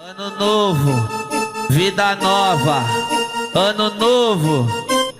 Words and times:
Ano 0.00 0.30
novo, 0.38 1.08
vida 1.70 2.14
nova. 2.14 2.84
Ano 3.52 3.90
novo, 3.94 4.68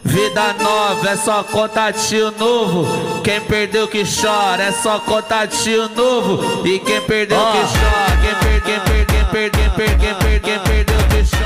vida 0.05 0.53
nova. 0.53 1.09
É 1.09 1.17
só 1.17 1.43
contatinho 1.43 2.31
novo. 2.39 2.87
Quem 3.25 3.41
perdeu 3.41 3.89
que 3.89 4.05
chora, 4.05 4.63
é 4.63 4.71
só 4.71 5.01
contatinho 5.01 5.89
novo. 5.89 6.65
E 6.65 6.79
quem 6.79 7.01
perdeu 7.01 7.41
que 7.41 7.59
chora, 7.59 8.19
quem 8.23 8.35
perdeu, 8.37 8.81
quem 9.05 9.25
perdeu, 9.25 9.51
quem 9.51 9.71
perdeu, 9.71 9.99
quem 9.99 10.15
perdeu, 10.15 10.41
quem 10.43 10.59
perdeu 10.61 10.97
que 11.09 11.29
chora. 11.29 11.38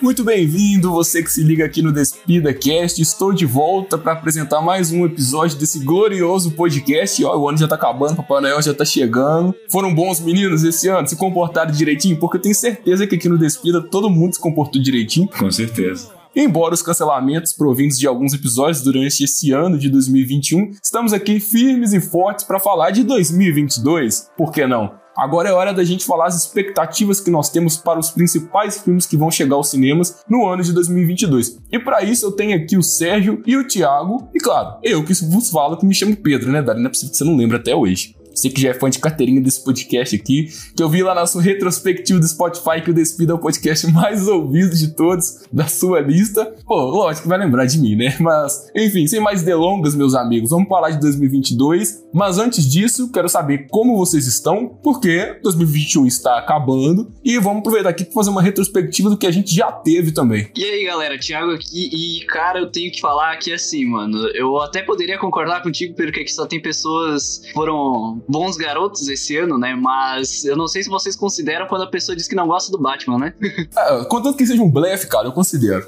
Muito 0.00 0.22
bem-vindo, 0.22 0.92
você 0.92 1.24
que 1.24 1.30
se 1.30 1.42
liga 1.42 1.64
aqui 1.64 1.82
no 1.82 1.92
Despida 1.92 2.54
Cast. 2.54 3.02
Estou 3.02 3.32
de 3.32 3.44
volta 3.44 3.98
para 3.98 4.12
apresentar 4.12 4.60
mais 4.60 4.92
um 4.92 5.04
episódio 5.04 5.58
desse 5.58 5.80
glorioso 5.80 6.52
podcast. 6.52 7.24
Ó, 7.24 7.36
o 7.36 7.48
ano 7.48 7.58
já 7.58 7.66
tá 7.66 7.74
acabando, 7.74 8.14
Papai 8.14 8.40
Noel 8.42 8.62
já 8.62 8.72
tá 8.72 8.84
chegando. 8.84 9.52
Foram 9.68 9.92
bons 9.92 10.20
meninos 10.20 10.62
esse 10.62 10.86
ano? 10.88 11.08
Se 11.08 11.16
comportaram 11.16 11.72
direitinho? 11.72 12.16
Porque 12.16 12.36
eu 12.36 12.40
tenho 12.40 12.54
certeza 12.54 13.08
que 13.08 13.16
aqui 13.16 13.28
no 13.28 13.36
Despida 13.36 13.82
todo 13.82 14.08
mundo 14.08 14.34
se 14.34 14.40
comportou 14.40 14.80
direitinho. 14.80 15.28
Com 15.36 15.50
certeza. 15.50 16.10
Embora 16.36 16.74
os 16.74 16.82
cancelamentos 16.82 17.52
provindos 17.52 17.98
de 17.98 18.06
alguns 18.06 18.32
episódios 18.32 18.82
durante 18.82 19.24
esse 19.24 19.50
ano 19.50 19.76
de 19.76 19.90
2021, 19.90 20.70
estamos 20.80 21.12
aqui 21.12 21.40
firmes 21.40 21.92
e 21.92 22.00
fortes 22.00 22.44
para 22.44 22.60
falar 22.60 22.92
de 22.92 23.02
2022. 23.02 24.30
Por 24.36 24.52
que 24.52 24.64
não? 24.64 24.92
Agora 25.18 25.48
é 25.48 25.52
hora 25.52 25.74
da 25.74 25.82
gente 25.82 26.04
falar 26.04 26.26
as 26.26 26.36
expectativas 26.36 27.20
que 27.20 27.28
nós 27.28 27.50
temos 27.50 27.76
para 27.76 27.98
os 27.98 28.08
principais 28.08 28.78
filmes 28.78 29.04
que 29.04 29.16
vão 29.16 29.32
chegar 29.32 29.56
aos 29.56 29.68
cinemas 29.68 30.22
no 30.28 30.46
ano 30.46 30.62
de 30.62 30.72
2022. 30.72 31.58
E 31.72 31.78
para 31.80 32.04
isso 32.04 32.24
eu 32.24 32.30
tenho 32.30 32.56
aqui 32.56 32.76
o 32.76 32.82
Sérgio 32.84 33.42
e 33.44 33.56
o 33.56 33.66
Thiago, 33.66 34.28
e 34.32 34.38
claro, 34.38 34.78
eu 34.80 35.04
que 35.04 35.12
vos 35.24 35.50
falo 35.50 35.76
que 35.76 35.84
me 35.84 35.92
chamo 35.92 36.16
Pedro, 36.16 36.52
né, 36.52 36.62
Dari? 36.62 36.78
Não 36.78 36.86
é 36.86 36.90
possível 36.90 37.10
que 37.10 37.16
você 37.16 37.24
não 37.24 37.36
lembre 37.36 37.56
até 37.56 37.74
hoje. 37.74 38.14
Você 38.38 38.50
que 38.50 38.60
já 38.60 38.70
é 38.70 38.74
fã 38.74 38.88
de 38.88 39.00
carteirinha 39.00 39.40
desse 39.40 39.64
podcast 39.64 40.14
aqui, 40.14 40.48
que 40.76 40.80
eu 40.80 40.88
vi 40.88 41.02
lá 41.02 41.12
na 41.12 41.26
sua 41.26 41.42
retrospectiva 41.42 42.20
do 42.20 42.28
Spotify 42.28 42.80
que 42.80 42.92
o 42.92 42.94
Despida 42.94 43.32
é 43.32 43.34
o 43.34 43.38
podcast 43.38 43.90
mais 43.90 44.28
ouvido 44.28 44.76
de 44.76 44.94
todos 44.94 45.40
da 45.52 45.66
sua 45.66 45.98
lista. 45.98 46.44
Pô, 46.64 46.76
lógico 46.82 47.24
que 47.24 47.28
vai 47.28 47.38
lembrar 47.38 47.66
de 47.66 47.78
mim, 47.78 47.96
né? 47.96 48.16
Mas, 48.20 48.70
enfim, 48.76 49.08
sem 49.08 49.18
mais 49.18 49.42
delongas, 49.42 49.96
meus 49.96 50.14
amigos, 50.14 50.50
vamos 50.50 50.68
falar 50.68 50.90
de 50.90 51.00
2022. 51.00 52.04
Mas 52.14 52.38
antes 52.38 52.70
disso, 52.70 53.10
quero 53.10 53.28
saber 53.28 53.66
como 53.70 53.96
vocês 53.96 54.26
estão, 54.28 54.68
porque 54.84 55.40
2021 55.42 56.06
está 56.06 56.38
acabando 56.38 57.12
e 57.24 57.38
vamos 57.40 57.58
aproveitar 57.58 57.90
aqui 57.90 58.04
para 58.04 58.14
fazer 58.14 58.30
uma 58.30 58.40
retrospectiva 58.40 59.10
do 59.10 59.18
que 59.18 59.26
a 59.26 59.32
gente 59.32 59.52
já 59.52 59.72
teve 59.72 60.12
também. 60.12 60.48
E 60.56 60.64
aí, 60.64 60.84
galera, 60.84 61.18
Thiago 61.18 61.50
aqui. 61.50 61.90
E, 61.92 62.24
cara, 62.26 62.60
eu 62.60 62.70
tenho 62.70 62.92
que 62.92 63.00
falar 63.00 63.36
que 63.38 63.52
assim, 63.52 63.84
mano, 63.84 64.28
eu 64.28 64.60
até 64.62 64.80
poderia 64.80 65.18
concordar 65.18 65.60
contigo, 65.60 65.96
porque 65.96 66.20
aqui 66.20 66.32
só 66.32 66.46
tem 66.46 66.62
pessoas 66.62 67.38
que 67.38 67.52
foram 67.52 68.22
bons 68.28 68.56
garotos 68.56 69.08
esse 69.08 69.36
ano, 69.36 69.56
né? 69.56 69.74
Mas 69.74 70.44
eu 70.44 70.56
não 70.56 70.68
sei 70.68 70.82
se 70.82 70.90
vocês 70.90 71.16
consideram 71.16 71.66
quando 71.66 71.82
a 71.82 71.86
pessoa 71.86 72.14
diz 72.14 72.28
que 72.28 72.34
não 72.34 72.46
gosta 72.46 72.70
do 72.70 72.78
Batman, 72.78 73.18
né? 73.18 73.34
Ah, 73.74 74.04
contanto 74.08 74.36
que 74.36 74.46
seja 74.46 74.62
um 74.62 74.70
blefe, 74.70 75.08
cara, 75.08 75.26
eu 75.28 75.32
considero. 75.32 75.86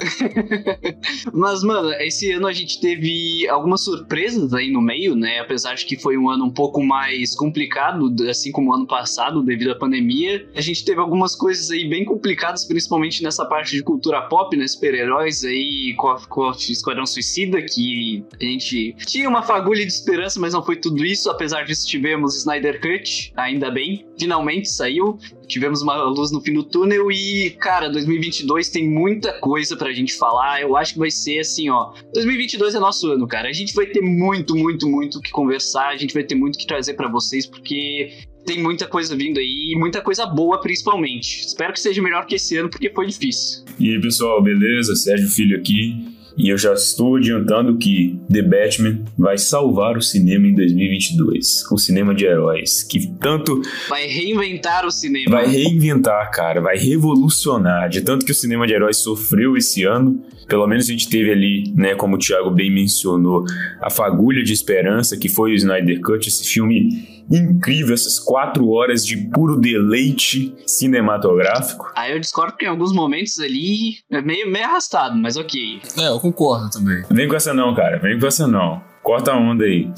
Mas, 1.32 1.62
mano, 1.62 1.92
esse 1.94 2.32
ano 2.32 2.46
a 2.46 2.52
gente 2.52 2.80
teve 2.80 3.46
algumas 3.48 3.82
surpresas 3.82 4.54
aí 4.54 4.70
no 4.70 4.80
meio, 4.80 5.14
né? 5.14 5.40
Apesar 5.40 5.74
de 5.74 5.84
que 5.84 5.98
foi 5.98 6.16
um 6.16 6.30
ano 6.30 6.46
um 6.46 6.50
pouco 6.50 6.82
mais 6.82 7.34
complicado, 7.34 8.14
assim 8.28 8.50
como 8.50 8.70
o 8.70 8.74
ano 8.74 8.86
passado, 8.86 9.42
devido 9.42 9.72
à 9.72 9.74
pandemia. 9.74 10.48
A 10.54 10.60
gente 10.60 10.84
teve 10.84 11.00
algumas 11.00 11.36
coisas 11.36 11.70
aí 11.70 11.88
bem 11.88 12.04
complicadas, 12.04 12.64
principalmente 12.64 13.22
nessa 13.22 13.44
parte 13.44 13.76
de 13.76 13.82
cultura 13.82 14.22
pop, 14.22 14.56
né? 14.56 14.66
Super-heróis 14.66 15.44
aí, 15.44 15.94
com, 15.96 16.08
a, 16.08 16.26
com 16.26 16.48
a 16.48 16.52
Esquadrão 16.52 17.04
Suicida, 17.04 17.60
que 17.62 18.24
a 18.40 18.44
gente 18.44 18.94
tinha 19.06 19.28
uma 19.28 19.42
fagulha 19.42 19.84
de 19.84 19.92
esperança, 19.92 20.40
mas 20.40 20.54
não 20.54 20.64
foi 20.64 20.76
tudo 20.76 21.04
isso. 21.04 21.28
Apesar 21.28 21.64
disso, 21.64 21.86
tivemos 21.86 22.29
Snyder 22.36 22.80
Cut, 22.80 23.32
ainda 23.36 23.70
bem. 23.70 24.06
Finalmente 24.18 24.68
saiu. 24.68 25.18
Tivemos 25.46 25.82
uma 25.82 26.02
luz 26.04 26.30
no 26.30 26.40
fim 26.40 26.52
do 26.52 26.62
túnel 26.62 27.10
e, 27.10 27.50
cara, 27.58 27.88
2022 27.88 28.68
tem 28.68 28.88
muita 28.88 29.32
coisa 29.40 29.76
pra 29.76 29.92
gente 29.92 30.14
falar. 30.14 30.60
Eu 30.60 30.76
acho 30.76 30.94
que 30.94 30.98
vai 30.98 31.10
ser 31.10 31.40
assim, 31.40 31.68
ó. 31.68 31.92
2022 32.14 32.74
é 32.74 32.78
nosso 32.78 33.10
ano, 33.10 33.26
cara. 33.26 33.48
A 33.48 33.52
gente 33.52 33.74
vai 33.74 33.86
ter 33.86 34.00
muito, 34.00 34.56
muito, 34.56 34.88
muito 34.88 35.18
o 35.18 35.20
que 35.20 35.30
conversar. 35.30 35.88
A 35.88 35.96
gente 35.96 36.14
vai 36.14 36.22
ter 36.22 36.34
muito 36.34 36.56
o 36.56 36.58
que 36.58 36.66
trazer 36.66 36.94
pra 36.94 37.08
vocês, 37.08 37.46
porque 37.46 38.10
tem 38.44 38.62
muita 38.62 38.86
coisa 38.86 39.14
vindo 39.14 39.38
aí 39.38 39.74
muita 39.76 40.00
coisa 40.00 40.26
boa, 40.26 40.60
principalmente. 40.60 41.46
Espero 41.46 41.72
que 41.72 41.80
seja 41.80 42.02
melhor 42.02 42.26
que 42.26 42.36
esse 42.36 42.56
ano, 42.56 42.68
porque 42.68 42.90
foi 42.90 43.06
difícil. 43.06 43.64
E 43.78 43.94
aí, 43.94 44.00
pessoal, 44.00 44.42
beleza? 44.42 44.94
Sérgio 44.94 45.28
Filho 45.28 45.58
aqui. 45.58 46.19
E 46.42 46.48
eu 46.48 46.56
já 46.56 46.72
estou 46.72 47.16
adiantando 47.16 47.76
que 47.76 48.18
The 48.32 48.40
Batman 48.40 49.04
vai 49.18 49.36
salvar 49.36 49.98
o 49.98 50.00
cinema 50.00 50.46
em 50.46 50.54
2022. 50.54 51.66
O 51.70 51.76
cinema 51.76 52.14
de 52.14 52.24
heróis, 52.24 52.82
que 52.82 53.08
tanto 53.20 53.60
Vai 53.90 54.06
reinventar 54.06 54.86
o 54.86 54.90
cinema. 54.90 55.30
vai 55.36 55.46
reinventar, 55.46 56.30
cara, 56.30 56.60
vai 56.62 56.78
revolucionar. 56.78 57.90
De 57.90 58.00
tanto 58.00 58.24
que 58.24 58.32
o 58.32 58.34
cinema 58.34 58.66
de 58.66 58.72
heróis 58.72 58.96
sofreu 58.96 59.54
esse 59.54 59.84
ano, 59.84 60.22
pelo 60.50 60.66
menos 60.66 60.86
a 60.86 60.88
gente 60.88 61.08
teve 61.08 61.30
ali, 61.30 61.72
né, 61.76 61.94
como 61.94 62.16
o 62.16 62.18
Thiago 62.18 62.50
bem 62.50 62.70
mencionou, 62.70 63.44
a 63.80 63.88
fagulha 63.88 64.42
de 64.42 64.52
esperança 64.52 65.16
que 65.16 65.28
foi 65.28 65.52
o 65.52 65.54
Snyder 65.54 66.00
Cut, 66.00 66.28
esse 66.28 66.44
filme 66.44 67.22
incrível, 67.30 67.94
essas 67.94 68.18
quatro 68.18 68.68
horas 68.68 69.06
de 69.06 69.16
puro 69.16 69.56
deleite 69.56 70.52
cinematográfico. 70.66 71.92
Aí 71.94 72.12
eu 72.12 72.18
discordo 72.18 72.56
que 72.56 72.64
em 72.64 72.68
alguns 72.68 72.92
momentos 72.92 73.38
ali 73.38 73.98
é 74.10 74.20
meio, 74.20 74.50
meio 74.50 74.64
arrastado, 74.64 75.16
mas 75.16 75.36
ok. 75.36 75.80
É, 75.96 76.08
eu 76.08 76.18
concordo 76.18 76.68
também. 76.68 77.04
Vem 77.08 77.28
com 77.28 77.36
essa 77.36 77.54
não, 77.54 77.72
cara. 77.72 77.98
Vem 77.98 78.18
com 78.18 78.26
essa 78.26 78.48
não. 78.48 78.82
Corta 79.04 79.30
a 79.30 79.36
onda 79.36 79.64
aí. 79.64 79.88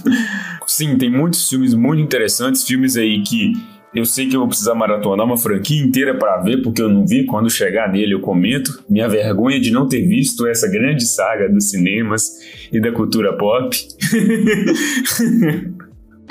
Sim, 0.66 0.96
tem 0.96 1.10
muitos 1.10 1.46
filmes 1.46 1.74
muito 1.74 2.00
interessantes, 2.00 2.66
filmes 2.66 2.96
aí 2.96 3.22
que 3.22 3.52
eu 3.94 4.04
sei 4.04 4.28
que 4.28 4.34
eu 4.34 4.40
vou 4.40 4.48
precisar 4.48 4.74
maratonar 4.74 5.26
uma 5.26 5.36
franquia 5.36 5.82
inteira 5.82 6.16
para 6.16 6.38
ver, 6.38 6.62
porque 6.62 6.80
eu 6.80 6.88
não 6.88 7.06
vi. 7.06 7.26
Quando 7.26 7.50
chegar 7.50 7.90
nele, 7.90 8.14
eu 8.14 8.20
comento. 8.20 8.82
Minha 8.88 9.08
vergonha 9.08 9.60
de 9.60 9.70
não 9.70 9.88
ter 9.88 10.06
visto 10.06 10.46
essa 10.46 10.68
grande 10.68 11.06
saga 11.06 11.48
dos 11.48 11.70
cinemas 11.70 12.30
e 12.72 12.80
da 12.80 12.90
cultura 12.90 13.36
pop. 13.36 13.76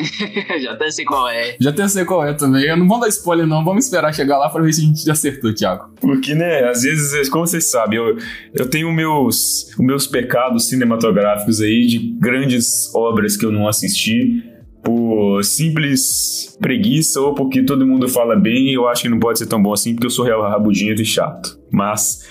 Já 0.61 0.73
até 0.73 0.91
sei 0.91 1.05
qual 1.05 1.29
é. 1.29 1.55
Já 1.59 1.69
até 1.69 1.87
sei 1.87 2.05
qual 2.05 2.25
é 2.25 2.33
também. 2.33 2.65
Eu 2.65 2.77
não 2.77 2.87
vou 2.87 2.99
dar 2.99 3.07
spoiler, 3.07 3.45
não. 3.45 3.63
Vamos 3.63 3.85
esperar 3.85 4.13
chegar 4.13 4.37
lá 4.37 4.49
pra 4.49 4.61
ver 4.61 4.73
se 4.73 4.81
a 4.81 4.85
gente 4.85 5.09
acertou, 5.09 5.53
Thiago. 5.53 5.93
Porque, 5.99 6.33
né, 6.33 6.63
às 6.63 6.81
vezes, 6.81 7.29
como 7.29 7.45
vocês 7.45 7.69
sabem, 7.69 7.97
eu, 7.97 8.17
eu 8.53 8.69
tenho 8.69 8.91
meus, 8.91 9.71
os 9.77 9.85
meus 9.85 10.07
pecados 10.07 10.67
cinematográficos 10.67 11.61
aí 11.61 11.85
de 11.85 11.99
grandes 12.19 12.93
obras 12.95 13.37
que 13.37 13.45
eu 13.45 13.51
não 13.51 13.67
assisti 13.67 14.43
por 14.83 15.43
simples 15.43 16.57
preguiça 16.59 17.21
ou 17.21 17.35
porque 17.35 17.63
todo 17.63 17.85
mundo 17.85 18.07
fala 18.07 18.35
bem 18.35 18.71
eu 18.73 18.87
acho 18.87 19.03
que 19.03 19.09
não 19.09 19.19
pode 19.19 19.39
ser 19.39 19.45
tão 19.45 19.61
bom 19.61 19.73
assim 19.73 19.93
porque 19.93 20.07
eu 20.07 20.11
sou 20.11 20.25
real 20.25 20.41
rabugento 20.41 21.01
e 21.01 21.05
chato. 21.05 21.59
Mas 21.71 22.27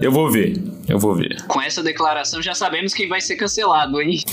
eu 0.00 0.10
vou 0.10 0.30
ver, 0.30 0.60
eu 0.88 0.98
vou 0.98 1.14
ver. 1.14 1.42
Com 1.46 1.60
essa 1.60 1.82
declaração 1.82 2.42
já 2.42 2.54
sabemos 2.54 2.94
quem 2.94 3.08
vai 3.08 3.20
ser 3.20 3.36
cancelado, 3.36 4.00
hein? 4.00 4.20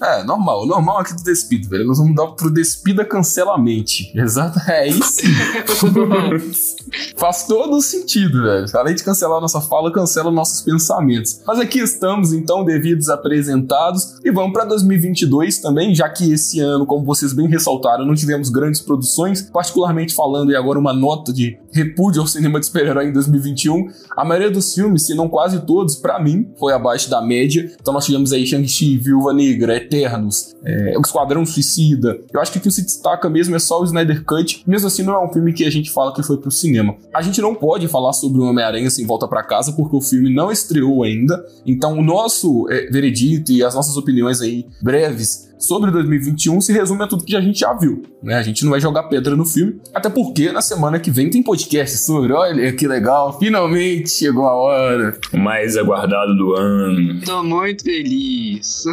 É, 0.00 0.22
normal. 0.22 0.66
Normal 0.66 0.98
aqui 0.98 1.14
do 1.14 1.22
Despida, 1.22 1.68
velho. 1.68 1.86
Nós 1.86 1.98
vamos 1.98 2.12
mudar 2.12 2.32
pro 2.32 2.50
Despida 2.50 3.04
Cancelamente. 3.04 4.12
Exato. 4.14 4.58
É 4.68 4.88
isso. 4.88 5.16
Faz 7.16 7.46
todo 7.46 7.76
o 7.76 7.82
sentido, 7.82 8.42
velho. 8.42 8.66
Além 8.74 8.94
de 8.94 9.02
cancelar 9.02 9.40
nossa 9.40 9.60
fala, 9.60 9.92
cancela 9.92 10.30
nossos 10.30 10.62
pensamentos. 10.62 11.40
Mas 11.46 11.58
aqui 11.58 11.80
estamos, 11.80 12.32
então, 12.32 12.64
devidos 12.64 13.08
apresentados. 13.08 14.18
E 14.24 14.30
vamos 14.30 14.52
pra 14.52 14.64
2022 14.64 15.58
também, 15.58 15.94
já 15.94 16.08
que 16.08 16.32
esse 16.32 16.60
ano, 16.60 16.86
como 16.86 17.04
vocês 17.04 17.32
bem 17.32 17.48
ressaltaram, 17.48 18.06
não 18.06 18.14
tivemos 18.14 18.50
grandes 18.50 18.80
produções. 18.80 19.42
Particularmente 19.42 20.14
falando, 20.14 20.52
e 20.52 20.56
agora 20.56 20.78
uma 20.78 20.92
nota 20.92 21.32
de 21.32 21.58
repúdio 21.72 22.20
ao 22.20 22.26
cinema 22.26 22.60
de 22.60 22.66
super-herói 22.66 23.08
em 23.08 23.12
2021. 23.12 23.88
A 24.16 24.24
maioria 24.24 24.50
dos 24.50 24.74
filmes, 24.74 25.06
se 25.08 25.14
não 25.14 25.28
quase 25.28 25.60
todos, 25.60 25.96
pra 25.96 26.22
mim, 26.22 26.50
foi 26.58 26.72
abaixo 26.72 27.08
da 27.08 27.22
média. 27.22 27.70
Então 27.80 27.94
nós 27.94 28.04
tivemos 28.04 28.32
aí 28.32 28.46
Shang-Chi, 28.46 28.98
Viúva 28.98 29.32
Negra, 29.32 29.76
Eternos, 29.76 30.54
é, 30.64 30.96
o 30.98 31.00
Esquadrão 31.00 31.44
Suicida. 31.46 32.20
Eu 32.32 32.40
acho 32.40 32.52
que 32.52 32.58
o 32.58 32.60
que 32.60 32.70
se 32.70 32.82
destaca 32.82 33.28
mesmo 33.30 33.56
é 33.56 33.58
só 33.58 33.80
o 33.80 33.84
Snyder 33.84 34.22
Cut. 34.24 34.62
Mesmo 34.66 34.86
assim, 34.86 35.02
não 35.02 35.14
é 35.14 35.24
um 35.24 35.32
filme 35.32 35.52
que 35.52 35.64
a 35.64 35.70
gente 35.70 35.90
fala 35.90 36.12
que 36.12 36.22
foi 36.22 36.36
pro 36.36 36.50
cinema. 36.50 36.94
A 37.14 37.22
gente 37.22 37.40
não 37.40 37.54
pode 37.54 37.88
falar 37.88 38.12
sobre 38.12 38.40
o 38.40 38.44
Homem-Aranha 38.44 38.90
sem 38.90 39.06
volta 39.06 39.26
pra 39.26 39.42
casa, 39.42 39.72
porque 39.72 39.96
o 39.96 40.00
filme 40.00 40.32
não 40.32 40.52
estreou 40.52 41.02
ainda. 41.02 41.42
Então 41.66 41.98
o 41.98 42.02
nosso 42.02 42.66
é, 42.70 42.90
veredito 42.90 43.50
e 43.50 43.64
as 43.64 43.74
nossas 43.74 43.96
opiniões 43.96 44.42
aí 44.42 44.66
breves 44.82 45.47
sobre 45.58 45.90
2021 45.90 46.60
se 46.60 46.72
resume 46.72 47.02
a 47.02 47.06
tudo 47.06 47.24
que 47.24 47.36
a 47.36 47.40
gente 47.40 47.58
já 47.60 47.72
viu, 47.74 48.02
né? 48.22 48.34
A 48.36 48.42
gente 48.42 48.62
não 48.64 48.70
vai 48.70 48.80
jogar 48.80 49.04
pedra 49.04 49.34
no 49.36 49.44
filme, 49.44 49.80
até 49.94 50.08
porque 50.08 50.50
na 50.52 50.60
semana 50.62 50.98
que 51.00 51.10
vem 51.10 51.28
tem 51.30 51.42
podcast 51.42 51.98
sobre. 51.98 52.32
Olha 52.32 52.72
que 52.72 52.86
legal, 52.86 53.38
finalmente 53.38 54.10
chegou 54.10 54.46
a 54.46 54.54
hora. 54.54 55.18
O 55.32 55.38
mais 55.38 55.76
aguardado 55.76 56.36
do 56.36 56.54
ano. 56.54 57.20
Tô 57.24 57.42
muito 57.42 57.82
feliz. 57.84 58.84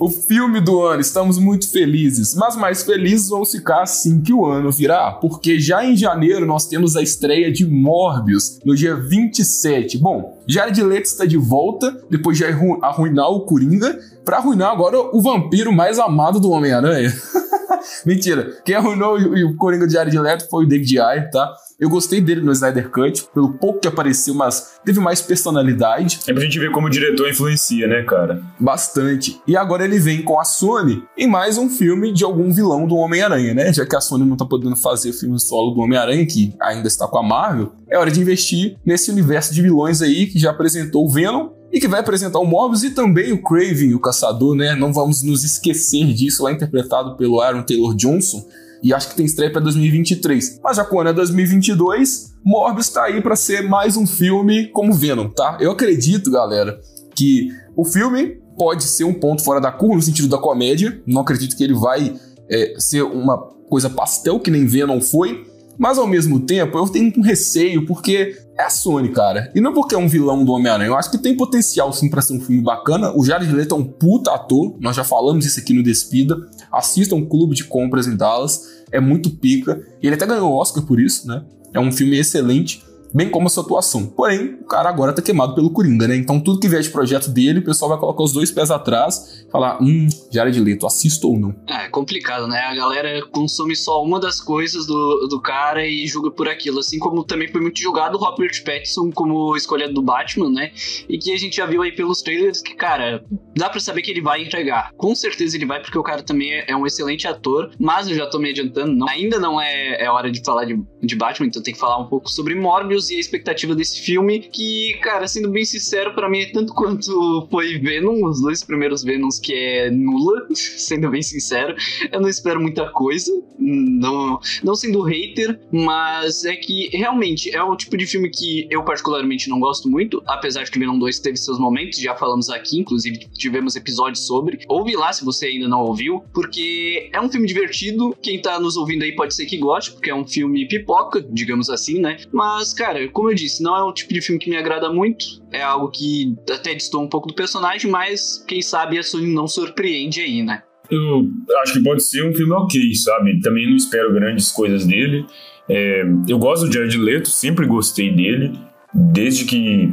O 0.00 0.08
filme 0.08 0.60
do 0.60 0.82
ano, 0.82 1.00
estamos 1.00 1.38
muito 1.38 1.70
felizes, 1.70 2.34
mas 2.34 2.56
mais 2.56 2.82
felizes 2.82 3.28
vamos 3.28 3.50
ficar 3.50 3.82
assim 3.82 4.20
que 4.20 4.32
o 4.32 4.46
ano 4.46 4.70
virar, 4.70 5.12
porque 5.20 5.58
já 5.58 5.84
em 5.84 5.96
janeiro 5.96 6.46
nós 6.46 6.66
temos 6.66 6.96
a 6.96 7.02
estreia 7.02 7.50
de 7.52 7.66
Morbius 7.66 8.58
no 8.64 8.74
dia 8.74 8.94
27. 8.96 9.98
Bom, 9.98 10.38
Jared 10.46 10.82
Leto 10.82 11.04
está 11.06 11.24
de 11.24 11.36
volta 11.36 11.96
depois 12.10 12.36
de 12.36 12.44
arru- 12.44 12.78
arruinar 12.82 13.28
o 13.30 13.40
Coringa 13.40 13.98
para 14.24 14.38
arruinar 14.38 14.70
agora 14.70 14.98
o 14.98 15.20
vampiro 15.20 15.72
mais 15.72 15.98
amado 15.98 16.40
do 16.40 16.50
Homem-Aranha. 16.50 17.12
Mentira. 18.04 18.56
Quem 18.64 18.74
arruinou 18.74 19.18
o, 19.18 19.50
o 19.50 19.56
Coringa 19.56 19.86
de 19.86 20.18
Leto 20.18 20.48
foi 20.48 20.64
o 20.64 20.68
David 20.68 20.98
Ayer, 20.98 21.30
tá? 21.30 21.52
Eu 21.78 21.88
gostei 21.88 22.20
dele 22.20 22.42
no 22.42 22.52
Snyder 22.52 22.90
Cut, 22.90 23.26
pelo 23.32 23.54
pouco 23.54 23.80
que 23.80 23.88
apareceu, 23.88 24.34
mas 24.34 24.78
teve 24.84 25.00
mais 25.00 25.22
personalidade. 25.22 26.20
É 26.28 26.32
pra 26.32 26.42
gente 26.42 26.58
ver 26.58 26.70
como 26.70 26.88
o 26.88 26.90
diretor 26.90 27.28
influencia, 27.28 27.86
né, 27.86 28.02
cara? 28.02 28.42
Bastante. 28.58 29.40
E 29.46 29.56
agora 29.56 29.82
ele 29.82 29.98
vem 29.98 30.20
com 30.20 30.38
a 30.38 30.44
Sony 30.44 31.02
em 31.16 31.26
mais 31.26 31.56
um 31.56 31.70
filme 31.70 32.12
de 32.12 32.22
algum 32.22 32.52
vilão 32.52 32.86
do 32.86 32.96
Homem-Aranha, 32.96 33.54
né? 33.54 33.72
Já 33.72 33.86
que 33.86 33.96
a 33.96 34.00
Sony 34.00 34.26
não 34.26 34.36
tá 34.36 34.44
podendo 34.44 34.76
fazer 34.76 35.14
filme 35.14 35.40
solo 35.40 35.70
do 35.70 35.80
Homem-Aranha, 35.80 36.26
que 36.26 36.54
ainda 36.60 36.86
está 36.86 37.08
com 37.08 37.16
a 37.16 37.22
Marvel, 37.22 37.72
é 37.88 37.96
hora 37.98 38.10
de 38.10 38.20
investir 38.20 38.76
nesse 38.84 39.10
universo 39.10 39.54
de 39.54 39.62
vilões 39.62 40.02
aí 40.02 40.26
que 40.26 40.38
já 40.38 40.50
apresentou 40.50 41.06
o 41.06 41.10
Venom 41.10 41.48
e 41.72 41.80
que 41.80 41.88
vai 41.88 42.00
apresentar 42.00 42.38
o 42.38 42.44
Morbius 42.44 42.82
e 42.82 42.90
também 42.90 43.32
o 43.32 43.42
Craven, 43.42 43.94
o 43.94 44.00
Caçador, 44.00 44.54
né? 44.54 44.74
Não 44.74 44.92
vamos 44.92 45.22
nos 45.22 45.44
esquecer 45.44 46.12
disso, 46.12 46.42
lá 46.42 46.52
interpretado 46.52 47.16
pelo 47.16 47.40
Aaron 47.40 47.62
Taylor 47.62 47.94
Johnson 47.94 48.44
e 48.82 48.94
acho 48.94 49.10
que 49.10 49.16
tem 49.16 49.26
estreia 49.26 49.52
para 49.52 49.60
2023. 49.60 50.60
Mas 50.62 50.76
já 50.76 50.84
quando 50.84 51.08
é 51.08 51.12
2022, 51.12 52.34
Morbius 52.44 52.88
tá 52.88 53.04
aí 53.04 53.20
para 53.20 53.36
ser 53.36 53.62
mais 53.62 53.96
um 53.96 54.06
filme 54.06 54.68
como 54.68 54.92
Venom, 54.92 55.28
tá? 55.28 55.58
Eu 55.60 55.70
acredito, 55.70 56.30
galera, 56.30 56.80
que 57.14 57.48
o 57.76 57.84
filme 57.84 58.38
pode 58.58 58.84
ser 58.84 59.04
um 59.04 59.14
ponto 59.14 59.42
fora 59.42 59.60
da 59.60 59.70
curva 59.70 59.96
no 59.96 60.02
sentido 60.02 60.28
da 60.28 60.38
comédia. 60.38 61.00
Não 61.06 61.22
acredito 61.22 61.56
que 61.56 61.62
ele 61.62 61.74
vai 61.74 62.14
é, 62.48 62.74
ser 62.78 63.02
uma 63.02 63.38
coisa 63.68 63.88
pastel 63.88 64.40
que 64.40 64.50
nem 64.50 64.66
Venom 64.66 65.00
foi. 65.00 65.46
Mas 65.80 65.96
ao 65.96 66.06
mesmo 66.06 66.38
tempo, 66.38 66.76
eu 66.76 66.86
tenho 66.86 67.10
um 67.16 67.22
receio 67.22 67.86
porque 67.86 68.36
é 68.54 68.62
a 68.62 68.68
Sony, 68.68 69.08
cara. 69.08 69.50
E 69.54 69.62
não 69.62 69.72
porque 69.72 69.94
é 69.94 69.98
um 69.98 70.06
vilão 70.06 70.44
do 70.44 70.52
Homem-Aranha. 70.52 70.90
Eu 70.90 70.94
acho 70.94 71.10
que 71.10 71.16
tem 71.16 71.34
potencial 71.34 71.90
sim 71.90 72.10
para 72.10 72.20
ser 72.20 72.34
um 72.34 72.40
filme 72.40 72.60
bacana. 72.60 73.16
O 73.16 73.24
Jared 73.24 73.50
Leto 73.50 73.74
é 73.74 73.78
um 73.78 73.84
puta 73.84 74.30
ator. 74.34 74.76
Nós 74.78 74.94
já 74.94 75.04
falamos 75.04 75.46
isso 75.46 75.58
aqui 75.58 75.72
no 75.72 75.82
Despida. 75.82 76.36
Assistam 76.70 77.16
um 77.16 77.24
Clube 77.24 77.56
de 77.56 77.64
Compras 77.64 78.06
em 78.06 78.14
Dallas. 78.14 78.84
É 78.92 79.00
muito 79.00 79.30
pica. 79.30 79.82
E 80.02 80.06
ele 80.06 80.16
até 80.16 80.26
ganhou 80.26 80.52
o 80.52 80.54
Oscar 80.54 80.84
por 80.84 81.00
isso, 81.00 81.26
né? 81.26 81.42
É 81.72 81.80
um 81.80 81.90
filme 81.90 82.18
excelente 82.18 82.84
bem 83.12 83.30
como 83.30 83.46
a 83.46 83.50
sua 83.50 83.62
atuação. 83.62 84.06
Porém, 84.06 84.54
o 84.60 84.64
cara 84.64 84.88
agora 84.88 85.12
tá 85.12 85.22
queimado 85.22 85.54
pelo 85.54 85.70
Coringa, 85.70 86.06
né? 86.08 86.16
Então 86.16 86.40
tudo 86.40 86.60
que 86.60 86.68
vier 86.68 86.82
de 86.82 86.90
projeto 86.90 87.30
dele, 87.30 87.60
o 87.60 87.64
pessoal 87.64 87.90
vai 87.90 87.98
colocar 87.98 88.22
os 88.22 88.32
dois 88.32 88.50
pés 88.50 88.70
atrás 88.70 89.44
e 89.46 89.50
falar, 89.50 89.82
hum, 89.82 90.08
Jared 90.30 90.58
Leto, 90.60 90.86
assisto 90.86 91.28
ou 91.28 91.38
não. 91.38 91.54
É, 91.68 91.88
complicado, 91.88 92.46
né? 92.46 92.58
A 92.58 92.74
galera 92.74 93.22
consome 93.30 93.74
só 93.74 94.02
uma 94.02 94.20
das 94.20 94.40
coisas 94.40 94.86
do, 94.86 95.26
do 95.28 95.40
cara 95.40 95.86
e 95.86 96.06
julga 96.06 96.30
por 96.30 96.48
aquilo. 96.48 96.80
Assim 96.80 96.98
como 96.98 97.24
também 97.24 97.48
foi 97.48 97.60
muito 97.60 97.80
julgado 97.80 98.16
o 98.16 98.20
Robert 98.20 98.62
Pattinson 98.64 99.10
como 99.12 99.56
escolha 99.56 99.92
do 99.92 100.02
Batman, 100.02 100.50
né? 100.50 100.72
E 101.08 101.18
que 101.18 101.32
a 101.32 101.36
gente 101.36 101.56
já 101.56 101.66
viu 101.66 101.82
aí 101.82 101.92
pelos 101.92 102.22
trailers 102.22 102.60
que, 102.62 102.74
cara, 102.74 103.24
dá 103.56 103.68
para 103.68 103.80
saber 103.80 104.02
que 104.02 104.10
ele 104.10 104.20
vai 104.20 104.42
entregar. 104.42 104.92
Com 104.96 105.14
certeza 105.14 105.56
ele 105.56 105.66
vai, 105.66 105.80
porque 105.80 105.98
o 105.98 106.02
cara 106.02 106.22
também 106.22 106.52
é, 106.52 106.64
é 106.68 106.76
um 106.76 106.86
excelente 106.86 107.26
ator, 107.26 107.70
mas 107.78 108.08
eu 108.08 108.14
já 108.14 108.26
tô 108.26 108.38
me 108.38 108.50
adiantando, 108.50 108.92
não, 108.92 109.08
ainda 109.08 109.38
não 109.38 109.60
é, 109.60 110.04
é 110.04 110.10
hora 110.10 110.30
de 110.30 110.42
falar 110.44 110.64
de, 110.64 110.80
de 111.02 111.16
Batman, 111.16 111.46
então 111.46 111.62
tem 111.62 111.74
que 111.74 111.80
falar 111.80 111.98
um 111.98 112.06
pouco 112.06 112.30
sobre 112.30 112.54
Morbius 112.54 112.99
e 113.08 113.16
a 113.16 113.20
expectativa 113.20 113.74
desse 113.74 114.00
filme, 114.00 114.40
que, 114.40 114.98
cara, 115.00 115.26
sendo 115.26 115.50
bem 115.50 115.64
sincero, 115.64 116.14
para 116.14 116.28
mim 116.28 116.40
é 116.40 116.46
tanto 116.46 116.74
quanto 116.74 117.46
foi 117.50 117.78
Venom, 117.78 118.24
os 118.26 118.40
dois 118.40 118.62
primeiros 118.64 119.02
Venoms, 119.02 119.38
que 119.38 119.54
é 119.54 119.90
nula, 119.90 120.46
sendo 120.52 121.08
bem 121.08 121.22
sincero. 121.22 121.74
Eu 122.10 122.20
não 122.20 122.28
espero 122.28 122.60
muita 122.60 122.90
coisa, 122.90 123.32
não, 123.58 124.40
não 124.62 124.74
sendo 124.74 125.02
hater, 125.02 125.58
mas 125.72 126.44
é 126.44 126.56
que 126.56 126.88
realmente 126.92 127.54
é 127.54 127.62
o 127.62 127.76
tipo 127.76 127.96
de 127.96 128.06
filme 128.06 128.28
que 128.28 128.66
eu 128.70 128.82
particularmente 128.84 129.48
não 129.48 129.60
gosto 129.60 129.88
muito, 129.88 130.22
apesar 130.26 130.64
de 130.64 130.70
que 130.70 130.78
Venom 130.78 130.98
2 130.98 131.18
teve 131.20 131.36
seus 131.36 131.58
momentos, 131.58 131.98
já 131.98 132.14
falamos 132.16 132.50
aqui, 132.50 132.78
inclusive 132.78 133.18
tivemos 133.36 133.76
episódios 133.76 134.26
sobre. 134.26 134.58
Ouve 134.68 134.96
lá 134.96 135.12
se 135.12 135.24
você 135.24 135.46
ainda 135.46 135.68
não 135.68 135.80
ouviu, 135.82 136.24
porque 136.34 137.08
é 137.12 137.20
um 137.20 137.30
filme 137.30 137.46
divertido, 137.46 138.16
quem 138.20 138.40
tá 138.40 138.58
nos 138.58 138.76
ouvindo 138.76 139.04
aí 139.04 139.12
pode 139.14 139.34
ser 139.34 139.46
que 139.46 139.56
goste, 139.56 139.92
porque 139.92 140.10
é 140.10 140.14
um 140.14 140.26
filme 140.26 140.66
pipoca, 140.66 141.20
digamos 141.20 141.70
assim, 141.70 142.00
né? 142.00 142.16
Mas, 142.32 142.72
cara, 142.72 142.89
cara, 142.90 143.08
como 143.08 143.30
eu 143.30 143.34
disse, 143.34 143.62
não 143.62 143.76
é 143.76 143.84
um 143.84 143.92
tipo 143.92 144.12
de 144.12 144.20
filme 144.20 144.40
que 144.40 144.50
me 144.50 144.56
agrada 144.56 144.92
muito. 144.92 145.24
É 145.52 145.62
algo 145.62 145.90
que 145.90 146.34
até 146.50 146.74
distou 146.74 147.02
um 147.02 147.08
pouco 147.08 147.28
do 147.28 147.34
personagem, 147.34 147.90
mas 147.90 148.44
quem 148.46 148.60
sabe 148.60 148.98
a 148.98 149.02
Sony 149.02 149.32
não 149.32 149.46
surpreende 149.46 150.20
aí, 150.20 150.42
né? 150.42 150.62
Eu 150.90 151.30
acho 151.62 151.74
que 151.74 151.82
pode 151.84 152.02
ser 152.02 152.28
um 152.28 152.34
filme 152.34 152.52
ok, 152.52 152.94
sabe? 152.94 153.40
Também 153.40 153.68
não 153.68 153.76
espero 153.76 154.12
grandes 154.12 154.50
coisas 154.50 154.84
dele. 154.84 155.24
É, 155.68 156.02
eu 156.28 156.36
gosto 156.38 156.66
do 156.66 156.72
Jared 156.72 156.98
Leto, 156.98 157.28
sempre 157.28 157.64
gostei 157.64 158.12
dele, 158.12 158.52
desde 158.92 159.44
que 159.44 159.88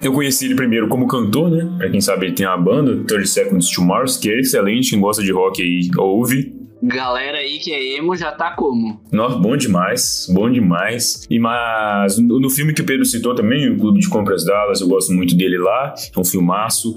eu 0.00 0.12
conheci 0.12 0.44
ele 0.44 0.54
primeiro 0.54 0.86
como 0.86 1.08
cantor, 1.08 1.50
né? 1.50 1.68
Pra 1.76 1.90
quem 1.90 2.00
sabe, 2.00 2.26
ele 2.26 2.36
tem 2.36 2.46
a 2.46 2.56
banda 2.56 3.02
30 3.04 3.26
Seconds 3.26 3.68
to 3.70 3.82
Mars, 3.82 4.16
que 4.16 4.30
é 4.30 4.38
excelente, 4.38 4.90
quem 4.90 5.00
gosta 5.00 5.24
de 5.24 5.32
rock 5.32 5.60
aí 5.60 5.90
ouve. 5.98 6.54
Galera 6.82 7.38
aí 7.38 7.58
que 7.58 7.72
é 7.72 7.96
emo 7.96 8.16
já 8.16 8.30
tá 8.30 8.52
como? 8.52 9.00
Nossa, 9.12 9.36
bom 9.36 9.56
demais, 9.56 10.26
bom 10.32 10.50
demais. 10.50 11.26
E 11.28 11.38
mas 11.38 12.18
no, 12.18 12.48
filme 12.48 12.72
que 12.72 12.82
o 12.82 12.84
Pedro 12.84 13.04
citou 13.04 13.34
também, 13.34 13.68
o 13.70 13.76
Clube 13.76 14.00
de 14.00 14.08
Compras 14.08 14.44
Dallas, 14.44 14.80
eu 14.80 14.88
gosto 14.88 15.12
muito 15.12 15.34
dele 15.36 15.58
lá, 15.58 15.94
é 16.14 16.20
um 16.20 16.24
filmaço. 16.24 16.94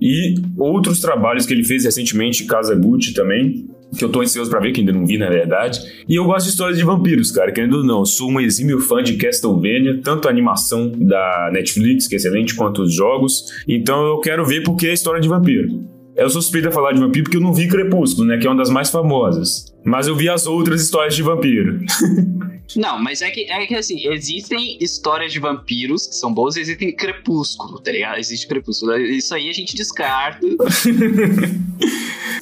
E 0.00 0.34
outros 0.58 1.00
trabalhos 1.00 1.46
que 1.46 1.54
ele 1.54 1.64
fez 1.64 1.84
recentemente, 1.84 2.44
Casa 2.44 2.74
Gucci 2.74 3.14
também, 3.14 3.68
que 3.96 4.04
eu 4.04 4.08
tô 4.10 4.20
ansioso 4.20 4.50
para 4.50 4.60
ver, 4.60 4.72
que 4.72 4.80
ainda 4.80 4.92
não 4.92 5.06
vi 5.06 5.16
na 5.16 5.28
verdade. 5.28 5.80
E 6.08 6.14
eu 6.14 6.24
gosto 6.24 6.46
de 6.46 6.50
histórias 6.50 6.78
de 6.78 6.84
vampiros, 6.84 7.30
cara, 7.30 7.52
querendo 7.52 7.78
ou 7.78 7.84
não. 7.84 8.04
Sou 8.04 8.30
um 8.30 8.40
exímio 8.40 8.80
fã 8.80 9.02
de 9.02 9.14
Castlevania, 9.16 10.00
tanto 10.02 10.28
a 10.28 10.30
animação 10.30 10.90
da 10.90 11.50
Netflix, 11.52 12.06
que 12.06 12.14
é 12.14 12.18
excelente, 12.18 12.54
quanto 12.54 12.82
os 12.82 12.94
jogos. 12.94 13.44
Então 13.68 14.04
eu 14.06 14.18
quero 14.20 14.44
ver 14.44 14.62
porque 14.62 14.88
é 14.88 14.92
história 14.92 15.20
de 15.20 15.28
vampiro. 15.28 15.91
Eu 16.14 16.28
suspeito 16.28 16.68
a 16.68 16.72
falar 16.72 16.92
de 16.92 17.00
vampiro 17.00 17.24
porque 17.24 17.36
eu 17.36 17.40
não 17.40 17.54
vi 17.54 17.68
Crepúsculo, 17.68 18.26
né? 18.26 18.36
Que 18.38 18.46
é 18.46 18.50
uma 18.50 18.56
das 18.56 18.70
mais 18.70 18.90
famosas. 18.90 19.72
Mas 19.84 20.06
eu 20.06 20.14
vi 20.14 20.28
as 20.28 20.46
outras 20.46 20.82
histórias 20.82 21.14
de 21.14 21.22
vampiro. 21.22 21.80
Não, 22.76 22.98
mas 22.98 23.22
é 23.22 23.30
que, 23.30 23.50
é 23.50 23.66
que 23.66 23.74
assim, 23.74 24.08
existem 24.08 24.78
histórias 24.80 25.32
de 25.32 25.38
vampiros 25.38 26.06
que 26.06 26.14
são 26.14 26.32
boas 26.32 26.56
e 26.56 26.60
existem 26.60 26.94
crepúsculo, 26.94 27.80
tá 27.80 27.92
ligado? 27.92 28.18
Existe 28.18 28.46
crepúsculo. 28.46 28.96
Isso 28.96 29.34
aí 29.34 29.48
a 29.48 29.52
gente 29.52 29.76
descarta. 29.76 30.46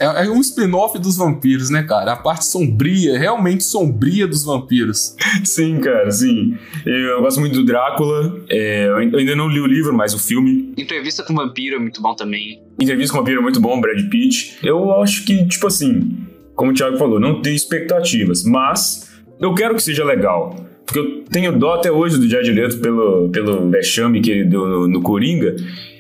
É, 0.01 0.25
é 0.25 0.31
um 0.31 0.41
spin-off 0.41 0.99
dos 0.99 1.19
vampiros, 1.19 1.69
né, 1.69 1.83
cara? 1.83 2.13
A 2.13 2.17
parte 2.17 2.47
sombria, 2.47 3.19
realmente 3.19 3.63
sombria 3.63 4.27
dos 4.27 4.45
vampiros. 4.45 5.15
Sim, 5.45 5.79
cara, 5.79 6.11
sim. 6.11 6.57
Eu 6.87 7.21
gosto 7.21 7.39
muito 7.39 7.55
do 7.55 7.65
Drácula. 7.67 8.41
É, 8.49 8.87
eu 8.87 8.97
ainda 8.97 9.37
não 9.37 9.47
li 9.47 9.61
o 9.61 9.67
livro, 9.67 9.93
mas 9.95 10.15
o 10.15 10.19
filme. 10.19 10.73
Entrevista 10.79 11.23
com 11.23 11.35
o 11.35 11.37
Vampiro 11.37 11.77
é 11.77 11.79
muito 11.79 12.01
bom 12.01 12.15
também. 12.15 12.63
Entrevista 12.81 13.13
com 13.13 13.19
o 13.19 13.21
Vampiro 13.21 13.41
é 13.41 13.43
muito 13.43 13.61
bom, 13.61 13.79
Brad 13.79 14.09
Pitt. 14.09 14.59
Eu 14.63 14.91
acho 15.03 15.25
que, 15.25 15.47
tipo 15.47 15.67
assim, 15.67 16.17
como 16.55 16.71
o 16.71 16.75
Thiago 16.75 16.97
falou, 16.97 17.21
não 17.21 17.43
tenho 17.43 17.57
expectativas, 17.57 18.43
mas 18.43 19.10
eu 19.41 19.55
quero 19.55 19.75
que 19.75 19.83
seja 19.83 20.05
legal. 20.05 20.55
Porque 20.85 20.99
eu 20.99 21.25
tenho 21.31 21.57
dó 21.57 21.75
até 21.75 21.91
hoje 21.91 22.19
do 22.19 22.29
Jared 22.29 22.53
Leto 22.53 22.79
pelo, 22.79 23.29
pelo 23.29 23.71
vexame 23.71 24.21
que 24.21 24.31
ele 24.31 24.45
deu 24.45 24.67
no, 24.67 24.89
no 24.89 25.03
Coringa. 25.03 25.55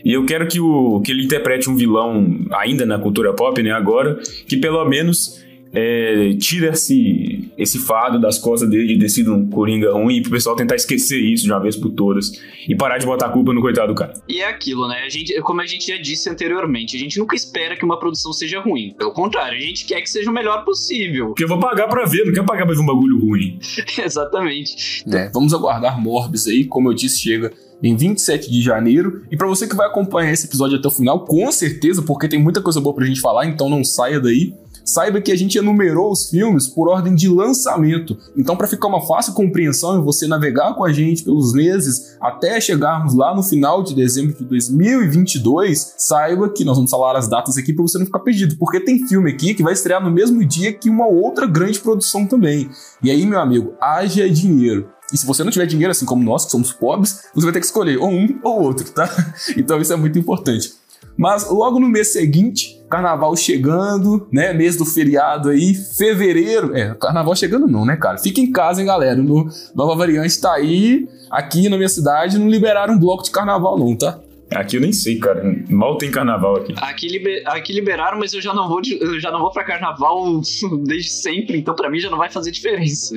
E 0.04 0.12
eu 0.12 0.24
quero 0.24 0.46
que, 0.48 0.58
o, 0.58 1.00
que 1.00 1.12
ele 1.12 1.24
interprete 1.24 1.70
um 1.70 1.76
vilão 1.76 2.40
ainda 2.52 2.84
na 2.84 2.98
cultura 2.98 3.32
pop, 3.32 3.62
né? 3.62 3.70
Agora, 3.70 4.18
que 4.48 4.56
pelo 4.56 4.84
menos 4.86 5.40
é, 5.72 6.34
tira 6.38 6.70
esse, 6.70 7.52
esse 7.56 7.78
fado 7.78 8.20
das 8.20 8.38
costas 8.38 8.68
dele 8.68 8.94
de 8.94 8.98
ter 8.98 9.08
sido 9.08 9.34
um 9.34 9.48
Coringa 9.48 9.92
ruim 9.92 10.20
pro 10.22 10.32
pessoal 10.32 10.56
tentar 10.56 10.74
esquecer 10.74 11.20
isso 11.20 11.44
de 11.44 11.52
uma 11.52 11.60
vez 11.60 11.76
por 11.76 11.90
todas 11.90 12.32
e 12.68 12.74
parar 12.74 12.98
de 12.98 13.06
botar 13.06 13.26
a 13.26 13.28
culpa 13.30 13.52
no 13.52 13.60
coitado 13.60 13.88
do 13.88 13.94
cara. 13.94 14.14
E 14.28 14.40
é 14.40 14.48
aquilo, 14.48 14.88
né? 14.88 15.02
A 15.04 15.08
gente, 15.08 15.40
como 15.42 15.60
a 15.60 15.66
gente 15.66 15.86
já 15.86 15.96
disse 15.96 16.28
anteriormente, 16.28 16.96
a 16.96 16.98
gente 16.98 17.18
nunca 17.18 17.36
espera 17.36 17.76
que 17.76 17.84
uma 17.84 17.98
produção 17.98 18.32
seja 18.32 18.60
ruim. 18.60 18.94
Pelo 18.98 19.12
contrário, 19.12 19.56
a 19.56 19.60
gente 19.60 19.84
quer 19.84 20.00
que 20.00 20.10
seja 20.10 20.30
o 20.30 20.34
melhor 20.34 20.64
possível. 20.64 21.26
Porque 21.26 21.44
eu 21.44 21.48
vou 21.48 21.60
pagar 21.60 21.88
pra 21.88 22.04
ver, 22.04 22.24
não 22.24 22.32
quero 22.32 22.46
pagar 22.46 22.66
pra 22.66 22.74
ver 22.74 22.80
um 22.80 22.86
bagulho 22.86 23.18
ruim. 23.18 23.58
Exatamente. 24.04 25.04
É, 25.12 25.28
vamos 25.32 25.54
aguardar 25.54 26.00
Morbius 26.00 26.46
aí, 26.46 26.64
como 26.64 26.88
eu 26.90 26.94
disse, 26.94 27.20
chega 27.20 27.52
em 27.82 27.96
27 27.96 28.50
de 28.50 28.60
janeiro. 28.60 29.22
E 29.30 29.36
para 29.36 29.46
você 29.46 29.66
que 29.66 29.74
vai 29.74 29.86
acompanhar 29.86 30.32
esse 30.32 30.46
episódio 30.46 30.78
até 30.78 30.88
o 30.88 30.90
final, 30.90 31.24
com 31.24 31.50
certeza, 31.50 32.02
porque 32.02 32.28
tem 32.28 32.40
muita 32.40 32.60
coisa 32.60 32.80
boa 32.80 32.94
pra 32.94 33.06
gente 33.06 33.20
falar, 33.20 33.46
então 33.46 33.68
não 33.68 33.84
saia 33.84 34.20
daí. 34.20 34.52
Saiba 34.84 35.20
que 35.20 35.32
a 35.32 35.36
gente 35.36 35.56
enumerou 35.58 36.10
os 36.10 36.28
filmes 36.28 36.66
por 36.66 36.88
ordem 36.88 37.14
de 37.14 37.28
lançamento. 37.28 38.16
Então, 38.36 38.56
para 38.56 38.66
ficar 38.66 38.88
uma 38.88 39.06
fácil 39.06 39.32
compreensão 39.32 39.98
e 39.98 40.04
você 40.04 40.26
navegar 40.26 40.74
com 40.74 40.84
a 40.84 40.92
gente 40.92 41.24
pelos 41.24 41.52
meses 41.52 42.16
até 42.20 42.60
chegarmos 42.60 43.14
lá 43.14 43.34
no 43.34 43.42
final 43.42 43.82
de 43.82 43.94
dezembro 43.94 44.36
de 44.36 44.44
2022, 44.44 45.94
saiba 45.96 46.48
que 46.48 46.64
nós 46.64 46.76
vamos 46.76 46.90
falar 46.90 47.16
as 47.16 47.28
datas 47.28 47.56
aqui 47.56 47.72
para 47.72 47.82
você 47.82 47.98
não 47.98 48.06
ficar 48.06 48.20
perdido, 48.20 48.56
porque 48.58 48.80
tem 48.80 49.06
filme 49.06 49.30
aqui 49.30 49.54
que 49.54 49.62
vai 49.62 49.72
estrear 49.72 50.02
no 50.02 50.10
mesmo 50.10 50.44
dia 50.44 50.72
que 50.72 50.90
uma 50.90 51.06
outra 51.06 51.46
grande 51.46 51.78
produção 51.78 52.26
também. 52.26 52.68
E 53.02 53.10
aí, 53.10 53.24
meu 53.24 53.40
amigo, 53.40 53.74
haja 53.80 54.28
dinheiro. 54.28 54.88
E 55.12 55.18
se 55.18 55.26
você 55.26 55.42
não 55.42 55.50
tiver 55.50 55.66
dinheiro, 55.66 55.90
assim 55.90 56.06
como 56.06 56.22
nós, 56.22 56.44
que 56.44 56.52
somos 56.52 56.72
pobres, 56.72 57.24
você 57.34 57.44
vai 57.44 57.52
ter 57.52 57.60
que 57.60 57.66
escolher 57.66 57.98
ou 57.98 58.08
um 58.08 58.38
ou 58.42 58.62
outro, 58.62 58.88
tá? 58.90 59.08
Então 59.56 59.80
isso 59.80 59.92
é 59.92 59.96
muito 59.96 60.18
importante. 60.18 60.72
Mas 61.16 61.50
logo 61.50 61.78
no 61.78 61.88
mês 61.88 62.12
seguinte, 62.12 62.80
carnaval 62.88 63.36
chegando, 63.36 64.26
né? 64.32 64.52
Mês 64.52 64.76
do 64.76 64.84
feriado 64.84 65.50
aí, 65.50 65.74
fevereiro. 65.74 66.74
É, 66.74 66.94
carnaval 66.94 67.36
chegando 67.36 67.66
não, 67.66 67.84
né, 67.84 67.96
cara? 67.96 68.18
Fica 68.18 68.40
em 68.40 68.50
casa, 68.50 68.80
hein, 68.80 68.86
galera. 68.86 69.16
No, 69.16 69.48
Nova 69.74 69.94
Variante 69.94 70.40
tá 70.40 70.54
aí. 70.54 71.08
Aqui 71.30 71.68
na 71.68 71.76
minha 71.76 71.88
cidade 71.88 72.38
não 72.38 72.48
liberaram 72.48 72.94
um 72.94 72.98
bloco 72.98 73.22
de 73.22 73.30
carnaval, 73.30 73.78
não, 73.78 73.94
tá? 73.94 74.18
Aqui 74.54 74.76
eu 74.76 74.80
nem 74.80 74.92
sei, 74.92 75.18
cara. 75.18 75.42
Mal 75.68 75.96
tem 75.96 76.10
carnaval 76.10 76.56
aqui. 76.56 76.74
Aqui, 76.76 77.08
liber... 77.08 77.42
aqui 77.46 77.72
liberaram, 77.72 78.18
mas 78.18 78.32
eu 78.32 78.40
já 78.40 78.52
não 78.52 78.68
vou 78.68 78.80
de... 78.80 79.00
eu 79.00 79.20
já 79.20 79.30
não 79.30 79.40
vou 79.40 79.52
para 79.52 79.64
carnaval 79.64 80.40
desde 80.84 81.10
sempre, 81.10 81.58
então 81.58 81.74
para 81.74 81.88
mim 81.88 82.00
já 82.00 82.10
não 82.10 82.18
vai 82.18 82.30
fazer 82.30 82.50
diferença. 82.50 83.14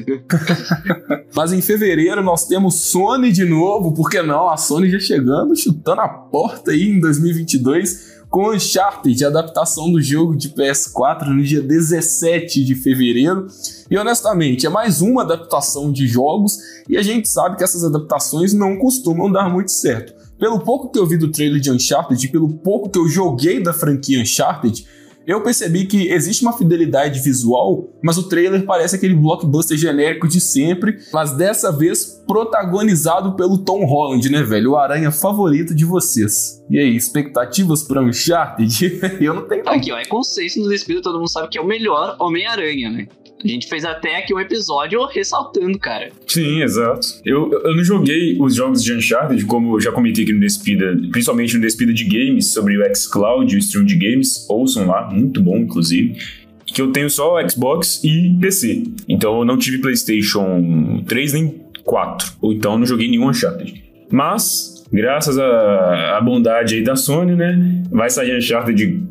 mas 1.34 1.52
em 1.52 1.62
fevereiro 1.62 2.22
nós 2.22 2.46
temos 2.46 2.82
Sony 2.92 3.32
de 3.32 3.46
novo, 3.46 3.94
por 3.94 4.10
que 4.10 4.22
não? 4.22 4.50
A 4.50 4.58
Sony 4.58 4.90
já 4.90 5.00
chegando, 5.00 5.56
chutando 5.56 6.02
a 6.02 6.08
porta 6.08 6.72
aí 6.72 6.84
em 6.84 7.00
2022 7.00 8.14
com 8.34 8.50
Uncharted, 8.50 9.24
adaptação 9.24 9.92
do 9.92 10.02
jogo 10.02 10.36
de 10.36 10.50
PS4 10.50 11.28
no 11.28 11.44
dia 11.44 11.62
17 11.62 12.64
de 12.64 12.74
fevereiro. 12.74 13.46
E 13.92 13.96
honestamente, 13.96 14.66
é 14.66 14.70
mais 14.70 15.02
uma 15.02 15.22
adaptação 15.22 15.92
de 15.92 16.08
jogos 16.08 16.58
e 16.90 16.98
a 16.98 17.04
gente 17.04 17.30
sabe 17.30 17.58
que 17.58 17.64
essas 17.64 17.84
adaptações 17.84 18.52
não 18.52 18.76
costumam 18.80 19.32
dar 19.32 19.48
muito 19.52 19.72
certo. 19.72 20.23
Pelo 20.40 20.60
pouco 20.60 20.92
que 20.92 21.00
eu 21.00 21.06
vi 21.06 21.18
do 21.18 21.32
trailer 21.32 21.60
de 21.60 21.72
Uncharted, 21.72 22.28
pelo 22.30 22.50
pouco 22.50 22.90
que 22.90 23.00
eu 23.00 23.08
joguei 23.08 23.62
da 23.62 23.74
franquia 23.74 24.22
Uncharted, 24.22 24.86
eu 25.26 25.42
percebi 25.42 25.86
que 25.86 26.10
existe 26.10 26.42
uma 26.42 26.58
fidelidade 26.58 27.22
visual, 27.22 27.90
mas 28.04 28.18
o 28.18 28.28
trailer 28.28 28.66
parece 28.66 28.98
aquele 28.98 29.16
blockbuster 29.16 29.78
genérico 29.78 30.28
de 30.28 30.42
sempre, 30.42 30.98
mas 31.14 31.32
dessa 31.32 31.72
vez 31.72 32.22
protagonizado 32.28 33.34
pelo 33.36 33.58
Tom 33.60 33.86
Holland, 33.86 34.30
né, 34.30 34.44
velho? 34.44 34.72
O 34.72 34.78
aranha 34.78 35.12
favorito 35.12 35.74
de 35.74 35.86
vocês. 35.86 36.62
E 36.70 36.78
aí, 36.78 36.96
expectativas 36.96 37.84
para 37.84 38.02
Uncharted? 38.02 39.00
eu 39.22 39.34
não 39.34 39.48
tenho. 39.48 39.64
Aqui, 39.66 39.94
ó, 39.94 39.98
é 39.98 40.06
consenso 40.06 40.62
do 40.62 40.74
Espírito, 40.74 41.04
todo 41.04 41.20
mundo 41.20 41.30
sabe 41.30 41.48
que 41.48 41.58
é 41.58 41.62
o 41.62 41.66
melhor 41.66 42.18
Homem-Aranha, 42.20 42.90
né? 42.90 43.08
A 43.44 43.48
gente 43.48 43.68
fez 43.68 43.84
até 43.84 44.18
aqui 44.18 44.34
um 44.34 44.40
episódio 44.40 45.06
ressaltando, 45.06 45.78
cara. 45.78 46.10
Sim, 46.28 46.62
exato. 46.62 47.08
Eu, 47.26 47.52
eu 47.52 47.76
não 47.76 47.84
joguei 47.84 48.38
os 48.40 48.56
jogos 48.56 48.84
de 48.84 48.94
Uncharted, 48.94 49.46
como 49.46 49.76
eu 49.76 49.82
já 49.82 49.92
comentei 49.92 50.24
aqui 50.24 50.34
no 50.34 50.40
Despida, 50.40 50.96
principalmente 51.12 51.56
no 51.56 51.62
Despida 51.62 51.94
de 51.94 52.06
Games, 52.06 52.54
sobre 52.54 52.78
o 52.78 52.96
xCloud 52.96 53.54
o 53.54 53.60
stream 53.60 53.86
de 53.86 53.96
games. 53.96 54.46
Ouçam 54.50 54.88
lá, 54.88 55.10
muito 55.12 55.42
bom, 55.42 55.58
inclusive 55.58 56.18
que 56.66 56.82
eu 56.82 56.92
tenho 56.92 57.10
só 57.10 57.38
Xbox 57.48 58.04
e 58.04 58.36
PC. 58.42 58.84
Então 59.08 59.38
eu 59.40 59.46
não 59.46 59.58
tive 59.58 59.78
PlayStation 59.78 61.04
3 61.08 61.34
nem 61.34 61.62
4. 61.84 62.34
Ou 62.42 62.52
então 62.54 62.78
não 62.78 62.86
joguei 62.86 63.10
nenhum 63.10 63.30
Uncharted. 63.30 63.84
Mas, 64.10 64.84
graças 64.92 65.38
à 65.38 66.20
bondade 66.22 66.76
aí 66.76 66.84
da 66.84 66.96
Sony, 66.96 67.36
né? 67.36 67.84
Vai 67.92 68.10
sair 68.10 68.36
Uncharted 68.36 69.04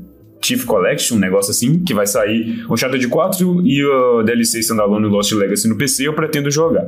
Chief 0.44 0.64
Collection, 0.64 1.16
um 1.16 1.20
negócio 1.20 1.50
assim, 1.50 1.82
que 1.82 1.94
vai 1.94 2.06
sair 2.06 2.64
o 2.68 2.74
Uncharted 2.74 3.06
4 3.08 3.66
e 3.66 3.84
o 3.84 4.22
DLC 4.22 4.60
Standalone 4.60 5.06
Lost 5.06 5.32
Legacy 5.32 5.68
no 5.68 5.76
PC, 5.76 6.08
eu 6.08 6.14
pretendo 6.14 6.50
jogar. 6.50 6.84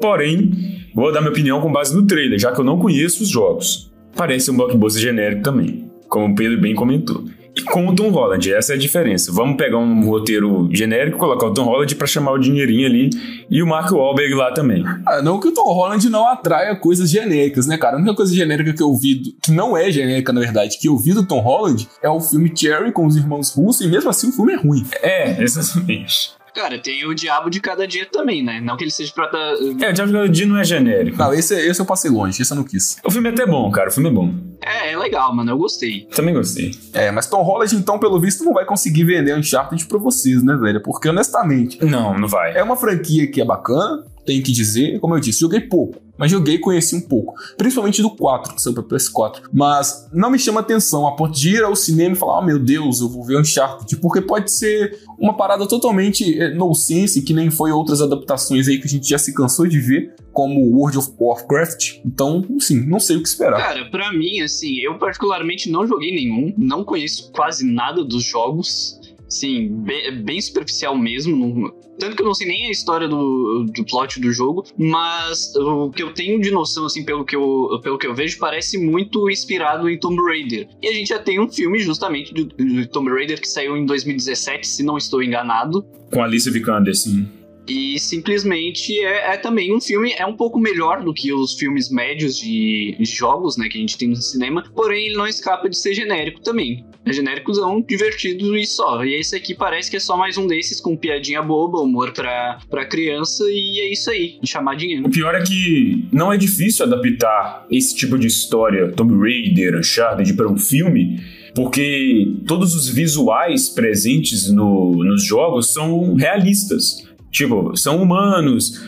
Porém, 0.00 0.50
vou 0.94 1.12
dar 1.12 1.20
minha 1.20 1.30
opinião 1.30 1.60
com 1.60 1.72
base 1.72 1.94
no 1.94 2.06
trailer, 2.06 2.38
já 2.38 2.52
que 2.52 2.60
eu 2.60 2.64
não 2.64 2.78
conheço 2.78 3.22
os 3.22 3.28
jogos. 3.28 3.92
Parece 4.14 4.50
um 4.50 4.56
blockbuster 4.56 5.02
genérico 5.02 5.42
também, 5.42 5.90
como 6.08 6.32
o 6.32 6.34
Pedro 6.34 6.60
bem 6.60 6.74
comentou 6.74 7.24
com 7.64 7.88
o 7.88 7.94
Tom 7.94 8.10
Holland. 8.10 8.52
Essa 8.52 8.72
é 8.72 8.76
a 8.76 8.78
diferença. 8.78 9.32
Vamos 9.32 9.56
pegar 9.56 9.78
um 9.78 10.04
roteiro 10.04 10.68
genérico, 10.72 11.18
colocar 11.18 11.46
o 11.46 11.54
Tom 11.54 11.64
Holland 11.64 11.94
para 11.94 12.06
chamar 12.06 12.32
o 12.32 12.38
dinheirinho 12.38 12.86
ali 12.86 13.10
e 13.50 13.62
o 13.62 13.66
Mark 13.66 13.90
Wahlberg 13.90 14.34
lá 14.34 14.52
também. 14.52 14.84
Ah, 15.06 15.22
não 15.22 15.40
que 15.40 15.48
o 15.48 15.52
Tom 15.52 15.72
Holland 15.72 16.08
não 16.08 16.26
atraia 16.26 16.74
coisas 16.76 17.10
genéricas, 17.10 17.66
né, 17.66 17.76
cara? 17.76 17.96
A 17.96 17.98
única 17.98 18.14
coisa 18.14 18.34
genérica 18.34 18.72
que 18.72 18.82
eu 18.82 18.94
vi, 18.96 19.36
que 19.42 19.52
não 19.52 19.76
é 19.76 19.90
genérica 19.90 20.32
na 20.32 20.40
verdade, 20.40 20.78
que 20.78 20.88
eu 20.88 20.96
vi 20.96 21.12
do 21.12 21.26
Tom 21.26 21.40
Holland 21.40 21.88
é 22.02 22.08
o 22.08 22.20
filme 22.20 22.52
Cherry 22.54 22.92
com 22.92 23.06
os 23.06 23.16
irmãos 23.16 23.50
Russo 23.54 23.84
e 23.84 23.88
mesmo 23.88 24.10
assim 24.10 24.28
o 24.28 24.32
filme 24.32 24.52
é 24.52 24.56
ruim. 24.56 24.84
É, 25.02 25.42
exatamente. 25.42 26.36
Cara, 26.56 26.78
tem 26.78 27.06
o 27.06 27.14
Diabo 27.14 27.50
de 27.50 27.60
Cada 27.60 27.86
Dia 27.86 28.06
também, 28.10 28.42
né? 28.42 28.62
Não 28.62 28.78
que 28.78 28.84
ele 28.84 28.90
seja 28.90 29.12
prota... 29.12 29.36
É, 29.36 29.90
o 29.90 29.92
Diabo 29.92 30.06
de 30.06 30.12
Cada 30.12 30.28
Dia 30.30 30.46
não 30.46 30.58
é 30.58 30.64
genérico. 30.64 31.18
Não, 31.18 31.34
esse, 31.34 31.54
esse 31.54 31.78
eu 31.78 31.84
passei 31.84 32.10
longe, 32.10 32.40
esse 32.40 32.50
eu 32.50 32.56
não 32.56 32.64
quis. 32.64 32.96
O 33.04 33.10
filme 33.10 33.28
é 33.28 33.32
até 33.32 33.44
bom, 33.46 33.70
cara, 33.70 33.90
o 33.90 33.92
filme 33.92 34.08
é 34.08 34.12
bom. 34.12 34.34
É, 34.64 34.92
é 34.92 34.96
legal, 34.96 35.36
mano, 35.36 35.50
eu 35.50 35.58
gostei. 35.58 36.08
Também 36.16 36.32
gostei. 36.32 36.70
É, 36.94 37.10
mas 37.10 37.26
Tom 37.26 37.42
Holland, 37.42 37.76
então, 37.76 37.98
pelo 37.98 38.18
visto, 38.18 38.42
não 38.42 38.54
vai 38.54 38.64
conseguir 38.64 39.04
vender 39.04 39.36
Uncharted 39.36 39.84
pra 39.84 39.98
vocês, 39.98 40.42
né, 40.42 40.56
velho? 40.56 40.82
Porque, 40.82 41.10
honestamente... 41.10 41.84
Não, 41.84 42.18
não 42.18 42.26
vai. 42.26 42.56
É 42.56 42.62
uma 42.62 42.74
franquia 42.74 43.30
que 43.30 43.38
é 43.38 43.44
bacana, 43.44 44.06
tenho 44.24 44.42
que 44.42 44.50
dizer, 44.50 44.98
como 44.98 45.14
eu 45.14 45.20
disse, 45.20 45.40
joguei 45.40 45.60
pouco, 45.60 46.00
mas 46.18 46.30
joguei 46.30 46.54
e 46.54 46.58
conheci 46.58 46.94
um 46.96 47.00
pouco, 47.00 47.34
principalmente 47.56 48.02
do 48.02 48.10
4, 48.10 48.54
que 48.54 48.62
saiu 48.62 48.74
pra 48.74 48.82
PS4. 48.82 49.42
Mas 49.52 50.08
não 50.12 50.30
me 50.30 50.38
chama 50.38 50.60
atenção 50.60 51.06
a 51.06 51.14
ponto 51.14 51.38
de 51.38 51.56
ir 51.56 51.62
ao 51.62 51.76
cinema 51.76 52.14
e 52.14 52.18
falar: 52.18 52.38
oh 52.38 52.44
meu 52.44 52.58
Deus, 52.58 53.00
eu 53.00 53.08
vou 53.08 53.24
ver 53.24 53.38
Uncharted, 53.38 53.96
porque 53.96 54.20
pode 54.20 54.50
ser 54.52 54.98
uma 55.18 55.36
parada 55.36 55.66
totalmente 55.66 56.38
eh, 56.38 56.54
nonsense, 56.54 57.22
que 57.22 57.32
nem 57.32 57.50
foi 57.50 57.70
outras 57.72 58.00
adaptações 58.00 58.68
aí 58.68 58.78
que 58.78 58.86
a 58.86 58.90
gente 58.90 59.08
já 59.08 59.18
se 59.18 59.34
cansou 59.34 59.66
de 59.66 59.78
ver, 59.80 60.14
como 60.32 60.60
World 60.76 60.98
of 60.98 61.12
Warcraft. 61.18 62.00
Então, 62.04 62.44
sim, 62.58 62.86
não 62.86 63.00
sei 63.00 63.16
o 63.16 63.22
que 63.22 63.28
esperar. 63.28 63.58
Cara, 63.58 63.90
pra 63.90 64.12
mim, 64.12 64.40
assim, 64.40 64.76
eu 64.78 64.98
particularmente 64.98 65.70
não 65.70 65.86
joguei 65.86 66.14
nenhum, 66.14 66.52
não 66.56 66.84
conheço 66.84 67.30
quase 67.32 67.64
nada 67.66 68.04
dos 68.04 68.24
jogos. 68.24 69.00
Sim, 69.28 69.68
bem, 69.82 70.22
bem 70.22 70.40
superficial 70.40 70.96
mesmo. 70.96 71.36
Não, 71.36 71.72
tanto 71.98 72.16
que 72.16 72.22
eu 72.22 72.26
não 72.26 72.34
sei 72.34 72.46
nem 72.46 72.66
a 72.66 72.70
história 72.70 73.08
do, 73.08 73.66
do 73.74 73.84
plot 73.84 74.20
do 74.20 74.32
jogo, 74.32 74.64
mas 74.78 75.54
o 75.56 75.90
que 75.90 76.02
eu 76.02 76.12
tenho 76.12 76.40
de 76.40 76.50
noção, 76.50 76.86
assim, 76.86 77.04
pelo 77.04 77.24
que 77.24 77.34
eu, 77.34 77.80
pelo 77.82 77.98
que 77.98 78.06
eu 78.06 78.14
vejo, 78.14 78.38
parece 78.38 78.78
muito 78.78 79.30
inspirado 79.30 79.88
em 79.88 79.98
Tomb 79.98 80.22
Raider. 80.22 80.68
E 80.82 80.88
a 80.88 80.92
gente 80.92 81.08
já 81.08 81.18
tem 81.18 81.40
um 81.40 81.50
filme 81.50 81.78
justamente 81.78 82.32
do, 82.32 82.86
Tomb 82.88 83.10
Raider 83.10 83.40
que 83.40 83.48
saiu 83.48 83.76
em 83.76 83.86
2017, 83.86 84.66
se 84.66 84.82
não 84.82 84.96
estou 84.96 85.22
enganado. 85.22 85.84
Com 86.12 86.22
Alice 86.22 86.50
Vikander, 86.50 86.94
sim. 86.94 87.28
E 87.68 87.98
simplesmente 87.98 88.98
é, 89.00 89.34
é, 89.34 89.36
também 89.36 89.74
um 89.74 89.80
filme, 89.80 90.14
é 90.16 90.24
um 90.24 90.36
pouco 90.36 90.58
melhor 90.58 91.02
do 91.02 91.12
que 91.12 91.32
os 91.32 91.54
filmes 91.54 91.90
médios 91.90 92.36
de, 92.36 92.96
de, 92.98 93.04
jogos, 93.04 93.56
né, 93.56 93.68
que 93.68 93.76
a 93.76 93.80
gente 93.80 93.98
tem 93.98 94.08
no 94.08 94.16
cinema, 94.16 94.62
porém 94.74 95.06
ele 95.06 95.16
não 95.16 95.26
escapa 95.26 95.68
de 95.68 95.76
ser 95.76 95.94
genérico 95.94 96.40
também. 96.40 96.84
É 97.04 97.12
genéricozão, 97.12 97.80
divertido 97.80 98.56
e 98.56 98.66
só. 98.66 99.04
E 99.04 99.14
esse 99.14 99.36
aqui 99.36 99.54
parece 99.54 99.90
que 99.90 99.96
é 99.96 100.00
só 100.00 100.16
mais 100.16 100.36
um 100.36 100.46
desses 100.46 100.80
com 100.80 100.96
piadinha 100.96 101.42
boba, 101.42 101.78
humor 101.78 102.12
pra, 102.12 102.58
pra 102.68 102.84
criança, 102.84 103.44
e 103.48 103.80
é 103.80 103.92
isso 103.92 104.10
aí, 104.10 104.38
chamadinha. 104.44 105.02
O 105.02 105.10
pior 105.10 105.34
é 105.34 105.42
que 105.42 106.04
não 106.12 106.32
é 106.32 106.36
difícil 106.36 106.84
adaptar 106.84 107.66
esse 107.70 107.94
tipo 107.94 108.18
de 108.18 108.26
história, 108.26 108.90
Tomb 108.92 109.14
Raider, 109.16 109.78
Uncharted, 109.78 110.34
para 110.34 110.48
um 110.48 110.58
filme, 110.58 111.20
porque 111.54 112.34
todos 112.46 112.74
os 112.74 112.88
visuais 112.88 113.68
presentes 113.70 114.50
no, 114.52 115.02
nos 115.04 115.24
jogos 115.24 115.72
são 115.72 116.14
realistas. 116.14 117.05
Tipo, 117.30 117.76
são 117.76 118.02
humanos, 118.02 118.80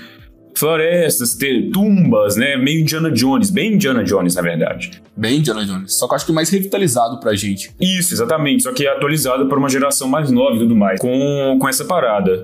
florestas, 0.58 1.34
ter 1.34 1.70
tumbas, 1.70 2.36
né? 2.36 2.56
Meio 2.56 2.80
Indiana 2.80 3.10
Jones, 3.10 3.50
bem 3.50 3.74
Indiana 3.74 4.02
Jones, 4.02 4.34
na 4.34 4.42
verdade. 4.42 5.02
Bem 5.16 5.38
Indiana 5.38 5.64
Jones. 5.64 5.94
Só 5.94 6.06
que 6.06 6.12
eu 6.12 6.16
acho 6.16 6.26
que 6.26 6.32
mais 6.32 6.50
revitalizado 6.50 7.20
pra 7.20 7.34
gente. 7.34 7.70
Isso, 7.80 8.12
exatamente. 8.12 8.64
Só 8.64 8.72
que 8.72 8.86
é 8.86 8.90
atualizado 8.90 9.46
para 9.46 9.58
uma 9.58 9.68
geração 9.68 10.08
mais 10.08 10.30
nova 10.30 10.56
e 10.56 10.58
tudo 10.60 10.74
mais. 10.74 11.00
Com, 11.00 11.58
com 11.60 11.68
essa 11.68 11.84
parada. 11.84 12.42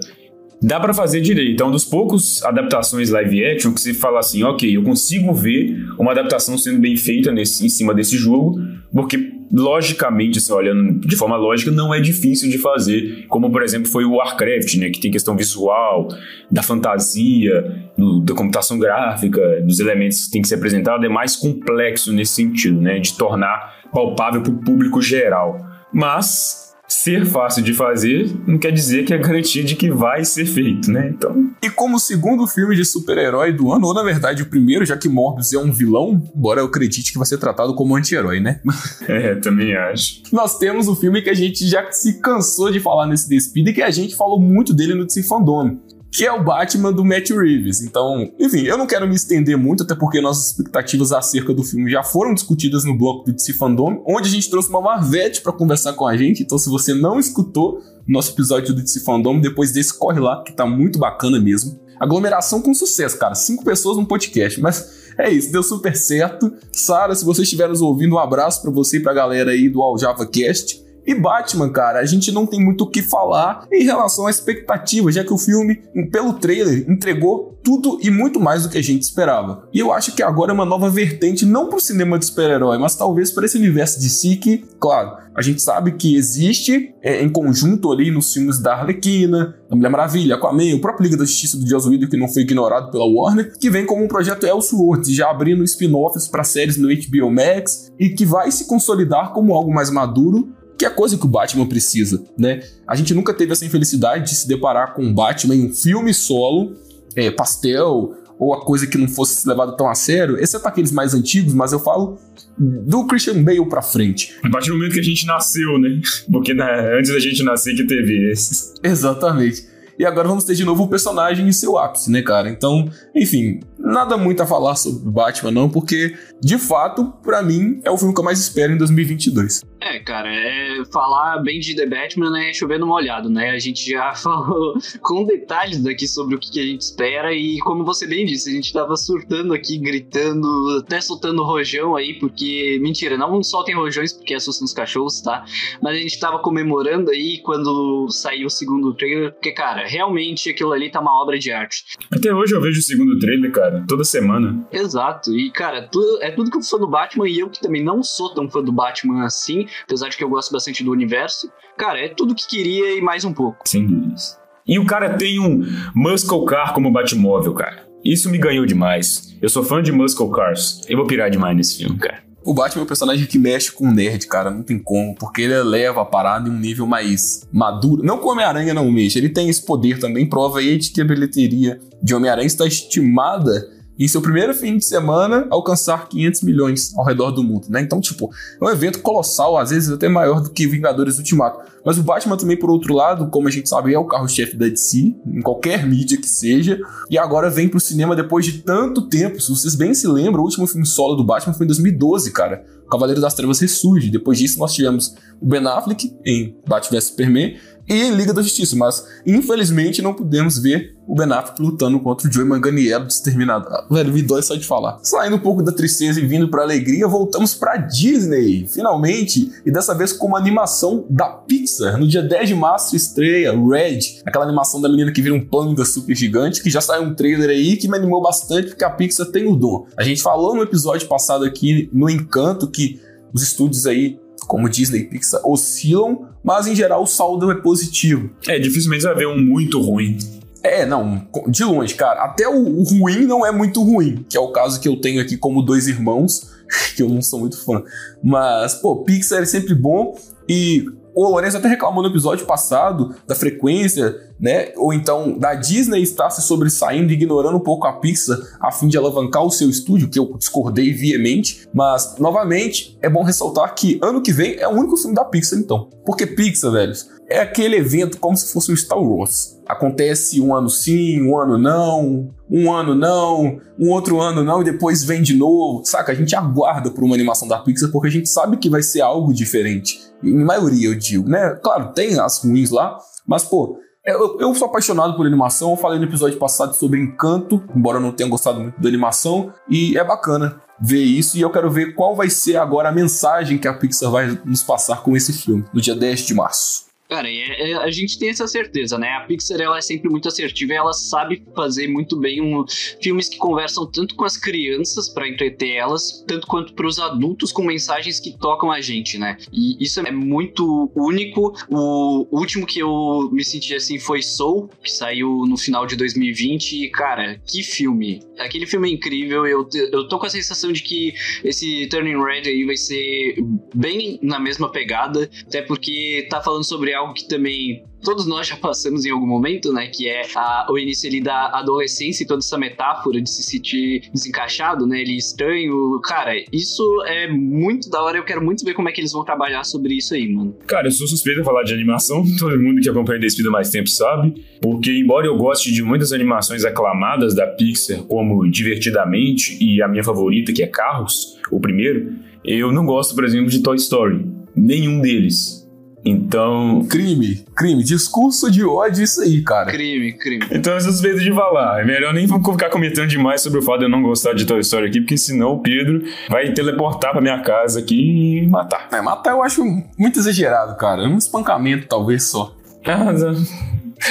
Dá 0.63 0.81
para 0.81 0.95
fazer 0.95 1.21
direito. 1.21 1.63
É 1.63 1.67
um 1.67 1.71
dos 1.71 1.85
poucos 1.85 2.43
adaptações 2.43 3.11
live 3.11 3.45
action 3.45 3.73
que 3.73 3.81
se 3.81 3.93
fala 3.93 4.21
assim, 4.21 4.43
ok, 4.45 4.77
eu 4.77 4.83
consigo 4.83 5.35
ver 5.35 5.85
uma 5.99 6.13
adaptação 6.13 6.57
sendo 6.57 6.79
bem 6.79 6.97
feita 6.97 7.31
nesse, 7.33 7.67
em 7.67 7.69
cima 7.69 7.93
desse 7.93 8.17
jogo, 8.17 8.59
porque 8.93 9.34
logicamente, 9.53 10.39
assim, 10.39 10.53
olhando 10.53 11.07
de 11.07 11.17
forma 11.17 11.37
lógica, 11.37 11.71
não 11.71 11.95
é 11.95 12.01
difícil 12.01 12.51
de 12.51 12.59
fazer, 12.59 13.27
como 13.29 13.51
por 13.51 13.63
exemplo 13.63 13.89
foi 13.89 14.05
o 14.05 14.15
Warcraft, 14.15 14.77
né, 14.77 14.91
que 14.91 15.01
tem 15.01 15.11
questão 15.11 15.37
visual, 15.37 16.09
da 16.51 16.63
fantasia, 16.63 17.89
do, 17.97 18.21
da 18.21 18.35
computação 18.35 18.79
gráfica, 18.79 19.61
dos 19.63 19.81
elementos 19.81 20.27
que 20.27 20.33
tem 20.33 20.43
que 20.43 20.49
ser 20.49 20.57
apresentado, 20.57 21.05
é 21.05 21.09
mais 21.09 21.37
complexo 21.37 22.13
nesse 22.13 22.35
sentido, 22.35 22.81
né, 22.81 22.99
de 22.99 23.17
tornar 23.17 23.85
palpável 23.93 24.43
para 24.43 24.53
o 24.53 24.59
público 24.59 25.01
geral. 25.01 25.59
Mas 25.93 26.74
ser 26.95 27.27
fácil 27.27 27.63
de 27.63 27.73
fazer 27.73 28.31
não 28.47 28.59
quer 28.59 28.71
dizer 28.71 29.05
que 29.05 29.13
é 29.13 29.19
garantia 29.19 29.65
de 29.65 29.75
que 29.75 29.91
vai 29.91 30.25
ser 30.25 30.47
feito, 30.47 30.91
né? 30.91 31.11
Então. 31.15 31.51
E 31.63 31.69
como 31.69 31.99
segundo 31.99 32.47
filme 32.47 32.77
de 32.77 32.85
super-herói 32.85 33.53
do 33.53 33.73
ano, 33.73 33.87
ou 33.87 33.95
na 33.95 34.03
verdade 34.03 34.43
o 34.43 34.47
primeiro, 34.47 34.85
já 34.85 34.97
que 34.97 35.09
Morbius 35.09 35.53
é 35.53 35.59
um 35.59 35.73
vilão, 35.73 36.23
embora 36.35 36.61
eu 36.61 36.67
acredite 36.67 37.13
que 37.13 37.19
vai 37.19 37.27
ser 37.27 37.39
tratado 37.39 37.75
como 37.75 37.97
anti-herói, 37.97 38.41
né? 38.41 38.61
É, 39.07 39.35
também 39.35 39.75
acho. 39.77 40.23
Nós 40.33 40.59
temos 40.59 40.89
o 40.89 40.95
filme 40.95 41.21
que 41.21 41.29
a 41.29 41.35
gente 41.35 41.67
já 41.67 41.91
se 41.91 42.21
cansou 42.21 42.71
de 42.71 42.81
falar 42.81 43.07
nesse 43.07 43.29
Despida 43.29 43.71
e 43.71 43.73
que 43.73 43.83
a 43.83 43.91
gente 43.91 44.17
falou 44.17 44.41
muito 44.41 44.73
dele 44.73 44.95
no 44.95 45.05
DC 45.05 45.23
Fandom, 45.25 45.79
que 46.15 46.25
é 46.25 46.33
o 46.33 46.45
Batman 46.45 46.93
do 46.93 47.05
Matt 47.05 47.31
Reeves. 47.31 47.83
Então, 47.83 48.31
enfim, 48.39 48.63
eu 48.63 48.79
não 48.79 48.87
quero 48.87 49.07
me 49.07 49.17
estender 49.17 49.59
muito, 49.59 49.83
até 49.83 49.97
porque 49.97 50.21
nossas 50.21 50.47
expectativas 50.47 51.11
acerca 51.11 51.53
do 51.53 51.65
filme 51.65 51.91
já 51.91 52.05
foram 52.05 52.33
discutidas 52.33 52.85
no 52.85 52.97
bloco 52.97 53.25
do 53.25 53.33
DC 53.33 53.55
Fandom, 53.55 54.01
onde 54.07 54.29
a 54.29 54.31
gente 54.31 54.49
trouxe 54.49 54.69
uma 54.69 54.81
Marvete 54.81 55.41
para 55.41 55.53
conversar 55.53 55.95
com 55.95 56.07
a 56.07 56.17
gente. 56.17 56.45
Então, 56.45 56.57
se 56.57 56.71
você 56.71 56.95
não 56.95 57.19
escutou 57.19 57.81
nosso 58.07 58.31
episódio 58.31 58.73
do 58.73 58.81
DC 58.81 59.01
Fandom, 59.01 59.41
depois 59.41 59.73
desse 59.73 59.99
corre 59.99 60.21
lá, 60.21 60.41
que 60.45 60.53
tá 60.53 60.65
muito 60.65 61.01
bacana 61.01 61.41
mesmo. 61.41 61.81
Aglomeração 61.99 62.63
com 62.63 62.73
sucesso, 62.73 63.19
cara. 63.19 63.35
Cinco 63.35 63.65
pessoas 63.65 63.97
no 63.97 64.07
podcast, 64.07 64.61
mas 64.61 65.13
é 65.19 65.29
isso, 65.33 65.51
deu 65.51 65.65
super 65.65 65.97
certo. 65.97 66.53
Sara, 66.71 67.13
se 67.17 67.25
você 67.25 67.43
estiver 67.43 67.69
nos 67.69 67.81
ouvindo, 67.81 68.15
um 68.15 68.19
abraço 68.21 68.63
para 68.63 68.71
você 68.71 68.99
e 68.99 69.01
pra 69.01 69.13
galera 69.13 69.51
aí 69.51 69.69
do 69.69 69.83
All 69.83 69.99
Java 69.99 70.25
Cast. 70.27 70.84
E 71.07 71.15
Batman, 71.15 71.71
cara, 71.71 72.01
a 72.01 72.07
gente 72.07 72.33
não 72.33 72.47
tem 72.47 72.63
muito 72.63 72.85
o 72.85 72.91
que 72.91 73.03
falar 73.03 73.67
em 73.73 73.85
relação 73.85 74.27
à 74.27 74.31
expectativa, 74.31 75.13
já 75.13 75.25
que 75.25 75.33
o 75.33 75.39
filme, 75.39 75.77
pelo 76.11 76.35
trailer, 76.35 76.85
entregou 76.89 77.59
tudo 77.63 77.99
e 78.03 78.11
muito 78.11 78.39
mais 78.39 78.63
do 78.63 78.69
que 78.69 78.79
a 78.79 78.83
gente 78.83 79.03
esperava. 79.03 79.69
E 79.73 79.79
eu 79.79 79.93
acho 79.93 80.15
que 80.15 80.23
agora 80.23 80.53
é 80.53 80.55
uma 80.55 80.67
nova 80.67 80.91
vertente, 80.91 81.47
não 81.47 81.69
pro 81.69 81.81
cinema 81.81 82.19
de 82.19 82.27
super-herói, 82.27 82.79
mas 82.79 82.95
talvez 82.95 83.31
para 83.31 83.47
esse 83.47 83.57
universo 83.57 83.99
de 83.99 84.09
si 84.11 84.37
que, 84.37 84.65
claro, 84.79 85.17
a 85.35 85.43
gente 85.43 85.61
sabe 85.63 85.93
que 85.93 86.15
existe 86.15 86.95
é, 87.03 87.23
em 87.23 87.29
conjunto 87.29 87.91
ali 87.91 88.11
nos 88.11 88.33
filmes 88.33 88.59
da 88.59 88.75
Arlequina, 88.75 89.57
da 89.69 89.75
Mulher 89.75 89.89
Maravilha, 89.89 90.37
Aquaman, 90.37 90.75
o 90.75 90.81
próprio 90.81 91.05
Liga 91.05 91.17
da 91.17 91.25
Justiça 91.25 91.59
do 91.59 91.67
Joss 91.67 91.89
Whedon, 91.89 92.09
que 92.09 92.17
não 92.17 92.29
foi 92.29 92.43
ignorado 92.43 92.91
pela 92.91 93.05
Warner, 93.05 93.53
que 93.59 93.71
vem 93.71 93.87
como 93.87 94.05
um 94.05 94.09
projeto 94.09 94.47
Elseworlds, 94.47 95.11
já 95.13 95.31
abrindo 95.31 95.65
spin-offs 95.65 96.29
para 96.29 96.45
séries 96.45 96.77
no 96.77 96.89
HBO 96.89 97.31
Max 97.31 97.91
e 97.99 98.11
que 98.11 98.25
vai 98.27 98.51
se 98.51 98.67
consolidar 98.67 99.33
como 99.33 99.55
algo 99.55 99.73
mais 99.73 99.91
maduro 99.91 100.55
que 100.79 100.85
é 100.85 100.89
a 100.89 100.91
coisa 100.91 101.17
que 101.17 101.25
o 101.25 101.29
Batman 101.29 101.67
precisa, 101.67 102.23
né? 102.37 102.61
A 102.87 102.95
gente 102.95 103.15
nunca 103.15 103.33
teve 103.33 103.53
essa 103.53 103.65
infelicidade 103.65 104.31
de 104.31 104.37
se 104.37 104.49
deparar 104.49 104.95
com 104.95 105.07
o 105.07 105.13
Batman 105.13 105.55
em 105.55 105.67
um 105.67 105.73
filme 105.73 106.13
solo, 106.13 106.75
é, 107.15 107.31
pastel, 107.31 108.15
ou 108.39 108.53
a 108.53 108.65
coisa 108.65 108.87
que 108.87 108.99
não 108.99 109.09
fosse 109.09 109.49
levada 109.49 109.77
tão 109.77 109.89
a 109.89 109.95
sério, 109.95 110.37
exceto 110.39 110.67
aqueles 110.67 110.91
mais 110.91 111.15
antigos, 111.15 111.55
mas 111.55 111.73
eu 111.73 111.79
falo 111.79 112.19
do 112.59 113.07
Christian 113.07 113.43
Bale 113.43 113.69
pra 113.69 113.83
frente. 113.83 114.35
A 114.43 114.51
partir 114.51 114.71
do 114.71 114.77
momento 114.77 114.93
que 114.93 115.01
a 115.01 115.05
gente 115.05 115.27
nasceu, 115.27 115.79
né? 115.79 116.01
Porque 116.31 116.55
né, 116.55 116.99
antes 116.99 117.13
da 117.13 117.19
gente 117.19 117.43
nascer 117.43 117.75
que 117.75 117.87
teve 117.87 118.31
esses. 118.31 118.75
Exatamente. 118.83 119.75
E 119.99 120.05
agora 120.05 120.27
vamos 120.27 120.45
ter 120.45 120.55
de 120.55 120.65
novo 120.65 120.85
o 120.85 120.89
personagem 120.89 121.47
em 121.47 121.53
seu 121.53 121.79
ápice, 121.79 122.11
né, 122.11 122.21
cara? 122.21 122.51
Então, 122.51 122.91
enfim, 123.15 123.61
nada 123.85 124.17
muito 124.17 124.43
a 124.43 124.47
falar 124.47 124.75
sobre 124.77 125.11
Batman, 125.11 125.51
não, 125.51 125.69
porque, 125.69 126.17
de 126.41 126.59
fato, 126.59 127.13
para 127.23 127.43
mim, 127.43 127.81
é 127.85 127.91
o 127.91 127.99
filme 127.99 128.15
que 128.15 128.21
eu 128.21 128.25
mais 128.25 128.41
espero 128.41 128.73
em 128.73 128.79
2022. 128.79 129.63
É, 129.81 129.99
cara, 129.99 130.35
é, 130.35 130.83
falar 130.91 131.43
bem 131.43 131.61
de 131.61 131.77
The 131.77 131.85
Batman 131.85 132.39
é 132.41 132.55
chover 132.55 132.79
no 132.79 132.87
molhado, 132.87 133.29
né? 133.29 133.51
A 133.51 133.59
gente 133.59 133.91
já 133.91 134.15
falou 134.17 134.79
com 135.03 135.25
detalhes 135.25 135.83
daqui 135.83 136.09
sobre 136.09 136.37
o 136.37 136.39
que, 136.39 136.59
a 136.59 136.65
gente 136.65 136.81
espera 136.81 137.35
e, 137.35 137.59
como 137.59 137.85
você 137.85 138.07
bem 138.07 138.25
disse, 138.25 138.49
a 138.49 138.53
gente 138.53 138.73
tava 138.73 138.97
surtando 138.97 139.53
aqui, 139.53 139.77
gritando, 139.77 140.49
até 140.83 141.01
soltando 141.03 141.45
rojão 141.45 141.95
aí, 141.95 142.15
porque, 142.15 142.79
mentira, 142.81 143.19
não 143.19 143.43
soltem 143.43 143.75
rojões 143.75 144.13
porque 144.13 144.33
assustam 144.33 144.65
os 144.65 144.73
cachorros, 144.73 145.21
tá? 145.21 145.45
Mas 145.83 145.99
a 145.99 146.01
gente 146.01 146.19
tava 146.19 146.39
comemorando 146.39 147.11
aí 147.11 147.43
quando 147.43 148.09
saiu 148.09 148.47
o 148.47 148.51
segundo 148.51 148.95
trailer, 148.95 149.33
porque, 149.33 149.53
cara, 149.53 149.87
realmente 149.87 150.49
aquilo 150.49 150.73
ali 150.73 150.91
tá 150.91 151.01
uma 151.01 151.23
obra 151.23 151.39
de 151.39 151.53
arte. 151.53 151.85
Até 152.11 152.33
hoje 152.35 152.55
eu 152.55 152.61
vejo 152.63 152.79
o 152.79 152.83
segundo 152.83 153.19
trailer, 153.19 153.53
cara, 153.53 153.74
toda 153.89 154.05
semana. 154.05 154.67
Exato, 154.71 155.33
e, 155.33 155.51
cara, 155.51 155.89
tudo, 155.91 156.23
é 156.23 156.31
tudo 156.31 156.51
que 156.51 156.57
eu 156.57 156.63
sou 156.63 156.79
do 156.79 156.87
Batman 156.87 157.29
e 157.29 157.39
eu 157.39 157.49
que 157.49 157.61
também 157.61 157.83
não 157.83 158.03
sou 158.03 158.35
tão 158.35 158.49
fã 158.51 158.63
do 158.63 158.73
Batman 158.73 159.25
assim, 159.25 159.67
apesar 159.85 160.09
de 160.09 160.17
que 160.17 160.25
eu 160.25 160.29
gosto 160.29 160.53
bastante 160.53 160.85
do 160.85 160.91
universo. 160.91 161.51
Cara, 161.77 161.99
é 161.99 162.09
tudo 162.09 162.35
que 162.35 162.47
queria 162.47 162.97
e 162.97 163.01
mais 163.01 163.25
um 163.25 163.33
pouco. 163.33 163.59
Sem 163.67 163.87
dúvidas. 163.87 164.39
E 164.67 164.79
o 164.79 164.87
cara 164.87 165.17
tem 165.17 165.39
um 165.39 165.63
Muscle 165.95 166.45
Car 166.47 166.73
como 166.73 166.91
Batmóvel, 166.91 167.53
cara. 167.53 167.87
Isso 168.05 168.31
me 168.31 168.39
ganhou 168.39 168.67
demais. 168.67 169.37
Eu 169.41 169.49
sou 169.49 169.63
fã 169.63 169.83
de 169.83 169.91
Muscle 169.93 170.31
Cars. 170.31 170.83
Eu 170.89 170.97
vou 170.97 171.07
pirar 171.07 171.31
demais 171.31 171.57
nesse 171.57 171.79
filme, 171.79 171.99
cara. 171.99 172.23
O 172.45 172.53
Batman 172.53 172.83
é 172.83 172.85
um 172.85 172.87
personagem 172.87 173.27
que 173.27 173.39
mexe 173.39 173.73
com 173.73 173.89
o 173.89 173.91
nerd, 173.91 174.27
cara, 174.27 174.51
não 174.51 174.63
tem 174.63 174.79
como, 174.79 175.15
porque 175.15 175.43
ele 175.43 175.63
leva 175.63 176.03
a 176.03 176.05
parada 176.05 176.47
em 176.47 176.53
um 176.53 176.59
nível 176.59 176.87
mais 176.87 177.47
maduro. 177.51 178.03
Não 178.05 178.19
que 178.19 178.25
o 178.25 178.29
Homem-Aranha 178.29 178.75
não 178.75 178.91
mexe, 178.91 179.19
ele 179.19 179.31
tem 179.31 179.49
esse 179.49 179.65
poder 179.65 179.99
também, 179.99 180.29
prova 180.29 180.59
aí 180.59 180.77
de 180.77 180.91
que 180.91 181.01
a 181.01 181.05
bilheteria 181.05 181.81
de 182.03 182.15
Homem-Aranha 182.15 182.47
está 182.47 182.67
estimada 182.67 183.74
em 183.99 184.09
seu 184.09 184.21
primeiro 184.21 184.53
fim 184.55 184.79
de 184.79 184.85
semana 184.85 185.47
alcançar 185.51 186.09
500 186.09 186.43
milhões 186.43 186.95
ao 186.97 187.05
redor 187.05 187.31
do 187.31 187.43
mundo, 187.43 187.67
né? 187.69 187.81
Então, 187.81 188.01
tipo, 188.01 188.31
é 188.61 188.65
um 188.65 188.71
evento 188.71 189.01
colossal, 189.01 189.57
às 189.57 189.71
vezes 189.71 189.91
até 189.91 190.09
maior 190.09 190.41
do 190.41 190.51
que 190.51 190.67
Vingadores 190.67 191.19
Ultimato. 191.19 191.61
Mas 191.85 191.99
o 191.99 192.03
Batman 192.03 192.37
também, 192.37 192.59
por 192.59 192.71
outro 192.71 192.95
lado, 192.95 193.29
como 193.29 193.47
a 193.47 193.51
gente 193.51 193.69
sabe, 193.69 193.93
é 193.93 193.99
o 193.99 194.07
carro-chefe 194.07 194.57
da 194.57 194.67
DC, 194.67 195.15
em 195.27 195.43
qualquer 195.43 195.87
mídia 195.87 196.19
que 196.19 196.29
seja, 196.29 196.81
e 197.11 197.19
agora 197.19 197.51
vem 197.51 197.69
pro 197.69 197.79
cinema 197.79 198.17
depois 198.17 198.47
de 198.47 198.59
tanto 198.63 199.09
tempo. 199.09 199.41
Se 199.41 199.51
vocês 199.51 199.75
bem 199.75 199.95
se 199.95 200.09
lembram, 200.09 200.43
o 200.43 200.45
último 200.45 200.67
filme 200.67 200.87
solo 200.87 201.15
do 201.15 201.25
Batman 201.25 201.53
foi 201.53 201.65
em 201.65 201.69
2012, 201.69 202.33
cara. 202.33 202.65
Cavaleiro 202.91 203.21
das 203.21 203.35
Trevas 203.35 203.61
ressurge. 203.61 204.11
Depois 204.11 204.39
disso, 204.39 204.59
nós 204.59 204.73
tivemos 204.73 205.15
o 205.41 205.47
Ben 205.47 205.67
Affleck 205.67 206.13
em 206.25 206.57
Batman 206.67 206.99
vs 206.99 207.05
Superman 207.05 207.57
e 207.89 208.11
Liga 208.11 208.33
da 208.33 208.43
Justiça, 208.43 208.77
mas 208.77 209.07
infelizmente 209.27 210.03
não 210.03 210.15
pudemos 210.15 210.59
ver 210.59 210.95
o 211.07 211.15
Ben 211.15 211.31
Affleck 211.31 211.61
lutando 211.61 212.01
contra 212.01 212.29
o 212.29 212.33
Joey 212.33 212.49
Manganiello, 212.49 213.07
exterminado. 213.07 213.69
Ah, 213.69 213.87
velho, 213.91 214.13
me 214.13 214.23
dói 214.23 214.43
só 214.43 214.55
de 214.55 214.67
falar. 214.67 214.99
Saindo 215.03 215.37
um 215.37 215.41
pouco 215.41 215.63
da 215.63 215.71
tristeza 215.71 216.19
e 216.21 216.27
vindo 216.27 216.49
pra 216.49 216.63
alegria, 216.63 217.07
voltamos 217.07 217.55
pra 217.55 217.77
Disney, 217.77 218.67
finalmente, 218.67 219.51
e 219.67 219.71
dessa 219.71 219.95
vez 219.95 220.13
com 220.13 220.29
uma 220.29 220.39
animação 220.39 221.05
da 221.11 221.29
Pixar. 221.29 221.99
No 221.99 222.09
dia 222.09 222.23
10 222.23 222.49
de 222.49 222.55
março 222.55 222.97
estreia 222.97 223.53
Red, 223.53 224.23
aquela 224.25 224.45
animação 224.45 224.81
da 224.81 224.89
menina 224.89 225.13
que 225.13 225.21
vira 225.21 225.35
um 225.35 225.45
panda 225.45 225.85
super 225.85 226.15
gigante, 226.15 226.63
que 226.63 226.71
já 226.71 226.81
saiu 226.81 227.03
um 227.03 227.15
trailer 227.15 227.51
aí 227.51 227.77
que 227.77 227.89
me 227.89 227.97
animou 227.97 228.23
bastante, 228.23 228.69
porque 228.69 228.85
a 228.85 228.91
Pixar 228.91 229.27
tem 229.27 229.47
o 229.47 229.55
dom. 229.55 229.87
A 229.97 230.03
gente 230.03 230.23
falou 230.23 230.55
no 230.55 230.63
episódio 230.63 231.07
passado 231.07 231.45
aqui, 231.45 231.91
no 231.93 232.09
Encanto, 232.09 232.71
que 232.71 233.01
os 233.33 233.43
estúdios 233.43 233.87
aí 233.87 234.19
como 234.47 234.69
Disney 234.69 235.01
e 235.01 235.05
Pixar 235.05 235.41
oscilam, 235.45 236.29
mas 236.43 236.67
em 236.67 236.75
geral 236.75 237.03
o 237.03 237.07
saldo 237.07 237.51
é 237.51 237.55
positivo. 237.55 238.31
É, 238.47 238.59
dificilmente 238.59 239.05
vai 239.05 239.15
ver 239.15 239.27
um 239.27 239.39
muito 239.39 239.81
ruim. 239.81 240.19
É, 240.63 240.87
não, 240.87 241.27
de 241.49 241.63
longe, 241.63 241.95
cara. 241.95 242.25
Até 242.25 242.49
o, 242.49 242.57
o, 242.57 242.83
ruim 242.85 243.27
não 243.27 243.45
é 243.45 243.53
muito 243.53 243.83
ruim, 243.83 244.25
que 244.29 244.37
é 244.37 244.41
o 244.41 244.51
caso 244.51 244.81
que 244.81 244.89
eu 244.89 244.99
tenho 244.99 245.21
aqui 245.21 245.37
como 245.37 245.61
dois 245.61 245.89
irmãos, 245.89 246.51
que 246.97 247.03
eu 247.03 247.09
não 247.09 247.21
sou 247.21 247.41
muito 247.41 247.63
fã. 247.63 247.83
Mas, 248.23 248.75
pô, 248.75 249.05
Pixar 249.05 249.43
é 249.43 249.47
sempre 249.47 249.75
bom 249.75 250.17
e 250.49 250.87
o 251.15 251.23
Lourenço 251.23 251.57
até 251.57 251.69
reclamou 251.69 252.03
no 252.03 252.09
episódio 252.09 252.47
passado 252.47 253.15
da 253.27 253.35
frequência, 253.35 254.34
né? 254.39 254.73
Ou 254.77 254.93
então 254.93 255.39
da 255.39 255.55
Disney 255.55 256.03
estar 256.03 256.31
se 256.31 256.43
sobressaindo, 256.43 257.13
ignorando 257.13 257.57
um 257.57 257.61
pouco 257.61 257.87
a 257.87 257.93
Pixar 257.93 258.39
a 258.61 258.71
fim 258.71 258.89
de 258.89 258.99
alavancar 258.99 259.45
o 259.45 259.51
seu 259.51 259.69
estúdio, 259.69 260.09
que 260.09 260.19
eu 260.19 260.37
discordei 260.37 260.93
viamente. 260.93 261.69
Mas, 261.73 262.17
novamente, 262.19 262.99
é 263.01 263.09
bom 263.09 263.23
ressaltar 263.23 263.75
que 263.75 263.99
ano 264.03 264.23
que 264.23 264.33
vem 264.33 264.57
é 264.59 264.69
o 264.69 264.73
único 264.73 264.97
filme 264.97 265.15
da 265.15 265.25
Pixar, 265.25 265.59
então. 265.59 265.89
Porque 266.05 266.27
Pixar, 266.27 266.73
velhos, 266.73 267.09
é 267.29 267.41
aquele 267.41 267.77
evento 267.77 268.19
como 268.19 268.37
se 268.37 268.53
fosse 268.53 268.71
um 268.71 268.77
Star 268.77 269.01
Wars. 269.01 269.59
Acontece 269.67 270.41
um 270.41 270.55
ano 270.55 270.69
sim, 270.69 271.23
um 271.23 271.39
ano 271.39 271.57
não, 271.57 272.31
um 272.51 272.73
ano 272.73 272.95
não, 272.95 273.59
um 273.79 273.91
outro 273.91 274.21
ano 274.21 274.45
não, 274.45 274.61
e 274.61 274.65
depois 274.65 275.03
vem 275.03 275.23
de 275.23 275.35
novo. 275.35 275.83
Saca? 275.85 276.13
A 276.13 276.15
gente 276.15 276.37
aguarda 276.37 276.91
por 276.91 277.03
uma 277.03 277.15
animação 277.15 277.49
da 277.49 277.59
Pixar 277.59 277.91
porque 277.91 278.09
a 278.09 278.11
gente 278.11 278.29
sabe 278.29 278.59
que 278.59 278.69
vai 278.69 278.83
ser 278.83 279.01
algo 279.01 279.33
diferente. 279.33 279.99
Em 280.23 280.45
maioria, 280.45 280.89
eu 280.89 280.95
digo, 280.95 281.29
né? 281.29 281.59
Claro, 281.63 281.93
tem 281.93 282.19
as 282.19 282.43
ruins 282.45 282.71
lá, 282.71 282.99
mas, 283.27 283.45
pô, 283.45 283.79
eu, 284.13 284.41
eu, 284.41 284.55
sou 284.55 284.69
apaixonado 284.69 285.17
por 285.17 285.27
animação. 285.27 285.71
Eu 285.71 285.77
falei 285.77 285.99
no 285.99 286.05
episódio 286.05 286.39
passado 286.39 286.75
sobre 286.75 287.01
Encanto, 287.01 287.63
embora 287.75 287.99
eu 287.99 288.03
não 288.03 288.13
tenha 288.13 288.29
gostado 288.29 288.61
muito 288.61 288.81
da 288.81 288.89
animação, 288.89 289.53
e 289.69 289.97
é 289.97 290.05
bacana 290.05 290.61
ver 290.81 291.03
isso. 291.03 291.37
E 291.37 291.41
eu 291.41 291.51
quero 291.51 291.71
ver 291.71 291.95
qual 291.95 292.15
vai 292.15 292.29
ser 292.29 292.57
agora 292.57 292.89
a 292.89 292.93
mensagem 292.93 293.59
que 293.59 293.67
a 293.67 293.75
Pixar 293.75 294.11
vai 294.11 294.39
nos 294.45 294.63
passar 294.63 295.03
com 295.03 295.17
esse 295.17 295.33
filme, 295.33 295.65
no 295.73 295.81
dia 295.81 295.95
10 295.95 296.21
de 296.21 296.35
março. 296.35 296.85
Cara, 297.15 297.31
é, 297.31 297.71
é, 297.71 297.75
a 297.77 297.91
gente 297.93 298.19
tem 298.19 298.31
essa 298.31 298.49
certeza, 298.49 298.99
né? 298.99 299.11
A 299.11 299.21
Pixar 299.21 299.61
ela 299.61 299.79
é 299.79 299.81
sempre 299.81 300.11
muito 300.11 300.27
assertiva 300.27 300.73
e 300.73 300.77
ela 300.77 300.93
sabe 300.93 301.45
fazer 301.55 301.87
muito 301.87 302.19
bem 302.19 302.43
um, 302.43 302.65
filmes 303.01 303.29
que 303.29 303.37
conversam 303.37 303.87
tanto 303.87 304.17
com 304.17 304.25
as 304.25 304.37
crianças 304.37 305.09
para 305.09 305.29
entreter 305.29 305.77
elas, 305.77 306.25
tanto 306.27 306.45
quanto 306.49 306.75
para 306.75 306.89
os 306.89 306.99
adultos 306.99 307.53
com 307.53 307.63
mensagens 307.63 308.19
que 308.19 308.37
tocam 308.37 308.73
a 308.73 308.81
gente, 308.81 309.17
né? 309.17 309.37
E 309.53 309.77
isso 309.81 310.01
é 310.01 310.11
muito 310.11 310.91
único. 310.93 311.55
O 311.71 312.27
último 312.33 312.67
que 312.67 312.81
eu 312.81 313.31
me 313.31 313.45
senti 313.45 313.77
assim 313.77 313.97
foi 313.97 314.21
Soul, 314.21 314.69
que 314.83 314.91
saiu 314.91 315.45
no 315.47 315.57
final 315.57 315.87
de 315.87 315.95
2020 315.95 316.85
e, 316.85 316.91
cara, 316.91 317.41
que 317.47 317.63
filme! 317.63 318.25
Aquele 318.41 318.67
filme 318.67 318.91
é 318.91 318.93
incrível. 318.93 319.47
Eu, 319.47 319.69
eu 319.93 320.09
tô 320.09 320.19
com 320.19 320.27
a 320.27 320.31
sensação 320.31 320.73
de 320.73 320.83
que 320.83 321.15
esse 321.45 321.87
Turning 321.87 322.21
Red 322.21 322.49
aí 322.49 322.65
vai 322.65 322.77
ser 322.77 323.37
bem 323.73 324.19
na 324.21 324.41
mesma 324.41 324.69
pegada, 324.69 325.31
até 325.47 325.63
porque 325.63 326.27
tá 326.29 326.43
falando 326.43 326.65
sobre 326.65 326.93
algo 326.93 327.04
que 327.13 327.29
também 327.29 327.85
todos 328.05 328.27
nós 328.27 328.47
já 328.47 328.57
passamos 328.57 329.05
em 329.05 329.11
algum 329.11 329.27
momento, 329.27 329.73
né? 329.73 329.89
Que 329.89 330.09
é 330.09 330.23
a, 330.37 330.67
o 330.71 330.79
início 330.79 331.09
ali 331.09 331.21
da 331.21 331.47
adolescência 331.59 332.23
e 332.23 332.27
toda 332.27 332.41
essa 332.41 332.57
metáfora 332.59 333.21
de 333.21 333.29
se 333.29 333.43
sentir 333.43 334.03
desencaixado, 334.13 334.87
né? 334.87 335.01
Ele 335.01 335.17
estranho. 335.17 335.99
Cara, 336.05 336.33
isso 336.53 336.83
é 337.07 337.27
muito 337.29 337.91
da 337.91 338.03
hora. 338.03 338.19
Eu 338.19 338.25
quero 338.25 338.45
muito 338.45 338.65
ver 338.65 338.75
como 338.75 338.89
é 338.89 338.93
que 338.93 339.01
eles 339.01 339.13
vão 339.13 339.25
trabalhar 339.25 339.65
sobre 339.65 339.95
isso 339.95 340.15
aí, 340.15 340.29
mano. 340.33 340.57
Cara, 340.67 340.87
eu 340.87 340.93
sou 340.93 341.07
suspeito 341.07 341.41
a 341.41 341.45
falar 341.45 341.65
de 341.65 341.73
animação. 341.73 342.25
Todo 342.39 342.61
mundo 342.61 342.81
que 342.81 342.89
acompanha 342.89 343.19
há 343.19 343.51
mais 343.51 343.71
tempo 343.71 343.89
sabe. 343.89 344.45
Porque, 344.61 344.93
embora 344.93 345.27
eu 345.27 345.37
goste 345.37 345.73
de 345.73 345.83
muitas 345.83 346.13
animações 346.13 346.65
aclamadas 346.65 347.35
da 347.35 347.47
Pixar, 347.47 348.03
como 348.05 348.49
Divertidamente 348.49 349.57
e 349.61 349.83
a 349.83 349.89
minha 349.89 350.05
favorita, 350.05 350.53
que 350.53 350.63
é 350.63 350.67
Carros, 350.67 351.39
o 351.51 351.61
primeiro, 351.61 352.13
eu 352.45 352.71
não 352.71 352.85
gosto, 352.85 353.15
por 353.15 353.25
exemplo, 353.25 353.51
de 353.51 353.63
Toy 353.63 353.77
Story. 353.77 354.27
Nenhum 354.55 355.01
deles. 355.01 355.64
Então. 356.05 356.85
Crime, 356.89 357.45
crime, 357.57 357.83
discurso 357.83 358.51
de 358.51 358.65
ódio, 358.65 359.03
isso 359.03 359.23
aí, 359.23 359.43
cara. 359.43 359.71
Crime, 359.71 360.13
crime. 360.13 360.45
Então 360.51 360.75
eu 360.75 360.81
suspeito 360.81 361.21
de 361.21 361.33
falar. 361.33 361.81
É 361.81 361.85
melhor 361.85 362.13
nem 362.13 362.29
ficar 362.29 362.69
comentando 362.69 363.09
demais 363.09 363.41
sobre 363.41 363.59
o 363.59 363.63
fato 363.63 363.79
de 363.79 363.85
eu 363.87 363.89
não 363.89 364.03
gostar 364.03 364.35
de 364.35 364.45
Toy 364.45 364.61
Story 364.61 364.89
aqui, 364.89 365.01
porque 365.01 365.17
senão 365.17 365.53
o 365.53 365.59
Pedro 365.61 366.03
vai 366.29 366.53
teleportar 366.53 367.13
pra 367.13 367.21
minha 367.21 367.41
casa 367.41 367.81
aqui 367.81 368.43
e 368.43 368.47
matar. 368.47 368.89
É, 368.93 369.01
matar 369.01 369.33
eu 369.33 369.43
acho 369.43 369.65
muito 369.99 370.19
exagerado, 370.19 370.77
cara. 370.77 371.03
Um 371.03 371.17
espancamento, 371.17 371.87
talvez 371.87 372.25
só. 372.25 372.55
Ah. 372.87 373.15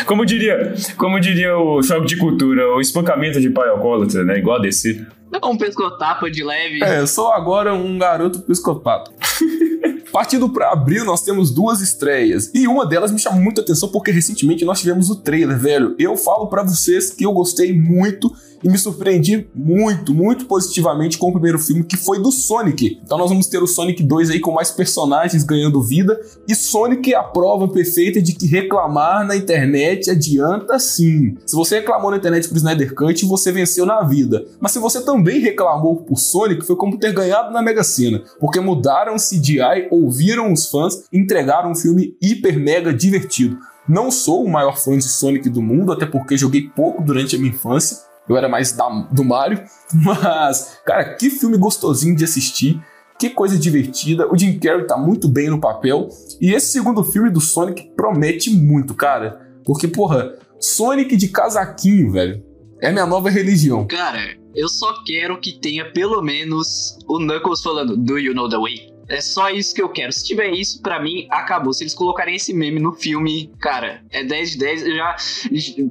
Como 0.06 0.26
diria, 0.26 0.74
como 0.98 1.20
diria 1.20 1.56
o 1.56 1.84
choque 1.84 2.08
de 2.08 2.18
cultura, 2.18 2.68
o 2.70 2.82
espancamento 2.82 3.40
de 3.40 3.50
pai 3.50 3.70
alcoólatra, 3.70 4.24
né? 4.24 4.40
Igual 4.40 4.58
a 4.58 4.62
DC. 4.62 5.06
Um 5.44 5.58
pescotapa 5.58 6.30
de 6.32 6.44
leve. 6.44 6.84
É, 6.84 7.00
eu 7.00 7.08
sou 7.08 7.32
agora 7.32 7.74
um 7.74 7.98
garoto 7.98 8.40
psicopata. 8.42 9.12
Partindo 10.14 10.48
para 10.48 10.72
abril, 10.72 11.04
nós 11.04 11.24
temos 11.24 11.50
duas 11.50 11.82
estreias. 11.82 12.52
E 12.54 12.68
uma 12.68 12.86
delas 12.86 13.12
me 13.12 13.18
chamou 13.18 13.42
muita 13.42 13.62
atenção 13.62 13.90
porque 13.90 14.12
recentemente 14.12 14.64
nós 14.64 14.80
tivemos 14.80 15.10
o 15.10 15.16
trailer, 15.16 15.58
velho. 15.58 15.96
Eu 15.98 16.16
falo 16.16 16.46
para 16.46 16.62
vocês 16.62 17.10
que 17.10 17.26
eu 17.26 17.34
gostei 17.34 17.74
muito 17.74 18.32
e 18.64 18.70
me 18.70 18.78
surpreendi 18.78 19.48
muito, 19.54 20.14
muito 20.14 20.46
positivamente 20.46 21.18
com 21.18 21.30
o 21.30 21.32
primeiro 21.32 21.60
filme, 21.60 21.84
que 21.84 21.98
foi 21.98 22.22
do 22.22 22.32
Sonic. 22.32 23.00
Então 23.04 23.18
nós 23.18 23.30
vamos 23.30 23.48
ter 23.48 23.62
o 23.62 23.68
Sonic 23.68 24.02
2 24.04 24.30
aí 24.30 24.40
com 24.40 24.52
mais 24.52 24.72
personagens 24.72 25.44
ganhando 25.44 25.82
vida. 25.82 26.20
E 26.48 26.56
Sonic 26.56 27.14
é 27.14 27.18
a 27.18 27.24
prova 27.24 27.68
perfeita 27.68 28.22
de 28.22 28.34
que 28.34 28.48
reclamar 28.48 29.26
na 29.26 29.36
internet 29.36 30.10
adianta 30.10 30.80
sim. 30.80 31.36
Se 31.46 31.56
você 31.56 31.80
reclamou 31.80 32.12
na 32.12 32.18
internet 32.18 32.48
pro 32.48 32.58
Snyder 32.58 32.94
Cut, 32.94 33.26
você 33.26 33.52
venceu 33.52 33.86
na 33.86 34.02
vida. 34.04 34.46
Mas 34.60 34.72
se 34.72 34.80
você 34.80 35.04
também 35.04 35.40
reclamou 35.40 35.98
por 35.98 36.18
Sonic, 36.18 36.66
foi 36.66 36.76
como 36.76 36.98
ter 36.98 37.14
ganhado 37.14 37.52
na 37.52 37.62
Mega 37.62 37.84
Sena. 37.84 38.24
Porque 38.40 38.60
mudaram 38.60 39.16
CGI, 39.16 39.88
ouviram 39.92 40.52
os 40.52 40.70
fãs, 40.70 41.04
entregaram 41.12 41.72
um 41.72 41.76
filme 41.76 42.16
hiper 42.22 42.60
mega 42.60 42.94
divertido. 42.94 43.58
Não 43.88 44.10
sou 44.10 44.46
o 44.46 44.50
maior 44.50 44.78
fã 44.78 44.98
de 44.98 45.04
Sonic 45.04 45.50
do 45.50 45.62
mundo, 45.62 45.92
até 45.92 46.06
porque 46.06 46.38
joguei 46.38 46.70
pouco 46.74 47.04
durante 47.04 47.36
a 47.36 47.40
minha 47.40 47.52
infância, 47.52 47.98
eu 48.28 48.38
era 48.38 48.48
mais 48.48 48.72
da, 48.72 48.88
do 49.12 49.24
Mario. 49.24 49.64
Mas, 49.94 50.80
cara, 50.86 51.16
que 51.16 51.30
filme 51.30 51.58
gostosinho 51.58 52.16
de 52.16 52.24
assistir. 52.24 52.82
Que 53.20 53.30
coisa 53.30 53.58
divertida. 53.58 54.28
O 54.32 54.38
Jim 54.38 54.58
Carrey 54.60 54.88
tá 54.88 54.98
muito 54.98 55.28
bem 55.30 55.50
no 55.50 55.60
papel. 55.60 56.10
E 56.42 56.54
esse 56.54 56.72
segundo 56.72 57.04
filme 57.04 57.30
do 57.30 57.40
Sonic 57.40 57.92
promete 57.96 58.50
muito, 58.50 58.94
cara. 58.94 59.40
Porque, 59.66 59.88
porra, 59.88 60.34
Sonic 60.60 61.16
de 61.16 61.28
casaquinho, 61.28 62.12
velho. 62.12 62.44
É 62.82 62.92
minha 62.92 63.06
nova 63.06 63.30
religião. 63.30 63.88
Cara, 63.88 64.20
eu 64.54 64.68
só 64.68 65.04
quero 65.06 65.40
que 65.40 65.60
tenha 65.60 65.92
pelo 65.92 66.22
menos 66.22 66.98
o 67.08 67.18
Knuckles 67.18 67.62
falando 67.62 67.96
Do 67.96 68.20
you 68.20 68.34
know 68.34 68.50
the 68.50 68.58
way? 68.58 68.93
É 69.08 69.22
só 69.22 69.50
isso 69.50 69.74
que 69.74 69.82
eu 69.82 69.90
quero. 69.90 70.12
Se 70.12 70.24
tiver 70.24 70.52
isso, 70.52 70.82
para 70.82 71.02
mim, 71.02 71.28
acabou. 71.30 71.74
Se 71.74 71.84
eles 71.84 71.94
colocarem 71.94 72.36
esse 72.36 72.54
meme 72.54 72.80
no 72.80 72.94
filme, 72.94 73.52
cara, 73.60 74.02
é 74.12 74.24
10 74.24 74.52
de 74.52 74.58
10. 74.58 74.84
Eu 74.84 74.96
já. 74.96 75.16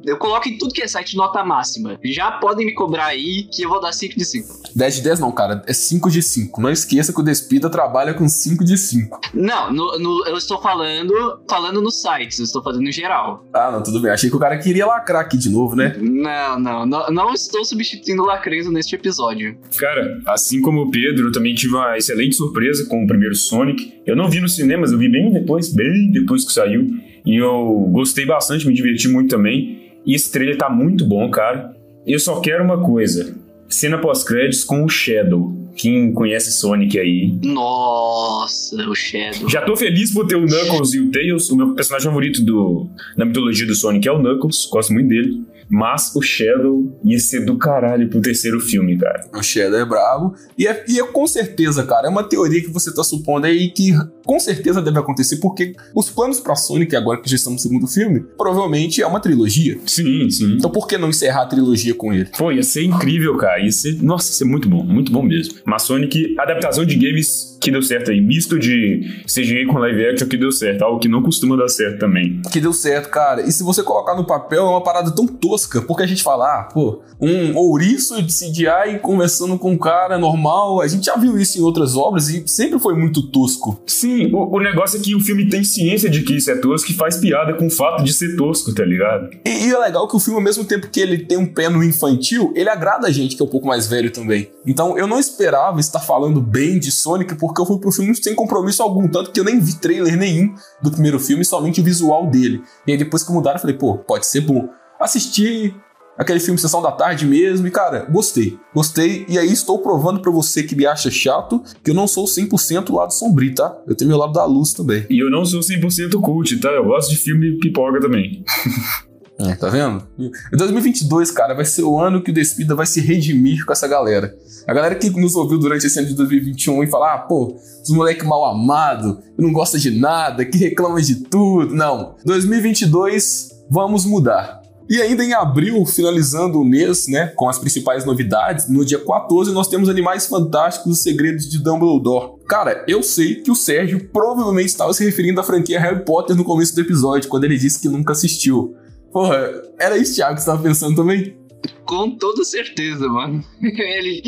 Eu 0.04 0.16
coloco 0.16 0.48
em 0.48 0.58
tudo 0.58 0.72
que 0.72 0.82
é 0.82 0.88
site 0.88 1.16
nota 1.16 1.44
máxima. 1.44 1.98
Já 2.04 2.32
podem 2.32 2.66
me 2.66 2.74
cobrar 2.74 3.06
aí 3.06 3.44
que 3.44 3.62
eu 3.62 3.68
vou 3.68 3.80
dar 3.80 3.92
5 3.92 4.16
de 4.16 4.24
5. 4.24 4.62
10 4.74 4.94
de 4.96 5.02
10 5.02 5.20
não, 5.20 5.32
cara. 5.32 5.62
É 5.66 5.72
5 5.72 6.10
de 6.10 6.22
5. 6.22 6.60
Não 6.60 6.70
esqueça 6.70 7.12
que 7.12 7.20
o 7.20 7.24
Despida 7.24 7.70
trabalha 7.70 8.14
com 8.14 8.28
5 8.28 8.64
de 8.64 8.76
5. 8.76 9.20
Não, 9.34 9.72
no, 9.72 9.98
no, 9.98 10.26
eu 10.26 10.36
estou 10.36 10.60
falando 10.60 11.12
falando 11.48 11.80
nos 11.80 12.00
sites. 12.00 12.38
Eu 12.38 12.44
estou 12.44 12.62
fazendo 12.62 12.88
em 12.88 12.92
geral. 12.92 13.46
Ah, 13.52 13.70
não, 13.70 13.82
tudo 13.82 14.00
bem. 14.00 14.10
Achei 14.10 14.30
que 14.30 14.36
o 14.36 14.40
cara 14.40 14.58
queria 14.58 14.86
lacrar 14.86 15.22
aqui 15.22 15.36
de 15.36 15.50
novo, 15.50 15.76
né? 15.76 15.96
Não, 15.98 16.58
não. 16.58 16.86
Não, 16.86 17.10
não 17.10 17.34
estou 17.34 17.64
substituindo 17.64 18.22
o 18.22 18.26
lacrezo 18.26 18.70
neste 18.70 18.94
episódio. 18.94 19.56
Cara, 19.76 20.20
assim 20.26 20.60
como 20.60 20.82
o 20.82 20.90
Pedro, 20.90 21.28
eu 21.28 21.32
também 21.32 21.54
tive 21.54 21.74
uma 21.74 21.96
excelente 21.96 22.36
surpresa 22.36 22.86
com 22.88 23.01
o 23.04 23.06
primeiro 23.06 23.34
Sonic. 23.34 23.94
Eu 24.06 24.16
não 24.16 24.28
vi 24.28 24.40
nos 24.40 24.56
cinemas, 24.56 24.92
eu 24.92 24.98
vi 24.98 25.08
bem 25.08 25.30
depois, 25.32 25.72
bem 25.72 26.10
depois 26.10 26.44
que 26.44 26.52
saiu. 26.52 26.86
E 27.24 27.36
eu 27.36 27.88
gostei 27.92 28.26
bastante, 28.26 28.66
me 28.66 28.74
diverti 28.74 29.08
muito 29.08 29.30
também. 29.30 29.92
E 30.04 30.14
esse 30.14 30.30
trailer 30.32 30.56
tá 30.56 30.68
muito 30.68 31.06
bom, 31.06 31.30
cara. 31.30 31.74
Eu 32.06 32.18
só 32.18 32.40
quero 32.40 32.64
uma 32.64 32.82
coisa: 32.82 33.36
cena 33.68 33.98
pós-créditos 33.98 34.64
com 34.64 34.84
o 34.84 34.88
Shadow. 34.88 35.61
Quem 35.76 36.12
conhece 36.12 36.52
Sonic 36.52 36.98
aí. 36.98 37.38
Nossa, 37.42 38.76
o 38.88 38.94
Shadow. 38.94 39.48
Já 39.48 39.62
tô 39.62 39.76
feliz 39.76 40.12
por 40.12 40.26
ter 40.26 40.36
o 40.36 40.46
Knuckles 40.46 40.94
e 40.94 41.00
o 41.00 41.10
Tails. 41.10 41.50
O 41.50 41.56
meu 41.56 41.74
personagem 41.74 42.08
favorito 42.08 42.44
do, 42.44 42.88
na 43.16 43.24
mitologia 43.24 43.66
do 43.66 43.74
Sonic 43.74 44.06
é 44.06 44.12
o 44.12 44.18
Knuckles, 44.18 44.68
gosto 44.70 44.92
muito 44.92 45.08
dele. 45.08 45.42
Mas 45.74 46.14
o 46.14 46.20
Shadow 46.20 47.00
ia 47.02 47.18
ser 47.18 47.46
do 47.46 47.56
caralho 47.56 48.06
pro 48.10 48.20
terceiro 48.20 48.60
filme, 48.60 48.98
cara. 48.98 49.26
O 49.34 49.42
Shadow 49.42 49.78
é 49.78 49.84
brabo. 49.86 50.34
E 50.58 50.66
é, 50.66 50.84
e 50.86 51.00
é 51.00 51.06
com 51.06 51.26
certeza, 51.26 51.82
cara, 51.84 52.08
é 52.08 52.10
uma 52.10 52.22
teoria 52.22 52.60
que 52.60 52.68
você 52.68 52.92
tá 52.94 53.02
supondo 53.02 53.46
aí 53.46 53.70
que 53.70 53.92
com 54.24 54.38
certeza 54.38 54.82
deve 54.82 54.98
acontecer, 54.98 55.36
porque 55.36 55.74
os 55.94 56.10
planos 56.10 56.40
pra 56.40 56.54
Sonic, 56.54 56.94
agora 56.94 57.20
que 57.22 57.28
já 57.28 57.36
estamos 57.36 57.62
no 57.64 57.70
segundo 57.70 57.86
filme, 57.86 58.20
provavelmente 58.36 59.00
é 59.00 59.06
uma 59.06 59.18
trilogia. 59.18 59.78
Sim, 59.86 60.28
sim. 60.30 60.56
Então 60.58 60.70
por 60.70 60.86
que 60.86 60.98
não 60.98 61.08
encerrar 61.08 61.42
a 61.42 61.46
trilogia 61.46 61.94
com 61.94 62.12
ele? 62.12 62.28
Pô, 62.36 62.52
ia 62.52 62.62
ser 62.62 62.82
incrível, 62.84 63.34
cara. 63.38 63.60
Ia 63.62 63.72
ser. 63.72 64.02
Nossa, 64.02 64.28
ia 64.28 64.34
ser 64.34 64.44
muito 64.44 64.68
bom, 64.68 64.84
muito 64.84 65.10
bom 65.10 65.22
mesmo. 65.22 65.54
Mas 65.64 65.82
Sonic, 65.82 66.34
adaptação 66.38 66.84
de 66.84 66.96
games 66.96 67.58
que 67.60 67.70
deu 67.70 67.82
certo 67.82 68.10
aí. 68.10 68.20
Misto 68.20 68.58
de 68.58 69.22
CGI 69.24 69.66
com 69.66 69.78
live 69.78 70.06
action 70.06 70.28
que 70.28 70.36
deu 70.36 70.50
certo. 70.50 70.82
Algo 70.82 70.98
que 70.98 71.08
não 71.08 71.22
costuma 71.22 71.56
dar 71.56 71.68
certo 71.68 72.00
também. 72.00 72.42
Que 72.50 72.60
deu 72.60 72.72
certo, 72.72 73.08
cara. 73.08 73.42
E 73.42 73.52
se 73.52 73.62
você 73.62 73.82
colocar 73.82 74.16
no 74.16 74.26
papel, 74.26 74.64
é 74.64 74.68
uma 74.68 74.82
parada 74.82 75.10
tão 75.14 75.26
tosca. 75.26 75.80
Porque 75.82 76.02
a 76.02 76.06
gente 76.06 76.22
fala, 76.22 76.60
ah, 76.60 76.62
pô, 76.64 77.02
um 77.20 77.56
ouriço 77.56 78.20
de 78.22 78.32
CGI 78.32 78.98
conversando 79.00 79.56
com 79.58 79.70
um 79.70 79.78
cara 79.78 80.18
normal. 80.18 80.80
A 80.80 80.88
gente 80.88 81.06
já 81.06 81.16
viu 81.16 81.38
isso 81.38 81.58
em 81.58 81.62
outras 81.62 81.96
obras 81.96 82.28
e 82.28 82.42
sempre 82.48 82.78
foi 82.78 82.94
muito 82.94 83.22
tosco. 83.30 83.80
Sim, 83.86 84.32
o, 84.32 84.56
o 84.56 84.60
negócio 84.60 84.98
é 84.98 85.02
que 85.02 85.14
o 85.14 85.20
filme 85.20 85.48
tem 85.48 85.62
ciência 85.62 86.10
de 86.10 86.22
que 86.22 86.36
isso 86.36 86.50
é 86.50 86.56
tosco 86.56 86.90
e 86.90 86.94
faz 86.94 87.16
piada 87.16 87.54
com 87.54 87.66
o 87.66 87.70
fato 87.70 88.02
de 88.02 88.12
ser 88.12 88.36
tosco, 88.36 88.74
tá 88.74 88.84
ligado? 88.84 89.30
E, 89.44 89.68
e 89.68 89.72
é 89.72 89.78
legal 89.78 90.08
que 90.08 90.16
o 90.16 90.20
filme, 90.20 90.38
ao 90.38 90.44
mesmo 90.44 90.64
tempo 90.64 90.88
que 90.88 91.00
ele 91.00 91.18
tem 91.18 91.38
um 91.38 91.46
pé 91.46 91.68
no 91.68 91.82
infantil, 91.84 92.52
ele 92.56 92.68
agrada 92.68 93.06
a 93.06 93.10
gente 93.10 93.36
que 93.36 93.42
é 93.42 93.44
um 93.44 93.48
pouco 93.48 93.68
mais 93.68 93.86
velho 93.86 94.10
também. 94.10 94.48
Então 94.66 94.98
eu 94.98 95.06
não 95.06 95.18
esperava 95.52 95.80
estar 95.80 96.00
falando 96.00 96.40
bem 96.40 96.78
de 96.78 96.90
Sonic 96.90 97.34
porque 97.34 97.60
eu 97.60 97.66
fui 97.66 97.78
pro 97.78 97.92
filme 97.92 98.14
sem 98.14 98.34
compromisso 98.34 98.82
algum, 98.82 99.06
tanto 99.06 99.30
que 99.30 99.38
eu 99.38 99.44
nem 99.44 99.60
vi 99.60 99.74
trailer 99.74 100.16
nenhum 100.16 100.54
do 100.82 100.90
primeiro 100.90 101.20
filme, 101.20 101.44
somente 101.44 101.80
o 101.80 101.84
visual 101.84 102.26
dele. 102.30 102.62
E 102.86 102.92
aí 102.92 102.98
depois 102.98 103.22
que 103.22 103.30
mudaram, 103.30 103.56
eu 103.56 103.60
falei, 103.60 103.76
pô, 103.76 103.98
pode 103.98 104.26
ser 104.26 104.40
bom. 104.40 104.68
Assisti 104.98 105.76
aquele 106.16 106.40
filme 106.40 106.58
Sessão 106.58 106.80
da 106.80 106.90
Tarde 106.90 107.26
mesmo, 107.26 107.66
e 107.66 107.70
cara, 107.70 108.06
gostei. 108.10 108.58
Gostei, 108.74 109.26
e 109.28 109.38
aí 109.38 109.52
estou 109.52 109.78
provando 109.80 110.22
para 110.22 110.30
você 110.30 110.62
que 110.62 110.74
me 110.74 110.86
acha 110.86 111.10
chato 111.10 111.62
que 111.84 111.90
eu 111.90 111.94
não 111.94 112.06
sou 112.06 112.24
100% 112.24 112.90
lado 112.94 113.12
sombrio, 113.12 113.54
tá? 113.54 113.76
Eu 113.86 113.94
tenho 113.94 114.08
meu 114.08 114.18
lado 114.18 114.32
da 114.32 114.46
luz 114.46 114.72
também. 114.72 115.06
E 115.10 115.22
eu 115.22 115.30
não 115.30 115.44
sou 115.44 115.60
100% 115.60 116.18
cult, 116.20 116.58
tá? 116.60 116.70
Eu 116.70 116.84
gosto 116.84 117.10
de 117.10 117.16
filme 117.16 117.58
pipoca 117.58 118.00
também. 118.00 118.42
É, 119.40 119.54
tá 119.54 119.68
vendo? 119.68 120.06
Em 120.18 120.56
2022, 120.56 121.30
cara, 121.30 121.54
vai 121.54 121.64
ser 121.64 121.82
o 121.82 121.98
ano 121.98 122.22
que 122.22 122.30
o 122.30 122.34
Despida 122.34 122.74
vai 122.74 122.86
se 122.86 123.00
redimir 123.00 123.64
com 123.64 123.72
essa 123.72 123.88
galera. 123.88 124.34
A 124.66 124.74
galera 124.74 124.94
que 124.94 125.10
nos 125.10 125.34
ouviu 125.34 125.58
durante 125.58 125.86
esse 125.86 125.98
ano 125.98 126.08
de 126.08 126.14
2021 126.14 126.84
e 126.84 126.86
falar, 126.86 127.14
ah, 127.14 127.18
pô, 127.18 127.56
os 127.82 127.90
moleque 127.90 128.24
mal 128.24 128.44
amado, 128.44 129.20
que 129.34 129.42
não 129.42 129.52
gosta 129.52 129.78
de 129.78 129.90
nada, 129.90 130.44
que 130.44 130.58
reclama 130.58 131.00
de 131.00 131.16
tudo. 131.24 131.74
Não. 131.74 132.14
2022, 132.24 133.64
vamos 133.70 134.04
mudar. 134.04 134.62
E 134.88 135.00
ainda 135.00 135.24
em 135.24 135.32
abril, 135.32 135.84
finalizando 135.86 136.60
o 136.60 136.64
mês, 136.64 137.06
né, 137.08 137.28
com 137.28 137.48
as 137.48 137.58
principais 137.58 138.04
novidades, 138.04 138.68
no 138.68 138.84
dia 138.84 138.98
14 138.98 139.50
nós 139.52 139.68
temos 139.68 139.88
Animais 139.88 140.26
Fantásticos 140.26 140.98
e 140.98 141.02
Segredos 141.02 141.48
de 141.48 141.58
Dumbledore. 141.58 142.32
Cara, 142.46 142.84
eu 142.86 143.02
sei 143.02 143.36
que 143.36 143.50
o 143.50 143.54
Sérgio 143.54 144.08
provavelmente 144.12 144.66
estava 144.66 144.92
se 144.92 145.04
referindo 145.04 145.40
à 145.40 145.44
franquia 145.44 145.80
Harry 145.80 146.04
Potter 146.04 146.36
no 146.36 146.44
começo 146.44 146.74
do 146.74 146.80
episódio, 146.82 147.30
quando 147.30 147.44
ele 147.44 147.56
disse 147.56 147.80
que 147.80 147.88
nunca 147.88 148.12
assistiu. 148.12 148.76
Porra, 149.12 149.62
era 149.78 149.96
isso, 149.98 150.14
Thiago, 150.14 150.34
que 150.34 150.40
você 150.40 150.46
tava 150.46 150.62
pensando 150.62 150.96
também? 150.96 151.36
Com 151.84 152.16
toda 152.16 152.44
certeza, 152.44 153.06
mano. 153.06 153.44
Ele. 153.62 154.22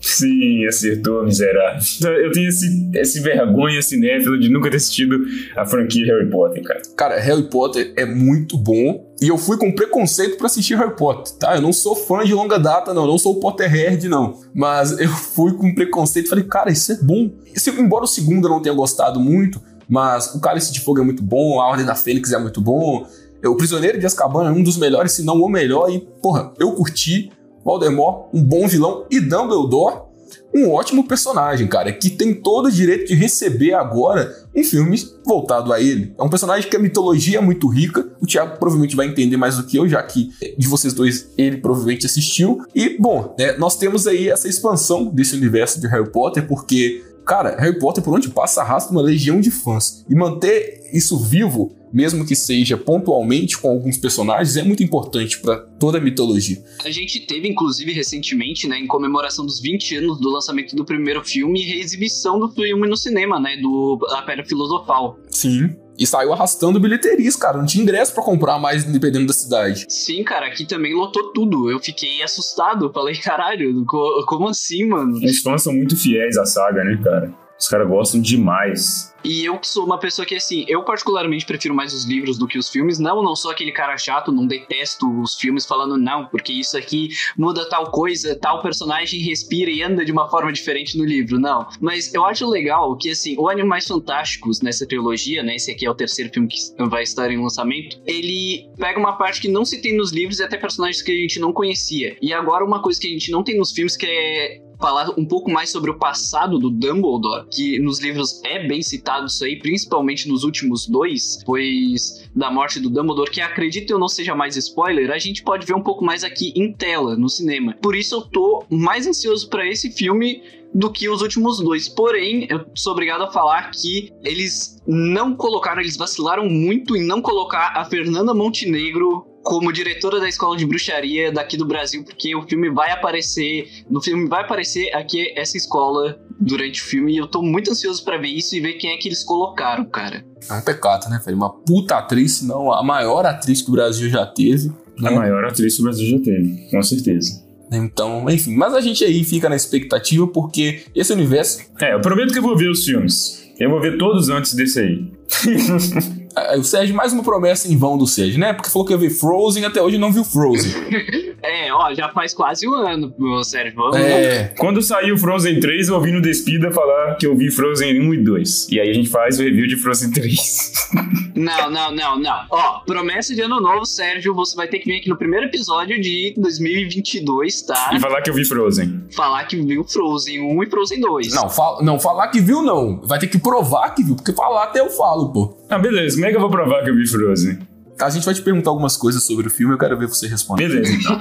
Sim, 0.00 0.66
acertou, 0.66 1.24
miserável. 1.24 1.80
Eu 2.22 2.30
tenho 2.32 2.48
esse, 2.48 2.90
esse 2.94 3.20
vergonha 3.20 3.80
cinéfilo 3.82 4.38
de 4.38 4.48
nunca 4.48 4.70
ter 4.70 4.76
assistido 4.76 5.18
a 5.56 5.66
franquia 5.66 6.06
Harry 6.06 6.30
Potter, 6.30 6.62
cara. 6.62 6.82
Cara, 6.96 7.20
Harry 7.20 7.42
Potter 7.44 7.92
é 7.96 8.04
muito 8.04 8.56
bom. 8.58 9.06
E 9.20 9.28
eu 9.28 9.38
fui 9.38 9.56
com 9.56 9.72
preconceito 9.72 10.36
para 10.36 10.46
assistir 10.46 10.76
Harry 10.76 10.96
Potter, 10.96 11.34
tá? 11.34 11.56
Eu 11.56 11.62
não 11.62 11.72
sou 11.72 11.94
fã 11.94 12.24
de 12.24 12.34
longa 12.34 12.58
data, 12.58 12.94
não. 12.94 13.02
Eu 13.02 13.08
não 13.08 13.18
sou 13.18 13.36
o 13.36 13.40
Potterhead, 13.40 14.08
não. 14.08 14.40
Mas 14.54 14.92
eu 14.98 15.08
fui 15.08 15.54
com 15.54 15.74
preconceito 15.74 16.26
e 16.26 16.28
falei, 16.28 16.44
cara, 16.44 16.70
isso 16.70 16.92
é 16.92 16.96
bom. 16.96 17.30
Esse, 17.54 17.70
embora 17.70 18.04
o 18.04 18.08
segundo 18.08 18.46
eu 18.46 18.50
não 18.50 18.62
tenha 18.62 18.74
gostado 18.74 19.20
muito, 19.20 19.60
mas 19.88 20.34
o 20.34 20.40
Cálice 20.40 20.72
de 20.72 20.80
Fogo 20.80 21.00
é 21.00 21.04
muito 21.04 21.22
bom, 21.22 21.60
a 21.60 21.68
Ordem 21.68 21.86
da 21.86 21.94
Fênix 21.94 22.32
é 22.32 22.38
muito 22.38 22.60
bom. 22.60 23.06
O 23.44 23.56
Prisioneiro 23.56 23.98
de 23.98 24.06
Azkaban 24.06 24.48
é 24.48 24.50
um 24.50 24.62
dos 24.62 24.76
melhores, 24.76 25.12
se 25.12 25.22
não 25.22 25.40
o 25.40 25.48
melhor, 25.48 25.90
e, 25.90 26.00
porra, 26.22 26.52
eu 26.58 26.72
curti. 26.72 27.30
Voldemort, 27.64 28.28
um 28.32 28.42
bom 28.42 28.66
vilão, 28.66 29.04
e 29.10 29.20
Dumbledore, 29.20 30.08
um 30.54 30.70
ótimo 30.70 31.06
personagem, 31.06 31.66
cara, 31.66 31.92
que 31.92 32.08
tem 32.08 32.34
todo 32.34 32.66
o 32.66 32.70
direito 32.70 33.08
de 33.08 33.14
receber 33.14 33.74
agora 33.74 34.34
um 34.56 34.64
filme 34.64 34.96
voltado 35.24 35.72
a 35.72 35.80
ele. 35.80 36.14
É 36.18 36.22
um 36.22 36.30
personagem 36.30 36.68
que 36.68 36.76
a 36.76 36.80
mitologia 36.80 37.38
é 37.38 37.40
muito 37.40 37.68
rica, 37.68 38.10
o 38.20 38.26
Thiago 38.26 38.58
provavelmente 38.58 38.96
vai 38.96 39.06
entender 39.06 39.36
mais 39.36 39.56
do 39.56 39.64
que 39.64 39.76
eu, 39.76 39.86
já 39.86 40.02
que 40.02 40.30
de 40.56 40.66
vocês 40.66 40.94
dois 40.94 41.30
ele 41.36 41.58
provavelmente 41.58 42.06
assistiu. 42.06 42.62
E, 42.74 42.96
bom, 42.98 43.34
né, 43.38 43.52
nós 43.58 43.76
temos 43.76 44.06
aí 44.06 44.28
essa 44.28 44.48
expansão 44.48 45.06
desse 45.06 45.36
universo 45.36 45.80
de 45.80 45.86
Harry 45.88 46.10
Potter, 46.10 46.46
porque 46.46 47.04
cara, 47.28 47.56
Harry 47.60 47.78
Potter, 47.78 48.02
por 48.02 48.14
onde 48.14 48.30
passa, 48.30 48.62
arrasta 48.62 48.90
uma 48.90 49.02
legião 49.02 49.38
de 49.38 49.50
fãs. 49.50 50.02
E 50.08 50.14
manter 50.14 50.88
isso 50.94 51.18
vivo, 51.18 51.74
mesmo 51.92 52.26
que 52.26 52.34
seja 52.34 52.76
pontualmente 52.76 53.58
com 53.58 53.68
alguns 53.68 53.96
personagens, 53.96 54.56
é 54.56 54.62
muito 54.62 54.82
importante 54.82 55.40
para 55.40 55.56
toda 55.56 55.98
a 55.98 56.00
mitologia. 56.00 56.62
A 56.84 56.90
gente 56.90 57.20
teve, 57.20 57.48
inclusive, 57.48 57.92
recentemente, 57.92 58.66
né, 58.66 58.78
em 58.78 58.86
comemoração 58.86 59.44
dos 59.44 59.60
20 59.60 59.96
anos 59.96 60.20
do 60.20 60.30
lançamento 60.30 60.74
do 60.74 60.84
primeiro 60.84 61.24
filme, 61.24 61.62
reexibição 61.62 62.38
do 62.38 62.48
filme 62.50 62.88
no 62.88 62.96
cinema, 62.96 63.40
né, 63.40 63.56
do 63.56 63.98
A 64.10 64.22
Pedra 64.22 64.44
Filosofal. 64.44 65.18
Sim. 65.30 65.70
E 65.98 66.06
saiu 66.06 66.32
arrastando 66.32 66.78
bilheterias, 66.78 67.34
cara. 67.34 67.58
Não 67.58 67.66
tinha 67.66 67.82
ingresso 67.82 68.14
para 68.14 68.22
comprar 68.22 68.56
mais, 68.60 68.84
dependendo 68.84 69.26
da 69.26 69.32
cidade. 69.32 69.84
Sim, 69.88 70.22
cara, 70.22 70.46
aqui 70.46 70.64
também 70.64 70.94
lotou 70.94 71.32
tudo. 71.32 71.68
Eu 71.68 71.80
fiquei 71.80 72.22
assustado. 72.22 72.92
Falei, 72.92 73.16
caralho, 73.16 73.84
como 73.84 74.48
assim, 74.48 74.86
mano? 74.86 75.18
Os 75.18 75.40
fãs 75.40 75.60
são 75.60 75.72
muito 75.72 75.96
fiéis 75.96 76.38
à 76.38 76.46
saga, 76.46 76.84
né, 76.84 77.00
cara? 77.02 77.34
Os 77.58 77.68
caras 77.68 77.88
gostam 77.88 78.20
demais. 78.20 79.12
E 79.24 79.44
eu 79.44 79.58
que 79.58 79.66
sou 79.66 79.84
uma 79.84 79.98
pessoa 79.98 80.24
que, 80.24 80.36
assim, 80.36 80.64
eu 80.68 80.84
particularmente 80.84 81.44
prefiro 81.44 81.74
mais 81.74 81.92
os 81.92 82.04
livros 82.04 82.38
do 82.38 82.46
que 82.46 82.56
os 82.56 82.68
filmes. 82.68 82.98
Não, 82.98 83.22
não 83.22 83.34
sou 83.34 83.50
aquele 83.50 83.72
cara 83.72 83.96
chato, 83.98 84.30
não 84.30 84.46
detesto 84.46 85.06
os 85.20 85.34
filmes 85.34 85.66
falando, 85.66 85.96
não, 85.96 86.26
porque 86.26 86.52
isso 86.52 86.76
aqui 86.76 87.08
muda 87.36 87.68
tal 87.68 87.90
coisa, 87.90 88.38
tal 88.38 88.62
personagem 88.62 89.20
respira 89.20 89.70
e 89.70 89.82
anda 89.82 90.04
de 90.04 90.12
uma 90.12 90.28
forma 90.30 90.52
diferente 90.52 90.96
no 90.96 91.04
livro. 91.04 91.38
Não. 91.38 91.66
Mas 91.80 92.14
eu 92.14 92.24
acho 92.24 92.48
legal 92.48 92.96
que, 92.96 93.10
assim, 93.10 93.36
o 93.36 93.48
Animais 93.48 93.86
Fantásticos 93.86 94.60
nessa 94.60 94.86
trilogia, 94.86 95.42
né? 95.42 95.56
Esse 95.56 95.72
aqui 95.72 95.84
é 95.84 95.90
o 95.90 95.94
terceiro 95.94 96.30
filme 96.32 96.48
que 96.48 96.58
vai 96.88 97.02
estar 97.02 97.30
em 97.30 97.42
lançamento. 97.42 98.00
Ele 98.06 98.70
pega 98.78 99.00
uma 99.00 99.18
parte 99.18 99.40
que 99.40 99.48
não 99.48 99.64
se 99.64 99.82
tem 99.82 99.96
nos 99.96 100.12
livros 100.12 100.38
e 100.38 100.44
até 100.44 100.56
personagens 100.56 101.02
que 101.02 101.10
a 101.10 101.16
gente 101.16 101.40
não 101.40 101.52
conhecia. 101.52 102.16
E 102.22 102.32
agora, 102.32 102.64
uma 102.64 102.80
coisa 102.80 103.00
que 103.00 103.08
a 103.08 103.10
gente 103.10 103.32
não 103.32 103.42
tem 103.42 103.58
nos 103.58 103.72
filmes 103.72 103.96
que 103.96 104.06
é 104.06 104.67
falar 104.78 105.10
um 105.18 105.24
pouco 105.24 105.50
mais 105.50 105.70
sobre 105.70 105.90
o 105.90 105.98
passado 105.98 106.58
do 106.58 106.70
Dumbledore, 106.70 107.46
que 107.50 107.78
nos 107.78 108.00
livros 108.00 108.40
é 108.44 108.66
bem 108.66 108.82
citado 108.82 109.26
isso 109.26 109.44
aí, 109.44 109.56
principalmente 109.56 110.28
nos 110.28 110.44
últimos 110.44 110.86
dois, 110.86 111.42
pois 111.44 112.28
da 112.34 112.50
morte 112.50 112.78
do 112.80 112.88
Dumbledore, 112.88 113.30
que 113.30 113.40
acredito 113.40 113.90
eu 113.90 113.98
não 113.98 114.08
seja 114.08 114.34
mais 114.34 114.56
spoiler, 114.56 115.10
a 115.10 115.18
gente 115.18 115.42
pode 115.42 115.66
ver 115.66 115.74
um 115.74 115.82
pouco 115.82 116.04
mais 116.04 116.22
aqui 116.22 116.52
em 116.54 116.72
tela, 116.72 117.16
no 117.16 117.28
cinema. 117.28 117.74
Por 117.82 117.96
isso 117.96 118.14
eu 118.14 118.22
tô 118.22 118.64
mais 118.70 119.06
ansioso 119.06 119.48
para 119.48 119.66
esse 119.66 119.90
filme 119.90 120.42
do 120.74 120.90
que 120.92 121.08
os 121.08 121.22
últimos 121.22 121.58
dois. 121.58 121.88
Porém, 121.88 122.46
eu 122.48 122.64
sou 122.74 122.92
obrigado 122.92 123.22
a 123.22 123.32
falar 123.32 123.70
que 123.70 124.12
eles 124.22 124.80
não 124.86 125.34
colocaram, 125.34 125.80
eles 125.80 125.96
vacilaram 125.96 126.48
muito 126.48 126.96
em 126.96 127.04
não 127.04 127.20
colocar 127.20 127.72
a 127.74 127.84
Fernanda 127.84 128.34
Montenegro 128.34 129.26
como 129.48 129.72
diretora 129.72 130.20
da 130.20 130.28
escola 130.28 130.58
de 130.58 130.66
bruxaria 130.66 131.32
daqui 131.32 131.56
do 131.56 131.64
Brasil, 131.64 132.04
porque 132.04 132.36
o 132.36 132.46
filme 132.46 132.68
vai 132.68 132.90
aparecer, 132.90 133.66
no 133.88 133.98
filme 133.98 134.28
vai 134.28 134.42
aparecer 134.42 134.94
aqui 134.94 135.32
essa 135.34 135.56
escola 135.56 136.20
durante 136.38 136.82
o 136.82 136.84
filme 136.84 137.14
e 137.14 137.16
eu 137.16 137.26
tô 137.26 137.40
muito 137.40 137.70
ansioso 137.70 138.04
para 138.04 138.18
ver 138.18 138.28
isso 138.28 138.54
e 138.54 138.60
ver 138.60 138.74
quem 138.74 138.90
é 138.90 138.98
que 138.98 139.08
eles 139.08 139.24
colocaram, 139.24 139.86
cara. 139.86 140.22
É 140.50 140.52
um 140.52 140.60
pecado, 140.60 141.08
né, 141.08 141.18
velho? 141.24 141.38
Uma 141.38 141.48
puta 141.48 141.96
atriz, 141.96 142.32
se 142.32 142.46
não 142.46 142.70
a 142.70 142.82
maior 142.82 143.24
atriz 143.24 143.62
que 143.62 143.70
o 143.70 143.72
Brasil 143.72 144.10
já 144.10 144.26
teve. 144.26 144.68
Né? 144.98 145.08
A 145.08 145.12
maior 145.12 145.42
atriz 145.46 145.76
que 145.76 145.80
o 145.80 145.84
Brasil 145.84 146.06
já 146.10 146.22
teve, 146.22 146.68
com 146.70 146.82
certeza. 146.82 147.42
Então, 147.72 148.28
enfim, 148.28 148.54
mas 148.54 148.74
a 148.74 148.82
gente 148.82 149.02
aí 149.02 149.24
fica 149.24 149.48
na 149.48 149.56
expectativa 149.56 150.26
porque 150.26 150.82
esse 150.94 151.10
universo. 151.10 151.62
É, 151.80 151.94
eu 151.94 152.02
prometo 152.02 152.34
que 152.34 152.38
eu 152.38 152.42
vou 152.42 152.54
ver 152.54 152.68
os 152.68 152.84
filmes. 152.84 153.48
Eu 153.58 153.70
vou 153.70 153.80
ver 153.80 153.96
todos 153.96 154.28
antes 154.28 154.52
desse 154.52 154.78
aí. 154.78 155.10
o 156.56 156.62
Sérgio, 156.62 156.94
mais 156.94 157.12
uma 157.12 157.22
promessa 157.22 157.70
em 157.70 157.76
vão 157.76 157.96
do 157.96 158.06
Sérgio, 158.06 158.38
né? 158.38 158.52
Porque 158.52 158.70
falou 158.70 158.86
que 158.86 158.92
ia 158.92 158.98
ver 158.98 159.10
Frozen 159.10 159.64
até 159.64 159.82
hoje 159.82 159.98
não 159.98 160.12
viu 160.12 160.24
Frozen. 160.24 160.72
é, 161.42 161.72
ó, 161.72 161.94
já 161.94 162.08
faz 162.10 162.34
quase 162.34 162.68
um 162.68 162.74
ano, 162.74 163.14
meu 163.18 163.42
Sérgio. 163.44 163.74
Vamos 163.74 163.96
é. 163.96 164.54
Quando 164.58 164.82
saiu 164.82 165.16
Frozen 165.16 165.60
3, 165.60 165.88
eu 165.88 165.94
ouvi 165.94 166.12
no 166.12 166.20
Despida 166.20 166.70
falar 166.70 167.16
que 167.16 167.26
eu 167.26 167.36
vi 167.36 167.50
Frozen 167.50 168.00
1 168.00 168.14
e 168.14 168.24
2. 168.24 168.68
E 168.70 168.80
aí 168.80 168.90
a 168.90 168.92
gente 168.92 169.08
faz 169.08 169.38
o 169.38 169.42
review 169.42 169.66
de 169.66 169.76
Frozen 169.76 170.10
3. 170.10 170.72
não, 171.34 171.70
não, 171.70 171.92
não, 171.92 172.18
não. 172.18 172.46
Ó, 172.50 172.80
promessa 172.80 173.34
de 173.34 173.42
ano 173.42 173.60
novo, 173.60 173.84
Sérgio, 173.84 174.34
você 174.34 174.56
vai 174.56 174.68
ter 174.68 174.78
que 174.78 174.86
vir 174.86 174.98
aqui 174.98 175.08
no 175.08 175.16
primeiro 175.16 175.46
episódio 175.46 176.00
de 176.00 176.34
2022, 176.36 177.62
tá? 177.62 177.90
E 177.94 178.00
falar 178.00 178.22
que 178.22 178.30
eu 178.30 178.34
vi 178.34 178.44
Frozen. 178.44 179.04
Falar 179.14 179.44
que 179.44 179.56
viu 179.56 179.84
Frozen 179.84 180.40
1 180.40 180.62
e 180.62 180.70
Frozen 180.70 181.00
2. 181.00 181.34
Não, 181.34 181.48
fal 181.48 181.82
não 181.82 181.98
falar 181.98 182.28
que 182.28 182.40
viu 182.40 182.62
não. 182.62 183.00
Vai 183.02 183.18
ter 183.18 183.26
que 183.26 183.38
provar 183.38 183.90
que 183.94 184.02
viu, 184.02 184.16
porque 184.16 184.32
falar 184.32 184.64
até 184.64 184.80
eu 184.80 184.90
falo, 184.90 185.32
pô. 185.32 185.56
Ah, 185.68 185.78
beleza. 185.78 186.18
Como 186.28 186.36
é 186.36 186.40
que 186.40 186.44
eu 186.44 186.50
vou 186.50 186.50
provar 186.50 186.84
que 186.84 186.90
eu 186.90 186.94
vi 186.94 187.06
Frozen? 187.06 187.58
A 188.00 188.10
gente 188.10 188.24
vai 188.24 188.34
te 188.34 188.42
perguntar 188.42 188.70
algumas 188.70 188.96
coisas 188.96 189.22
sobre 189.22 189.46
o 189.46 189.50
filme, 189.50 189.74
eu 189.74 189.78
quero 189.78 189.98
ver 189.98 190.06
você 190.06 190.26
responder. 190.26 190.68
Beleza, 190.68 190.92
então. 190.92 191.20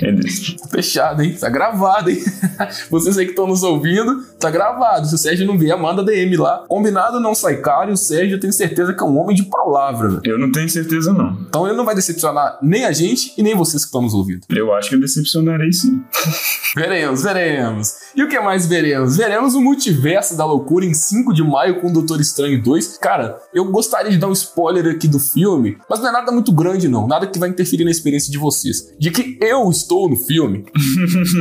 Beleza. 0.00 0.56
Fechado, 0.70 1.22
hein? 1.22 1.36
Tá 1.38 1.48
gravado, 1.48 2.10
hein? 2.10 2.22
Vocês 2.90 3.18
aí 3.18 3.26
que 3.26 3.32
estão 3.32 3.46
nos 3.46 3.62
ouvindo, 3.62 4.22
tá 4.38 4.50
gravado. 4.50 5.06
Se 5.06 5.14
o 5.14 5.18
Sérgio 5.18 5.46
não 5.46 5.58
vier, 5.58 5.76
manda 5.78 6.02
DM 6.02 6.36
lá. 6.36 6.64
Combinado 6.68 7.20
não 7.20 7.34
sai 7.34 7.56
caro 7.56 7.90
e 7.90 7.92
o 7.92 7.96
Sérgio 7.96 8.36
eu 8.36 8.40
tenho 8.40 8.52
certeza 8.52 8.94
que 8.94 9.02
é 9.02 9.06
um 9.06 9.18
homem 9.18 9.36
de 9.36 9.44
palavra. 9.44 10.08
Véio. 10.08 10.20
Eu 10.24 10.38
não 10.38 10.50
tenho 10.50 10.68
certeza, 10.68 11.12
não. 11.12 11.38
Então 11.48 11.66
ele 11.66 11.76
não 11.76 11.84
vai 11.84 11.94
decepcionar 11.94 12.58
nem 12.62 12.84
a 12.84 12.92
gente 12.92 13.32
e 13.36 13.42
nem 13.42 13.54
vocês 13.54 13.82
que 13.82 13.88
estão 13.88 14.02
nos 14.02 14.14
ouvindo. 14.14 14.40
Eu 14.50 14.72
acho 14.74 14.88
que 14.88 14.94
eu 14.94 15.00
decepcionarei 15.00 15.72
sim. 15.72 16.02
veremos, 16.74 17.22
veremos. 17.22 17.94
E 18.14 18.22
o 18.22 18.28
que 18.28 18.40
mais 18.40 18.66
veremos? 18.66 19.16
Veremos 19.16 19.54
o 19.54 19.60
multiverso 19.60 20.36
da 20.36 20.44
loucura 20.44 20.84
em 20.84 20.94
5 20.94 21.34
de 21.34 21.42
maio 21.42 21.80
com 21.80 21.88
o 21.88 21.92
Doutor 21.92 22.20
Estranho 22.20 22.62
2. 22.62 22.98
Cara, 22.98 23.38
eu 23.52 23.64
gostaria 23.70 24.10
de 24.10 24.18
dar 24.18 24.28
um 24.28 24.32
spoiler 24.32 24.94
aqui 24.94 25.06
do 25.08 25.18
filme, 25.18 25.76
mas 25.88 26.00
não 26.06 26.10
é 26.10 26.20
nada 26.20 26.32
muito 26.32 26.52
grande, 26.52 26.88
não. 26.88 27.06
Nada 27.06 27.26
que 27.26 27.38
vai 27.38 27.48
interferir 27.48 27.84
na 27.84 27.90
experiência 27.90 28.30
de 28.30 28.38
vocês. 28.38 28.94
De 28.98 29.10
que 29.10 29.38
eu 29.40 29.68
estou 29.70 30.08
no 30.08 30.16
filme. 30.16 30.64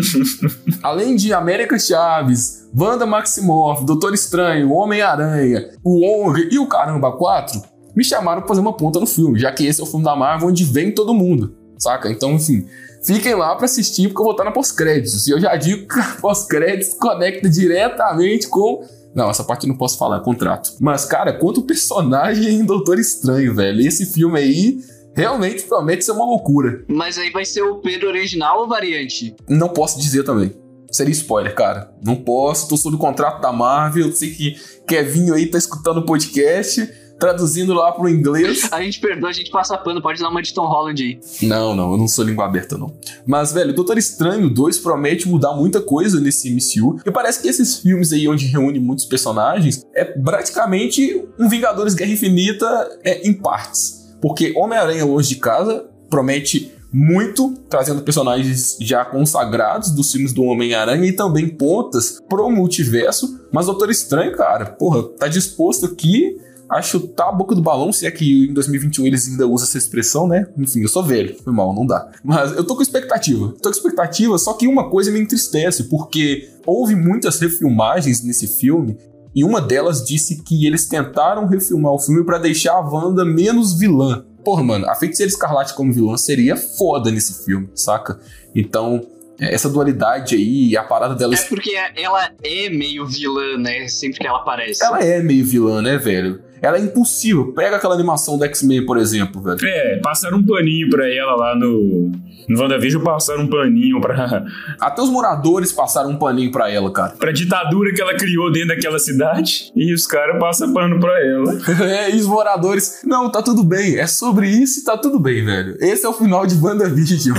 além 0.81 1.15
de 1.15 1.33
América 1.33 1.77
Chaves, 1.77 2.67
Wanda 2.75 3.05
Maximoff, 3.05 3.85
Doutor 3.85 4.13
Estranho, 4.13 4.71
Homem-Aranha, 4.71 5.69
o 5.83 5.99
Wong 5.99 6.49
e 6.51 6.59
o 6.59 6.67
Caramba 6.67 7.11
4, 7.11 7.61
me 7.95 8.03
chamaram 8.03 8.41
pra 8.41 8.49
fazer 8.49 8.61
uma 8.61 8.73
ponta 8.73 8.99
no 8.99 9.05
filme, 9.05 9.39
já 9.39 9.51
que 9.51 9.65
esse 9.65 9.79
é 9.79 9.83
o 9.83 9.87
filme 9.87 10.03
da 10.03 10.15
Marvel 10.15 10.49
onde 10.49 10.63
vem 10.65 10.93
todo 10.93 11.13
mundo, 11.13 11.55
saca? 11.77 12.09
Então, 12.11 12.33
enfim, 12.33 12.65
fiquem 13.05 13.35
lá 13.35 13.55
para 13.55 13.65
assistir 13.65 14.07
porque 14.07 14.19
eu 14.19 14.25
vou 14.25 14.31
estar 14.31 14.43
na 14.43 14.51
pós-créditos. 14.51 15.27
E 15.27 15.31
eu 15.31 15.39
já 15.39 15.55
digo 15.55 15.87
que 15.87 15.99
a 15.99 16.17
pós-créditos 16.19 16.95
conecta 16.95 17.47
diretamente 17.47 18.49
com 18.49 18.83
não, 19.15 19.29
essa 19.29 19.45
parte 19.45 19.65
não 19.65 19.77
posso 19.77 19.97
falar, 19.97 20.17
é 20.17 20.23
contrato. 20.23 20.71
Mas, 20.81 21.05
cara, 21.05 21.31
quanto 21.31 21.61
personagem 21.61 22.55
em 22.55 22.65
Doutor 22.65 22.99
Estranho, 22.99 23.55
velho. 23.55 23.79
Esse 23.79 24.05
filme 24.05 24.37
aí 24.37 24.79
realmente 25.15 25.63
promete 25.63 26.03
ser 26.03 26.11
uma 26.11 26.25
loucura. 26.25 26.83
Mas 26.89 27.17
aí 27.17 27.31
vai 27.31 27.45
ser 27.45 27.61
o 27.61 27.75
Pedro 27.75 28.09
original 28.09 28.59
ou 28.59 28.67
variante? 28.67 29.33
Não 29.47 29.69
posso 29.69 29.97
dizer 29.99 30.23
também. 30.23 30.53
Seria 30.91 31.13
spoiler, 31.13 31.55
cara. 31.55 31.89
Não 32.03 32.15
posso, 32.15 32.67
tô 32.67 32.75
sob 32.75 32.97
o 32.97 32.99
contrato 32.99 33.41
da 33.41 33.53
Marvel. 33.53 34.07
Eu 34.07 34.11
sei 34.11 34.31
que 34.31 34.55
Kevinho 34.85 35.33
aí 35.33 35.45
tá 35.47 35.57
escutando 35.57 35.99
o 35.99 36.05
podcast 36.05 36.87
traduzindo 37.19 37.73
lá 37.73 37.91
pro 37.91 38.09
inglês. 38.09 38.67
A 38.71 38.81
gente 38.81 38.99
perdoa, 38.99 39.29
a 39.29 39.33
gente 39.33 39.49
passa 39.49 39.77
pano, 39.77 40.01
pode 40.01 40.21
dar 40.21 40.29
uma 40.29 40.41
de 40.41 40.53
Tom 40.53 40.65
Holland 40.65 41.01
aí. 41.01 41.19
Não, 41.47 41.75
não, 41.75 41.91
eu 41.91 41.97
não 41.97 42.07
sou 42.07 42.25
língua 42.25 42.45
aberta, 42.45 42.77
não. 42.77 42.95
Mas, 43.25 43.51
velho, 43.51 43.73
Doutor 43.73 43.97
Estranho 43.97 44.49
2 44.49 44.79
promete 44.79 45.27
mudar 45.27 45.53
muita 45.53 45.81
coisa 45.81 46.19
nesse 46.19 46.49
MCU. 46.49 46.99
E 47.05 47.11
parece 47.11 47.41
que 47.41 47.47
esses 47.47 47.79
filmes 47.79 48.11
aí, 48.11 48.27
onde 48.27 48.45
reúne 48.47 48.79
muitos 48.79 49.05
personagens, 49.05 49.85
é 49.93 50.03
praticamente 50.03 51.25
um 51.39 51.47
Vingadores 51.47 51.93
Guerra 51.93 52.11
Infinita 52.11 52.99
é, 53.03 53.27
em 53.27 53.33
partes. 53.33 54.15
Porque 54.21 54.53
Homem-Aranha 54.55 55.05
Longe 55.05 55.29
de 55.29 55.35
Casa 55.35 55.85
promete 56.09 56.71
muito, 56.91 57.53
trazendo 57.69 58.01
personagens 58.03 58.77
já 58.79 59.03
consagrados 59.03 59.91
dos 59.91 60.11
filmes 60.11 60.31
do 60.31 60.43
Homem-Aranha 60.43 61.05
e 61.05 61.11
também 61.11 61.49
pontas 61.49 62.21
pro 62.29 62.49
multiverso. 62.49 63.47
Mas 63.51 63.65
Doutor 63.65 63.89
Estranho, 63.89 64.35
cara, 64.35 64.65
porra, 64.65 65.03
tá 65.03 65.27
disposto 65.27 65.85
aqui 65.85 66.37
a 66.69 66.81
chutar 66.81 67.29
a 67.29 67.31
boca 67.31 67.53
do 67.53 67.61
balão, 67.61 67.93
se 67.93 68.05
é 68.05 68.11
que 68.11 68.47
em 68.49 68.53
2021 68.53 69.05
eles 69.05 69.27
ainda 69.27 69.47
usam 69.47 69.67
essa 69.67 69.77
expressão, 69.77 70.27
né? 70.27 70.47
Enfim, 70.57 70.81
eu 70.81 70.87
sou 70.87 71.03
velho, 71.03 71.35
foi 71.43 71.53
mal, 71.53 71.73
não 71.73 71.85
dá. 71.85 72.11
Mas 72.23 72.51
eu 72.55 72.63
tô 72.63 72.75
com 72.75 72.81
expectativa. 72.81 73.53
Tô 73.61 73.69
com 73.69 73.75
expectativa, 73.75 74.37
só 74.37 74.53
que 74.53 74.67
uma 74.67 74.89
coisa 74.89 75.11
me 75.11 75.19
entristece, 75.19 75.83
porque 75.85 76.49
houve 76.65 76.95
muitas 76.95 77.39
refilmagens 77.39 78.23
nesse 78.23 78.47
filme 78.47 78.97
e 79.35 79.43
uma 79.43 79.59
delas 79.59 80.03
disse 80.03 80.41
que 80.43 80.65
eles 80.65 80.87
tentaram 80.87 81.45
refilmar 81.45 81.91
o 81.91 81.99
filme 81.99 82.23
para 82.23 82.37
deixar 82.37 82.73
a 82.73 82.79
Wanda 82.79 83.25
menos 83.25 83.77
vilã. 83.77 84.25
Porra, 84.45 84.63
mano, 84.63 84.89
a 84.89 84.95
Feiticeira 84.95 85.29
Escarlate 85.29 85.73
como 85.73 85.91
vilã 85.91 86.15
seria 86.15 86.55
foda 86.55 87.11
nesse 87.11 87.43
filme, 87.43 87.67
saca? 87.75 88.19
Então, 88.55 89.05
é, 89.39 89.53
essa 89.53 89.69
dualidade 89.69 90.35
aí, 90.35 90.77
a 90.77 90.83
parada 90.83 91.15
dela. 91.15 91.35
É 91.35 91.41
porque 91.49 91.73
ela 91.95 92.31
é 92.41 92.69
meio 92.69 93.05
vilã, 93.05 93.57
né? 93.57 93.87
Sempre 93.87 94.19
que 94.19 94.27
ela 94.27 94.39
aparece. 94.39 94.83
Ela 94.83 95.03
é 95.03 95.21
meio 95.21 95.45
vilã, 95.45 95.81
né, 95.81 95.97
velho? 95.97 96.41
Ela 96.61 96.77
é 96.77 96.81
impossível. 96.81 97.53
Pega 97.53 97.77
aquela 97.77 97.93
animação 97.93 98.37
do 98.37 98.45
X-Men, 98.45 98.85
por 98.85 98.97
exemplo, 98.97 99.41
velho. 99.41 99.57
É, 99.63 99.99
passaram 100.01 100.37
um 100.37 100.45
paninho 100.45 100.89
pra 100.89 101.07
ela 101.11 101.35
lá 101.35 101.55
no. 101.55 102.11
No 102.47 102.61
WandaVision 102.61 103.03
passaram 103.03 103.43
um 103.43 103.47
paninho 103.47 103.99
pra. 103.99 104.45
Até 104.79 105.01
os 105.01 105.09
moradores 105.09 105.71
passaram 105.71 106.11
um 106.11 106.17
paninho 106.17 106.51
pra 106.51 106.69
ela, 106.69 106.91
cara. 106.91 107.13
pra 107.17 107.31
ditadura 107.31 107.93
que 107.93 108.01
ela 108.01 108.15
criou 108.15 108.51
dentro 108.51 108.69
daquela 108.69 108.99
cidade. 108.99 109.71
E 109.75 109.93
os 109.93 110.05
caras 110.05 110.39
passam 110.39 110.73
pano 110.73 110.99
pra 110.99 111.19
ela. 111.25 111.57
é, 111.83 112.15
e 112.15 112.19
os 112.19 112.27
moradores. 112.27 113.01
Não, 113.03 113.31
tá 113.31 113.41
tudo 113.41 113.63
bem. 113.63 113.97
É 113.97 114.05
sobre 114.05 114.47
isso 114.47 114.81
e 114.81 114.83
tá 114.83 114.97
tudo 114.97 115.19
bem, 115.19 115.43
velho. 115.43 115.75
Esse 115.79 116.05
é 116.05 116.09
o 116.09 116.13
final 116.13 116.45
de 116.45 116.55
WandaVision. 116.55 117.35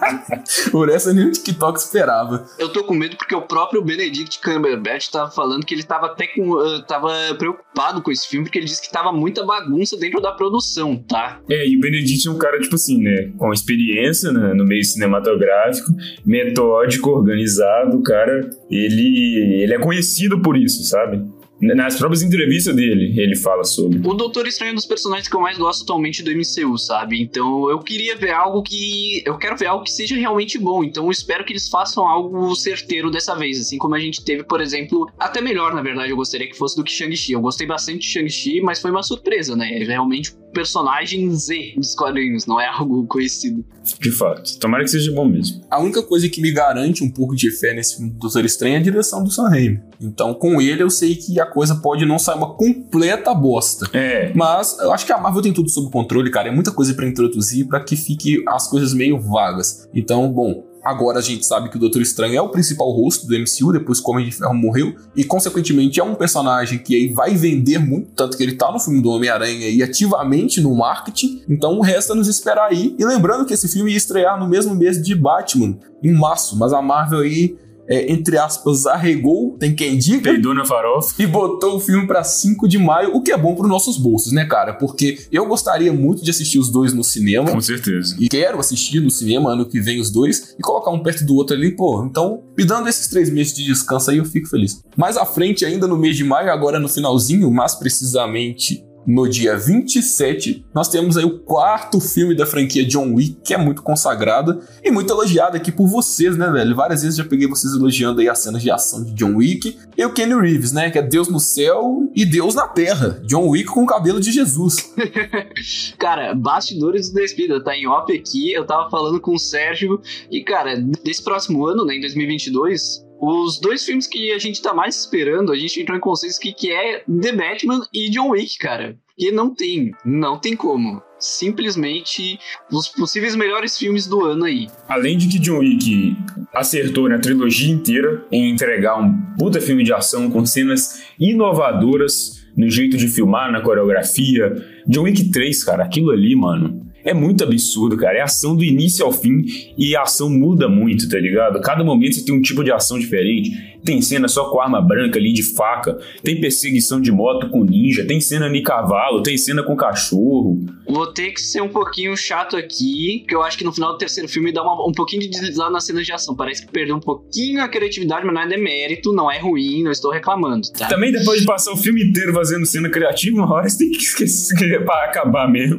por 0.70 0.88
essa 0.88 1.12
nem 1.12 1.28
o 1.28 1.32
TikTok 1.32 1.78
esperava. 1.78 2.44
Eu 2.58 2.68
tô 2.68 2.84
com 2.84 2.94
medo 2.94 3.16
porque 3.16 3.34
o 3.34 3.42
próprio 3.42 3.82
Benedict 3.82 4.40
Cumberbatch 4.42 5.10
tava 5.10 5.30
falando 5.30 5.64
que 5.64 5.74
ele 5.74 5.82
tava 5.82 6.06
até 6.06 6.26
com. 6.26 6.50
Uh, 6.50 6.82
tava 6.82 7.12
preocupado 7.38 8.02
com 8.02 8.10
esse 8.10 8.28
filme, 8.28 8.43
porque 8.44 8.58
ele 8.58 8.66
disse 8.66 8.82
que 8.82 8.92
tava 8.92 9.12
muita 9.12 9.44
bagunça 9.44 9.96
dentro 9.96 10.20
da 10.20 10.32
produção, 10.32 10.96
tá? 10.96 11.40
É, 11.48 11.66
e 11.66 11.76
o 11.76 11.80
Benedict 11.80 12.26
é 12.26 12.30
um 12.30 12.38
cara, 12.38 12.58
tipo 12.60 12.74
assim, 12.74 13.02
né? 13.02 13.32
Com 13.36 13.52
experiência 13.52 14.32
né, 14.32 14.54
no 14.54 14.64
meio 14.64 14.84
cinematográfico, 14.84 15.90
metódico, 16.24 17.10
organizado, 17.10 18.02
cara, 18.02 18.48
ele, 18.70 19.62
ele 19.62 19.74
é 19.74 19.78
conhecido 19.78 20.40
por 20.40 20.56
isso, 20.56 20.84
sabe? 20.84 21.22
Nas 21.60 21.96
próprias 21.96 22.22
entrevistas 22.22 22.74
dele, 22.74 23.14
ele 23.18 23.36
fala 23.36 23.64
sobre. 23.64 23.98
O 24.06 24.14
Doutor 24.14 24.46
Estranho 24.46 24.70
é 24.70 24.72
um 24.72 24.76
dos 24.76 24.86
personagens 24.86 25.28
que 25.28 25.36
eu 25.36 25.40
mais 25.40 25.56
gosto 25.56 25.82
atualmente 25.82 26.22
do 26.22 26.30
MCU, 26.30 26.76
sabe? 26.76 27.22
Então 27.22 27.70
eu 27.70 27.78
queria 27.78 28.16
ver 28.16 28.32
algo 28.32 28.62
que. 28.62 29.22
Eu 29.24 29.38
quero 29.38 29.56
ver 29.56 29.66
algo 29.66 29.84
que 29.84 29.92
seja 29.92 30.16
realmente 30.16 30.58
bom. 30.58 30.82
Então 30.84 31.04
eu 31.04 31.10
espero 31.10 31.44
que 31.44 31.52
eles 31.52 31.68
façam 31.68 32.06
algo 32.06 32.54
certeiro 32.54 33.10
dessa 33.10 33.34
vez. 33.34 33.60
Assim 33.60 33.78
como 33.78 33.94
a 33.94 34.00
gente 34.00 34.24
teve, 34.24 34.42
por 34.42 34.60
exemplo, 34.60 35.08
até 35.18 35.40
melhor, 35.40 35.74
na 35.74 35.82
verdade, 35.82 36.10
eu 36.10 36.16
gostaria 36.16 36.48
que 36.48 36.56
fosse 36.56 36.76
do 36.76 36.84
que 36.84 36.92
Shang-Chi. 36.92 37.32
Eu 37.32 37.40
gostei 37.40 37.66
bastante 37.66 38.00
de 38.00 38.06
Shang-Chi, 38.06 38.60
mas 38.60 38.80
foi 38.80 38.90
uma 38.90 39.02
surpresa, 39.02 39.56
né? 39.56 39.66
Realmente 39.86 40.32
personagem 40.54 41.30
Z 41.34 41.74
dos 41.76 41.94
quadrinhos, 41.94 42.46
não 42.46 42.60
é 42.60 42.66
algo 42.66 43.06
conhecido. 43.06 43.64
De 44.00 44.10
fato. 44.10 44.58
Tomara 44.58 44.84
que 44.84 44.90
seja 44.90 45.12
bom 45.12 45.26
mesmo. 45.26 45.60
A 45.70 45.78
única 45.78 46.02
coisa 46.02 46.28
que 46.28 46.40
me 46.40 46.50
garante 46.50 47.04
um 47.04 47.10
pouco 47.10 47.36
de 47.36 47.50
fé 47.50 47.74
nesse 47.74 47.96
filme 47.96 48.12
do 48.12 48.18
Doutor 48.18 48.44
Estranho 48.44 48.76
é 48.76 48.78
a 48.78 48.82
direção 48.82 49.22
do 49.22 49.30
Sam 49.30 49.48
Raimi. 49.48 49.80
Então, 50.00 50.32
com 50.32 50.60
ele, 50.60 50.82
eu 50.82 50.88
sei 50.88 51.14
que 51.16 51.38
a 51.38 51.46
coisa 51.46 51.76
pode 51.76 52.06
não 52.06 52.18
sair 52.18 52.36
uma 52.36 52.54
completa 52.54 53.34
bosta. 53.34 53.86
É. 53.92 54.32
Mas 54.34 54.78
eu 54.78 54.92
acho 54.92 55.04
que 55.04 55.12
a 55.12 55.18
Marvel 55.18 55.42
tem 55.42 55.52
tudo 55.52 55.68
sob 55.68 55.90
controle, 55.90 56.30
cara. 56.30 56.48
É 56.48 56.52
muita 56.52 56.72
coisa 56.72 56.94
pra 56.94 57.06
introduzir 57.06 57.66
pra 57.66 57.80
que 57.80 57.96
fique 57.96 58.42
as 58.48 58.68
coisas 58.68 58.94
meio 58.94 59.20
vagas. 59.20 59.88
Então, 59.92 60.32
bom, 60.32 60.64
Agora 60.84 61.18
a 61.18 61.22
gente 61.22 61.46
sabe 61.46 61.70
que 61.70 61.76
o 61.76 61.80
Doutor 61.80 62.02
Estranho 62.02 62.36
é 62.36 62.42
o 62.42 62.48
principal 62.48 62.90
rosto 62.90 63.26
do 63.26 63.34
MCU, 63.38 63.72
depois 63.72 64.00
que 64.00 64.06
o 64.06 64.12
Homem 64.12 64.26
de 64.26 64.32
Ferro 64.32 64.54
morreu, 64.54 64.94
e 65.16 65.24
consequentemente 65.24 65.98
é 65.98 66.04
um 66.04 66.14
personagem 66.14 66.78
que 66.78 66.94
aí 66.94 67.08
vai 67.08 67.34
vender 67.34 67.78
muito, 67.78 68.10
tanto 68.14 68.36
que 68.36 68.42
ele 68.42 68.56
tá 68.56 68.70
no 68.70 68.78
filme 68.78 69.00
do 69.00 69.10
Homem-Aranha 69.10 69.68
e 69.68 69.82
ativamente 69.82 70.60
no 70.60 70.74
marketing, 70.74 71.42
então 71.48 71.80
resta 71.80 72.14
nos 72.14 72.28
esperar 72.28 72.68
aí. 72.68 72.94
E 72.98 73.04
lembrando 73.04 73.46
que 73.46 73.54
esse 73.54 73.66
filme 73.68 73.92
ia 73.92 73.96
estrear 73.96 74.38
no 74.38 74.46
mesmo 74.46 74.74
mês 74.74 75.00
de 75.02 75.14
Batman, 75.14 75.78
em 76.02 76.12
março, 76.12 76.58
mas 76.58 76.72
a 76.72 76.82
Marvel 76.82 77.20
aí 77.20 77.56
é, 77.88 78.10
entre 78.12 78.38
aspas, 78.38 78.86
arregou, 78.86 79.56
tem 79.58 79.74
quem 79.74 79.98
diga. 79.98 80.30
Peidou 80.30 80.54
na 80.54 80.64
farofa. 80.64 81.14
E 81.18 81.26
botou 81.26 81.76
o 81.76 81.80
filme 81.80 82.06
para 82.06 82.24
5 82.24 82.66
de 82.68 82.78
maio, 82.78 83.14
o 83.14 83.22
que 83.22 83.32
é 83.32 83.36
bom 83.36 83.54
para 83.54 83.66
nossos 83.66 83.96
bolsos, 83.98 84.32
né, 84.32 84.44
cara? 84.44 84.74
Porque 84.74 85.26
eu 85.30 85.46
gostaria 85.46 85.92
muito 85.92 86.24
de 86.24 86.30
assistir 86.30 86.58
os 86.58 86.70
dois 86.70 86.92
no 86.92 87.04
cinema. 87.04 87.50
Com 87.50 87.60
certeza. 87.60 88.16
E 88.18 88.28
quero 88.28 88.58
assistir 88.58 89.00
no 89.00 89.10
cinema 89.10 89.50
ano 89.50 89.66
que 89.66 89.80
vem 89.80 90.00
os 90.00 90.10
dois 90.10 90.54
e 90.58 90.62
colocar 90.62 90.90
um 90.90 91.02
perto 91.02 91.24
do 91.24 91.34
outro 91.34 91.56
ali, 91.56 91.70
pô. 91.70 92.04
Então, 92.04 92.42
me 92.56 92.64
dando 92.64 92.88
esses 92.88 93.08
três 93.08 93.30
meses 93.30 93.54
de 93.54 93.64
descanso 93.64 94.10
aí, 94.10 94.18
eu 94.18 94.24
fico 94.24 94.48
feliz. 94.48 94.80
Mais 94.96 95.16
à 95.16 95.26
frente, 95.26 95.64
ainda 95.64 95.86
no 95.86 95.96
mês 95.96 96.16
de 96.16 96.24
maio, 96.24 96.50
agora 96.50 96.78
no 96.78 96.88
finalzinho, 96.88 97.50
mais 97.50 97.74
precisamente 97.74 98.84
no 99.06 99.28
dia 99.28 99.56
27, 99.56 100.64
nós 100.74 100.88
temos 100.88 101.16
aí 101.16 101.24
o 101.24 101.38
quarto 101.38 102.00
filme 102.00 102.34
da 102.34 102.46
franquia 102.46 102.84
John 102.84 103.14
Wick, 103.14 103.36
que 103.44 103.54
é 103.54 103.58
muito 103.58 103.82
consagrada 103.82 104.60
e 104.82 104.90
muito 104.90 105.12
elogiada 105.12 105.56
aqui 105.56 105.70
por 105.70 105.86
vocês, 105.86 106.36
né, 106.36 106.50
velho? 106.50 106.74
Várias 106.74 107.02
vezes 107.02 107.16
já 107.16 107.24
peguei 107.24 107.46
vocês 107.46 107.74
elogiando 107.74 108.20
aí 108.20 108.28
as 108.28 108.38
cenas 108.38 108.62
de 108.62 108.70
ação 108.70 109.04
de 109.04 109.12
John 109.12 109.36
Wick. 109.36 109.78
E 109.96 110.04
o 110.04 110.12
Kenny 110.12 110.34
Reeves, 110.34 110.72
né, 110.72 110.90
que 110.90 110.98
é 110.98 111.02
Deus 111.02 111.28
no 111.28 111.38
céu 111.38 112.10
e 112.14 112.24
Deus 112.24 112.54
na 112.54 112.66
terra. 112.66 113.20
John 113.26 113.48
Wick 113.48 113.66
com 113.66 113.82
o 113.82 113.86
cabelo 113.86 114.20
de 114.20 114.32
Jesus. 114.32 114.92
cara, 115.98 116.34
bastidores 116.34 117.10
do 117.10 117.14
Despida, 117.14 117.62
tá 117.62 117.76
em 117.76 117.86
off 117.86 118.12
aqui, 118.12 118.52
eu 118.52 118.66
tava 118.66 118.90
falando 118.90 119.20
com 119.20 119.34
o 119.34 119.38
Sérgio 119.38 120.00
e, 120.30 120.42
cara, 120.42 120.76
desse 120.76 121.22
próximo 121.22 121.66
ano, 121.66 121.84
né, 121.84 121.96
em 121.96 122.00
2022, 122.00 123.03
os 123.20 123.58
dois 123.60 123.84
filmes 123.84 124.06
que 124.06 124.32
a 124.32 124.38
gente 124.38 124.60
tá 124.60 124.74
mais 124.74 125.00
esperando, 125.00 125.52
a 125.52 125.56
gente 125.56 125.80
entrou 125.80 125.96
em 125.96 126.00
consenso 126.00 126.40
que, 126.40 126.52
que 126.52 126.70
é 126.70 127.00
The 127.00 127.32
Batman 127.32 127.86
e 127.92 128.10
John 128.10 128.30
Wick, 128.30 128.58
cara. 128.58 128.96
E 129.16 129.30
não 129.30 129.54
tem, 129.54 129.92
não 130.04 130.38
tem 130.38 130.56
como. 130.56 131.00
Simplesmente 131.18 132.38
os 132.70 132.88
possíveis 132.88 133.36
melhores 133.36 133.78
filmes 133.78 134.06
do 134.06 134.24
ano 134.24 134.44
aí. 134.44 134.66
Além 134.88 135.16
de 135.16 135.28
que 135.28 135.38
John 135.38 135.58
Wick 135.58 136.16
acertou 136.52 137.08
na 137.08 137.18
trilogia 137.18 137.72
inteira 137.72 138.26
em 138.30 138.50
entregar 138.50 139.00
um 139.00 139.14
puta 139.38 139.60
filme 139.60 139.84
de 139.84 139.92
ação 139.92 140.30
com 140.30 140.44
cenas 140.44 141.04
inovadoras 141.18 142.44
no 142.56 142.70
jeito 142.70 142.96
de 142.96 143.08
filmar, 143.08 143.50
na 143.50 143.60
coreografia. 143.60 144.52
John 144.86 145.02
Wick 145.02 145.30
3, 145.30 145.64
cara, 145.64 145.84
aquilo 145.84 146.10
ali, 146.10 146.34
mano, 146.36 146.83
é 147.04 147.12
muito 147.12 147.44
absurdo, 147.44 147.96
cara. 147.96 148.18
É 148.18 148.22
ação 148.22 148.56
do 148.56 148.64
início 148.64 149.04
ao 149.04 149.12
fim 149.12 149.44
e 149.76 149.94
a 149.94 150.02
ação 150.02 150.30
muda 150.30 150.68
muito, 150.68 151.08
tá 151.08 151.18
ligado? 151.18 151.60
Cada 151.60 151.84
momento 151.84 152.14
você 152.14 152.24
tem 152.24 152.34
um 152.34 152.40
tipo 152.40 152.64
de 152.64 152.72
ação 152.72 152.98
diferente. 152.98 153.50
Tem 153.84 154.00
cena 154.00 154.26
só 154.26 154.48
com 154.50 154.60
arma 154.60 154.80
branca 154.80 155.18
ali 155.18 155.32
de 155.32 155.42
faca, 155.42 155.98
tem 156.22 156.40
perseguição 156.40 156.98
de 156.98 157.12
moto 157.12 157.50
com 157.50 157.62
ninja, 157.62 158.06
tem 158.06 158.18
cena 158.18 158.48
de 158.48 158.62
cavalo, 158.62 159.22
tem 159.22 159.36
cena 159.36 159.62
com 159.62 159.76
cachorro. 159.76 160.64
Vou 160.86 161.06
ter 161.12 161.32
que 161.32 161.40
ser 161.40 161.62
um 161.62 161.68
pouquinho 161.68 162.16
chato 162.16 162.56
aqui, 162.56 163.24
que 163.26 163.34
eu 163.34 163.42
acho 163.42 163.56
que 163.56 163.64
no 163.64 163.72
final 163.72 163.92
do 163.92 163.98
terceiro 163.98 164.28
filme 164.28 164.52
dá 164.52 164.62
uma, 164.62 164.88
um 164.88 164.92
pouquinho 164.92 165.22
de 165.22 165.28
deslizado 165.28 165.72
nas 165.72 165.84
cenas 165.84 166.04
de 166.04 166.12
ação. 166.12 166.36
Parece 166.36 166.64
que 166.64 166.72
perdeu 166.72 166.96
um 166.96 167.00
pouquinho 167.00 167.62
a 167.62 167.68
criatividade, 167.68 168.24
mas 168.24 168.34
não 168.34 168.42
é 168.42 168.48
demérito, 168.48 169.12
não 169.12 169.30
é 169.30 169.38
ruim, 169.38 169.82
não 169.82 169.90
estou 169.90 170.10
reclamando, 170.10 170.68
tá? 170.72 170.88
Também 170.88 171.10
depois 171.10 171.40
de 171.40 171.46
passar 171.46 171.72
o 171.72 171.76
filme 171.76 172.04
inteiro 172.04 172.32
fazendo 172.32 172.66
cena 172.66 172.90
criativa, 172.90 173.36
uma 173.36 173.52
hora 173.52 173.68
você 173.68 173.78
tem 173.78 173.90
que 173.90 173.98
esquecer 174.04 174.84
pra 174.84 175.04
acabar 175.04 175.50
mesmo. 175.50 175.78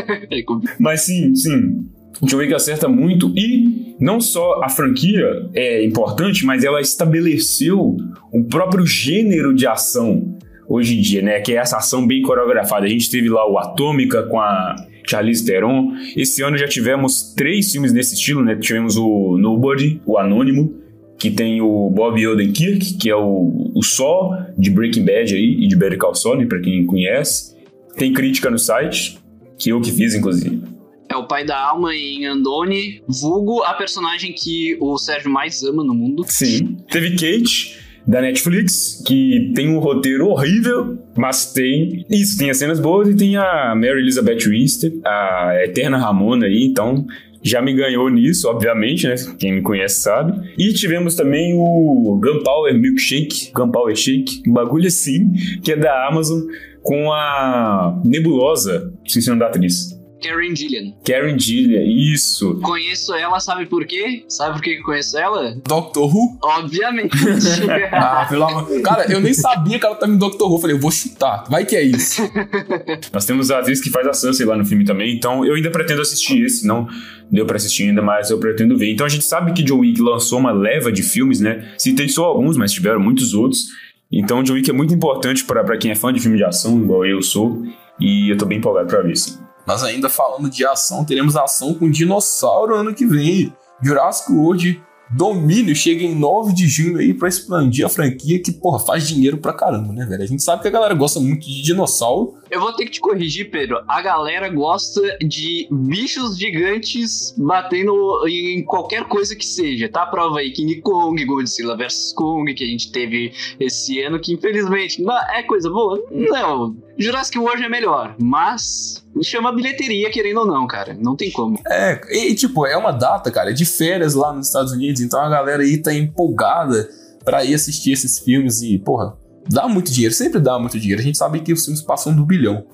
mas 0.78 1.02
sim, 1.02 1.34
sim. 1.34 1.86
John 2.22 2.36
Wick 2.36 2.54
acerta 2.54 2.88
muito 2.88 3.32
e 3.36 3.96
não 3.98 4.20
só 4.20 4.62
a 4.62 4.68
franquia 4.68 5.50
é 5.54 5.84
importante, 5.84 6.44
mas 6.44 6.62
ela 6.62 6.80
estabeleceu 6.80 7.96
o 8.32 8.44
próprio 8.44 8.86
gênero 8.86 9.52
de 9.54 9.66
ação 9.66 10.38
hoje 10.68 10.98
em 10.98 11.00
dia, 11.00 11.22
né? 11.22 11.40
Que 11.40 11.52
é 11.52 11.56
essa 11.56 11.76
ação 11.76 12.06
bem 12.06 12.22
coreografada. 12.22 12.86
A 12.86 12.88
gente 12.88 13.10
teve 13.10 13.28
lá 13.28 13.48
o 13.50 13.58
Atômica 13.58 14.22
com 14.24 14.40
a 14.40 14.76
Charlize 15.08 15.44
Theron. 15.44 15.92
Esse 16.16 16.42
ano 16.42 16.56
já 16.56 16.68
tivemos 16.68 17.34
três 17.34 17.72
filmes 17.72 17.92
nesse 17.92 18.14
estilo, 18.14 18.42
né? 18.42 18.56
Tivemos 18.56 18.96
o 18.96 19.36
Nobody, 19.38 20.00
o 20.06 20.18
Anônimo, 20.18 20.74
que 21.18 21.30
tem 21.30 21.60
o 21.60 21.90
Bob 21.90 22.26
Odenkirk, 22.26 22.94
que 22.94 23.10
é 23.10 23.16
o, 23.16 23.72
o 23.74 23.82
Sol 23.82 24.34
de 24.58 24.70
Breaking 24.70 25.04
Bad 25.04 25.34
aí 25.34 25.64
e 25.64 25.68
de 25.68 25.76
Better 25.76 25.98
Call 25.98 26.14
Saul, 26.14 26.36
né? 26.36 26.46
Pra 26.46 26.60
quem 26.60 26.84
conhece. 26.86 27.56
Tem 27.96 28.12
crítica 28.12 28.50
no 28.50 28.58
site, 28.58 29.18
que 29.58 29.70
eu 29.70 29.80
que 29.80 29.92
fiz, 29.92 30.14
inclusive. 30.14 30.62
É 31.08 31.16
o 31.16 31.26
pai 31.26 31.44
da 31.44 31.60
alma 31.60 31.94
em 31.94 32.24
Andoni, 32.24 33.02
vulgo 33.06 33.62
a 33.62 33.74
personagem 33.74 34.32
que 34.32 34.78
o 34.80 34.96
Sérgio 34.96 35.30
mais 35.30 35.62
ama 35.62 35.84
no 35.84 35.94
mundo. 35.94 36.24
Sim. 36.26 36.78
Teve 36.90 37.10
Kate, 37.10 37.78
da 38.06 38.20
Netflix, 38.20 39.02
que 39.06 39.52
tem 39.54 39.68
um 39.68 39.78
roteiro 39.78 40.28
horrível, 40.28 40.98
mas 41.16 41.52
tem 41.52 42.04
isso, 42.10 42.36
tem 42.38 42.50
as 42.50 42.56
cenas 42.56 42.80
boas 42.80 43.08
e 43.08 43.16
tem 43.16 43.36
a 43.36 43.74
Mary 43.74 44.00
Elizabeth 44.00 44.48
Winstead, 44.48 45.00
a 45.04 45.56
eterna 45.64 45.98
Ramona 45.98 46.46
aí, 46.46 46.64
então 46.64 47.06
já 47.42 47.60
me 47.60 47.74
ganhou 47.74 48.08
nisso, 48.08 48.48
obviamente, 48.48 49.06
né? 49.06 49.14
Quem 49.38 49.52
me 49.52 49.62
conhece 49.62 50.00
sabe. 50.00 50.54
E 50.56 50.72
tivemos 50.72 51.16
também 51.16 51.54
o 51.54 52.20
Gunpowder 52.22 52.78
Milkshake, 52.78 53.50
Gunpowder 53.52 53.96
Shake, 53.96 54.42
um 54.46 54.52
bagulho 54.52 54.86
assim, 54.86 55.32
que 55.62 55.72
é 55.72 55.76
da 55.76 56.06
Amazon, 56.06 56.40
com 56.82 57.12
a 57.12 58.00
Nebulosa, 58.04 58.92
nome 59.26 59.38
da 59.40 59.46
atriz. 59.46 59.91
Karen 60.22 60.54
Gillian. 60.54 60.92
Karen 61.04 61.38
Gillian, 61.38 61.82
isso. 61.84 62.60
Conheço 62.60 63.14
ela, 63.14 63.40
sabe 63.40 63.66
por 63.66 63.84
quê? 63.86 64.24
Sabe 64.28 64.54
por 64.54 64.62
que 64.62 64.70
eu 64.70 64.82
conheço 64.82 65.18
ela? 65.18 65.56
Doctor 65.66 66.14
Who? 66.14 66.38
Obviamente. 66.42 67.16
ah, 67.92 68.26
pelo 68.28 68.44
amor. 68.44 68.82
Cara, 68.82 69.10
eu 69.12 69.20
nem 69.20 69.34
sabia 69.34 69.78
que 69.78 69.86
ela 69.86 69.96
tava 69.96 70.12
em 70.12 70.16
Doctor 70.16 70.50
Who. 70.50 70.58
Falei, 70.58 70.76
eu 70.76 70.80
vou 70.80 70.90
chutar. 70.90 71.44
Vai 71.50 71.64
que 71.64 71.76
é 71.76 71.82
isso. 71.82 72.22
Nós 73.12 73.24
temos 73.24 73.50
a 73.50 73.58
atriz 73.58 73.80
que 73.80 73.90
faz 73.90 74.06
a 74.06 74.12
Sansa 74.12 74.46
lá 74.46 74.56
no 74.56 74.64
filme 74.64 74.84
também, 74.84 75.14
então 75.14 75.44
eu 75.44 75.54
ainda 75.54 75.70
pretendo 75.70 76.00
assistir 76.00 76.42
esse, 76.44 76.66
não 76.66 76.88
deu 77.30 77.46
pra 77.46 77.56
assistir 77.56 77.84
ainda, 77.84 78.02
mas 78.02 78.30
eu 78.30 78.38
pretendo 78.38 78.76
ver. 78.76 78.92
Então 78.92 79.06
a 79.06 79.08
gente 79.08 79.24
sabe 79.24 79.52
que 79.52 79.62
John 79.62 79.78
Wick 79.78 80.00
lançou 80.00 80.38
uma 80.38 80.52
leva 80.52 80.92
de 80.92 81.02
filmes, 81.02 81.40
né? 81.40 81.72
Citei 81.78 82.08
só 82.08 82.24
alguns, 82.24 82.56
mas 82.56 82.72
tiveram 82.72 83.00
muitos 83.00 83.32
outros. 83.32 83.68
Então 84.10 84.42
John 84.42 84.54
Wick 84.54 84.68
é 84.68 84.72
muito 84.74 84.92
importante 84.92 85.44
para 85.44 85.76
quem 85.78 85.90
é 85.90 85.94
fã 85.94 86.12
de 86.12 86.20
filme 86.20 86.36
de 86.36 86.44
ação, 86.44 86.78
igual 86.82 87.06
eu 87.06 87.22
sou, 87.22 87.62
e 87.98 88.30
eu 88.30 88.36
tô 88.36 88.44
bem 88.44 88.58
empolgado 88.58 88.88
pra 88.88 89.00
ver, 89.00 89.16
sim. 89.16 89.38
Mas 89.66 89.82
ainda 89.82 90.08
falando 90.08 90.50
de 90.50 90.66
ação, 90.66 91.04
teremos 91.04 91.36
ação 91.36 91.74
com 91.74 91.90
dinossauro 91.90 92.74
ano 92.74 92.94
que 92.94 93.06
vem. 93.06 93.52
Jurassic 93.82 94.32
World 94.32 94.82
Domínio 95.14 95.76
chega 95.76 96.02
em 96.02 96.14
9 96.14 96.54
de 96.54 96.66
junho 96.66 96.98
aí 96.98 97.12
pra 97.12 97.28
expandir 97.28 97.84
a 97.84 97.88
franquia 97.88 98.42
que, 98.42 98.50
porra, 98.50 98.78
faz 98.78 99.06
dinheiro 99.06 99.36
pra 99.36 99.52
caramba, 99.52 99.92
né, 99.92 100.06
velho? 100.06 100.22
A 100.22 100.26
gente 100.26 100.42
sabe 100.42 100.62
que 100.62 100.68
a 100.68 100.70
galera 100.70 100.94
gosta 100.94 101.20
muito 101.20 101.46
de 101.46 101.62
dinossauro. 101.62 102.34
Eu 102.52 102.60
vou 102.60 102.70
ter 102.74 102.84
que 102.84 102.90
te 102.90 103.00
corrigir, 103.00 103.50
Pedro. 103.50 103.82
A 103.88 104.02
galera 104.02 104.46
gosta 104.50 105.00
de 105.26 105.66
bichos 105.70 106.36
gigantes 106.36 107.34
batendo 107.38 107.94
em 108.28 108.62
qualquer 108.62 109.04
coisa 109.04 109.34
que 109.34 109.46
seja. 109.46 109.88
Tá 109.88 110.02
a 110.02 110.06
prova 110.06 110.40
aí 110.40 110.52
King 110.52 110.82
Kong, 110.82 111.24
Godzilla 111.24 111.74
vs 111.74 112.12
Kong, 112.14 112.52
que 112.52 112.62
a 112.62 112.66
gente 112.66 112.92
teve 112.92 113.32
esse 113.58 114.02
ano, 114.02 114.20
que 114.20 114.34
infelizmente 114.34 115.02
é 115.32 115.42
coisa 115.44 115.70
boa. 115.70 115.98
Não, 116.10 116.76
Jurassic 116.98 117.38
World 117.38 117.64
é 117.64 117.70
melhor, 117.70 118.16
mas 118.20 119.02
chama 119.22 119.50
bilheteria, 119.50 120.10
querendo 120.10 120.40
ou 120.40 120.46
não, 120.46 120.66
cara. 120.66 120.92
Não 120.92 121.16
tem 121.16 121.30
como. 121.30 121.58
É, 121.66 121.98
e 122.10 122.34
tipo, 122.34 122.66
é 122.66 122.76
uma 122.76 122.92
data, 122.92 123.30
cara, 123.30 123.48
é 123.48 123.54
de 123.54 123.64
férias 123.64 124.12
lá 124.12 124.30
nos 124.30 124.48
Estados 124.48 124.72
Unidos, 124.72 125.00
então 125.00 125.22
a 125.22 125.28
galera 125.30 125.62
aí 125.62 125.80
tá 125.80 125.94
empolgada 125.94 126.86
pra 127.24 127.46
ir 127.46 127.54
assistir 127.54 127.92
esses 127.92 128.18
filmes 128.18 128.60
e, 128.60 128.78
porra, 128.78 129.16
dá 129.48 129.68
muito 129.68 129.92
dinheiro, 129.92 130.14
sempre 130.14 130.40
dá 130.40 130.58
muito 130.58 130.78
dinheiro. 130.78 131.00
A 131.00 131.04
gente 131.04 131.18
sabe 131.18 131.40
que 131.40 131.52
os 131.52 131.64
filmes 131.64 131.82
passam 131.82 132.14
do 132.14 132.24
bilhão. 132.24 132.64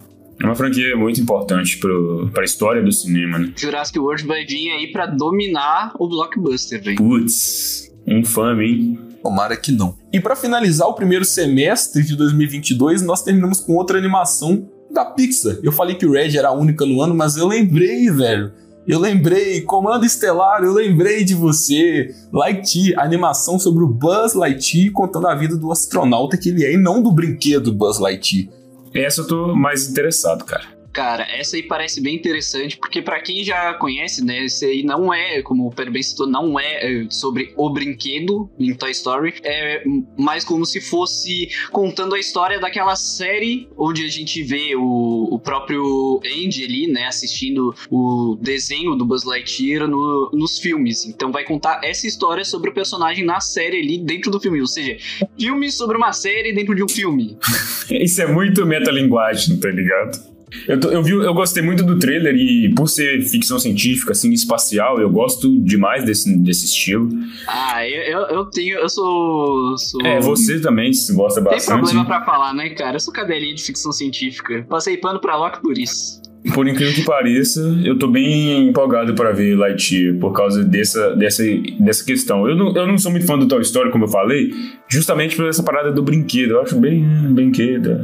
É 0.41 0.45
uma 0.45 0.55
franquia 0.55 0.97
muito 0.97 1.21
importante 1.21 1.79
pro, 1.79 2.31
pra 2.33 2.45
história 2.45 2.81
do 2.81 2.93
cinema, 2.93 3.39
né? 3.39 3.53
Jurassic 3.57 3.99
World 3.99 4.25
vai 4.25 4.45
vir 4.45 4.71
aí 4.71 4.93
pra 4.93 5.07
dominar 5.07 5.93
o 5.99 6.09
blockbuster, 6.09 6.83
velho. 6.83 6.97
Putz, 6.97 7.93
infame, 8.07 8.65
hein? 8.65 8.99
Tomara 9.21 9.57
que 9.57 9.73
não. 9.73 9.97
E 10.13 10.21
pra 10.21 10.37
finalizar 10.37 10.87
o 10.87 10.95
primeiro 10.95 11.25
semestre 11.25 12.05
de 12.05 12.15
2022, 12.15 13.03
nós 13.03 13.23
terminamos 13.23 13.61
com 13.61 13.75
outra 13.75 13.99
animação 13.99 14.69
da 14.93 15.05
Pixar. 15.05 15.59
Eu 15.63 15.73
falei 15.73 15.97
que 15.97 16.07
o 16.07 16.13
Red 16.13 16.37
era 16.39 16.49
a 16.49 16.53
única 16.53 16.87
no 16.87 17.03
ano, 17.03 17.15
mas 17.15 17.37
eu 17.37 17.47
lembrei, 17.47 18.09
velho. 18.09 18.53
Eu 18.89 18.99
lembrei, 18.99 19.61
Comando 19.61 20.07
Estelar, 20.07 20.65
eu 20.65 20.73
lembrei 20.73 21.23
de 21.23 21.35
você. 21.35 22.15
Lightyear, 22.33 22.99
animação 23.05 23.59
sobre 23.59 23.85
o 23.85 23.87
Buzz 23.87 24.33
Lightyear 24.33 24.91
contando 24.95 25.29
a 25.29 25.35
vida 25.35 25.59
do 25.59 25.71
astronauta 25.71 26.39
que 26.39 26.49
ele 26.49 26.65
é 26.65 26.73
e 26.73 26.79
não 26.79 27.03
do 27.03 27.13
brinquedo 27.13 27.71
Buzz 27.71 27.99
Lightyear. 27.99 28.49
Essa 28.95 29.21
eu 29.21 29.27
tô 29.27 29.55
mais 29.55 29.91
interessado, 29.91 30.43
cara. 30.43 30.78
Cara, 30.99 31.29
essa 31.31 31.55
aí 31.55 31.63
parece 31.63 32.01
bem 32.01 32.17
interessante, 32.17 32.77
porque 32.77 33.01
para 33.01 33.21
quem 33.21 33.45
já 33.45 33.73
conhece, 33.75 34.25
né, 34.25 34.47
esse 34.47 34.65
aí 34.65 34.83
não 34.83 35.15
é, 35.15 35.41
como 35.43 35.69
o 35.69 35.71
Pedro 35.71 35.93
bem 35.93 36.03
citou, 36.03 36.27
não 36.27 36.59
é, 36.59 37.05
é 37.05 37.07
sobre 37.09 37.55
o 37.57 37.71
brinquedo 37.71 38.51
em 38.59 38.75
Toy 38.75 38.91
Story, 38.91 39.35
é 39.45 39.85
mais 40.19 40.43
como 40.43 40.67
se 40.67 40.81
fosse 40.81 41.51
contando 41.71 42.17
a 42.17 42.19
história 42.19 42.59
daquela 42.59 42.97
série 42.97 43.69
onde 43.77 44.05
a 44.05 44.09
gente 44.09 44.43
vê 44.43 44.75
o, 44.75 45.29
o 45.31 45.39
próprio 45.39 46.21
Andy 46.27 46.65
ali, 46.65 46.89
né, 46.89 47.07
assistindo 47.07 47.73
o 47.89 48.37
desenho 48.43 48.97
do 48.97 49.05
Buzz 49.05 49.23
Lightyear 49.23 49.87
no, 49.87 50.33
nos 50.33 50.59
filmes. 50.59 51.05
Então 51.05 51.31
vai 51.31 51.45
contar 51.45 51.81
essa 51.85 52.09
história 52.09 52.45
sobre 52.45 52.71
o 52.71 52.75
personagem 52.75 53.25
na 53.25 53.39
série 53.39 53.79
ali 53.79 53.99
dentro 53.99 54.33
do 54.33 54.41
filme, 54.41 54.61
ou 54.61 54.67
seja, 54.67 54.97
filme 55.39 55.71
sobre 55.71 55.97
uma 55.97 56.13
série 56.13 56.53
dentro 56.53 56.75
de 56.75 56.83
um 56.83 56.89
filme. 56.89 57.39
Isso 57.89 58.21
é 58.21 58.27
muito 58.27 58.67
metalinguagem, 58.67 59.61
tá 59.61 59.71
ligado? 59.71 60.28
Eu, 60.67 60.81
tô, 60.81 60.89
eu, 60.91 61.03
vi, 61.03 61.13
eu 61.13 61.35
gostei 61.35 61.63
muito 61.63 61.83
do 61.83 61.99
trailer 61.99 62.35
e 62.35 62.73
por 62.75 62.89
ser 62.89 63.21
ficção 63.23 63.59
científica, 63.59 64.13
assim, 64.13 64.33
espacial, 64.33 65.01
eu 65.01 65.11
gosto 65.11 65.59
demais 65.61 66.05
desse, 66.05 66.37
desse 66.39 66.67
estilo. 66.67 67.09
Ah, 67.47 67.87
eu, 67.87 68.21
eu 68.29 68.45
tenho, 68.47 68.79
eu 68.79 68.89
sou, 68.89 69.77
sou... 69.79 70.01
É, 70.05 70.21
você 70.21 70.61
também 70.61 70.91
gosta 71.13 71.41
bastante. 71.41 71.67
Tem 71.67 71.77
problema 71.77 72.05
pra 72.05 72.25
falar, 72.25 72.55
né, 72.55 72.71
cara? 72.71 72.97
Eu 72.97 73.01
sou 73.01 73.13
cadelinha 73.13 73.55
de 73.55 73.63
ficção 73.63 73.93
científica. 73.93 74.65
Passei 74.69 74.97
pano 74.97 75.21
pra 75.21 75.37
Loki 75.37 75.61
por 75.61 75.77
isso. 75.77 76.21
Por 76.55 76.69
incrível 76.69 76.95
que 76.95 77.05
pareça, 77.05 77.61
eu 77.85 77.99
tô 77.99 78.07
bem 78.07 78.69
empolgado 78.69 79.15
para 79.15 79.33
ver 79.33 79.57
Lightyear 79.57 80.17
por 80.19 80.33
causa 80.33 80.65
dessa, 80.65 81.15
dessa, 81.17 81.43
dessa 81.81 82.05
questão. 82.05 82.49
Eu 82.49 82.57
não, 82.57 82.75
eu 82.75 82.87
não 82.87 82.97
sou 82.97 83.11
muito 83.11 83.27
fã 83.27 83.37
do 83.37 83.49
Toy 83.49 83.61
Story, 83.63 83.91
como 83.91 84.05
eu 84.05 84.09
falei, 84.09 84.51
justamente 84.89 85.35
por 85.37 85.49
essa 85.49 85.63
parada 85.63 85.91
do 85.91 86.03
brinquedo. 86.03 86.53
Eu 86.53 86.63
acho 86.63 86.79
bem 86.79 87.05
brinquedo. 87.33 87.91
É, 87.91 88.01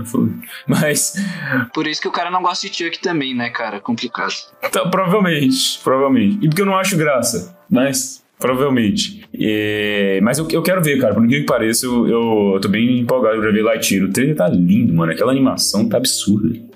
Mas. 0.67 1.15
Por 1.73 1.87
isso 1.87 2.01
que 2.01 2.09
o 2.09 2.13
cara 2.13 2.31
não 2.31 2.43
gosta 2.43 2.69
de 2.69 2.77
Chuck 2.77 2.99
também, 3.01 3.35
né, 3.35 3.51
cara? 3.51 3.81
Complicado. 3.81 4.35
Então, 4.63 4.91
provavelmente, 4.91 5.81
provavelmente. 5.83 6.39
E 6.43 6.49
porque 6.49 6.63
eu 6.63 6.67
não 6.67 6.77
acho 6.77 6.97
graça, 6.97 7.57
mas. 7.71 8.23
Provavelmente. 8.37 9.25
É, 9.41 10.19
mas 10.21 10.39
eu, 10.39 10.47
eu 10.51 10.61
quero 10.61 10.83
ver, 10.83 10.99
cara. 10.99 11.15
Por 11.15 11.25
incrível 11.25 11.47
que 11.47 11.53
pareça, 11.53 11.87
eu, 11.87 12.07
eu, 12.07 12.53
eu 12.55 12.61
tô 12.61 12.69
bem 12.69 12.99
empolgado 12.99 13.41
pra 13.41 13.51
ver 13.51 13.63
Lightyear. 13.63 14.05
O 14.05 14.13
trailer 14.13 14.37
tá 14.37 14.49
lindo, 14.49 14.93
mano. 14.93 15.13
Aquela 15.13 15.31
animação 15.31 15.89
tá 15.89 15.97
absurda. 15.97 16.74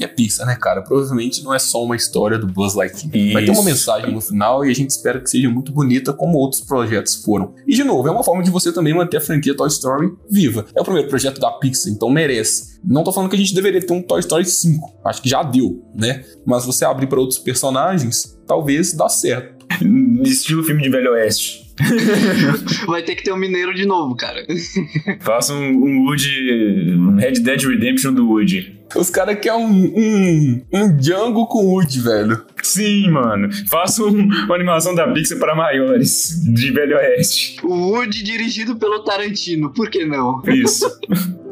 E 0.00 0.04
a 0.04 0.08
Pixar, 0.08 0.46
né, 0.46 0.56
cara? 0.56 0.80
Provavelmente 0.80 1.44
não 1.44 1.52
é 1.52 1.58
só 1.58 1.84
uma 1.84 1.94
história 1.94 2.38
do 2.38 2.46
Buzz 2.46 2.74
Lightyear. 2.74 3.14
Isso. 3.14 3.32
Vai 3.34 3.44
ter 3.44 3.50
uma 3.50 3.62
mensagem 3.62 4.10
no 4.10 4.20
final 4.22 4.64
e 4.64 4.70
a 4.70 4.74
gente 4.74 4.88
espera 4.88 5.20
que 5.20 5.28
seja 5.28 5.50
muito 5.50 5.70
bonita, 5.70 6.10
como 6.10 6.38
outros 6.38 6.62
projetos 6.62 7.16
foram. 7.16 7.54
E, 7.66 7.74
de 7.74 7.84
novo, 7.84 8.08
é 8.08 8.10
uma 8.10 8.24
forma 8.24 8.42
de 8.42 8.50
você 8.50 8.72
também 8.72 8.94
manter 8.94 9.18
a 9.18 9.20
franquia 9.20 9.54
Toy 9.54 9.68
Story 9.68 10.10
viva. 10.30 10.64
É 10.74 10.80
o 10.80 10.84
primeiro 10.84 11.06
projeto 11.06 11.38
da 11.38 11.50
Pixar, 11.50 11.92
então 11.92 12.08
merece. 12.08 12.80
Não 12.82 13.04
tô 13.04 13.12
falando 13.12 13.28
que 13.28 13.36
a 13.36 13.38
gente 13.38 13.54
deveria 13.54 13.86
ter 13.86 13.92
um 13.92 14.00
Toy 14.00 14.20
Story 14.20 14.46
5. 14.46 14.90
Acho 15.04 15.20
que 15.20 15.28
já 15.28 15.42
deu, 15.42 15.84
né? 15.94 16.24
Mas 16.46 16.64
você 16.64 16.86
abrir 16.86 17.06
para 17.06 17.20
outros 17.20 17.38
personagens, 17.38 18.38
talvez 18.46 18.94
dá 18.94 19.06
certo. 19.06 19.66
Estilo 20.24 20.62
filme 20.62 20.82
de 20.82 20.88
Velho 20.88 21.12
Oeste. 21.12 21.69
Vai 22.86 23.02
ter 23.02 23.14
que 23.14 23.22
ter 23.22 23.32
um 23.32 23.36
mineiro 23.36 23.74
de 23.74 23.86
novo, 23.86 24.14
cara. 24.16 24.44
Faça 25.20 25.52
um, 25.52 25.70
um 25.70 26.04
Woody. 26.06 26.94
Um 26.94 27.16
Red 27.16 27.32
Dead 27.32 27.62
Redemption 27.62 28.12
do 28.12 28.28
Woody. 28.28 28.78
Os 28.96 29.08
caras 29.08 29.38
querem 29.38 29.64
um, 29.64 29.92
um, 29.96 30.62
um 30.72 30.96
Django 30.96 31.46
com 31.46 31.64
Woody, 31.64 32.00
velho. 32.00 32.42
Sim, 32.62 33.10
mano. 33.10 33.48
Faça 33.68 34.02
um, 34.02 34.24
uma 34.24 34.54
animação 34.54 34.94
da 34.94 35.06
Pixar 35.08 35.38
para 35.38 35.54
maiores, 35.54 36.42
de 36.52 36.72
Velho 36.72 36.96
Oeste. 36.96 37.56
O 37.62 37.92
Woody 37.92 38.22
dirigido 38.22 38.76
pelo 38.76 39.04
Tarantino, 39.04 39.70
por 39.70 39.88
que 39.88 40.04
não? 40.04 40.42
Isso. 40.46 40.86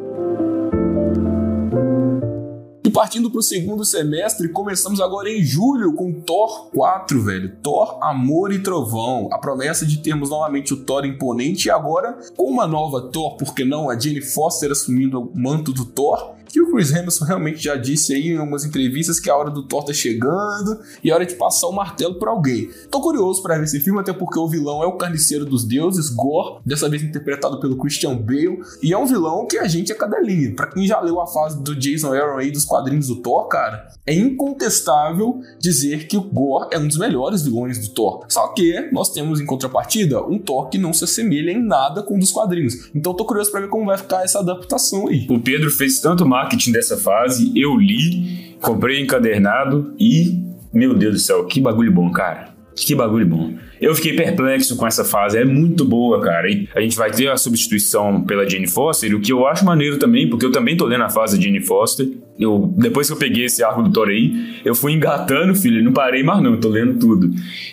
E 2.89 2.91
partindo 2.91 3.31
pro 3.31 3.43
segundo 3.43 3.85
semestre, 3.85 4.49
começamos 4.49 4.99
agora 4.99 5.29
em 5.29 5.43
julho 5.43 5.93
com 5.93 6.23
Thor 6.23 6.71
4, 6.71 7.23
velho. 7.23 7.55
Thor, 7.63 7.99
Amor 8.01 8.51
e 8.51 8.63
Trovão. 8.63 9.29
A 9.31 9.37
promessa 9.37 9.85
de 9.85 9.99
termos 9.99 10.31
novamente 10.31 10.73
o 10.73 10.85
Thor 10.85 11.05
imponente 11.05 11.69
e 11.69 11.71
agora 11.71 12.19
com 12.35 12.45
uma 12.45 12.67
nova 12.67 13.11
Thor, 13.13 13.37
por 13.37 13.55
que 13.55 13.63
não? 13.63 13.91
A 13.91 13.99
Jane 13.99 14.23
Foster 14.23 14.73
assumindo 14.73 15.21
o 15.21 15.39
manto 15.39 15.71
do 15.71 15.85
Thor 15.85 16.38
que 16.51 16.61
o 16.61 16.71
Chris 16.71 16.93
Hemsworth 16.93 17.29
realmente 17.29 17.63
já 17.63 17.77
disse 17.77 18.15
aí 18.15 18.29
em 18.29 18.39
algumas 18.39 18.65
entrevistas 18.65 19.21
que 19.21 19.31
a 19.31 19.37
hora 19.37 19.51
do 19.51 19.63
Thor 19.63 19.85
tá 19.85 19.93
chegando 19.93 20.79
e 21.03 21.11
a 21.11 21.15
hora 21.15 21.27
de 21.27 21.35
passar 21.35 21.67
o 21.69 21.73
martelo 21.73 22.19
para 22.19 22.31
alguém. 22.31 22.71
Tô 22.91 23.01
curioso 23.01 23.43
para 23.43 23.57
ver 23.57 23.65
esse 23.65 23.81
filme, 23.81 24.01
até 24.01 24.13
porque 24.13 24.39
o 24.39 24.49
vilão 24.49 24.83
é 24.83 24.87
o 24.87 24.97
carniceiro 24.97 25.45
dos 25.45 25.65
deuses, 25.65 26.09
Gore, 26.11 26.61
dessa 26.65 26.89
vez 26.89 27.03
interpretado 27.03 27.61
pelo 27.61 27.77
Christian 27.77 28.17
Bale, 28.17 28.61
e 28.83 28.93
é 28.93 28.99
um 28.99 29.07
vilão 29.07 29.47
que 29.47 29.59
a 29.59 29.69
gente 29.69 29.93
é 29.93 29.95
cadelinha. 29.95 30.55
Para 30.55 30.69
quem 30.69 30.87
já 30.87 31.01
leu 31.01 31.21
a 31.21 31.27
fase 31.27 31.63
do 31.63 31.75
Jason 31.75 32.13
Aaron 32.13 32.39
aí 32.39 32.51
dos 32.51 32.65
quadrinhos 32.65 33.09
do 33.09 33.17
Thor, 33.17 33.47
cara, 33.49 33.89
é 34.07 34.15
incontestável 34.15 35.41
dizer 35.61 36.07
que 36.07 36.17
o 36.17 36.23
Gore 36.23 36.69
é 36.73 36.79
um 36.79 36.89
dos 36.89 36.99
melhores 36.99 37.43
vilões 37.43 37.79
do 37.79 37.93
Thor. 37.93 38.25
Só 38.29 38.49
que 38.49 38.91
nós 38.93 39.11
temos 39.11 39.41
em 39.41 39.47
contrapartida 39.47 40.23
um 40.23 40.39
Thor 40.39 40.69
que 40.69 40.79
não 40.79 40.93
se 40.93 41.05
assemelha 41.05 41.51
em 41.51 41.63
nada 41.63 42.03
com 42.03 42.17
um 42.17 42.19
dos 42.19 42.33
quadrinhos. 42.33 42.91
Então 42.95 43.15
tô 43.15 43.25
curioso 43.25 43.51
para 43.51 43.61
ver 43.61 43.69
como 43.69 43.87
vai 43.87 43.99
ficar 43.99 44.25
essa 44.25 44.41
adaptação 44.41 45.09
aí. 45.09 45.27
O 45.29 45.41
Pedro 45.41 45.71
fez 45.71 46.01
tanto 46.01 46.27
marketing 46.27 46.48
dessa 46.73 46.97
fase, 46.97 47.53
eu 47.55 47.77
li, 47.77 48.57
comprei 48.61 49.01
encadernado 49.01 49.95
e, 49.99 50.39
meu 50.73 50.95
Deus 50.95 51.15
do 51.15 51.21
céu, 51.21 51.45
que 51.47 51.61
bagulho 51.61 51.93
bom, 51.93 52.11
cara. 52.11 52.48
Que 52.85 52.95
bagulho 52.95 53.27
bom. 53.27 53.55
Eu 53.81 53.95
fiquei 53.95 54.15
perplexo 54.15 54.77
com 54.77 54.87
essa 54.87 55.05
fase, 55.05 55.39
é 55.39 55.45
muito 55.45 55.85
boa, 55.85 56.21
cara. 56.21 56.51
E 56.51 56.69
a 56.75 56.81
gente 56.81 56.97
vai 56.97 57.11
ter 57.11 57.29
a 57.29 57.37
substituição 57.37 58.23
pela 58.25 58.49
Jane 58.49 58.67
Foster, 58.67 59.15
o 59.15 59.21
que 59.21 59.33
eu 59.33 59.47
acho 59.47 59.65
maneiro 59.65 59.99
também, 59.99 60.29
porque 60.29 60.45
eu 60.45 60.53
também 60.53 60.77
tô 60.77 60.85
lendo 60.85 61.05
a 61.05 61.09
fase 61.09 61.37
da 61.37 61.43
Jane 61.43 61.61
Foster. 61.61 62.09
Eu, 62.39 62.73
depois 62.77 63.09
que 63.09 63.13
eu 63.13 63.17
peguei 63.17 63.47
esse 63.47 63.65
arco 63.65 63.83
do 63.83 63.93
Thor 63.93 64.09
aí, 64.09 64.61
eu 64.65 64.75
fui 64.75 64.93
engatando, 64.93 65.55
filho, 65.55 65.83
não 65.83 65.93
parei 65.93 66.23
mais 66.23 66.43
não, 66.43 66.53
eu 66.53 66.61
tô 66.61 66.69
lendo 66.69 66.99
tudo. 66.99 67.31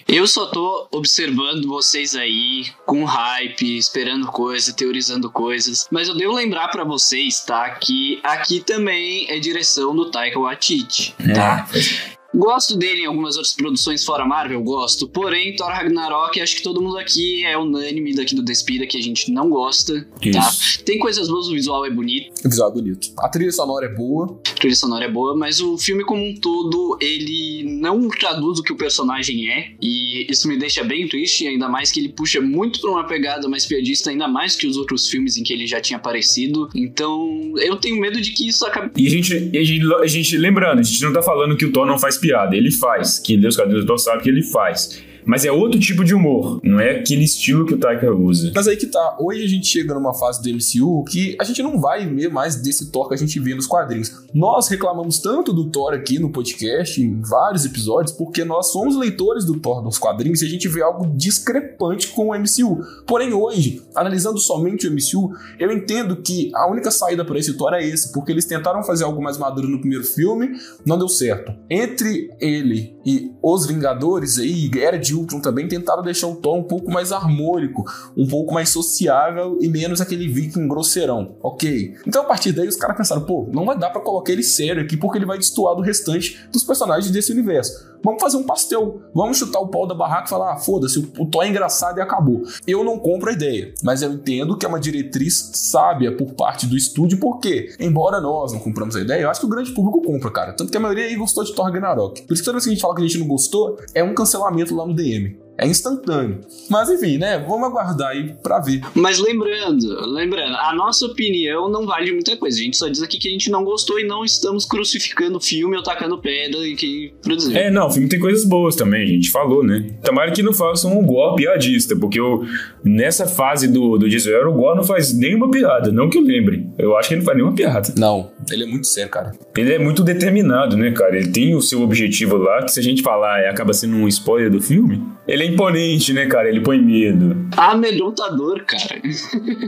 Eu 0.07 0.25
só 0.25 0.47
tô 0.47 0.87
observando 0.91 1.67
vocês 1.67 2.15
aí 2.15 2.65
com 2.85 3.03
hype, 3.03 3.77
esperando 3.77 4.25
coisas, 4.27 4.73
teorizando 4.73 5.29
coisas, 5.29 5.87
mas 5.91 6.07
eu 6.07 6.15
devo 6.15 6.33
lembrar 6.33 6.69
para 6.69 6.83
vocês, 6.83 7.43
tá, 7.45 7.69
que 7.71 8.19
aqui 8.23 8.59
também 8.59 9.27
é 9.29 9.39
direção 9.39 9.95
do 9.95 10.09
Taika 10.09 10.39
Waititi, 10.39 11.13
tá? 11.33 11.67
É. 11.75 12.14
Gosto 12.35 12.75
dele 12.77 13.01
em 13.01 13.05
algumas 13.05 13.37
outras 13.37 13.53
produções 13.53 14.03
fora 14.03 14.25
Marvel, 14.25 14.61
gosto. 14.61 15.07
Porém, 15.07 15.55
Thor 15.55 15.67
Ragnarok, 15.67 16.39
acho 16.39 16.55
que 16.55 16.63
todo 16.63 16.81
mundo 16.81 16.97
aqui 16.97 17.45
é 17.45 17.57
unânime 17.57 18.13
daqui 18.13 18.35
do 18.35 18.43
Despida 18.43 18.85
que 18.85 18.97
a 18.97 19.01
gente 19.01 19.31
não 19.31 19.49
gosta, 19.49 20.01
tá? 20.01 20.29
Isso. 20.29 20.77
tá? 20.77 20.83
Tem 20.83 20.99
coisas 20.99 21.27
boas, 21.27 21.47
o 21.47 21.53
visual 21.53 21.85
é 21.85 21.89
bonito. 21.89 22.31
O 22.43 22.49
visual 22.49 22.69
é 22.69 22.73
bonito. 22.73 23.11
A 23.19 23.29
trilha 23.29 23.51
sonora 23.51 23.85
é 23.85 23.93
boa. 23.93 24.39
A 24.51 24.53
trilha 24.55 24.75
sonora 24.75 25.05
é 25.05 25.09
boa, 25.09 25.35
mas 25.35 25.61
o 25.61 25.77
filme 25.77 26.03
como 26.03 26.23
um 26.23 26.35
todo, 26.35 26.97
ele 27.01 27.63
não 27.65 28.07
traduz 28.09 28.59
o 28.59 28.63
que 28.63 28.73
o 28.73 28.75
personagem 28.75 29.49
é. 29.49 29.71
E 29.81 30.29
isso 30.29 30.47
me 30.47 30.57
deixa 30.57 30.83
bem 30.83 31.07
triste, 31.07 31.47
ainda 31.47 31.69
mais 31.69 31.91
que 31.91 31.99
ele 31.99 32.09
puxa 32.09 32.41
muito 32.41 32.81
pra 32.81 32.91
uma 32.91 33.05
pegada 33.05 33.47
mais 33.47 33.65
piadista, 33.65 34.09
ainda 34.09 34.27
mais 34.27 34.55
que 34.55 34.67
os 34.67 34.77
outros 34.77 35.09
filmes 35.09 35.37
em 35.37 35.43
que 35.43 35.53
ele 35.53 35.65
já 35.65 35.79
tinha 35.79 35.97
aparecido. 35.97 36.69
Então, 36.75 37.53
eu 37.57 37.75
tenho 37.77 37.99
medo 37.99 38.19
de 38.19 38.31
que 38.31 38.47
isso 38.47 38.65
acabe. 38.65 38.91
E 38.97 39.07
a 39.07 39.09
gente, 39.09 39.33
a 39.33 39.63
gente, 39.63 39.93
a 39.93 40.07
gente 40.07 40.37
lembrando, 40.37 40.79
a 40.79 40.83
gente 40.83 41.01
não 41.01 41.13
tá 41.13 41.21
falando 41.21 41.55
que 41.55 41.65
o 41.65 41.71
Thor 41.71 41.85
não 41.85 41.97
faz 41.97 42.17
piada, 42.25 42.55
ele 42.55 42.71
faz. 42.71 43.19
Quem 43.19 43.39
Deus 43.39 43.55
do 43.55 43.85
Thor 43.85 43.99
sabe 43.99 44.23
que 44.23 44.29
ele 44.29 44.41
faz. 44.41 45.03
Mas 45.25 45.45
é 45.45 45.51
outro 45.51 45.79
tipo 45.79 46.03
de 46.03 46.13
humor, 46.13 46.59
não 46.63 46.79
é 46.79 46.99
aquele 46.99 47.23
estilo 47.23 47.65
que 47.65 47.73
o 47.73 47.77
Taika 47.77 48.11
usa. 48.11 48.51
Mas 48.55 48.67
aí 48.67 48.77
que 48.77 48.87
tá, 48.87 49.17
hoje 49.19 49.43
a 49.43 49.47
gente 49.47 49.67
chega 49.67 49.93
numa 49.93 50.13
fase 50.13 50.41
do 50.41 50.49
MCU 50.49 51.03
que 51.05 51.35
a 51.39 51.43
gente 51.43 51.61
não 51.63 51.79
vai 51.79 52.05
ver 52.05 52.29
mais 52.29 52.55
desse 52.55 52.91
Thor 52.91 53.07
que 53.07 53.15
a 53.15 53.17
gente 53.17 53.39
vê 53.39 53.55
nos 53.55 53.67
quadrinhos. 53.67 54.25
Nós 54.33 54.67
reclamamos 54.67 55.19
tanto 55.19 55.51
do 55.51 55.69
Thor 55.69 55.93
aqui 55.93 56.19
no 56.19 56.29
podcast, 56.29 57.01
em 57.01 57.21
vários 57.21 57.65
episódios, 57.65 58.15
porque 58.15 58.43
nós 58.43 58.71
somos 58.71 58.95
leitores 58.95 59.45
do 59.45 59.59
Thor 59.59 59.83
nos 59.83 59.97
quadrinhos 59.97 60.41
e 60.41 60.45
a 60.45 60.49
gente 60.49 60.67
vê 60.67 60.81
algo 60.81 61.07
discrepante 61.15 62.09
com 62.09 62.29
o 62.29 62.35
MCU. 62.37 62.83
Porém, 63.07 63.33
hoje, 63.33 63.81
analisando 63.95 64.37
somente 64.37 64.87
o 64.87 64.91
MCU, 64.91 65.33
eu 65.59 65.71
entendo 65.71 66.17
que 66.17 66.51
a 66.53 66.69
única 66.69 66.91
saída 66.91 67.25
para 67.25 67.39
esse 67.39 67.53
Thor 67.53 67.73
é 67.73 67.83
esse, 67.83 68.11
porque 68.11 68.31
eles 68.31 68.45
tentaram 68.45 68.83
fazer 68.83 69.03
algo 69.03 69.21
mais 69.21 69.37
maduro 69.37 69.67
no 69.67 69.79
primeiro 69.79 70.03
filme, 70.03 70.51
não 70.85 70.97
deu 70.97 71.07
certo. 71.07 71.53
Entre 71.69 72.29
ele 72.39 72.95
e 73.05 73.31
os 73.41 73.65
Vingadores 73.65 74.37
aí, 74.37 74.69
Era 74.75 74.97
de 74.97 75.14
Também, 75.41 75.67
tentaram 75.67 76.01
deixar 76.01 76.27
o 76.27 76.35
Thor 76.35 76.55
um 76.55 76.63
pouco 76.63 76.91
mais 76.91 77.11
harmônico, 77.11 77.85
um 78.17 78.27
pouco 78.27 78.53
mais 78.53 78.69
sociável 78.69 79.57
e 79.61 79.67
menos 79.67 80.01
aquele 80.01 80.27
viking 80.27 80.67
grosseirão, 80.67 81.37
ok? 81.41 81.95
Então 82.05 82.23
a 82.23 82.25
partir 82.25 82.51
daí 82.51 82.67
os 82.67 82.75
caras 82.75 82.97
pensaram, 82.97 83.21
pô, 83.21 83.47
não 83.53 83.65
vai 83.65 83.77
dar 83.77 83.89
para 83.91 84.01
colocar 84.01 84.31
ele 84.31 84.43
sério 84.43 84.81
aqui 84.81 84.97
porque 84.97 85.17
ele 85.17 85.25
vai 85.25 85.37
destoar 85.37 85.75
do 85.75 85.81
restante 85.81 86.39
dos 86.51 86.63
personagens 86.63 87.11
desse 87.11 87.31
universo. 87.31 87.94
Vamos 88.05 88.21
fazer 88.21 88.37
um 88.37 88.43
pastel, 88.43 89.01
vamos 89.15 89.37
chutar 89.37 89.59
o 89.59 89.67
pau 89.67 89.87
da 89.87 89.95
barraca 89.95 90.27
e 90.27 90.29
falar, 90.29 90.53
ah, 90.53 90.57
foda-se, 90.57 90.99
o 90.99 91.25
Thor 91.25 91.43
é 91.43 91.49
engraçado 91.49 91.97
e 91.97 92.01
acabou. 92.01 92.43
Eu 92.67 92.83
não 92.83 92.99
compro 92.99 93.31
a 93.31 93.33
ideia, 93.33 93.73
mas 93.81 94.03
eu 94.03 94.13
entendo 94.13 94.55
que 94.55 94.63
é 94.63 94.69
uma 94.69 94.79
diretriz 94.79 95.49
sábia 95.55 96.15
por 96.15 96.33
parte 96.33 96.67
do 96.67 96.77
estúdio, 96.77 97.19
porque, 97.19 97.75
embora 97.79 98.21
nós 98.21 98.53
não 98.53 98.59
compramos 98.59 98.95
a 98.95 99.01
ideia, 99.01 99.23
eu 99.23 99.29
acho 99.29 99.39
que 99.39 99.47
o 99.47 99.49
grande 99.49 99.71
público 99.71 100.03
compra, 100.03 100.29
cara. 100.29 100.53
Tanto 100.53 100.71
que 100.71 100.77
a 100.77 100.79
maioria 100.79 101.05
aí 101.05 101.15
gostou 101.15 101.43
de 101.43 101.55
Thor 101.55 101.65
Ragnarok. 101.65 102.21
Por 102.21 102.33
isso 102.33 102.43
que 102.43 102.45
toda 102.45 102.57
vez 102.57 102.65
que 102.65 102.69
a 102.69 102.73
gente 102.73 102.81
fala 102.81 102.93
que 102.93 103.01
a 103.01 103.07
gente 103.07 103.17
não 103.17 103.27
gostou, 103.27 103.79
é 103.95 104.03
um 104.03 104.13
cancelamento 104.13 104.75
lá 104.75 104.85
no 104.85 104.93
DM. 104.93 105.44
É 105.57 105.65
instantâneo. 105.67 106.41
Mas 106.69 106.89
enfim, 106.89 107.17
né? 107.17 107.39
Vamos 107.47 107.67
aguardar 107.67 108.09
aí 108.09 108.35
pra 108.43 108.59
ver. 108.59 108.81
Mas 108.93 109.19
lembrando, 109.19 110.05
lembrando, 110.13 110.55
a 110.55 110.73
nossa 110.75 111.05
opinião 111.05 111.69
não 111.69 111.85
vale 111.85 112.11
muita 112.11 112.35
coisa. 112.35 112.59
A 112.59 112.63
gente 112.63 112.77
só 112.77 112.87
diz 112.87 113.01
aqui 113.01 113.17
que 113.17 113.27
a 113.27 113.31
gente 113.31 113.49
não 113.49 113.63
gostou 113.63 113.99
e 113.99 114.03
não 114.03 114.23
estamos 114.23 114.65
crucificando 114.65 115.37
o 115.37 115.41
filme 115.41 115.77
ou 115.77 115.83
tacando 115.83 116.17
pedra 116.17 116.59
e 116.65 116.75
que 116.75 117.13
produziu. 117.21 117.55
É, 117.55 117.71
não, 117.71 117.87
o 117.87 117.91
filme 117.91 118.09
tem 118.09 118.19
coisas 118.19 118.43
boas 118.43 118.75
também, 118.75 119.03
a 119.03 119.07
gente 119.07 119.31
falou, 119.31 119.63
né? 119.63 119.91
Tomara 120.03 120.31
que 120.31 120.43
não 120.43 120.53
façam 120.53 120.97
um 120.97 121.05
golpe 121.05 121.43
piadista, 121.43 121.95
porque 121.95 122.19
eu, 122.19 122.45
nessa 122.83 123.25
fase 123.25 123.67
do, 123.67 123.97
do 123.97 124.09
Disney, 124.09 124.33
o 124.35 124.53
Gore 124.53 124.77
não 124.77 124.83
faz 124.83 125.13
nenhuma 125.13 125.49
piada, 125.49 125.91
não 125.91 126.09
que 126.09 126.17
eu 126.17 126.21
lembre. 126.21 126.67
Eu 126.77 126.97
acho 126.97 127.09
que 127.09 127.13
ele 127.13 127.19
não 127.21 127.25
faz 127.25 127.37
nenhuma 127.37 127.55
piada. 127.55 127.93
Não, 127.97 128.31
ele 128.51 128.63
é 128.63 128.67
muito 128.67 128.87
sério, 128.87 129.09
cara. 129.09 129.31
Ele 129.55 129.73
é 129.73 129.79
muito 129.79 130.03
determinado, 130.03 130.75
né, 130.75 130.91
cara? 130.91 131.17
Ele 131.17 131.29
tem 131.29 131.55
o 131.55 131.61
seu 131.61 131.81
objetivo 131.81 132.37
lá, 132.37 132.63
que 132.63 132.71
se 132.71 132.79
a 132.79 132.83
gente 132.83 133.01
falar 133.01 133.43
e 133.43 133.47
acaba 133.47 133.73
sendo 133.73 133.95
um 133.95 134.07
spoiler 134.07 134.49
do 134.49 134.61
filme, 134.61 135.01
ele 135.27 135.44
é 135.45 135.51
imponente, 135.51 136.13
né, 136.13 136.25
cara? 136.25 136.49
Ele 136.49 136.61
põe 136.61 136.81
medo. 136.81 137.47
Amedrontador, 137.55 138.65
cara. 138.65 139.01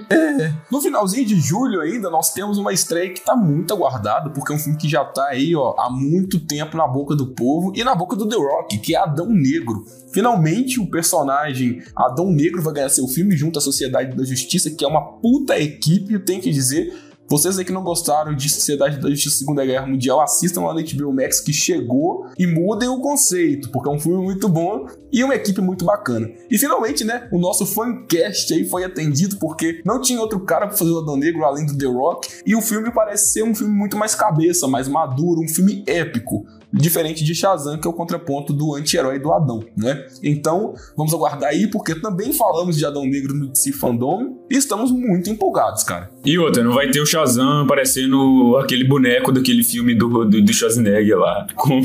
é. 0.10 0.54
No 0.72 0.82
finalzinho 0.82 1.26
de 1.26 1.40
julho 1.40 1.82
ainda, 1.82 2.10
nós 2.10 2.34
temos 2.34 2.58
uma 2.58 2.74
estreia 2.74 3.14
que 3.14 3.22
tá 3.22 3.36
muito 3.36 3.74
aguardada, 3.74 4.30
porque 4.30 4.52
é 4.52 4.56
um 4.56 4.60
filme 4.60 4.78
que 4.78 4.88
já 4.88 5.06
tá 5.06 5.28
aí, 5.28 5.56
ó, 5.56 5.76
há 5.78 5.90
muito 5.90 6.40
tempo 6.40 6.76
na 6.78 6.88
boca 6.88 7.16
do 7.16 7.28
povo 7.28 7.72
e 7.76 7.84
na 7.84 7.96
boca 7.96 8.16
do 8.16 8.28
The 8.28 8.36
Rock, 8.36 8.80
que 8.80 8.96
é 8.96 9.00
Adão 9.00 9.30
Negro. 9.30 9.86
Finalmente, 10.12 10.80
o 10.80 10.90
personagem 10.90 11.82
Adão 11.96 12.32
Negro 12.32 12.62
vai 12.62 12.74
ganhar 12.74 12.90
seu 12.90 13.08
filme 13.08 13.36
junto 13.36 13.60
à 13.60 13.62
Sociedade 13.62 14.16
da 14.16 14.24
Justiça, 14.24 14.72
que 14.72 14.84
é 14.84 14.88
uma 14.88 15.02
puta 15.20 15.60
equipe, 15.60 16.18
tem 16.20 16.40
que 16.40 16.52
dizer. 16.52 16.94
Vocês 17.30 17.60
aí 17.60 17.66
que 17.66 17.74
não 17.74 17.84
gostaram 17.84 18.34
de 18.34 18.50
Sociedade 18.50 19.02
da 19.02 19.10
Justiça 19.10 19.40
Segunda 19.40 19.66
Guerra 19.66 19.86
Mundial, 19.86 20.22
assistam 20.22 20.62
lá 20.62 20.74
no 20.74 20.82
HBO 20.82 21.14
Max 21.14 21.42
que 21.42 21.52
chegou 21.52 22.26
e 22.38 22.48
mudem 22.48 22.88
o 22.88 23.02
conceito, 23.02 23.70
porque 23.70 23.90
é 23.90 23.92
um 23.92 24.00
filme 24.00 24.24
muito 24.24 24.48
bom 24.48 24.88
e 25.12 25.24
uma 25.26 25.36
equipe 25.36 25.60
muito 25.60 25.84
bacana. 25.84 26.30
E 26.50 26.58
finalmente, 26.58 27.04
né, 27.04 27.28
o 27.30 27.38
nosso 27.38 27.66
fancast 27.66 28.54
aí 28.54 28.64
foi 28.64 28.86
atendido 28.86 29.36
porque 29.38 29.82
não 29.86 30.00
tinha 30.00 30.22
outro 30.22 30.40
cara 30.40 30.68
para 30.68 30.78
fazer 30.78 30.92
o 30.92 31.00
Adão 31.00 31.18
Negro 31.18 31.44
além 31.44 31.66
do 31.66 31.78
The 31.78 31.88
Rock, 31.88 32.30
e 32.46 32.56
o 32.56 32.62
filme 32.62 32.92
parece 32.94 33.34
ser 33.34 33.44
um 33.44 33.54
filme 33.54 33.74
muito 33.74 33.98
mais 33.98 34.16
cabeça, 34.16 34.66
mais 34.66 34.88
maduro, 34.88 35.42
um 35.42 35.50
filme 35.50 35.84
épico 35.86 36.46
diferente 36.72 37.24
de 37.24 37.34
Shazam, 37.34 37.78
que 37.78 37.88
é 37.88 37.90
o 37.90 37.94
contraponto 37.94 38.54
do 38.54 38.76
anti-herói 38.76 39.20
do 39.20 39.32
Adão, 39.32 39.64
né? 39.76 40.06
Então, 40.24 40.74
vamos 40.96 41.14
aguardar 41.14 41.50
aí, 41.50 41.68
porque 41.68 41.96
também 41.96 42.34
falamos 42.34 42.78
de 42.78 42.86
Adão 42.86 43.06
Negro 43.06 43.34
no 43.34 43.48
DC 43.48 43.72
Fandom 43.74 44.38
e 44.50 44.56
estamos 44.56 44.92
muito 44.92 45.30
empolgados, 45.30 45.84
cara. 45.84 46.10
E 46.26 46.38
outra, 46.38 46.64
não 46.64 46.74
vai 46.74 46.90
ter 46.90 47.00
o 47.00 47.06
Shazam 47.06 47.66
parecendo 47.68 48.58
aquele 48.58 48.84
boneco 48.84 49.32
daquele 49.32 49.64
filme 49.64 49.96
do, 49.96 50.26
do, 50.26 50.42
do 50.42 50.54
Schwarzenegger 50.54 51.18
lá, 51.18 51.48
com, 51.56 51.82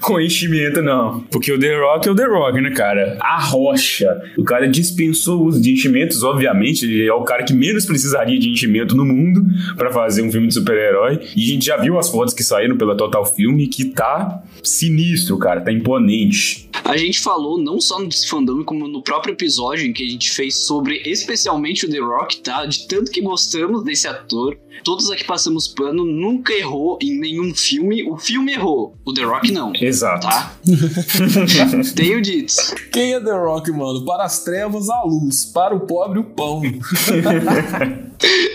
com 0.00 0.20
enchimento, 0.20 0.82
não. 0.82 1.20
Porque 1.30 1.52
o 1.52 1.58
The 1.58 1.78
Rock 1.78 2.08
é 2.08 2.10
o 2.12 2.14
The 2.14 2.26
Rock, 2.26 2.60
né, 2.60 2.70
cara? 2.70 3.18
A 3.20 3.40
rocha. 3.40 4.20
O 4.36 4.44
cara 4.44 4.68
dispensou 4.68 5.42
o 5.42 5.46
uso 5.46 5.60
de 5.60 5.72
enchimentos, 5.72 6.22
obviamente, 6.22 6.84
ele 6.84 7.06
é 7.06 7.12
o 7.12 7.22
cara 7.22 7.42
que 7.42 7.54
menos 7.54 7.86
precisaria 7.86 8.38
de 8.38 8.50
enchimento 8.50 8.94
no 8.94 9.04
mundo 9.04 9.44
para 9.76 9.90
fazer 9.90 10.22
um 10.22 10.30
filme 10.30 10.48
de 10.48 10.54
super-herói. 10.54 11.20
E 11.34 11.44
a 11.44 11.46
gente 11.46 11.66
já 11.66 11.76
viu 11.76 11.98
as 11.98 12.08
fotos 12.08 12.34
que 12.34 12.44
saíram 12.44 12.76
pela 12.76 12.96
Total 12.96 13.24
Filme 13.24 13.66
que 13.66 13.86
tá 13.86 14.25
sinistro, 14.62 15.38
cara, 15.38 15.60
tá 15.60 15.72
imponente. 15.72 16.68
A 16.84 16.96
gente 16.96 17.20
falou 17.20 17.58
não 17.58 17.80
só 17.80 18.00
no 18.00 18.08
Fandom, 18.28 18.64
como 18.64 18.86
no 18.86 19.02
próprio 19.02 19.32
episódio 19.32 19.86
em 19.86 19.92
que 19.92 20.04
a 20.04 20.08
gente 20.08 20.30
fez 20.30 20.54
sobre 20.54 21.02
especialmente 21.04 21.84
o 21.84 21.90
The 21.90 21.98
Rock, 21.98 22.38
tá? 22.38 22.64
De 22.64 22.86
tanto 22.86 23.10
que 23.10 23.20
gostamos 23.20 23.82
desse 23.82 24.06
ator. 24.06 24.56
Todos 24.84 25.10
aqui 25.10 25.24
passamos 25.24 25.66
pano, 25.66 26.04
nunca 26.04 26.52
errou 26.52 26.98
em 27.02 27.18
nenhum 27.18 27.54
filme. 27.54 28.08
O 28.08 28.16
filme 28.16 28.52
errou, 28.52 28.94
o 29.04 29.12
The 29.12 29.22
Rock 29.22 29.50
não. 29.50 29.72
Exato. 29.74 30.26
Tá? 30.26 30.56
Tenho 31.96 32.20
dito. 32.20 32.54
Quem 32.92 33.14
é 33.14 33.20
The 33.20 33.32
Rock, 33.32 33.72
mano? 33.72 34.04
Para 34.04 34.24
as 34.24 34.44
trevas, 34.44 34.88
a 34.88 35.02
luz. 35.02 35.46
Para 35.46 35.74
o 35.74 35.80
pobre, 35.80 36.20
o 36.20 36.24
pão. 36.24 36.62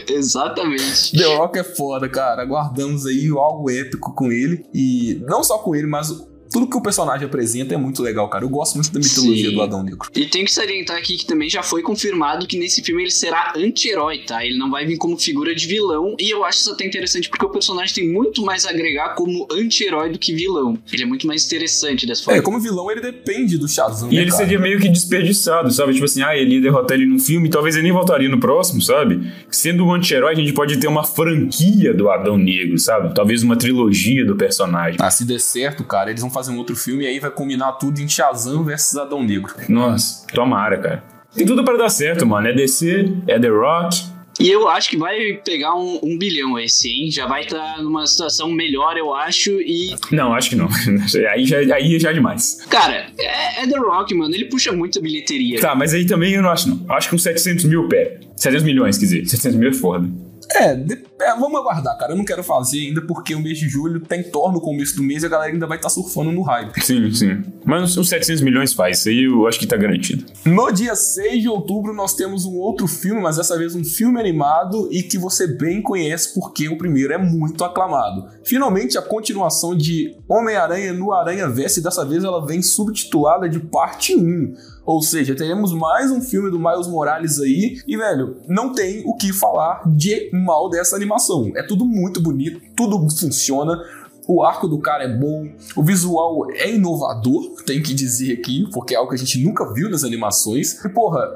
Exatamente. 0.07 1.17
The 1.17 1.36
Rock 1.36 1.59
é 1.59 1.63
foda, 1.63 2.09
cara. 2.09 2.41
Aguardamos 2.41 3.05
aí 3.05 3.30
algo 3.30 3.69
épico 3.69 4.13
com 4.13 4.32
ele. 4.32 4.65
E 4.74 5.22
não 5.28 5.43
só 5.43 5.57
com 5.62 5.76
ele, 5.76 5.88
mas 5.88 6.30
tudo 6.51 6.67
que 6.67 6.77
o 6.77 6.81
personagem 6.81 7.25
apresenta 7.25 7.73
é 7.73 7.77
muito 7.77 8.03
legal, 8.03 8.27
cara. 8.29 8.43
Eu 8.43 8.49
gosto 8.49 8.75
muito 8.75 8.91
da 8.91 8.99
mitologia 8.99 9.49
Sim. 9.49 9.55
do 9.55 9.61
Adão 9.61 9.83
Negro. 9.83 10.09
E 10.13 10.25
tem 10.25 10.43
que 10.43 10.51
salientar 10.51 10.97
aqui 10.97 11.17
que 11.17 11.25
também 11.25 11.49
já 11.49 11.63
foi 11.63 11.81
confirmado 11.81 12.45
que 12.45 12.57
nesse 12.59 12.83
filme 12.83 13.03
ele 13.03 13.11
será 13.11 13.53
anti-herói, 13.55 14.19
tá? 14.19 14.45
Ele 14.45 14.57
não 14.57 14.69
vai 14.69 14.85
vir 14.85 14.97
como 14.97 15.17
figura 15.17 15.55
de 15.55 15.65
vilão. 15.65 16.15
E 16.19 16.29
eu 16.29 16.43
acho 16.43 16.59
isso 16.59 16.71
até 16.71 16.85
interessante 16.85 17.29
porque 17.29 17.45
o 17.45 17.49
personagem 17.49 17.95
tem 17.95 18.11
muito 18.11 18.43
mais 18.43 18.65
a 18.65 18.69
agregar 18.69 19.15
como 19.15 19.47
anti-herói 19.51 20.11
do 20.11 20.19
que 20.19 20.33
vilão. 20.33 20.77
Ele 20.91 21.03
é 21.03 21.05
muito 21.05 21.25
mais 21.25 21.45
interessante 21.45 22.05
dessa 22.05 22.23
forma. 22.23 22.39
É, 22.39 22.41
como 22.41 22.59
vilão 22.59 22.91
ele 22.91 23.01
depende 23.01 23.57
do 23.57 23.67
Shazam. 23.67 24.11
E 24.11 24.15
né, 24.15 24.21
ele 24.21 24.31
cara? 24.31 24.43
seria 24.43 24.59
meio 24.59 24.79
que 24.79 24.89
desperdiçado, 24.89 25.71
sabe? 25.71 25.93
Tipo 25.93 26.05
assim, 26.05 26.21
ah, 26.21 26.35
ele 26.35 26.55
ia 26.55 26.61
derrotar 26.61 26.97
ele 26.97 27.05
no 27.05 27.19
filme, 27.19 27.49
talvez 27.49 27.75
ele 27.75 27.83
nem 27.83 27.93
voltaria 27.93 28.27
no 28.27 28.39
próximo, 28.39 28.81
sabe? 28.81 29.31
Sendo 29.49 29.85
um 29.85 29.93
anti-herói, 29.93 30.33
a 30.33 30.35
gente 30.35 30.53
pode 30.53 30.77
ter 30.77 30.87
uma 30.87 31.03
franquia 31.05 31.93
do 31.93 32.09
Adão 32.09 32.37
Negro, 32.37 32.77
sabe? 32.77 33.13
Talvez 33.13 33.41
uma 33.41 33.55
trilogia 33.55 34.25
do 34.25 34.35
personagem. 34.35 34.97
Ah, 34.99 35.09
se 35.09 35.23
der 35.23 35.39
certo, 35.39 35.83
cara, 35.83 36.09
eles 36.09 36.21
vão 36.21 36.29
fazer 36.29 36.40
um 36.49 36.57
outro 36.57 36.75
filme 36.75 37.03
e 37.03 37.07
aí 37.07 37.19
vai 37.19 37.31
combinar 37.31 37.73
tudo 37.73 37.99
em 37.99 38.07
Shazam 38.07 38.63
versus 38.63 38.97
Adão 38.97 39.23
Negro. 39.23 39.53
Nossa, 39.69 40.25
tomara, 40.27 40.77
cara. 40.77 41.03
Tem 41.35 41.45
tudo 41.45 41.63
para 41.63 41.77
dar 41.77 41.89
certo, 41.89 42.25
mano. 42.25 42.47
É 42.47 42.53
DC, 42.53 43.13
é 43.27 43.39
The 43.39 43.47
Rock. 43.47 44.11
E 44.39 44.49
eu 44.49 44.67
acho 44.67 44.89
que 44.89 44.97
vai 44.97 45.33
pegar 45.45 45.75
um, 45.75 45.99
um 46.01 46.17
bilhão 46.17 46.57
esse, 46.57 46.89
hein? 46.89 47.11
Já 47.11 47.27
vai 47.27 47.43
estar 47.43 47.75
tá 47.75 47.81
numa 47.81 48.07
situação 48.07 48.49
melhor, 48.49 48.97
eu 48.97 49.13
acho, 49.13 49.51
e... 49.61 49.95
Não, 50.11 50.33
acho 50.33 50.49
que 50.49 50.55
não. 50.55 50.67
aí, 51.31 51.45
já, 51.45 51.57
aí 51.75 51.99
já 51.99 52.09
é 52.09 52.13
demais. 52.13 52.65
Cara, 52.69 53.07
é, 53.19 53.63
é, 53.63 53.67
The 53.67 53.77
Rock, 53.77 54.15
mano. 54.15 54.33
Ele 54.33 54.45
puxa 54.45 54.71
muita 54.71 54.99
bilheteria. 54.99 55.59
Tá, 55.59 55.75
mas 55.75 55.93
aí 55.93 56.05
também 56.05 56.33
eu 56.33 56.41
não 56.41 56.49
acho, 56.49 56.69
não. 56.69 56.85
Acho 56.89 57.09
que 57.09 57.15
uns 57.15 57.23
700 57.23 57.65
mil 57.65 57.87
pé. 57.87 58.19
700 58.35 58.63
milhões, 58.63 58.97
quer 58.97 59.05
dizer. 59.05 59.25
700 59.25 59.59
mil 59.59 59.69
é 59.69 59.73
foda. 59.73 60.09
É, 60.55 60.71
é, 61.21 61.35
vamos 61.35 61.59
aguardar, 61.59 61.97
cara. 61.97 62.13
Eu 62.13 62.17
não 62.17 62.25
quero 62.25 62.43
fazer 62.43 62.79
ainda 62.79 63.01
porque 63.01 63.33
o 63.33 63.39
mês 63.39 63.57
de 63.57 63.67
julho 63.69 63.99
tem 63.99 64.23
torno 64.23 64.55
no 64.55 64.61
começo 64.61 64.95
do 64.95 65.03
mês 65.03 65.23
e 65.23 65.25
a 65.25 65.29
galera 65.29 65.53
ainda 65.53 65.67
vai 65.67 65.77
estar 65.77 65.89
tá 65.89 65.93
surfando 65.93 66.31
no 66.31 66.41
hype. 66.41 66.83
Sim, 66.83 67.11
sim. 67.13 67.43
Mas 67.63 67.95
uns 67.97 68.09
700 68.09 68.41
milhões 68.41 68.73
faz, 68.73 68.99
isso 68.99 69.09
aí 69.09 69.23
eu 69.23 69.47
acho 69.47 69.59
que 69.59 69.67
tá 69.67 69.77
garantido. 69.77 70.25
No 70.45 70.71
dia 70.71 70.95
6 70.95 71.41
de 71.41 71.47
outubro 71.47 71.93
nós 71.93 72.13
temos 72.13 72.45
um 72.45 72.55
outro 72.55 72.87
filme, 72.87 73.21
mas 73.21 73.37
dessa 73.37 73.57
vez 73.57 73.75
um 73.75 73.83
filme 73.83 74.19
animado 74.19 74.89
e 74.91 75.03
que 75.03 75.17
você 75.17 75.47
bem 75.47 75.81
conhece 75.81 76.33
porque 76.33 76.67
o 76.67 76.77
primeiro 76.77 77.13
é 77.13 77.17
muito 77.17 77.63
aclamado. 77.63 78.27
Finalmente 78.43 78.97
a 78.97 79.01
continuação 79.01 79.75
de 79.75 80.15
Homem-Aranha 80.27 80.93
no 80.93 81.13
Aranha 81.13 81.47
Verso 81.47 81.79
e 81.79 81.83
dessa 81.83 82.05
vez 82.05 82.23
ela 82.23 82.45
vem 82.45 82.61
subtitulada 82.61 83.47
de 83.47 83.59
parte 83.59 84.15
1. 84.15 84.53
Ou 84.86 85.01
seja, 85.01 85.36
teremos 85.36 85.73
mais 85.73 86.09
um 86.09 86.21
filme 86.21 86.49
do 86.49 86.59
Miles 86.59 86.88
Morales 86.88 87.39
aí. 87.39 87.79
E, 87.88 87.95
velho, 87.95 88.38
não 88.47 88.73
tem 88.73 89.03
o 89.05 89.15
que 89.15 89.32
falar 89.32 89.84
de 89.86 90.29
mal 90.34 90.69
dessa 90.69 90.95
animação. 90.95 91.51
É 91.55 91.61
tudo 91.61 91.86
muito 91.86 92.21
bonito, 92.21 92.59
tudo 92.75 92.97
funciona. 93.09 93.79
O 94.27 94.43
arco 94.43 94.67
do 94.67 94.79
cara 94.79 95.03
é 95.03 95.17
bom, 95.17 95.51
o 95.75 95.84
visual 95.84 96.47
é 96.51 96.71
inovador, 96.71 97.63
tem 97.65 97.82
que 97.82 97.93
dizer 97.93 98.34
aqui, 98.34 98.67
porque 98.71 98.93
é 98.93 98.97
algo 98.97 99.09
que 99.09 99.15
a 99.15 99.19
gente 99.19 99.43
nunca 99.43 99.71
viu 99.73 99.89
nas 99.89 100.03
animações. 100.03 100.84
E, 100.84 100.89
porra, 100.89 101.27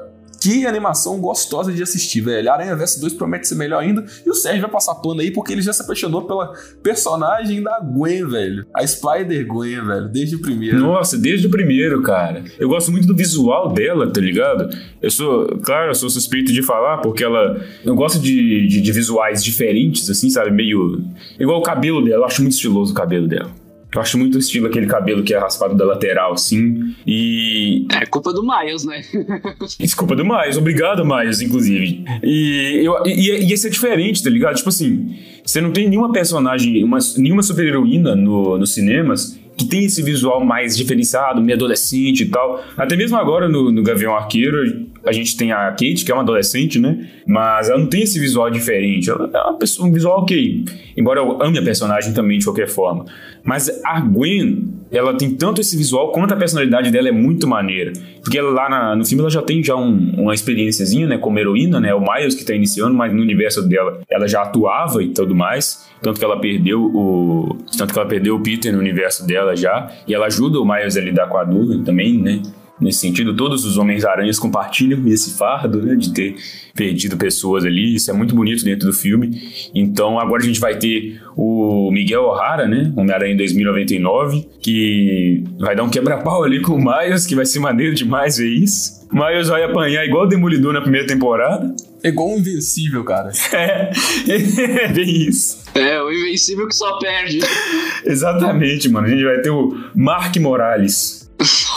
Que 0.46 0.64
animação 0.64 1.18
gostosa 1.18 1.72
de 1.72 1.82
assistir, 1.82 2.20
velho. 2.20 2.52
Aranha 2.52 2.76
Verso 2.76 3.00
2 3.00 3.14
promete 3.14 3.48
ser 3.48 3.56
melhor 3.56 3.82
ainda. 3.82 4.04
E 4.24 4.30
o 4.30 4.32
Sérgio 4.32 4.62
vai 4.62 4.70
passar 4.70 4.94
pano 4.94 5.20
aí 5.20 5.32
porque 5.32 5.52
ele 5.52 5.60
já 5.60 5.72
se 5.72 5.82
apaixonou 5.82 6.22
pela 6.22 6.52
personagem 6.84 7.60
da 7.64 7.80
Gwen, 7.80 8.28
velho. 8.28 8.64
A 8.72 8.86
Spider-Gwen, 8.86 9.84
velho, 9.84 10.08
desde 10.08 10.36
o 10.36 10.40
primeiro. 10.40 10.78
Nossa, 10.78 11.18
desde 11.18 11.48
o 11.48 11.50
primeiro, 11.50 12.00
cara. 12.00 12.44
Eu 12.60 12.68
gosto 12.68 12.92
muito 12.92 13.08
do 13.08 13.16
visual 13.16 13.72
dela, 13.72 14.08
tá 14.08 14.20
ligado? 14.20 14.72
Eu 15.02 15.10
sou, 15.10 15.48
claro, 15.64 15.90
eu 15.90 15.94
sou 15.96 16.08
suspeito 16.08 16.52
de 16.52 16.62
falar 16.62 16.98
porque 16.98 17.24
ela. 17.24 17.60
Eu 17.84 17.96
gosto 17.96 18.20
de, 18.20 18.68
de, 18.68 18.80
de 18.80 18.92
visuais 18.92 19.42
diferentes, 19.42 20.08
assim, 20.08 20.30
sabe? 20.30 20.52
Meio. 20.52 21.02
Igual 21.40 21.58
o 21.58 21.62
cabelo 21.62 22.04
dela, 22.04 22.18
eu 22.18 22.24
acho 22.24 22.40
muito 22.40 22.54
estiloso 22.54 22.92
o 22.92 22.94
cabelo 22.94 23.26
dela. 23.26 23.50
Eu 23.96 24.02
acho 24.02 24.18
muito 24.18 24.38
estilo 24.38 24.66
aquele 24.66 24.86
cabelo 24.86 25.22
que 25.22 25.32
é 25.32 25.38
raspado 25.38 25.74
da 25.74 25.84
lateral, 25.84 26.34
assim. 26.34 26.94
E. 27.06 27.86
É 27.94 28.04
culpa 28.04 28.32
do 28.32 28.42
Miles, 28.42 28.84
né? 28.84 29.00
Desculpa 29.80 30.14
do 30.14 30.24
Miles, 30.24 30.58
obrigado, 30.58 31.04
Miles, 31.04 31.40
inclusive. 31.40 32.04
E, 32.22 32.82
eu, 32.84 32.94
e, 33.06 33.48
e 33.48 33.52
esse 33.52 33.66
é 33.66 33.70
diferente, 33.70 34.22
tá 34.22 34.28
ligado? 34.28 34.56
Tipo 34.56 34.68
assim, 34.68 35.16
você 35.44 35.60
não 35.60 35.72
tem 35.72 35.88
nenhuma 35.88 36.12
personagem, 36.12 36.84
uma, 36.84 36.98
nenhuma 37.16 37.42
super-heroína 37.42 38.14
no, 38.14 38.58
nos 38.58 38.74
cinemas 38.74 39.38
que 39.56 39.64
tem 39.64 39.86
esse 39.86 40.02
visual 40.02 40.44
mais 40.44 40.76
diferenciado, 40.76 41.40
meio 41.40 41.56
adolescente 41.56 42.24
e 42.24 42.26
tal. 42.26 42.62
Até 42.76 42.94
mesmo 42.94 43.16
agora 43.16 43.48
no, 43.48 43.72
no 43.72 43.82
Gavião 43.82 44.14
Arqueiro, 44.14 44.86
a 45.06 45.12
gente 45.12 45.36
tem 45.36 45.52
a 45.52 45.70
Kate, 45.70 46.04
que 46.04 46.10
é 46.10 46.14
uma 46.14 46.22
adolescente, 46.22 46.78
né? 46.78 47.08
Mas 47.26 47.68
ela 47.68 47.78
não 47.78 47.86
tem 47.86 48.02
esse 48.02 48.18
visual 48.18 48.50
diferente. 48.50 49.08
Ela 49.08 49.30
é 49.32 49.38
uma 49.38 49.58
pessoa, 49.58 49.88
um 49.88 49.92
visual 49.92 50.22
ok. 50.22 50.64
Embora 50.96 51.20
eu 51.20 51.42
ame 51.42 51.58
a 51.58 51.62
personagem 51.62 52.12
também 52.12 52.38
de 52.38 52.44
qualquer 52.44 52.68
forma. 52.68 53.04
Mas 53.44 53.70
a 53.84 54.00
Gwen, 54.00 54.68
ela 54.90 55.16
tem 55.16 55.30
tanto 55.30 55.60
esse 55.60 55.76
visual 55.76 56.10
quanto 56.10 56.34
a 56.34 56.36
personalidade 56.36 56.90
dela 56.90 57.08
é 57.08 57.12
muito 57.12 57.46
maneira. 57.46 57.92
Porque 58.22 58.36
ela, 58.36 58.50
lá 58.50 58.68
na, 58.68 58.96
no 58.96 59.04
filme 59.04 59.22
ela 59.22 59.30
já 59.30 59.42
tem 59.42 59.62
já 59.62 59.76
um, 59.76 60.14
uma 60.16 60.34
experiênciazinha, 60.34 61.06
né? 61.06 61.18
Como 61.18 61.38
heroína, 61.38 61.78
né? 61.78 61.94
O 61.94 62.00
Miles 62.00 62.34
que 62.34 62.44
tá 62.44 62.54
iniciando, 62.54 62.94
mas 62.94 63.12
no 63.12 63.22
universo 63.22 63.62
dela 63.68 64.00
ela 64.10 64.26
já 64.26 64.42
atuava 64.42 65.02
e 65.02 65.08
tudo 65.08 65.34
mais. 65.34 65.86
Tanto 66.02 66.18
que 66.18 66.24
ela 66.24 66.40
perdeu 66.40 66.82
o. 66.82 67.56
Tanto 67.78 67.92
que 67.92 67.98
ela 67.98 68.08
perdeu 68.08 68.34
o 68.34 68.40
Peter 68.40 68.72
no 68.72 68.80
universo 68.80 69.26
dela 69.26 69.54
já. 69.54 69.90
E 70.06 70.14
ela 70.14 70.26
ajuda 70.26 70.58
o 70.58 70.64
Miles 70.66 70.96
a 70.96 71.00
lidar 71.00 71.28
com 71.28 71.38
a 71.38 71.44
Dugan 71.44 71.84
também, 71.84 72.18
né? 72.18 72.42
Nesse 72.78 72.98
sentido, 72.98 73.34
todos 73.34 73.64
os 73.64 73.78
Homens-Aranhas 73.78 74.38
compartilham 74.38 75.06
esse 75.08 75.36
fardo, 75.36 75.82
né? 75.82 75.94
De 75.94 76.12
ter 76.12 76.36
perdido 76.74 77.16
pessoas 77.16 77.64
ali. 77.64 77.94
Isso 77.94 78.10
é 78.10 78.14
muito 78.14 78.34
bonito 78.34 78.62
dentro 78.64 78.86
do 78.86 78.92
filme. 78.92 79.40
Então, 79.74 80.18
agora 80.18 80.42
a 80.42 80.46
gente 80.46 80.60
vai 80.60 80.76
ter 80.78 81.20
o 81.34 81.90
Miguel 81.90 82.24
O'Hara, 82.24 82.68
né? 82.68 82.92
Homem-Aranha 82.94 83.36
2099, 83.36 84.46
que 84.60 85.42
vai 85.58 85.74
dar 85.74 85.84
um 85.84 85.88
quebra-pau 85.88 86.44
ali 86.44 86.60
com 86.60 86.74
o 86.74 86.78
Miles, 86.78 87.26
que 87.26 87.34
vai 87.34 87.46
ser 87.46 87.60
maneiro 87.60 87.94
demais 87.94 88.36
ver 88.36 88.48
isso. 88.48 89.06
O 89.10 89.16
Miles 89.16 89.48
vai 89.48 89.62
apanhar 89.62 90.04
igual 90.04 90.24
o 90.24 90.28
Demolidor 90.28 90.74
na 90.74 90.82
primeira 90.82 91.06
temporada. 91.06 91.74
É 92.02 92.08
igual 92.08 92.28
um 92.28 92.38
invencível, 92.38 93.02
cara. 93.04 93.30
É, 93.52 94.88
bem 94.92 95.28
isso. 95.28 95.58
É, 95.74 96.00
o 96.02 96.12
Invencível 96.12 96.68
que 96.68 96.74
só 96.74 96.98
perde. 96.98 97.40
Exatamente, 98.04 98.88
mano. 98.88 99.06
A 99.06 99.10
gente 99.10 99.24
vai 99.24 99.40
ter 99.40 99.50
o 99.50 99.74
Mark 99.94 100.36
Morales. 100.36 101.30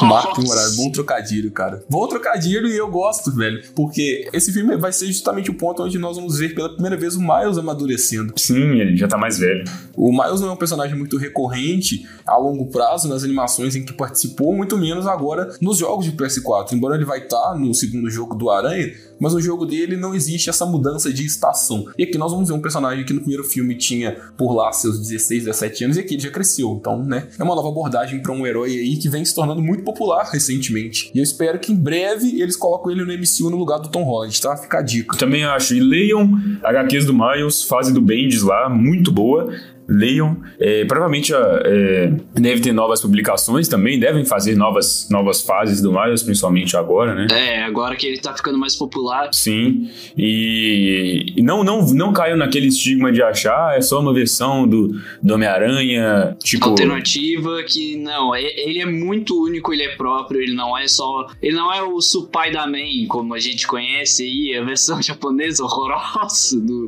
Marco 0.06 0.42
Moraes, 0.42 0.76
bom 0.76 0.92
trocadilho, 0.92 1.52
cara. 1.52 1.84
Bom 1.90 2.08
trocadilho 2.08 2.68
e 2.68 2.78
eu 2.78 2.90
gosto, 2.90 3.34
velho. 3.36 3.62
Porque 3.76 4.28
esse 4.34 4.52
filme 4.52 4.78
vai 4.78 4.92
ser 4.92 5.08
justamente 5.08 5.50
o 5.50 5.54
ponto 5.54 5.84
onde 5.84 5.98
nós 5.98 6.16
vamos 6.16 6.38
ver 6.38 6.56
pela 6.56 6.70
primeira 6.70 6.98
vez 6.98 7.16
o 7.16 7.20
Miles 7.20 7.58
amadurecendo. 7.58 8.34
Sim, 8.38 8.80
ele 8.80 8.96
já 8.96 9.08
tá 9.08 9.18
mais 9.18 9.38
velho. 9.38 9.64
O 9.96 10.12
Miles 10.12 10.42
não 10.42 10.50
é 10.50 10.52
um 10.52 10.58
personagem 10.58 10.98
muito 10.98 11.18
recorrente 11.18 12.08
a 12.26 12.38
longo 12.38 12.68
prazo 12.68 13.08
nas 13.08 13.24
animações 13.24 13.76
em 13.76 13.84
que 13.84 13.94
participou, 13.94 14.56
muito 14.56 14.78
menos 14.78 15.08
agora 15.08 15.56
nos 15.60 15.78
jogos 15.78 16.06
de 16.06 16.12
PS4. 16.12 16.74
Embora 16.74 16.96
ele 16.96 17.06
vai 17.06 17.20
estar 17.20 17.56
no 17.56 17.74
segundo 17.74 18.10
jogo 18.10 18.36
do 18.36 18.50
Aranha, 18.50 18.94
mas 19.20 19.34
no 19.34 19.42
jogo 19.42 19.66
dele 19.66 19.98
não 19.98 20.16
existe 20.16 20.50
essa 20.50 20.66
mudança 20.66 21.12
de 21.12 21.26
estação. 21.26 21.86
E 21.98 22.04
aqui 22.04 22.18
nós 22.18 22.32
vamos 22.32 22.48
ver 22.48 22.56
um 22.56 22.62
personagem 22.62 23.06
que 23.06 23.14
no 23.14 23.20
primeiro 23.20 23.44
filme 23.44 23.76
tinha 23.76 24.14
por 24.38 24.54
lá 24.54 24.72
seus 24.72 25.00
16, 25.00 25.46
17 25.46 25.84
anos 25.84 25.98
e 25.98 26.00
aqui 26.00 26.14
ele 26.16 26.24
já 26.24 26.32
cresceu. 26.32 26.78
Então, 26.80 27.04
né, 27.04 27.28
é 27.38 27.44
uma 27.44 27.56
nova 27.56 27.68
abordagem 27.68 28.22
para 28.22 28.32
um 28.32 28.46
herói 28.46 28.72
aí 28.72 28.98
que 28.98 29.10
vem 29.10 29.26
se 29.26 29.36
tornando 29.36 29.62
muito 29.62 29.84
popular 29.92 30.30
recentemente. 30.32 31.12
E 31.14 31.20
eu 31.20 31.24
espero 31.24 31.60
que 31.60 31.72
em 31.72 31.76
breve 31.76 32.42
eles 32.42 32.56
coloquem 32.56 32.94
ele 32.94 33.06
no 33.06 33.14
MCU 33.14 33.50
no 33.50 33.58
lugar 33.58 33.80
do 33.80 33.90
Tom 33.90 34.04
Holland, 34.04 34.40
tá? 34.42 34.56
Fica 34.56 34.80
a 34.80 34.82
dica. 34.82 35.18
Também 35.18 35.44
acho. 35.44 35.74
E 35.74 35.80
leiam 35.80 36.40
HQs 36.64 37.06
do 37.06 37.14
Miles, 37.14 37.64
fase 37.64 37.94
do 37.94 38.02
Bendis 38.02 38.42
lá, 38.42 38.70
muito 38.70 39.12
boa 39.12 39.52
leiam. 39.90 40.38
É, 40.60 40.86
provavelmente 40.86 41.34
é, 41.34 42.12
deve 42.34 42.62
ter 42.62 42.72
novas 42.72 43.02
publicações 43.02 43.68
também, 43.68 44.00
devem 44.00 44.24
fazer 44.24 44.56
novas, 44.56 45.08
novas 45.10 45.42
fases 45.42 45.82
do 45.82 45.92
Miles, 45.92 46.24
principalmente 46.24 46.78
agora, 46.78 47.16
né? 47.16 47.28
É, 47.32 47.64
agora 47.64 47.96
que 47.96 48.06
ele 48.06 48.20
tá 48.20 48.36
ficando 48.36 48.58
mais 48.58 48.76
popular. 48.76 49.30
Sim, 49.34 49.90
e, 50.18 51.34
e 51.38 51.42
não, 51.42 51.64
não, 51.64 51.86
não 51.88 52.14
caiam 52.14 52.38
naquele 52.38 52.68
estigma 52.68 53.12
de 53.12 53.22
achar 53.22 53.70
ah, 53.70 53.76
é 53.76 53.82
só 53.82 54.00
uma 54.00 54.14
versão 54.14 54.68
do, 54.68 55.00
do 55.22 55.34
Homem-Aranha, 55.34 56.38
tipo... 56.44 56.70
Alternativa 56.70 57.62
que, 57.64 57.98
não, 57.98 58.36
ele 58.36 58.80
é 58.80 58.86
muito 58.86 59.42
único, 59.42 59.74
ele 59.74 59.84
é 59.84 59.96
próprio, 59.96 60.42
ele 60.42 60.54
não 60.54 60.78
é 60.78 60.88
só... 60.88 61.28
Ele 61.42 61.56
não 61.56 61.74
é 61.74 61.82
o 61.82 62.00
Supai 62.02 62.52
da 62.52 62.68
Man, 62.68 63.08
como 63.08 63.34
a 63.34 63.40
gente 63.40 63.68
conhece 63.68 64.24
aí, 64.24 64.58
a 64.58 64.64
versão 64.64 65.02
japonesa 65.04 65.64
horrorosa 65.64 66.60
do, 66.60 66.88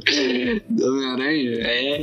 do 0.70 0.88
Homem-Aranha, 0.88 1.52
é... 1.62 2.02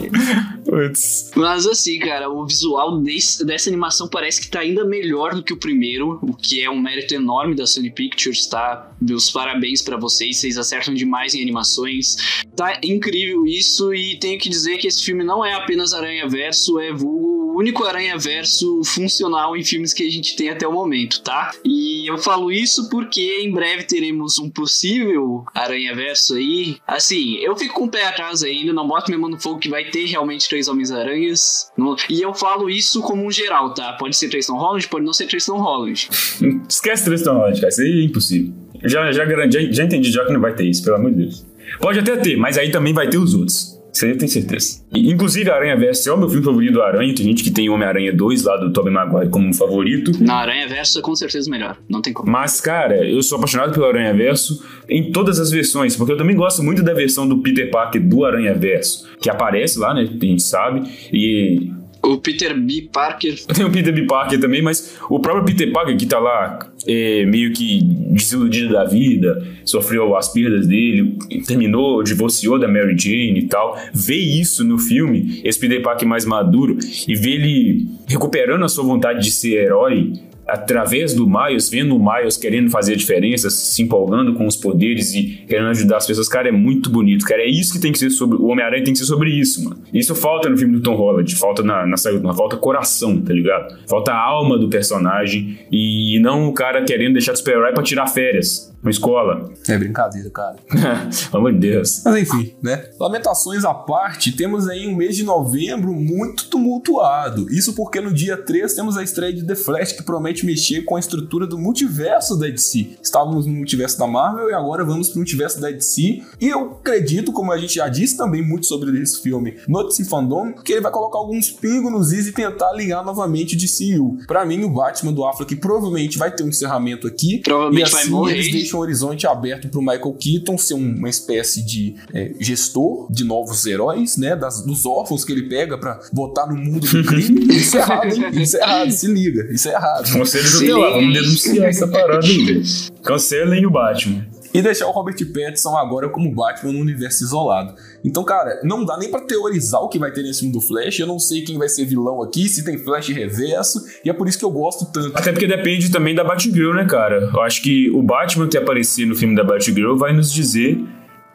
Mas 1.36 1.66
assim, 1.66 1.99
cara, 1.99 2.30
o 2.30 2.47
visual 2.47 2.99
desse, 2.99 3.45
dessa 3.45 3.68
animação 3.68 4.09
parece 4.09 4.41
que 4.41 4.49
tá 4.49 4.61
ainda 4.61 4.84
melhor 4.84 5.34
do 5.34 5.43
que 5.43 5.53
o 5.53 5.57
primeiro, 5.57 6.18
o 6.22 6.34
que 6.34 6.62
é 6.62 6.70
um 6.70 6.80
mérito 6.80 7.14
enorme 7.14 7.55
da 7.55 7.66
Sony 7.66 7.91
Pictures, 7.91 8.47
tá? 8.47 8.93
Meus 9.01 9.30
parabéns 9.30 9.82
para 9.82 9.97
vocês, 9.97 10.39
vocês 10.39 10.59
acertam 10.59 10.95
demais 10.95 11.34
em 11.34 11.43
animações. 11.43 12.16
Tá 12.57 12.78
incrível 12.82 13.47
isso 13.47 13.93
e 13.95 14.18
tenho 14.18 14.39
que 14.39 14.49
dizer 14.49 14.78
que 14.78 14.86
esse 14.86 15.05
filme 15.05 15.24
não 15.24 15.45
é 15.45 15.55
apenas 15.55 15.93
Aranha 15.93 16.28
Verso, 16.28 16.78
é 16.78 16.93
vulgo 16.93 17.39
o 17.49 17.61
único 17.61 17.82
Aranha 17.84 18.16
Verso 18.16 18.82
funcional 18.84 19.57
em 19.57 19.64
filmes 19.64 19.93
que 19.93 20.05
a 20.05 20.11
gente 20.11 20.36
tem 20.36 20.49
até 20.49 20.66
o 20.68 20.72
momento, 20.72 21.20
tá? 21.22 21.51
E 21.64 22.09
eu 22.09 22.16
falo 22.16 22.53
isso 22.53 22.89
porque 22.89 23.41
em 23.41 23.51
breve 23.51 23.82
teremos 23.82 24.39
um 24.39 24.49
possível 24.49 25.45
Aranha 25.53 25.93
Verso 25.93 26.34
aí. 26.34 26.76
Assim, 26.86 27.34
eu 27.39 27.57
fico 27.57 27.74
com 27.74 27.86
o 27.86 27.91
pé 27.91 28.05
atrás 28.05 28.45
ainda, 28.45 28.72
não 28.72 28.86
boto 28.86 29.11
minha 29.11 29.18
mão 29.18 29.28
no 29.28 29.41
fogo 29.41 29.59
que 29.59 29.68
vai 29.68 29.84
ter 29.84 30.05
realmente 30.07 30.49
três 30.49 30.68
Homens-Aranhas. 30.79 31.70
E 32.09 32.22
eu 32.22 32.33
falo 32.33 32.70
isso 32.70 33.03
como 33.03 33.26
um 33.26 33.31
geral, 33.31 33.74
tá? 33.74 33.95
Pode 33.95 34.16
ser 34.16 34.29
três 34.29 34.47
Tom 34.47 34.57
Holland, 34.57 34.89
pode 34.89 35.05
não 35.05 35.12
ser 35.12 35.26
três 35.26 35.45
Tom 35.45 35.59
Holland. 35.59 36.09
Esquece 36.68 37.05
três 37.05 37.22
Tom 37.22 37.35
Holland, 37.35 37.61
cara. 37.61 37.68
Isso 37.68 37.83
aí 37.83 38.01
é 38.01 38.05
impossível. 38.05 38.53
Já, 38.85 39.11
já, 39.12 39.26
já, 39.26 39.61
já 39.70 39.85
entendi 39.85 40.11
já 40.11 40.24
que 40.24 40.33
não 40.33 40.41
vai 40.41 40.55
ter 40.55 40.64
isso, 40.64 40.85
pelo 40.85 40.97
amor 40.97 41.11
de 41.11 41.24
Deus. 41.24 41.45
Pode 41.81 41.99
até 41.99 42.16
ter, 42.16 42.37
mas 42.37 42.57
aí 42.57 42.70
também 42.70 42.95
vai 42.95 43.09
ter 43.09 43.18
os 43.18 43.35
outros. 43.35 43.78
Eu 44.03 44.16
tenho 44.16 44.30
certeza. 44.30 44.80
E, 44.95 45.11
inclusive, 45.11 45.51
Aranha 45.51 45.76
Verso 45.76 46.09
é 46.09 46.12
o 46.12 46.16
meu 46.16 46.28
filme 46.28 46.45
favorito 46.45 46.74
do 46.74 46.82
Aranha. 46.82 47.14
Tem 47.14 47.24
gente 47.24 47.43
que 47.43 47.51
tem 47.51 47.68
Homem-Aranha 47.68 48.12
2 48.12 48.45
lá 48.45 48.57
do 48.57 48.72
Tobey 48.72 48.93
Maguire 48.93 49.28
como 49.28 49.53
favorito. 49.53 50.12
Na 50.22 50.36
Aranha 50.36 50.68
Verso 50.68 50.99
é 50.99 51.03
com 51.03 51.14
certeza 51.16 51.51
melhor. 51.51 51.76
Não 51.89 52.01
tem 52.01 52.12
como. 52.12 52.30
Mas, 52.30 52.61
cara, 52.61 53.05
eu 53.05 53.22
sou 53.22 53.39
apaixonado 53.39 53.72
pelo 53.72 53.86
Aranha 53.86 54.14
Verso 54.14 54.64
em 54.89 55.11
todas 55.11 55.41
as 55.41 55.51
versões, 55.51 55.97
porque 55.97 56.12
eu 56.12 56.16
também 56.16 56.36
gosto 56.36 56.62
muito 56.62 56.82
da 56.82 56.95
versão 56.95 57.28
do 57.28 57.39
Peter 57.39 57.70
Parker 57.70 58.01
do 58.01 58.24
Aranha 58.24 58.55
Verso, 58.55 59.09
que 59.20 59.28
aparece 59.28 59.78
lá, 59.78 59.93
né? 59.93 60.03
A 60.03 60.24
gente 60.24 60.43
sabe. 60.43 60.89
E 61.12 61.72
o 62.03 62.18
Peter 62.18 62.59
B. 62.59 62.89
Parker. 62.93 63.34
Tem 63.53 63.64
o 63.64 63.70
Peter 63.70 63.93
B. 63.93 64.07
Parker 64.07 64.41
também, 64.41 64.62
mas 64.62 64.97
o 65.11 65.18
próprio 65.20 65.45
Peter 65.45 65.72
Parker 65.72 65.97
que 65.97 66.07
tá 66.07 66.18
lá 66.18 66.59
é, 66.89 67.26
meio 67.26 67.53
que 67.53 67.82
desiludido 67.82 68.72
da 68.72 68.84
vida, 68.84 69.47
sofreu 69.64 70.16
as 70.16 70.32
perdas 70.32 70.66
dele, 70.66 71.18
terminou, 71.47 72.03
divorciou 72.03 72.59
da 72.59 72.66
Mary 72.66 72.97
Jane 72.99 73.41
e 73.41 73.47
tal. 73.47 73.78
Vê 73.93 74.16
isso 74.16 74.64
no 74.64 74.78
filme, 74.78 75.43
esse 75.45 75.59
Peter 75.61 75.82
Parker 75.82 76.09
mais 76.09 76.24
maduro, 76.24 76.78
e 77.07 77.14
vê 77.14 77.32
ele 77.32 77.86
recuperando 78.07 78.64
a 78.64 78.68
sua 78.68 78.84
vontade 78.84 79.22
de 79.22 79.30
ser 79.30 79.64
herói 79.64 80.14
através 80.49 81.12
do 81.12 81.26
Miles, 81.28 81.68
vendo 81.68 81.94
o 81.94 81.99
Miles 81.99 82.36
querendo 82.36 82.70
fazer 82.70 82.94
a 82.94 82.96
diferença, 82.96 83.51
se 83.51 83.82
empolgando 83.82 84.32
com 84.34 84.46
os 84.46 84.57
poderes 84.57 85.14
e 85.14 85.44
querendo 85.46 85.68
ajudar 85.68 85.99
as 85.99 86.07
pessoas, 86.07 86.28
cara, 86.28 86.49
é 86.49 86.53
muito 86.53 86.88
bonito, 86.88 87.26
cara. 87.26 87.42
É 87.42 87.49
isso 87.49 87.72
que 87.72 87.80
tem 87.80 87.92
que 87.92 87.99
ser 87.99 88.11
sobre. 88.11 88.38
O 88.38 88.46
Homem-Aranha 88.46 88.82
tem 88.82 88.92
que 88.92 88.99
ser 88.99 89.05
sobre 89.05 89.30
isso, 89.30 89.62
mano. 89.64 89.82
Isso 89.92 90.14
falta 90.14 90.49
no 90.49 90.57
filme 90.57 90.74
do 90.74 90.80
Tom 90.80 90.94
Holland, 90.94 91.36
falta 91.36 91.62
na, 91.62 91.86
na 91.86 91.96
saúde, 91.96 92.22
falta 92.34 92.57
coração, 92.57 93.20
tá 93.20 93.32
ligado? 93.32 93.76
Falta 93.86 94.12
a 94.12 94.18
alma 94.18 94.59
do 94.59 94.68
personagem 94.68 95.59
e 95.70 96.18
não 96.20 96.49
o 96.49 96.53
cara 96.55 96.82
querendo 96.84 97.12
deixar 97.12 97.32
de 97.32 97.38
super-herói 97.38 97.72
pra 97.72 97.82
tirar 97.82 98.07
férias 98.07 98.68
uma 98.83 98.91
escola. 98.91 99.53
É 99.68 99.76
brincadeira, 99.76 100.31
cara. 100.31 100.57
Pelo 101.31 101.39
amor 101.39 101.53
de 101.53 101.59
Deus. 101.59 102.03
Mas 102.05 102.22
enfim, 102.22 102.55
né? 102.62 102.91
Lamentações 102.99 103.64
à 103.64 103.74
parte, 103.74 104.33
temos 104.33 104.68
aí 104.68 104.87
um 104.87 104.95
mês 104.95 105.16
de 105.16 105.24
novembro 105.24 105.93
muito 105.93 106.49
tumultuado. 106.49 107.51
Isso 107.51 107.74
porque 107.74 108.01
no 108.01 108.12
dia 108.12 108.37
3 108.37 108.72
temos 108.74 108.97
a 108.97 109.03
estreia 109.03 109.33
de 109.33 109.45
The 109.45 109.55
Flash, 109.55 109.93
que 109.93 110.03
promete 110.03 110.47
mexer 110.47 110.83
com 110.83 110.97
a 110.97 111.01
estrutura 111.01 111.47
do 111.47 111.59
multiverso 111.59 112.39
da 112.39 112.47
DC. 112.47 112.99
Estávamos 113.03 113.47
no 113.47 113.53
multiverso 113.53 113.99
da 113.99 114.07
Marvel 114.07 114.51
e 114.51 114.55
agora 114.55 114.85
vamos 114.85 115.09
pro 115.09 115.18
multiverso 115.18 115.61
da 115.61 115.70
DC. 115.70 116.22
E 116.41 116.49
eu 116.49 116.79
acredito, 116.81 117.33
como 117.33 117.53
a 117.53 117.59
gente 117.59 117.74
já 117.74 117.89
disse 117.89 118.16
também 118.16 118.47
muito 118.47 118.66
sobre 118.66 119.01
esse 119.01 119.20
filme 119.20 119.57
no 119.66 119.83
DC 119.85 120.05
Fandom, 120.05 120.53
que 120.53 120.72
ele 120.72 120.81
vai 120.81 120.93
colocar 120.93 121.18
alguns 121.18 121.51
pingos 121.51 121.91
nos 121.91 122.12
is 122.12 122.29
e 122.29 122.33
tentar 122.33 122.72
ligar 122.72 123.05
novamente 123.05 123.55
o 123.55 123.59
DCU. 123.59 124.18
Pra 124.26 124.47
mim, 124.47 124.62
o 124.64 124.70
Batman 124.70 125.12
do 125.12 125.24
Affleck 125.24 125.57
provavelmente 125.57 126.16
vai 126.16 126.31
ter 126.31 126.45
um 126.45 126.49
encerramento 126.49 127.07
aqui. 127.07 127.41
Provavelmente 127.43 127.83
assim 127.85 127.97
vai 127.97 128.07
morrer 128.09 128.68
um 128.77 128.81
horizonte 128.81 129.27
aberto 129.27 129.69
pro 129.69 129.81
Michael 129.81 130.16
Keaton 130.21 130.59
ser 130.59 130.75
uma 130.75 131.09
espécie 131.09 131.64
de 131.64 131.97
é, 132.12 132.33
gestor 132.41 133.11
de 133.11 133.25
novos 133.25 133.66
heróis, 133.66 134.16
né? 134.16 134.37
Das, 134.37 134.64
dos 134.64 134.87
órfãos 134.87 135.25
que 135.25 135.33
ele 135.33 135.49
pega 135.49 135.79
para 135.79 136.01
botar 136.12 136.47
no 136.47 136.57
mundo 136.57 136.87
do 136.87 137.05
crime. 137.05 137.47
Isso 137.55 137.77
é 137.77 137.81
errado, 137.81 138.14
hein? 138.14 138.43
Isso 138.43 138.57
é 138.57 138.61
errado, 138.61 138.91
se 138.91 139.07
liga. 139.07 139.53
Isso 139.53 139.69
é 139.69 139.73
errado. 139.73 140.12
Conselho 140.12 140.51
tutelar, 140.51 140.93
vamos 140.93 141.14
denunciar 141.14 141.69
essa 141.69 141.87
parada 141.87 142.27
aí. 142.27 142.62
Cancelem 143.03 143.66
o 143.66 143.71
Batman 143.71 144.27
e 144.59 144.63
deixar 144.63 144.89
o 144.89 144.91
Robert 144.91 145.15
Pattinson 145.33 145.77
agora 145.77 146.09
como 146.09 146.35
Batman 146.35 146.73
no 146.73 146.81
universo 146.81 147.23
isolado. 147.23 147.77
Então, 148.05 148.25
cara, 148.25 148.61
não 148.65 148.85
dá 148.85 148.99
nem 148.99 149.09
para 149.09 149.21
teorizar 149.21 149.81
o 149.81 149.89
que 149.89 150.01
vai 150.01 150.11
ter 150.11 150.25
nesse 150.25 150.41
filme 150.41 150.53
do 150.53 150.61
Flash. 150.61 150.99
Eu 150.99 151.07
não 151.07 151.21
sei 151.21 151.43
quem 151.43 151.57
vai 151.57 151.69
ser 151.69 151.85
vilão 151.85 152.21
aqui, 152.21 152.49
se 152.49 152.65
tem 152.65 152.77
Flash 152.77 153.09
reverso, 153.11 153.79
e 154.05 154.11
é 154.11 154.13
por 154.13 154.27
isso 154.27 154.37
que 154.37 154.45
eu 154.45 154.51
gosto 154.51 154.85
tanto. 154.93 155.17
Até 155.17 155.31
porque 155.31 155.47
depende 155.47 155.93
também 155.93 156.13
da 156.13 156.25
Batgirl, 156.25 156.75
né, 156.75 156.85
cara? 156.87 157.31
Eu 157.33 157.41
acho 157.43 157.63
que 157.63 157.89
o 157.91 158.03
Batman 158.03 158.49
que 158.49 158.59
aparecer 158.59 159.07
no 159.07 159.15
filme 159.15 159.37
da 159.37 159.45
Batgirl 159.45 159.97
vai 159.97 160.13
nos 160.13 160.33
dizer 160.33 160.77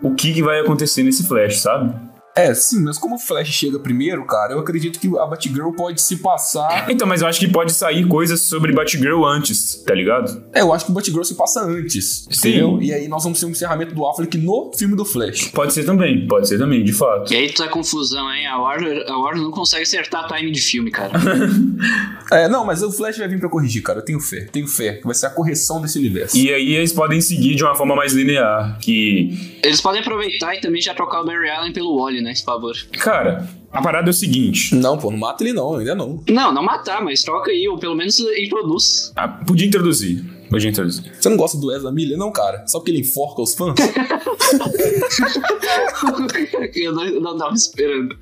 o 0.02 0.14
que, 0.14 0.34
que 0.34 0.44
vai 0.44 0.60
acontecer 0.60 1.02
nesse 1.02 1.26
Flash, 1.26 1.62
sabe? 1.62 1.96
É, 2.36 2.54
sim, 2.54 2.82
mas 2.82 2.98
como 2.98 3.16
o 3.16 3.20
Flash 3.20 3.50
chega 3.50 3.78
primeiro, 3.78 4.26
cara, 4.26 4.54
eu 4.54 4.60
acredito 4.60 5.00
que 5.00 5.08
a 5.20 5.26
Batgirl 5.26 5.72
pode 5.72 6.02
se 6.02 6.18
passar. 6.18 6.90
Então, 6.90 7.08
mas 7.08 7.22
eu 7.22 7.28
acho 7.28 7.40
que 7.40 7.48
pode 7.48 7.74
sair 7.74 8.08
coisas 8.08 8.42
sobre 8.42 8.72
Batgirl 8.72 9.24
antes, 9.24 9.84
tá 9.86 9.94
ligado? 9.94 10.44
É, 10.52 10.62
eu 10.62 10.74
acho 10.74 10.86
que 10.86 10.92
o 10.92 10.94
Batgirl 10.94 11.24
se 11.24 11.36
passa 11.36 11.62
antes. 11.62 12.28
Sim. 12.32 12.50
Entendeu? 12.50 12.82
E 12.82 12.92
aí 12.92 13.08
nós 13.08 13.24
vamos 13.24 13.40
ter 13.40 13.46
um 13.46 13.50
encerramento 13.50 13.94
do 13.94 14.08
Affleck 14.08 14.38
no 14.38 14.72
filme 14.76 14.96
do 14.96 15.06
Flash. 15.06 15.50
Pode 15.50 15.74
ser 15.74 15.86
também, 15.86 16.28
pode 16.28 16.48
ser 16.48 16.58
também, 16.58 16.84
de 16.84 16.94
fato. 16.94 17.32
E 17.32 17.36
aí 17.36 17.52
tu 17.52 17.62
tá 17.64 17.68
confusão, 17.70 18.34
hein? 18.34 18.48
A 18.48 18.58
Warner, 18.58 19.06
a 19.08 19.18
Warner 19.18 19.44
não 19.44 19.52
consegue 19.52 19.84
acertar 19.84 20.28
time 20.28 20.52
de 20.52 20.62
filme, 20.62 20.90
cara. 20.90 21.12
é, 22.32 22.48
não, 22.48 22.66
mas 22.66 22.82
o 22.82 22.92
Flash 22.92 23.18
vai 23.18 23.28
vir 23.28 23.40
pra 23.40 23.50
corrigir, 23.50 23.84
cara. 23.84 24.00
Eu 24.00 24.06
tenho 24.06 24.20
fé, 24.20 24.48
tenho 24.52 24.68
fé. 24.68 24.94
Que 24.94 25.06
vai 25.06 25.14
ser 25.14 25.28
a 25.28 25.30
correção 25.30 25.80
desse 25.82 26.00
universo. 26.00 26.36
E 26.36 26.52
aí 26.52 26.74
eles 26.74 26.92
podem 26.92 27.22
seguir 27.22 27.56
de 27.56 27.64
uma 27.64 27.76
forma 27.76 27.96
mais 27.96 28.14
linear, 28.14 28.80
que. 28.80 29.60
Eles 29.64 29.82
podem 29.82 30.02
aproveitar 30.02 30.56
e 30.56 30.62
também 30.62 30.82
já 30.82 30.96
trocar 30.96 31.22
o 31.22 31.26
Barry 31.26 31.50
Allen 31.50 31.74
pelo 31.74 32.02
Wally, 32.02 32.23
né? 32.24 32.34
Por 32.34 32.46
favor. 32.46 32.76
Cara, 33.00 33.48
a 33.72 33.82
parada 33.82 34.10
é 34.10 34.12
o 34.12 34.14
seguinte. 34.14 34.74
Não, 34.76 34.98
pô, 34.98 35.12
não 35.12 35.18
mata 35.18 35.44
ele 35.44 35.54
não, 35.54 35.76
ainda 35.76 35.96
não. 35.96 36.24
Não, 36.30 36.54
não 36.54 36.64
matar, 36.64 37.04
mas 37.04 37.24
troca 37.24 37.52
aí, 37.52 37.68
ou 37.68 37.78
pelo 37.78 37.96
menos 37.96 38.20
introduz. 38.20 39.12
Ah, 39.16 39.28
podia 39.28 39.68
introduzir. 39.68 40.24
Podia 40.50 40.70
introduzir. 40.70 41.12
Você 41.20 41.30
não 41.30 41.38
gosta 41.38 41.58
do 41.58 41.76
Ezra 41.76 41.92
Miller, 41.92 42.16
não, 42.16 42.32
cara? 42.32 42.64
Só 42.68 42.78
porque 42.78 42.92
ele 42.92 43.00
enforca 43.00 43.42
os 43.42 43.56
fãs? 43.56 43.74
eu 46.76 46.94
não, 46.94 47.06
não 47.20 47.36
tava 47.36 47.56
esperando. 47.56 48.16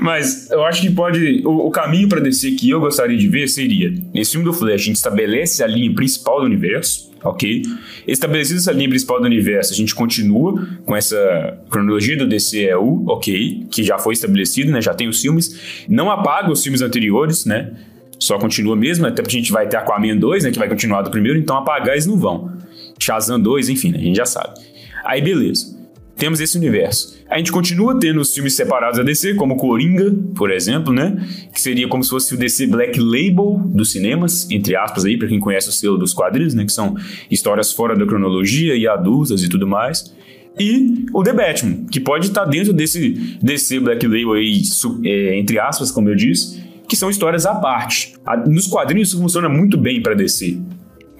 Mas 0.00 0.50
eu 0.50 0.64
acho 0.64 0.80
que 0.80 0.90
pode. 0.90 1.42
O, 1.44 1.66
o 1.66 1.70
caminho 1.70 2.08
para 2.08 2.20
descer 2.20 2.56
que 2.56 2.70
eu 2.70 2.80
gostaria 2.80 3.18
de 3.18 3.28
ver 3.28 3.46
seria: 3.48 3.92
nesse 4.14 4.30
filme 4.32 4.46
do 4.46 4.54
Flash, 4.54 4.72
a 4.72 4.78
gente 4.78 4.96
estabelece 4.96 5.62
a 5.62 5.66
linha 5.66 5.94
principal 5.94 6.40
do 6.40 6.46
universo 6.46 7.10
ok? 7.28 7.62
Estabelecida 8.06 8.58
essa 8.58 8.72
linha 8.72 8.88
principal 8.88 9.20
do 9.20 9.26
universo, 9.26 9.72
a 9.72 9.76
gente 9.76 9.94
continua 9.94 10.66
com 10.84 10.94
essa 10.94 11.58
cronologia 11.70 12.16
do 12.16 12.26
DCEU, 12.26 13.04
ok? 13.06 13.66
Que 13.70 13.82
já 13.82 13.98
foi 13.98 14.14
estabelecido, 14.14 14.70
né? 14.70 14.80
Já 14.80 14.94
tem 14.94 15.08
os 15.08 15.20
filmes. 15.20 15.84
Não 15.88 16.10
apaga 16.10 16.50
os 16.50 16.62
filmes 16.62 16.82
anteriores, 16.82 17.44
né? 17.44 17.72
Só 18.18 18.38
continua 18.38 18.74
mesmo, 18.74 19.06
até 19.06 19.22
porque 19.22 19.36
a 19.36 19.40
gente 19.40 19.52
vai 19.52 19.68
ter 19.68 19.76
Aquaman 19.76 20.16
2, 20.16 20.44
né? 20.44 20.50
Que 20.50 20.58
vai 20.58 20.68
continuar 20.68 21.02
do 21.02 21.10
primeiro, 21.10 21.38
então 21.38 21.56
apagar 21.56 21.94
eles 21.94 22.06
não 22.06 22.16
vão. 22.16 22.50
Shazam 22.98 23.38
2, 23.38 23.68
enfim, 23.68 23.90
né, 23.90 23.98
a 23.98 24.02
gente 24.02 24.16
já 24.16 24.24
sabe. 24.24 24.58
Aí 25.04 25.20
beleza 25.20 25.75
temos 26.16 26.40
esse 26.40 26.56
universo. 26.56 27.16
A 27.28 27.38
gente 27.38 27.52
continua 27.52 27.98
tendo 27.98 28.20
os 28.20 28.32
filmes 28.32 28.54
separados 28.54 28.98
da 28.98 29.04
DC, 29.04 29.34
como 29.34 29.56
Coringa, 29.56 30.14
por 30.34 30.50
exemplo, 30.50 30.92
né? 30.92 31.16
Que 31.52 31.60
seria 31.60 31.86
como 31.88 32.02
se 32.02 32.10
fosse 32.10 32.34
o 32.34 32.38
DC 32.38 32.66
Black 32.68 32.98
Label 32.98 33.60
dos 33.66 33.92
cinemas, 33.92 34.48
entre 34.50 34.74
aspas 34.76 35.04
aí, 35.04 35.18
para 35.18 35.28
quem 35.28 35.38
conhece 35.38 35.68
o 35.68 35.72
selo 35.72 35.98
dos 35.98 36.14
quadrinhos, 36.14 36.54
né? 36.54 36.64
Que 36.64 36.72
são 36.72 36.96
histórias 37.30 37.72
fora 37.72 37.94
da 37.94 38.06
cronologia 38.06 38.74
e 38.74 38.88
adultas 38.88 39.42
e 39.42 39.48
tudo 39.48 39.66
mais. 39.66 40.14
E 40.58 41.06
o 41.12 41.22
The 41.22 41.34
Batman, 41.34 41.84
que 41.90 42.00
pode 42.00 42.28
estar 42.28 42.46
dentro 42.46 42.72
desse 42.72 43.10
DC 43.42 43.80
Black 43.80 44.06
Label 44.06 44.32
aí, 44.32 44.62
é, 45.04 45.38
entre 45.38 45.58
aspas, 45.58 45.90
como 45.90 46.08
eu 46.08 46.14
disse, 46.14 46.64
que 46.88 46.96
são 46.96 47.10
histórias 47.10 47.44
à 47.44 47.54
parte. 47.56 48.14
Nos 48.46 48.66
quadrinhos 48.66 49.08
isso 49.08 49.20
funciona 49.20 49.48
muito 49.48 49.76
bem 49.76 50.00
para 50.00 50.14
DC. 50.14 50.58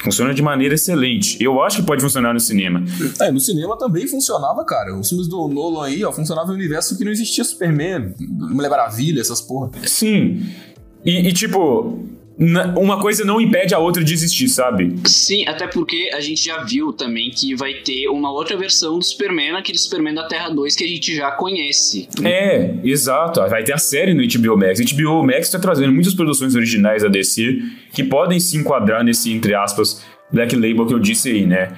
Funciona 0.06 0.32
de 0.32 0.40
maneira 0.40 0.76
excelente. 0.76 1.36
Eu 1.42 1.60
acho 1.62 1.78
que 1.78 1.82
pode 1.82 2.00
funcionar 2.00 2.32
no 2.32 2.38
cinema. 2.38 2.84
É, 3.20 3.32
no 3.32 3.40
cinema 3.40 3.76
também 3.76 4.06
funcionava, 4.06 4.64
cara. 4.64 4.96
Os 4.96 5.08
filmes 5.08 5.26
do 5.26 5.48
Nolan 5.48 5.86
aí, 5.86 6.04
ó, 6.04 6.12
funcionava 6.12 6.48
em 6.50 6.52
um 6.52 6.54
universo 6.54 6.96
que 6.96 7.04
não 7.04 7.10
existia 7.10 7.42
Superman, 7.42 8.14
Mulher 8.20 8.68
Maravilha, 8.68 9.20
essas 9.20 9.40
porra. 9.40 9.70
Sim. 9.84 10.46
E, 11.04 11.28
e 11.28 11.32
tipo, 11.32 11.98
uma 12.38 13.00
coisa 13.00 13.24
não 13.24 13.40
impede 13.40 13.74
a 13.74 13.78
outra 13.78 14.04
de 14.04 14.12
existir, 14.12 14.48
sabe? 14.48 14.94
Sim, 15.06 15.46
até 15.46 15.66
porque 15.66 16.10
a 16.12 16.20
gente 16.20 16.44
já 16.44 16.62
viu 16.62 16.92
também 16.92 17.30
que 17.30 17.54
vai 17.54 17.74
ter 17.74 18.08
uma 18.08 18.30
outra 18.30 18.56
versão 18.56 18.98
do 18.98 19.04
Superman, 19.04 19.56
aquele 19.56 19.78
Superman 19.78 20.14
da 20.14 20.28
Terra 20.28 20.50
2 20.50 20.76
que 20.76 20.84
a 20.84 20.88
gente 20.88 21.14
já 21.14 21.30
conhece. 21.30 22.08
É, 22.22 22.74
exato. 22.84 23.40
Vai 23.48 23.64
ter 23.64 23.72
a 23.72 23.78
série 23.78 24.12
no 24.12 24.22
HBO 24.22 24.58
Max. 24.58 24.80
HBO 24.80 25.22
Max 25.22 25.46
está 25.46 25.58
trazendo 25.58 25.92
muitas 25.92 26.12
produções 26.12 26.54
originais 26.54 27.02
da 27.02 27.08
DC 27.08 27.58
que 27.94 28.04
podem 28.04 28.38
se 28.38 28.58
enquadrar 28.58 29.02
nesse, 29.02 29.32
entre 29.32 29.54
aspas, 29.54 30.04
Black 30.30 30.54
Label 30.54 30.86
que 30.86 30.92
eu 30.92 30.98
disse 30.98 31.30
aí, 31.30 31.46
né? 31.46 31.72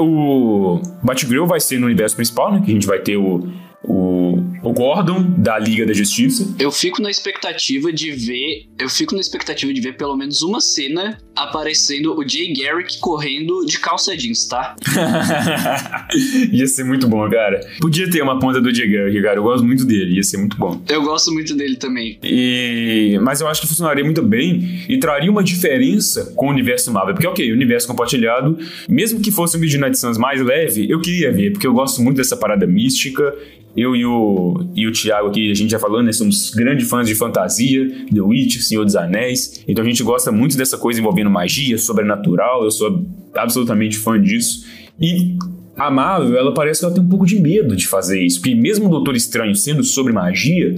O 0.00 0.80
Batgirl 1.02 1.44
vai 1.44 1.60
ser 1.60 1.78
no 1.78 1.86
universo 1.86 2.16
principal, 2.16 2.50
né? 2.50 2.62
Que 2.64 2.70
a 2.70 2.74
gente 2.74 2.86
vai 2.86 3.00
ter 3.00 3.18
o 3.18 3.46
o, 3.84 4.41
o 4.62 4.72
Gordon 4.72 5.22
da 5.36 5.58
Liga 5.58 5.84
da 5.84 5.92
Justiça. 5.92 6.54
Eu 6.58 6.70
fico 6.70 7.02
na 7.02 7.10
expectativa 7.10 7.92
de 7.92 8.10
ver, 8.12 8.66
eu 8.78 8.88
fico 8.88 9.14
na 9.14 9.20
expectativa 9.20 9.72
de 9.72 9.80
ver 9.80 9.96
pelo 9.96 10.16
menos 10.16 10.42
uma 10.42 10.60
cena 10.60 11.18
aparecendo 11.34 12.18
o 12.18 12.28
Jay 12.28 12.52
Garrick 12.52 12.98
correndo 12.98 13.64
de 13.64 13.78
calça 13.78 14.16
jeans, 14.16 14.46
tá? 14.46 14.76
ia 16.52 16.66
ser 16.66 16.84
muito 16.84 17.08
bom, 17.08 17.28
cara. 17.28 17.60
Podia 17.80 18.08
ter 18.10 18.22
uma 18.22 18.38
ponta 18.38 18.60
do 18.60 18.74
Jay 18.74 18.88
Garrick, 18.88 19.22
cara. 19.22 19.38
Eu 19.38 19.42
gosto 19.42 19.64
muito 19.64 19.84
dele, 19.84 20.16
ia 20.16 20.22
ser 20.22 20.36
muito 20.36 20.56
bom. 20.56 20.82
Eu 20.88 21.02
gosto 21.02 21.32
muito 21.32 21.54
dele 21.54 21.76
também. 21.76 22.18
E 22.22 23.18
mas 23.22 23.40
eu 23.40 23.48
acho 23.48 23.60
que 23.62 23.66
funcionaria 23.66 24.04
muito 24.04 24.22
bem 24.22 24.84
e 24.88 24.98
traria 24.98 25.30
uma 25.30 25.42
diferença 25.42 26.32
com 26.36 26.46
o 26.46 26.50
universo 26.50 26.92
Marvel, 26.92 27.14
porque 27.14 27.26
OK, 27.26 27.50
o 27.50 27.54
universo 27.54 27.86
compartilhado, 27.88 28.58
mesmo 28.88 29.20
que 29.20 29.30
fosse 29.30 29.56
um 29.56 29.60
vídeo 29.60 29.82
de 29.90 29.98
Suns 29.98 30.18
mais 30.18 30.40
leve, 30.40 30.88
eu 30.88 31.00
queria 31.00 31.32
ver, 31.32 31.52
porque 31.52 31.66
eu 31.66 31.72
gosto 31.72 32.00
muito 32.02 32.16
dessa 32.18 32.36
parada 32.36 32.66
mística 32.66 33.34
eu 33.76 33.96
e 33.96 34.04
o, 34.04 34.66
e 34.74 34.86
o 34.86 34.92
Thiago 34.92 35.28
aqui, 35.28 35.50
a 35.50 35.54
gente 35.54 35.70
já 35.70 35.78
falando, 35.78 36.06
né? 36.06 36.12
Somos 36.12 36.50
grandes 36.50 36.88
fãs 36.88 37.06
de 37.06 37.14
fantasia, 37.14 37.88
The 38.12 38.20
Witch, 38.20 38.58
Senhor 38.58 38.84
dos 38.84 38.96
Anéis. 38.96 39.64
Então 39.66 39.84
a 39.84 39.88
gente 39.88 40.02
gosta 40.02 40.30
muito 40.30 40.56
dessa 40.56 40.76
coisa 40.76 41.00
envolvendo 41.00 41.30
magia, 41.30 41.78
sobrenatural. 41.78 42.64
Eu 42.64 42.70
sou 42.70 43.04
absolutamente 43.34 43.96
fã 43.96 44.20
disso. 44.20 44.66
E 45.00 45.36
a 45.76 45.90
Marvel, 45.90 46.36
ela 46.36 46.52
parece 46.52 46.80
que 46.80 46.86
ela 46.86 46.94
tem 46.94 47.02
um 47.02 47.08
pouco 47.08 47.24
de 47.24 47.40
medo 47.40 47.74
de 47.74 47.86
fazer 47.86 48.22
isso. 48.22 48.40
Porque 48.40 48.54
mesmo 48.54 48.86
o 48.86 48.90
Doutor 48.90 49.16
Estranho 49.16 49.54
sendo 49.54 49.82
sobre 49.82 50.12
magia, 50.12 50.74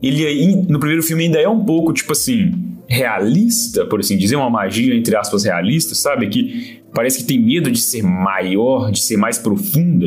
ele 0.00 0.24
aí, 0.24 0.54
no 0.68 0.78
primeiro 0.78 1.02
filme 1.02 1.24
ainda 1.24 1.38
é 1.38 1.48
um 1.48 1.64
pouco, 1.64 1.92
tipo 1.92 2.12
assim, 2.12 2.52
realista, 2.88 3.84
por 3.84 4.00
assim 4.00 4.16
dizer, 4.16 4.36
uma 4.36 4.48
magia, 4.48 4.94
entre 4.94 5.14
aspas, 5.14 5.44
realista, 5.44 5.94
sabe? 5.94 6.28
Que 6.28 6.80
parece 6.94 7.18
que 7.18 7.24
tem 7.24 7.38
medo 7.38 7.70
de 7.70 7.78
ser 7.78 8.02
maior, 8.02 8.90
de 8.90 9.00
ser 9.00 9.18
mais 9.18 9.38
profunda. 9.38 10.06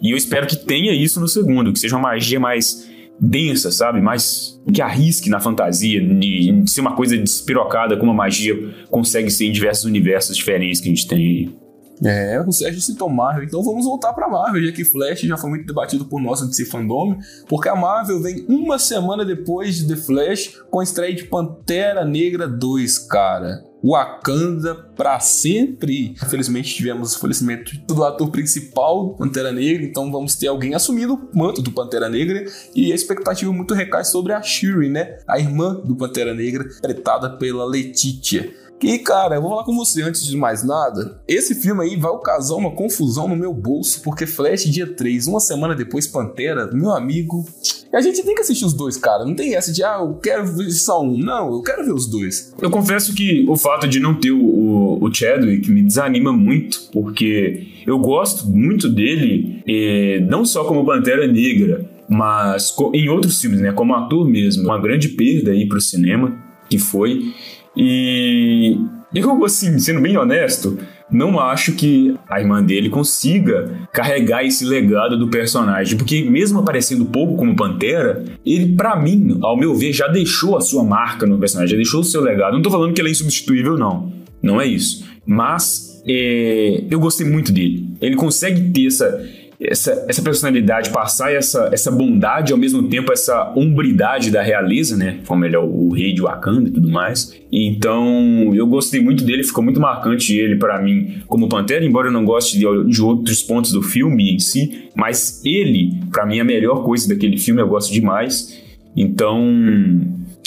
E 0.00 0.10
eu 0.10 0.16
espero 0.16 0.46
que 0.46 0.56
tenha 0.56 0.94
isso 0.94 1.20
no 1.20 1.28
segundo, 1.28 1.72
que 1.72 1.78
seja 1.78 1.94
uma 1.94 2.08
magia 2.08 2.40
mais 2.40 2.90
densa, 3.20 3.70
sabe? 3.70 4.00
Mais 4.00 4.58
que 4.72 4.80
arrisque 4.80 5.28
na 5.28 5.40
fantasia, 5.40 6.00
de, 6.00 6.64
ser 6.66 6.80
uma 6.80 6.96
coisa 6.96 7.16
despirocada 7.18 7.96
como 7.96 8.10
a 8.10 8.14
magia 8.14 8.56
consegue 8.90 9.30
ser 9.30 9.46
em 9.46 9.52
diversos 9.52 9.84
universos 9.84 10.36
diferentes 10.36 10.80
que 10.80 10.88
a 10.88 10.94
gente 10.94 11.06
tem. 11.06 11.61
É, 12.04 12.40
o 12.40 12.50
Sérgio 12.50 12.80
citou 12.80 13.08
Marvel, 13.08 13.44
então 13.44 13.62
vamos 13.62 13.84
voltar 13.84 14.12
pra 14.12 14.28
Marvel, 14.28 14.64
já 14.64 14.72
que 14.72 14.84
Flash 14.84 15.20
já 15.20 15.36
foi 15.36 15.50
muito 15.50 15.66
debatido 15.66 16.04
por 16.04 16.20
nós 16.20 16.40
de 16.40 16.56
ser 16.56 16.64
fandom, 16.64 17.16
porque 17.48 17.68
a 17.68 17.76
Marvel 17.76 18.20
vem 18.20 18.44
uma 18.48 18.78
semana 18.78 19.24
depois 19.24 19.76
de 19.76 19.88
The 19.88 19.96
Flash 19.96 20.60
com 20.70 20.80
a 20.80 20.82
estreia 20.82 21.14
de 21.14 21.24
Pantera 21.24 22.04
Negra 22.04 22.48
2, 22.48 22.98
cara. 22.98 23.72
Wakanda 23.84 24.74
para 24.96 25.18
sempre. 25.18 26.14
Infelizmente 26.22 26.72
tivemos 26.72 27.16
o 27.16 27.18
falecimento 27.18 27.76
do 27.86 28.04
ator 28.04 28.30
principal 28.30 29.14
Pantera 29.16 29.50
Negra, 29.50 29.84
então 29.84 30.10
vamos 30.10 30.36
ter 30.36 30.46
alguém 30.46 30.74
assumindo 30.74 31.14
o 31.14 31.38
manto 31.38 31.60
do 31.60 31.72
Pantera 31.72 32.08
Negra 32.08 32.44
e 32.74 32.92
a 32.92 32.94
expectativa 32.94 33.52
muito 33.52 33.74
recai 33.74 34.04
sobre 34.04 34.32
a 34.32 34.40
Shuri, 34.40 34.88
né? 34.88 35.18
A 35.26 35.38
irmã 35.38 35.74
do 35.84 35.96
Pantera 35.96 36.32
Negra, 36.32 36.64
interpretada 36.64 37.30
pela 37.36 37.64
Letitia. 37.64 38.61
E, 38.82 38.98
cara, 38.98 39.36
eu 39.36 39.42
vou 39.42 39.50
falar 39.50 39.64
com 39.64 39.76
você 39.76 40.02
antes 40.02 40.26
de 40.26 40.36
mais 40.36 40.64
nada. 40.64 41.20
Esse 41.28 41.54
filme 41.54 41.82
aí 41.82 41.96
vai 41.96 42.12
causar 42.22 42.56
uma 42.56 42.72
confusão 42.72 43.28
no 43.28 43.36
meu 43.36 43.54
bolso, 43.54 44.02
porque 44.02 44.26
Flash 44.26 44.64
dia 44.64 44.86
3, 44.86 45.26
uma 45.26 45.40
semana 45.40 45.74
depois 45.74 46.06
Pantera, 46.06 46.70
meu 46.72 46.90
amigo. 46.90 47.44
E 47.92 47.96
a 47.96 48.00
gente 48.00 48.22
tem 48.22 48.34
que 48.34 48.40
assistir 48.40 48.64
os 48.64 48.72
dois, 48.72 48.96
cara. 48.96 49.24
Não 49.24 49.34
tem 49.34 49.54
essa 49.54 49.72
de, 49.72 49.84
ah, 49.84 49.98
eu 50.00 50.14
quero 50.14 50.46
ver 50.46 50.70
só 50.70 51.02
um. 51.02 51.16
Não, 51.16 51.52
eu 51.52 51.62
quero 51.62 51.84
ver 51.84 51.92
os 51.92 52.06
dois. 52.06 52.52
Eu 52.60 52.70
confesso 52.70 53.14
que 53.14 53.44
o 53.48 53.56
fato 53.56 53.86
de 53.86 54.00
não 54.00 54.18
ter 54.18 54.32
o, 54.32 54.98
o, 55.00 55.14
Chadwick 55.14 55.70
me 55.70 55.82
desanima 55.82 56.32
muito, 56.32 56.88
porque 56.92 57.66
eu 57.86 57.98
gosto 57.98 58.48
muito 58.48 58.88
dele, 58.88 59.62
eh, 59.68 60.20
não 60.28 60.44
só 60.44 60.64
como 60.64 60.86
Pantera 60.86 61.26
Negra, 61.26 61.88
mas 62.08 62.74
em 62.94 63.08
outros 63.08 63.40
filmes, 63.40 63.60
né? 63.60 63.72
Como 63.72 63.94
ator 63.94 64.26
mesmo. 64.28 64.64
Uma 64.64 64.80
grande 64.80 65.08
perda 65.10 65.50
aí 65.50 65.68
pro 65.68 65.80
cinema, 65.80 66.36
que 66.68 66.78
foi. 66.78 67.32
E, 67.76 68.78
eu, 69.14 69.44
assim, 69.44 69.78
sendo 69.78 70.00
bem 70.00 70.16
honesto, 70.16 70.78
não 71.10 71.38
acho 71.38 71.72
que 71.72 72.16
a 72.28 72.40
irmã 72.40 72.62
dele 72.62 72.88
consiga 72.88 73.70
carregar 73.92 74.44
esse 74.44 74.64
legado 74.64 75.18
do 75.18 75.28
personagem, 75.28 75.96
porque 75.96 76.22
mesmo 76.22 76.58
aparecendo 76.58 77.04
pouco 77.04 77.36
como 77.36 77.54
Pantera, 77.54 78.24
ele, 78.44 78.74
para 78.74 78.96
mim, 78.96 79.38
ao 79.42 79.56
meu 79.56 79.74
ver, 79.74 79.92
já 79.92 80.08
deixou 80.08 80.56
a 80.56 80.60
sua 80.60 80.82
marca 80.82 81.26
no 81.26 81.38
personagem, 81.38 81.72
já 81.72 81.76
deixou 81.76 82.00
o 82.00 82.04
seu 82.04 82.22
legado. 82.22 82.54
Não 82.54 82.62
tô 82.62 82.70
falando 82.70 82.94
que 82.94 83.00
ele 83.00 83.08
é 83.08 83.12
insubstituível, 83.12 83.76
não. 83.76 84.12
Não 84.42 84.60
é 84.60 84.66
isso. 84.66 85.04
Mas 85.26 86.02
é, 86.06 86.84
eu 86.90 86.98
gostei 86.98 87.26
muito 87.26 87.52
dele. 87.52 87.88
Ele 88.00 88.16
consegue 88.16 88.70
ter 88.70 88.86
essa 88.86 89.24
essa, 89.64 90.04
essa 90.08 90.22
personalidade, 90.22 90.90
passar 90.90 91.32
essa, 91.32 91.70
essa 91.72 91.90
bondade 91.90 92.52
ao 92.52 92.58
mesmo 92.58 92.88
tempo 92.88 93.12
essa 93.12 93.52
hombridade 93.54 94.30
da 94.30 94.42
realeza, 94.42 94.96
né? 94.96 95.20
Como 95.26 95.44
ele 95.44 95.56
é 95.56 95.58
o, 95.58 95.88
o 95.88 95.92
rei 95.92 96.12
de 96.12 96.22
Wakanda 96.22 96.68
e 96.68 96.72
tudo 96.72 96.90
mais. 96.90 97.34
Então, 97.50 98.52
eu 98.54 98.66
gostei 98.66 99.00
muito 99.00 99.24
dele, 99.24 99.44
ficou 99.44 99.62
muito 99.62 99.80
marcante 99.80 100.36
ele 100.36 100.56
para 100.56 100.80
mim 100.80 101.22
como 101.26 101.48
Pantera, 101.48 101.84
embora 101.84 102.08
eu 102.08 102.12
não 102.12 102.24
goste 102.24 102.58
de, 102.58 102.84
de, 102.86 103.02
outros 103.02 103.42
pontos 103.42 103.72
do 103.72 103.82
filme 103.82 104.34
em 104.34 104.38
si, 104.38 104.88
mas 104.94 105.42
ele, 105.44 106.00
para 106.10 106.24
mim, 106.26 106.38
é 106.38 106.40
a 106.40 106.44
melhor 106.44 106.82
coisa 106.82 107.08
daquele 107.08 107.36
filme, 107.36 107.60
eu 107.60 107.68
gosto 107.68 107.92
demais. 107.92 108.60
Então, 108.96 109.38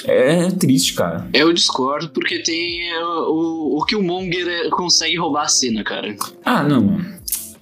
é 0.05 0.49
triste, 0.51 0.93
cara. 0.93 1.27
Eu 1.33 1.51
discordo 1.51 2.09
porque 2.09 2.39
tem 2.39 2.91
é, 2.91 3.05
o, 3.05 3.77
o 3.77 3.85
Killmonger 3.85 4.47
é, 4.47 4.69
consegue 4.69 5.17
roubar 5.17 5.43
a 5.43 5.47
cena, 5.47 5.83
cara. 5.83 6.15
Ah, 6.43 6.63
não, 6.63 6.83
mano. 6.83 7.15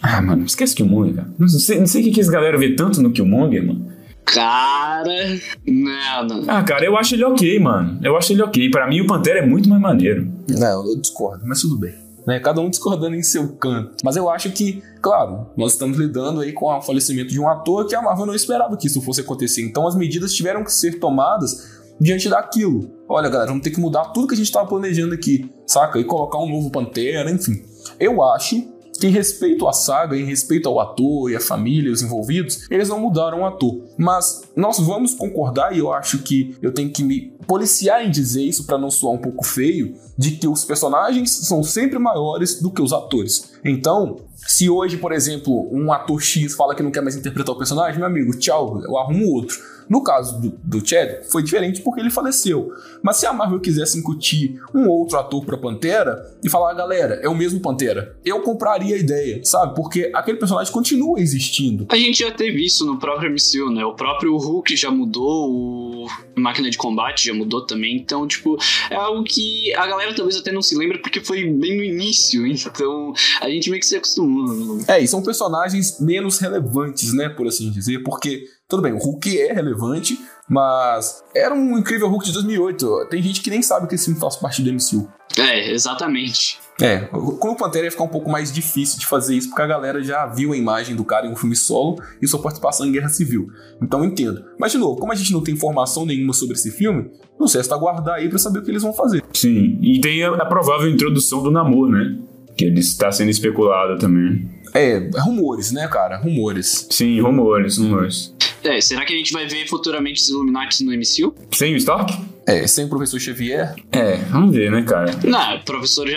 Ah, 0.03 0.21
mano, 0.21 0.43
esquece 0.43 0.75
Killmonger, 0.75 1.15
cara. 1.15 1.27
Não 1.39 1.47
sei, 1.47 1.79
não 1.79 1.87
sei 1.87 2.01
o 2.01 2.03
que, 2.03 2.11
que 2.11 2.19
esse 2.19 2.29
galera 2.29 2.57
vê 2.57 2.75
tanto 2.75 3.01
no 3.01 3.11
Killmonger, 3.11 3.65
mano. 3.65 3.87
Cara, 4.25 5.39
nada. 5.65 6.41
Ah, 6.47 6.61
cara, 6.63 6.85
eu 6.85 6.97
acho 6.97 7.15
ele 7.15 7.23
ok, 7.23 7.59
mano. 7.59 7.99
Eu 8.03 8.17
acho 8.17 8.33
ele 8.33 8.41
ok. 8.41 8.69
Para 8.69 8.87
mim, 8.87 8.99
o 8.99 9.07
Pantera 9.07 9.39
é 9.39 9.45
muito 9.45 9.69
mais 9.69 9.81
maneiro. 9.81 10.29
Não, 10.49 10.85
eu 10.87 10.99
discordo, 10.99 11.43
mas 11.45 11.61
tudo 11.61 11.77
bem. 11.77 11.93
Né? 12.27 12.39
Cada 12.39 12.59
um 12.59 12.69
discordando 12.69 13.15
em 13.15 13.23
seu 13.23 13.55
canto. 13.55 13.95
Mas 14.03 14.15
eu 14.15 14.29
acho 14.29 14.51
que, 14.51 14.81
claro, 15.01 15.47
nós 15.55 15.73
estamos 15.73 15.97
lidando 15.97 16.41
aí 16.41 16.51
com 16.51 16.65
o 16.65 16.81
falecimento 16.81 17.29
de 17.29 17.39
um 17.39 17.49
ator 17.49 17.87
que 17.87 17.95
a 17.95 18.01
Marvel 18.01 18.25
não 18.25 18.35
esperava 18.35 18.75
que 18.75 18.87
isso 18.87 19.01
fosse 19.01 19.21
acontecer. 19.21 19.61
Então 19.61 19.87
as 19.87 19.95
medidas 19.95 20.33
tiveram 20.33 20.63
que 20.63 20.71
ser 20.71 20.99
tomadas 20.99 21.81
diante 21.99 22.29
daquilo. 22.29 22.91
Olha, 23.07 23.29
galera, 23.29 23.49
vamos 23.49 23.63
ter 23.63 23.71
que 23.71 23.79
mudar 23.79 24.05
tudo 24.05 24.27
que 24.27 24.33
a 24.33 24.37
gente 24.37 24.47
estava 24.47 24.67
planejando 24.67 25.13
aqui, 25.13 25.49
saca? 25.65 25.99
E 25.99 26.03
colocar 26.03 26.39
um 26.39 26.49
novo 26.49 26.69
Pantera, 26.69 27.29
enfim. 27.29 27.61
Eu 27.99 28.23
acho 28.23 28.72
em 29.01 29.09
respeito 29.09 29.67
à 29.67 29.73
saga, 29.73 30.17
em 30.17 30.25
respeito 30.25 30.69
ao 30.69 30.79
ator 30.79 31.31
e 31.31 31.35
à 31.35 31.39
família, 31.39 31.91
os 31.91 32.01
envolvidos, 32.01 32.67
eles 32.69 32.89
não 32.89 32.99
mudaram 32.99 33.41
o 33.41 33.45
ator. 33.45 33.81
Mas 33.97 34.43
nós 34.55 34.79
vamos 34.79 35.13
concordar, 35.13 35.75
e 35.75 35.79
eu 35.79 35.91
acho 35.91 36.19
que 36.19 36.55
eu 36.61 36.73
tenho 36.73 36.89
que 36.91 37.03
me 37.03 37.33
policiar 37.47 38.05
em 38.05 38.11
dizer 38.11 38.43
isso 38.43 38.65
para 38.65 38.77
não 38.77 38.91
soar 38.91 39.13
um 39.13 39.17
pouco 39.17 39.45
feio, 39.45 39.95
de 40.17 40.31
que 40.31 40.47
os 40.47 40.63
personagens 40.63 41.31
são 41.31 41.63
sempre 41.63 41.97
maiores 41.97 42.61
do 42.61 42.71
que 42.71 42.81
os 42.81 42.93
atores. 42.93 43.52
Então, 43.63 44.19
se 44.35 44.69
hoje, 44.69 44.97
por 44.97 45.11
exemplo, 45.11 45.69
um 45.71 45.91
ator 45.91 46.21
X 46.21 46.53
fala 46.55 46.75
que 46.75 46.83
não 46.83 46.91
quer 46.91 47.01
mais 47.01 47.15
interpretar 47.15 47.55
o 47.55 47.57
personagem, 47.57 47.97
meu 47.97 48.07
amigo, 48.07 48.37
tchau, 48.37 48.81
eu 48.83 48.97
arrumo 48.97 49.33
outro. 49.33 49.57
No 49.89 50.03
caso 50.03 50.39
do, 50.41 50.53
do 50.63 50.87
Chad, 50.87 51.23
foi 51.29 51.43
diferente 51.43 51.81
porque 51.81 51.99
ele 51.99 52.09
faleceu. 52.09 52.71
Mas 53.01 53.17
se 53.17 53.25
a 53.25 53.33
Marvel 53.33 53.59
quisesse 53.59 53.97
incutir 53.97 54.59
um 54.73 54.87
outro 54.87 55.17
ator 55.17 55.45
pra 55.45 55.57
Pantera 55.57 56.23
e 56.43 56.49
falar, 56.49 56.71
ah, 56.71 56.73
galera, 56.73 57.19
é 57.21 57.27
o 57.27 57.35
mesmo 57.35 57.59
Pantera, 57.59 58.15
eu 58.23 58.41
compraria 58.41 58.95
a 58.95 58.99
ideia, 58.99 59.43
sabe? 59.43 59.75
Porque 59.75 60.09
aquele 60.13 60.37
personagem 60.37 60.71
continua 60.71 61.19
existindo. 61.19 61.85
A 61.89 61.97
gente 61.97 62.19
já 62.19 62.31
teve 62.31 62.65
isso 62.65 62.85
no 62.85 62.97
próprio 62.97 63.31
MCU, 63.31 63.71
né? 63.71 63.85
O 63.85 63.93
próprio 63.93 64.35
Hulk 64.37 64.75
já 64.75 64.89
mudou, 64.89 66.05
o 66.05 66.07
Máquina 66.35 66.69
de 66.69 66.77
Combate 66.77 67.27
já 67.27 67.33
mudou 67.33 67.65
também. 67.65 67.95
Então, 67.97 68.27
tipo, 68.27 68.57
é 68.89 68.95
algo 68.95 69.23
que 69.23 69.73
a 69.75 69.85
galera 69.85 70.13
talvez 70.15 70.37
até 70.37 70.51
não 70.51 70.61
se 70.61 70.77
lembre 70.77 70.99
porque 70.99 71.19
foi 71.19 71.43
bem 71.45 71.77
no 71.77 71.83
início. 71.83 72.43
Então, 72.73 73.13
a 73.41 73.49
gente 73.53 73.69
meio 73.69 73.79
que 73.79 73.85
se 73.85 73.95
acostumou. 73.95 74.79
É, 74.87 74.99
e 74.99 75.07
são 75.07 75.21
personagens 75.21 75.99
menos 75.99 76.39
relevantes, 76.39 77.13
né? 77.13 77.29
Por 77.29 77.47
assim 77.47 77.69
dizer, 77.71 78.03
porque 78.03 78.45
tudo 78.67 78.81
bem, 78.81 78.93
o 78.93 78.97
Hulk 78.97 79.39
é 79.39 79.53
relevante, 79.53 80.19
mas 80.49 81.23
era 81.35 81.53
um 81.53 81.77
incrível 81.77 82.09
Hulk 82.09 82.25
de 82.25 82.33
2008. 82.33 83.07
Tem 83.09 83.21
gente 83.21 83.41
que 83.41 83.49
nem 83.49 83.61
sabe 83.61 83.87
que 83.87 83.95
esse 83.95 84.05
filme 84.05 84.19
faz 84.19 84.35
parte 84.35 84.61
do 84.61 84.71
MCU. 84.71 85.07
É, 85.37 85.71
exatamente. 85.71 86.59
É, 86.81 87.01
com 87.01 87.51
o 87.51 87.55
Pantera 87.55 87.85
ia 87.85 87.91
ficar 87.91 88.03
um 88.03 88.09
pouco 88.09 88.29
mais 88.29 88.51
difícil 88.51 88.99
de 88.99 89.05
fazer 89.05 89.35
isso, 89.35 89.49
porque 89.49 89.61
a 89.61 89.67
galera 89.67 90.03
já 90.03 90.25
viu 90.25 90.53
a 90.53 90.57
imagem 90.57 90.95
do 90.95 91.05
cara 91.05 91.27
em 91.27 91.31
um 91.31 91.35
filme 91.35 91.55
solo 91.55 92.01
e 92.21 92.27
sua 92.27 92.41
participação 92.41 92.85
em 92.85 92.91
Guerra 92.91 93.09
Civil. 93.09 93.47
Então 93.81 93.99
eu 93.99 94.05
entendo. 94.05 94.43
Mas, 94.59 94.71
de 94.71 94.77
novo, 94.77 94.99
como 94.99 95.11
a 95.11 95.15
gente 95.15 95.31
não 95.31 95.43
tem 95.43 95.53
informação 95.53 96.05
nenhuma 96.05 96.33
sobre 96.33 96.55
esse 96.55 96.71
filme, 96.71 97.11
não 97.39 97.47
sei, 97.47 97.61
é 97.61 97.63
só 97.63 97.75
aguardar 97.75 98.15
aí 98.15 98.27
pra 98.27 98.39
saber 98.39 98.59
o 98.59 98.63
que 98.63 98.71
eles 98.71 98.83
vão 98.83 98.93
fazer. 98.93 99.23
Sim, 99.33 99.77
e 99.81 100.01
tem 100.01 100.23
a, 100.23 100.31
a 100.31 100.45
provável 100.45 100.89
introdução 100.89 101.43
do 101.43 101.51
namoro, 101.51 101.91
né? 101.91 102.17
Que 102.57 102.65
ele 102.65 102.79
está 102.79 103.11
sendo 103.11 103.29
especulado 103.29 103.97
também. 103.97 104.49
É, 104.73 105.09
rumores, 105.19 105.71
né, 105.71 105.87
cara? 105.87 106.17
Rumores. 106.17 106.87
Sim, 106.89 107.19
rumores, 107.21 107.77
rumores. 107.77 108.33
É, 108.63 108.79
será 108.81 109.05
que 109.05 109.13
a 109.13 109.17
gente 109.17 109.33
vai 109.33 109.45
ver 109.45 109.67
futuramente 109.67 110.21
os 110.21 110.29
Illuminati 110.29 110.83
no 110.83 110.91
MCU? 110.91 111.35
Sem 111.51 111.73
o 111.73 111.77
Stark? 111.77 112.13
É, 112.45 112.67
sem 112.67 112.85
o 112.85 112.89
professor 112.89 113.19
Xavier? 113.19 113.75
É, 113.91 114.17
vamos 114.29 114.55
ver, 114.55 114.71
né, 114.71 114.83
cara? 114.83 115.11
Não, 115.23 115.59
professor 115.59 116.07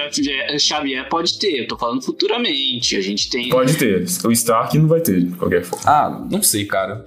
Xavier 0.59 1.09
pode 1.09 1.39
ter, 1.39 1.61
eu 1.61 1.69
tô 1.69 1.77
falando 1.77 2.03
futuramente. 2.03 2.97
A 2.97 3.01
gente 3.01 3.31
tem. 3.31 3.49
Pode 3.49 3.77
ter. 3.77 4.05
O 4.25 4.33
Stark 4.33 4.77
não 4.79 4.89
vai 4.89 5.01
ter, 5.01 5.25
de 5.25 5.37
qualquer 5.37 5.63
forma. 5.63 5.85
Ah, 5.87 6.27
não 6.31 6.43
sei, 6.43 6.65
cara. 6.65 7.05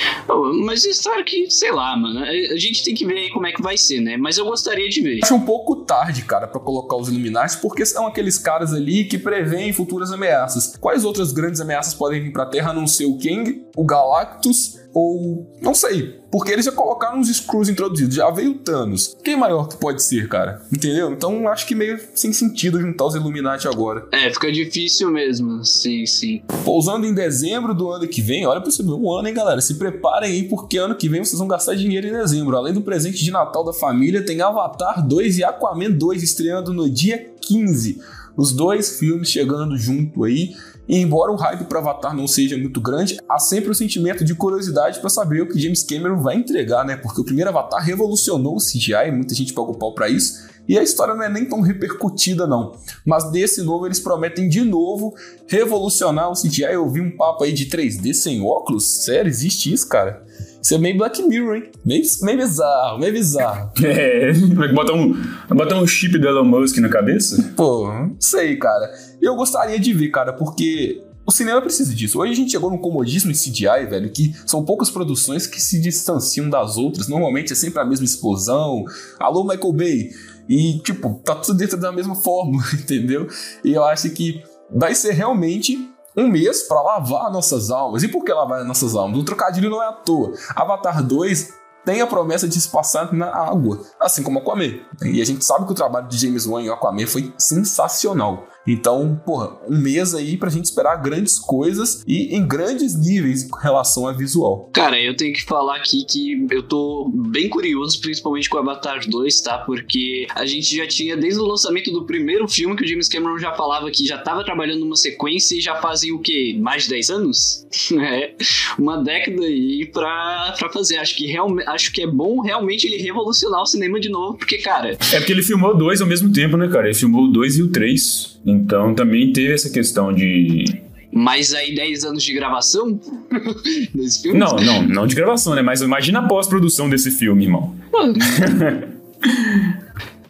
Mas 0.66 0.86
o 0.86 0.90
Stark, 0.90 1.52
sei 1.52 1.72
lá, 1.72 1.96
mano. 1.98 2.20
A 2.20 2.58
gente 2.58 2.84
tem 2.84 2.96
que 2.96 3.06
ver 3.06 3.18
aí 3.18 3.30
como 3.30 3.46
é 3.46 3.52
que 3.52 3.62
vai 3.62 3.78
ser, 3.78 4.00
né? 4.00 4.16
Mas 4.18 4.38
eu 4.38 4.46
gostaria 4.46 4.88
de 4.88 5.02
ver. 5.02 5.20
Acho 5.24 5.36
um 5.36 5.42
pouco 5.42 5.78
tarde, 5.78 6.24
cara, 6.24 6.48
para 6.48 6.60
colocar 6.60 6.96
os 6.96 7.10
Illuminati, 7.10 7.58
porque 7.58 7.86
são 7.86 8.08
aqueles 8.08 8.38
caras 8.38 8.74
ali 8.74 9.04
que 9.04 9.18
preveem 9.18 9.74
futuras 9.74 10.12
ameaças. 10.12 10.78
Quais 10.80 11.04
outras 11.04 11.34
grandes 11.34 11.60
ameaças 11.60 11.94
podem 11.94 12.22
vir 12.24 12.32
pra 12.32 12.46
Terra 12.46 12.72
a 12.72 12.74
não 12.74 12.88
ser 12.88 13.06
o 13.06 13.18
Kang, 13.18 13.64
o 13.76 13.84
Galactus 13.84 14.79
ou 14.94 15.52
não 15.62 15.74
sei, 15.74 16.20
porque 16.32 16.52
eles 16.52 16.66
já 16.66 16.72
colocaram 16.72 17.20
os 17.20 17.28
Screws 17.28 17.70
introduzidos, 17.70 18.16
já 18.16 18.30
veio 18.30 18.52
o 18.52 18.56
Thanos. 18.56 19.16
Quem 19.24 19.36
maior 19.36 19.68
que 19.68 19.78
pode 19.78 20.04
ser, 20.04 20.28
cara? 20.28 20.62
Entendeu? 20.72 21.12
Então 21.12 21.48
acho 21.48 21.68
que 21.68 21.76
meio 21.76 22.00
sem 22.14 22.34
sentido 22.34 22.80
juntar 22.80 23.06
os 23.06 23.16
Illuminati 23.16 23.68
agora. 23.68 24.08
É, 24.12 24.32
fica 24.32 24.52
difícil 24.52 25.12
mesmo, 25.12 25.64
sim, 25.64 26.06
sim. 26.06 26.42
Pousando 26.64 27.06
em 27.06 27.14
dezembro 27.14 27.74
do 27.74 27.90
ano 27.90 28.08
que 28.08 28.22
vem, 28.22 28.46
olha 28.46 28.62
pra 28.62 28.72
você 28.72 28.84
ver 28.84 28.92
o 28.92 29.14
ano, 29.14 29.28
hein, 29.28 29.34
galera? 29.34 29.62
Se 29.62 29.76
preparem 29.76 30.32
aí, 30.32 30.44
porque 30.44 30.78
ano 30.78 30.96
que 30.96 31.10
vem 31.10 31.24
vocês 31.24 31.40
vão 31.40 31.48
gastar 31.48 31.76
dinheiro 31.76 32.08
em 32.08 32.12
dezembro. 32.12 32.56
Além 32.58 32.74
do 32.74 32.82
presente 32.82 33.24
de 33.24 33.32
Natal 33.32 33.64
da 33.64 33.74
família, 33.74 34.26
tem 34.26 34.42
Avatar 34.42 35.06
2 35.06 35.40
e 35.40 35.44
Aquaman 35.44 35.92
2 35.92 36.24
estreando 36.24 36.74
no 36.74 36.90
dia 36.90 37.32
15. 37.42 38.02
Os 38.36 38.54
dois 38.54 38.98
filmes 38.98 39.30
chegando 39.30 39.78
junto 39.78 40.24
aí. 40.24 40.56
E 40.90 40.98
embora 40.98 41.32
o 41.32 41.36
hype 41.36 41.66
para 41.66 41.78
Avatar 41.78 42.16
não 42.16 42.28
seja 42.28 42.58
muito 42.58 42.82
grande, 42.82 43.20
há 43.30 43.38
sempre 43.38 43.70
o 43.70 43.76
sentimento 43.76 44.26
de 44.26 44.34
curiosidade 44.34 45.00
para 45.00 45.10
saber 45.10 45.44
o 45.44 45.48
que 45.48 45.60
James 45.60 45.84
Cameron 45.84 46.20
vai 46.20 46.36
entregar, 46.36 46.84
né? 46.84 46.98
Porque 46.98 47.22
o 47.22 47.24
primeiro 47.24 47.52
Avatar 47.52 47.86
revolucionou 47.86 48.56
o 48.56 48.60
CGI, 48.60 49.12
muita 49.12 49.36
gente 49.36 49.54
pagou 49.54 49.76
pau 49.76 49.94
para 49.94 50.10
isso, 50.10 50.50
e 50.68 50.80
a 50.80 50.82
história 50.82 51.14
não 51.14 51.24
é 51.24 51.30
nem 51.30 51.46
tão 51.46 51.62
repercutida, 51.62 52.48
não. 52.48 52.76
Mas 53.06 53.32
desse 53.32 53.62
novo 53.62 53.86
eles 53.86 54.00
prometem 54.00 54.50
de 54.50 54.62
novo 54.62 55.16
revolucionar 55.48 56.32
o 56.32 56.34
CGI. 56.34 56.74
Eu 56.74 56.90
vi 56.90 57.02
um 57.02 57.16
papo 57.16 57.44
aí 57.44 57.52
de 57.52 57.68
3D 57.68 58.14
sem 58.14 58.44
óculos. 58.44 58.88
Sério, 59.04 59.30
existe 59.30 59.72
isso, 59.72 59.88
cara? 59.88 60.24
Isso 60.62 60.76
é 60.76 60.78
meio 60.78 60.98
Black 60.98 61.22
Mirror, 61.24 61.56
hein? 61.56 61.72
Meio, 61.86 62.04
meio 62.22 62.38
bizarro, 62.38 63.00
meio 63.00 63.14
bizarro. 63.14 63.72
É, 63.84 64.32
vai 64.32 64.72
botar 64.74 64.94
um, 64.94 65.16
botar 65.50 65.76
um 65.78 65.88
chip 65.88 66.18
do 66.18 66.28
Elon 66.28 66.44
Musk 66.44 66.78
na 66.78 66.90
cabeça? 66.90 67.54
Pô, 67.56 67.88
não 67.88 68.16
sei, 68.20 68.58
cara. 68.58 68.92
Eu 69.22 69.36
gostaria 69.36 69.80
de 69.80 69.94
ver, 69.94 70.10
cara, 70.10 70.34
porque 70.34 71.02
o 71.26 71.32
cinema 71.32 71.62
precisa 71.62 71.94
disso. 71.94 72.20
Hoje 72.20 72.34
a 72.34 72.36
gente 72.36 72.52
chegou 72.52 72.72
num 72.72 72.78
comodismo 72.78 73.32
em 73.32 73.36
CGI, 73.36 73.86
velho, 73.88 74.10
que 74.10 74.34
são 74.46 74.66
poucas 74.66 74.90
produções 74.90 75.46
que 75.46 75.62
se 75.62 75.80
distanciam 75.80 76.50
das 76.50 76.76
outras. 76.76 77.08
Normalmente 77.08 77.54
é 77.54 77.56
sempre 77.56 77.80
a 77.80 77.86
mesma 77.86 78.06
explosão. 78.06 78.84
Alô, 79.20 79.44
Michael 79.44 79.74
Bay. 79.74 80.10
E, 80.50 80.80
tipo, 80.80 81.22
tá 81.24 81.36
tudo 81.36 81.58
dentro 81.58 81.78
da 81.78 81.92
mesma 81.92 82.16
forma, 82.16 82.64
entendeu? 82.74 83.28
E 83.64 83.74
eu 83.74 83.84
acho 83.84 84.10
que 84.10 84.42
vai 84.74 84.96
ser 84.96 85.14
realmente 85.14 85.90
um 86.16 86.28
mês 86.28 86.64
para 86.64 86.82
lavar 86.82 87.32
nossas 87.32 87.70
almas. 87.70 88.04
E 88.04 88.08
por 88.08 88.24
que 88.24 88.34
lavar 88.34 88.64
nossas 88.66 88.96
almas? 88.96 89.20
O 89.20 89.24
trocadilho 89.24 89.70
não 89.70 89.82
é 89.82 89.88
à 89.88 89.94
toa. 89.94 90.34
Avatar 90.56 91.04
2 91.04 91.60
tem 91.86 92.02
a 92.02 92.08
promessa 92.08 92.48
de 92.48 92.60
se 92.60 92.70
passar 92.70 93.14
na 93.14 93.28
água, 93.28 93.80
assim 94.00 94.22
como 94.22 94.40
Aquaman. 94.40 94.80
E 95.04 95.22
a 95.22 95.26
gente 95.26 95.44
sabe 95.44 95.66
que 95.66 95.72
o 95.72 95.76
trabalho 95.76 96.08
de 96.08 96.18
James 96.18 96.46
Wan 96.46 96.62
em 96.62 96.70
Aquaman 96.70 97.08
foi 97.08 97.34
sensacional. 97.38 98.46
Então, 98.72 99.20
porra, 99.26 99.58
um 99.68 99.78
mês 99.78 100.14
aí 100.14 100.38
pra 100.38 100.50
gente 100.50 100.66
esperar 100.66 100.98
grandes 100.98 101.40
coisas 101.40 102.04
e 102.08 102.36
em 102.36 102.48
grandes 102.48 102.96
níveis 102.96 103.44
com 103.50 103.58
relação 103.58 104.08
a 104.08 104.14
visual. 104.14 104.70
Cara, 104.74 105.00
eu 105.02 105.16
tenho 105.16 105.34
que 105.34 105.44
falar 105.44 105.78
aqui 105.78 106.06
que 106.06 106.48
eu 106.52 106.64
tô 106.64 107.12
bem 107.14 107.50
curioso, 107.50 108.00
principalmente 108.00 108.50
com 108.50 108.58
Avatar 108.58 109.00
2, 109.08 109.42
tá? 109.42 109.58
Porque 109.60 110.28
a 110.36 110.46
gente 110.46 110.76
já 110.76 110.88
tinha, 110.88 111.18
desde 111.18 111.40
o 111.40 111.46
lançamento 111.46 111.92
do 111.92 112.06
primeiro 112.06 112.48
filme, 112.48 112.76
que 112.76 112.84
o 112.84 112.88
James 112.88 113.10
Cameron 113.10 113.40
já 113.40 113.54
falava 113.54 113.90
que 113.90 114.06
já 114.06 114.18
tava 114.20 114.44
trabalhando 114.44 114.82
numa 114.82 114.96
sequência 114.96 115.56
e 115.56 115.62
já 115.62 115.76
fazem 115.82 116.12
o 116.12 116.20
quê? 116.20 116.56
Mais 116.60 116.84
de 116.84 116.90
10 116.90 117.10
anos? 117.10 117.68
é, 118.00 118.36
uma 118.78 118.98
década 118.98 119.42
aí 119.42 119.90
pra, 119.92 120.56
pra 120.58 120.70
fazer. 120.70 120.98
Acho 120.98 121.16
que, 121.16 121.26
realmente, 121.26 121.68
acho 121.68 121.92
que 121.92 122.04
é 122.04 122.08
bom 122.08 122.42
realmente 122.42 122.86
ele 122.86 122.98
revolucionar 123.02 123.62
o 123.62 123.66
cinema 123.66 124.00
de 124.00 124.10
novo, 124.10 124.38
porque, 124.38 124.60
cara. 124.60 124.98
É 125.12 125.18
porque 125.18 125.32
ele 125.32 125.44
filmou 125.44 125.76
dois 125.76 126.02
ao 126.02 126.08
mesmo 126.08 126.32
tempo, 126.32 126.56
né, 126.56 126.68
cara? 126.68 126.88
Ele 126.88 126.96
filmou 126.96 127.26
o 127.26 127.28
dois 127.28 127.58
e 127.58 127.64
o 127.64 127.72
três 127.72 128.39
Então 128.50 128.94
também 128.96 129.32
teve 129.32 129.54
essa 129.54 129.70
questão 129.70 130.14
de. 130.14 130.66
Mas 131.12 131.54
aí 131.54 131.74
10 131.74 132.06
anos 132.06 132.24
de 132.24 132.34
gravação 132.34 133.00
desse 133.94 134.22
filme? 134.22 134.38
Não, 134.38 134.56
não, 134.56 134.84
não 134.84 135.08
de 135.08 135.16
gravação, 135.16 135.56
né? 135.56 135.62
Mas 135.62 135.82
imagina 135.82 136.20
a 136.20 136.28
pós-produção 136.28 136.90
desse 136.90 137.12
filme, 137.12 137.46
irmão. 137.46 137.76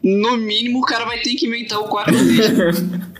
No 0.01 0.38
mínimo, 0.38 0.80
o 0.80 0.86
cara 0.86 1.03
vai 1.05 1.20
ter 1.20 1.36
que 1.36 1.45
inventar 1.45 1.78
o 1.80 1.84
quarto 1.84 2.13
dele. 2.13 2.39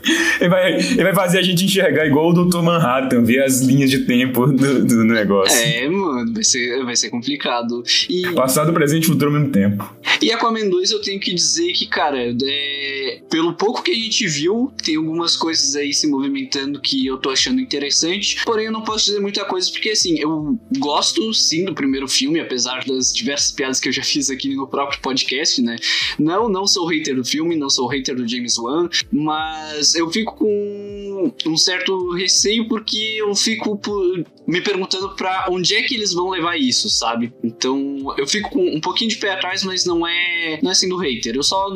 ele, 0.40 0.48
vai, 0.48 0.74
ele 0.74 1.02
vai 1.02 1.14
fazer 1.14 1.38
a 1.38 1.42
gente 1.42 1.64
enxergar 1.64 2.06
igual 2.06 2.30
o 2.30 2.44
Dr. 2.44 2.62
Manhattan, 2.62 3.22
ver 3.22 3.42
as 3.42 3.60
linhas 3.60 3.90
de 3.90 4.00
tempo 4.00 4.46
do, 4.46 4.84
do 4.84 5.04
negócio. 5.04 5.56
É, 5.56 5.88
mano, 5.88 6.32
vai 6.32 6.44
ser, 6.44 6.84
vai 6.84 6.96
ser 6.96 7.10
complicado. 7.10 7.82
E, 8.08 8.22
Passado, 8.34 8.72
presente 8.72 9.04
e 9.04 9.06
futuro 9.06 9.26
ao 9.26 9.38
mesmo 9.38 9.52
tempo. 9.52 9.94
e 10.22 10.32
Aquaman 10.32 10.68
2 10.68 10.90
eu 10.90 11.02
tenho 11.02 11.20
que 11.20 11.34
dizer 11.34 11.72
que, 11.72 11.86
cara, 11.86 12.18
é, 12.20 13.20
pelo 13.30 13.54
pouco 13.54 13.82
que 13.82 13.90
a 13.90 13.94
gente 13.94 14.26
viu, 14.26 14.72
tem 14.82 14.96
algumas 14.96 15.36
coisas 15.36 15.76
aí 15.76 15.92
se 15.92 16.06
movimentando 16.06 16.80
que 16.80 17.06
eu 17.06 17.18
tô 17.18 17.30
achando 17.30 17.60
interessante. 17.60 18.42
Porém, 18.44 18.66
eu 18.66 18.72
não 18.72 18.82
posso 18.82 19.06
dizer 19.06 19.20
muita 19.20 19.44
coisa, 19.44 19.70
porque 19.70 19.90
assim, 19.90 20.18
eu 20.18 20.58
gosto 20.78 21.32
sim 21.34 21.64
do 21.64 21.74
primeiro 21.74 22.08
filme, 22.08 22.40
apesar 22.40 22.84
das 22.84 23.14
diversas 23.14 23.52
piadas 23.52 23.80
que 23.80 23.88
eu 23.88 23.92
já 23.92 24.02
fiz 24.04 24.30
aqui 24.30 24.54
no 24.54 24.66
próprio 24.66 25.00
podcast, 25.00 25.60
né? 25.62 25.76
Não, 26.18 26.48
não 26.48 26.66
sou 26.66 26.86
hater 26.86 27.14
do 27.14 27.24
filme, 27.24 27.56
não 27.56 27.70
sou 27.70 27.86
hater 27.86 28.14
do 28.14 28.26
James 28.26 28.58
Wan, 28.58 28.88
mas 29.12 29.94
eu 29.94 30.10
fico 30.10 30.29
com 30.34 31.32
um 31.46 31.56
certo 31.56 32.12
receio 32.14 32.66
porque 32.68 33.16
eu 33.18 33.34
fico 33.34 33.76
por- 33.76 34.24
me 34.46 34.60
perguntando 34.60 35.10
pra 35.14 35.46
onde 35.48 35.74
é 35.76 35.82
que 35.82 35.94
eles 35.94 36.12
vão 36.12 36.28
levar 36.30 36.56
isso, 36.58 36.90
sabe? 36.90 37.32
Então 37.44 38.12
eu 38.18 38.26
fico 38.26 38.50
com 38.50 38.64
um 38.76 38.80
pouquinho 38.80 39.08
de 39.10 39.16
pé 39.16 39.32
atrás, 39.32 39.62
mas 39.62 39.84
não 39.84 40.04
é, 40.06 40.58
não 40.62 40.70
é 40.70 40.72
assim 40.72 40.88
do 40.88 40.96
hater. 40.96 41.36
Eu 41.36 41.42
só 41.42 41.66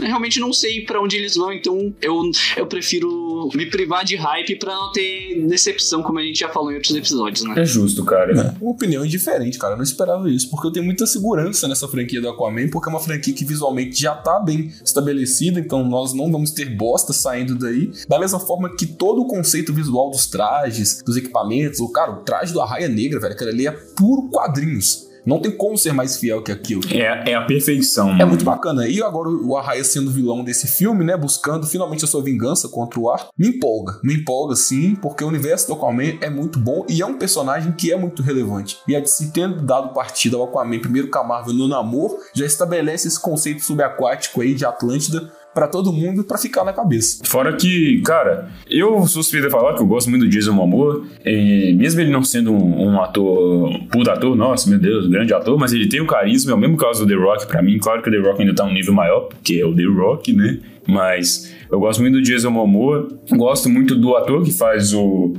realmente 0.00 0.38
não 0.38 0.52
sei 0.52 0.82
pra 0.82 1.00
onde 1.02 1.16
eles 1.16 1.34
vão, 1.34 1.52
então 1.52 1.92
eu, 2.00 2.22
eu 2.56 2.66
prefiro 2.66 3.48
me 3.54 3.66
privar 3.66 4.04
de 4.04 4.14
hype 4.16 4.56
pra 4.56 4.74
não 4.74 4.92
ter 4.92 5.44
decepção, 5.48 6.02
como 6.02 6.18
a 6.18 6.22
gente 6.22 6.38
já 6.38 6.48
falou 6.48 6.70
em 6.70 6.74
outros 6.76 6.94
episódios, 6.94 7.42
né? 7.44 7.54
É 7.62 7.64
justo, 7.64 8.04
cara. 8.04 8.32
É, 8.32 8.62
uma 8.62 8.70
opinião 8.70 9.04
diferente, 9.06 9.58
cara. 9.58 9.72
Eu 9.74 9.78
não 9.78 9.84
esperava 9.84 10.30
isso, 10.30 10.48
porque 10.50 10.66
eu 10.68 10.72
tenho 10.72 10.84
muita 10.86 11.06
segurança 11.06 11.66
nessa 11.66 11.88
franquia 11.88 12.20
do 12.20 12.28
Aquaman, 12.28 12.68
porque 12.68 12.88
é 12.88 12.92
uma 12.92 13.00
franquia 13.00 13.34
que 13.34 13.44
visualmente 13.44 14.00
já 14.00 14.14
tá 14.14 14.38
bem 14.38 14.72
estabelecida, 14.84 15.58
então 15.58 15.84
nós 15.88 16.12
não 16.12 16.30
vamos 16.30 16.52
ter 16.52 16.66
bosta 16.76 17.12
saindo 17.12 17.56
daí. 17.58 17.90
Da 18.08 18.18
mesma 18.18 18.38
forma 18.40 18.74
que 18.76 18.86
todo 18.86 19.22
o 19.22 19.26
conceito 19.26 19.72
visual 19.72 20.10
dos 20.10 20.26
trajes, 20.26 21.02
dos 21.04 21.16
equipamentos, 21.16 21.80
o 21.80 21.88
cara, 21.90 22.10
o 22.12 22.16
traje 22.22 22.52
do 22.52 22.60
Arraia 22.60 22.88
Negra, 22.88 23.20
velho, 23.20 23.34
aquele 23.34 23.50
ali 23.50 23.66
é 23.66 23.72
puro 23.72 24.28
quadrinhos. 24.30 25.08
Não 25.26 25.38
tem 25.38 25.50
como 25.50 25.76
ser 25.76 25.92
mais 25.92 26.16
fiel 26.16 26.42
que 26.42 26.50
aquilo. 26.50 26.80
É, 26.90 27.32
é 27.32 27.34
a 27.34 27.42
perfeição, 27.42 28.08
É 28.08 28.12
mano. 28.14 28.28
muito 28.28 28.44
bacana. 28.44 28.88
E 28.88 29.02
agora 29.02 29.28
o 29.28 29.54
Arraia 29.54 29.84
sendo 29.84 30.10
vilão 30.10 30.42
desse 30.42 30.66
filme, 30.66 31.04
né? 31.04 31.14
Buscando 31.14 31.66
finalmente 31.66 32.02
a 32.06 32.08
sua 32.08 32.22
vingança 32.22 32.68
contra 32.70 32.98
o 32.98 33.10
Ar. 33.10 33.28
Me 33.38 33.48
empolga. 33.48 34.00
Me 34.02 34.14
empolga 34.14 34.56
sim, 34.56 34.94
porque 34.96 35.22
o 35.22 35.28
universo 35.28 35.66
do 35.66 35.74
Aquaman 35.74 36.16
é 36.22 36.30
muito 36.30 36.58
bom 36.58 36.86
e 36.88 37.02
é 37.02 37.06
um 37.06 37.18
personagem 37.18 37.70
que 37.72 37.92
é 37.92 37.98
muito 37.98 38.22
relevante. 38.22 38.78
E 38.88 38.96
a 38.96 39.00
DC 39.00 39.30
tendo 39.34 39.60
dado 39.62 39.92
partida 39.92 40.38
ao 40.38 40.44
Aquaman 40.44 40.78
primeiro 40.80 41.10
com 41.10 41.18
a 41.18 41.22
Marvel 41.24 41.52
no 41.52 41.68
namoro, 41.68 42.16
já 42.34 42.46
estabelece 42.46 43.06
esse 43.06 43.20
conceito 43.20 43.62
subaquático 43.62 44.40
aí 44.40 44.54
de 44.54 44.64
Atlântida 44.64 45.30
pra 45.54 45.66
todo 45.66 45.92
mundo 45.92 46.24
pra 46.24 46.38
ficar 46.38 46.64
na 46.64 46.72
cabeça. 46.72 47.22
Fora 47.24 47.54
que, 47.56 48.00
cara, 48.02 48.48
eu 48.68 49.06
suspeito 49.06 49.46
de 49.46 49.52
falar 49.52 49.74
que 49.74 49.82
eu 49.82 49.86
gosto 49.86 50.08
muito 50.08 50.24
do 50.24 50.30
Jason 50.30 50.52
Momoa, 50.52 51.04
e 51.24 51.74
mesmo 51.76 52.00
ele 52.00 52.10
não 52.10 52.22
sendo 52.22 52.52
um, 52.52 52.88
um 52.88 53.00
ator, 53.00 53.70
puta 53.90 54.12
ator, 54.12 54.36
nossa, 54.36 54.68
meu 54.70 54.78
Deus, 54.78 55.08
grande 55.08 55.34
ator, 55.34 55.58
mas 55.58 55.72
ele 55.72 55.88
tem 55.88 56.00
o 56.00 56.06
carisma, 56.06 56.52
é 56.52 56.54
o 56.54 56.58
mesmo 56.58 56.76
caso 56.76 57.04
do 57.04 57.08
The 57.08 57.20
Rock 57.20 57.46
pra 57.46 57.62
mim, 57.62 57.78
claro 57.78 58.02
que 58.02 58.08
o 58.08 58.12
The 58.12 58.18
Rock 58.18 58.40
ainda 58.42 58.54
tá 58.54 58.64
um 58.64 58.72
nível 58.72 58.94
maior, 58.94 59.22
porque 59.22 59.54
é 59.60 59.66
o 59.66 59.74
The 59.74 59.84
Rock, 59.84 60.32
né, 60.32 60.60
mas 60.86 61.52
eu 61.70 61.78
gosto 61.78 62.00
muito 62.00 62.14
do 62.14 62.22
Jason 62.22 62.50
Momoa, 62.50 63.08
gosto 63.30 63.68
muito 63.68 63.94
do 63.94 64.16
ator 64.16 64.42
que 64.42 64.52
faz 64.52 64.92
o... 64.92 65.34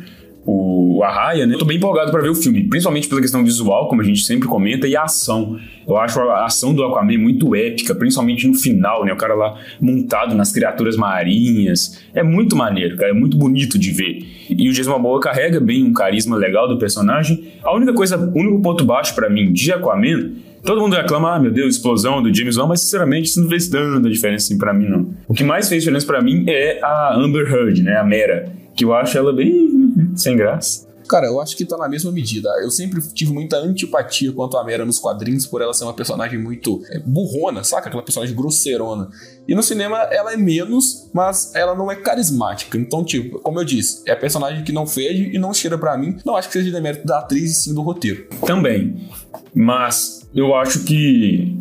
O, 0.46 1.02
Arraia, 1.04 1.46
né? 1.46 1.56
Eu 1.56 1.60
tô 1.60 1.66
bem 1.66 1.78
empolgado 1.78 2.12
pra 2.12 2.22
ver 2.22 2.30
o 2.30 2.36
filme, 2.36 2.64
principalmente 2.68 3.08
pela 3.08 3.22
questão 3.22 3.44
visual, 3.44 3.88
como 3.88 4.02
a 4.02 4.04
gente 4.04 4.24
sempre 4.24 4.48
comenta, 4.48 4.88
e 4.88 4.96
a 4.96 5.04
ação. 5.04 5.60
Eu 5.88 5.98
acho 5.98 6.20
a 6.20 6.46
ação 6.46 6.74
do 6.74 6.84
Aquaman 6.84 7.18
muito 7.18 7.56
épica, 7.56 7.94
principalmente 7.96 8.48
no 8.48 8.54
final, 8.54 9.04
né? 9.06 9.14
O 9.14 9.18
cara 9.18 9.34
lá 9.34 9.58
montado 9.80 10.36
nas 10.36 10.52
criaturas 10.52 10.96
marinhas. 10.96 12.04
É 12.14 12.24
muito 12.24 12.56
maneiro, 12.56 12.98
cara. 12.98 13.10
É 13.10 13.14
muito 13.14 13.38
bonito 13.38 13.78
de 13.78 13.92
ver. 13.92 14.26
E 14.50 14.70
o 14.70 14.74
Jason 14.74 14.92
Momoa 14.92 15.20
carrega 15.20 15.60
bem 15.60 15.84
um 15.84 15.94
carisma 15.94 16.36
legal 16.38 16.68
do 16.68 16.78
personagem. 16.78 17.52
A 17.64 17.76
única 17.76 17.94
coisa, 17.94 18.18
o 18.18 18.40
único 18.40 18.62
ponto 18.62 18.86
baixo 18.86 19.14
pra 19.16 19.30
mim 19.30 19.52
de 19.52 19.72
Aquaman 19.72 20.32
Todo 20.64 20.80
mundo 20.80 20.96
reclama, 20.96 21.36
ah, 21.36 21.40
meu 21.40 21.52
Deus, 21.52 21.76
explosão 21.76 22.22
do 22.22 22.34
James 22.34 22.56
Wan, 22.56 22.68
mas 22.68 22.82
sinceramente 22.82 23.30
isso 23.30 23.42
não 23.42 23.50
fez 23.50 23.68
tanta 23.68 24.08
diferença 24.08 24.46
assim 24.46 24.60
pra 24.60 24.72
mim, 24.74 24.88
não. 24.88 25.10
O 25.28 25.34
que 25.34 25.44
mais 25.44 25.68
fez 25.68 25.82
diferença 25.82 26.06
pra 26.06 26.22
mim 26.22 26.46
é 26.48 26.80
a 26.84 27.16
Amber 27.16 27.52
Heard, 27.52 27.82
né, 27.82 27.98
a 27.98 28.04
Mera, 28.04 28.52
que 28.76 28.86
eu 28.86 28.94
acho 28.94 29.18
ela 29.18 29.34
bem 29.34 29.71
sem 30.16 30.36
graça. 30.36 30.92
Cara, 31.12 31.28
eu 31.28 31.42
acho 31.42 31.58
que 31.58 31.66
tá 31.66 31.76
na 31.78 31.90
mesma 31.90 32.10
medida. 32.10 32.50
Eu 32.62 32.72
sempre 32.72 33.02
tive 33.14 33.34
muita 33.34 33.58
antipatia 33.58 34.32
quanto 34.32 34.56
a 34.56 34.64
Mera 34.64 34.86
nos 34.86 34.98
quadrinhos, 34.98 35.46
por 35.46 35.62
ela 35.62 35.74
ser 35.74 35.84
uma 35.84 35.94
personagem 35.94 36.40
muito 36.40 36.82
é, 36.90 37.00
burrona, 37.00 37.66
saca? 37.66 37.90
Aquela 37.90 38.02
personagem 38.02 38.34
grosseirona. 38.34 39.10
E 39.46 39.54
no 39.54 39.62
cinema 39.62 39.98
ela 40.04 40.32
é 40.32 40.38
menos, 40.38 41.10
mas 41.14 41.54
ela 41.54 41.76
não 41.76 41.92
é 41.92 41.98
carismática. 41.98 42.78
Então, 42.78 43.04
tipo, 43.04 43.40
como 43.40 43.60
eu 43.60 43.66
disse, 43.66 44.04
é 44.08 44.14
a 44.14 44.16
personagem 44.16 44.64
que 44.64 44.72
não 44.72 44.88
fede 44.88 45.36
e 45.36 45.38
não 45.38 45.54
cheira 45.54 45.78
pra 45.78 45.98
mim. 45.98 46.16
Não 46.26 46.38
acho 46.38 46.48
que 46.48 46.54
seja 46.54 46.72
demérito 46.72 47.06
da 47.06 47.20
atriz 47.20 47.52
e 47.52 47.56
sim 47.56 47.74
do 47.74 47.82
roteiro. 47.82 48.30
Também. 48.46 49.10
Mas 49.54 50.26
eu 50.34 50.56
acho 50.56 50.86
que 50.86 51.58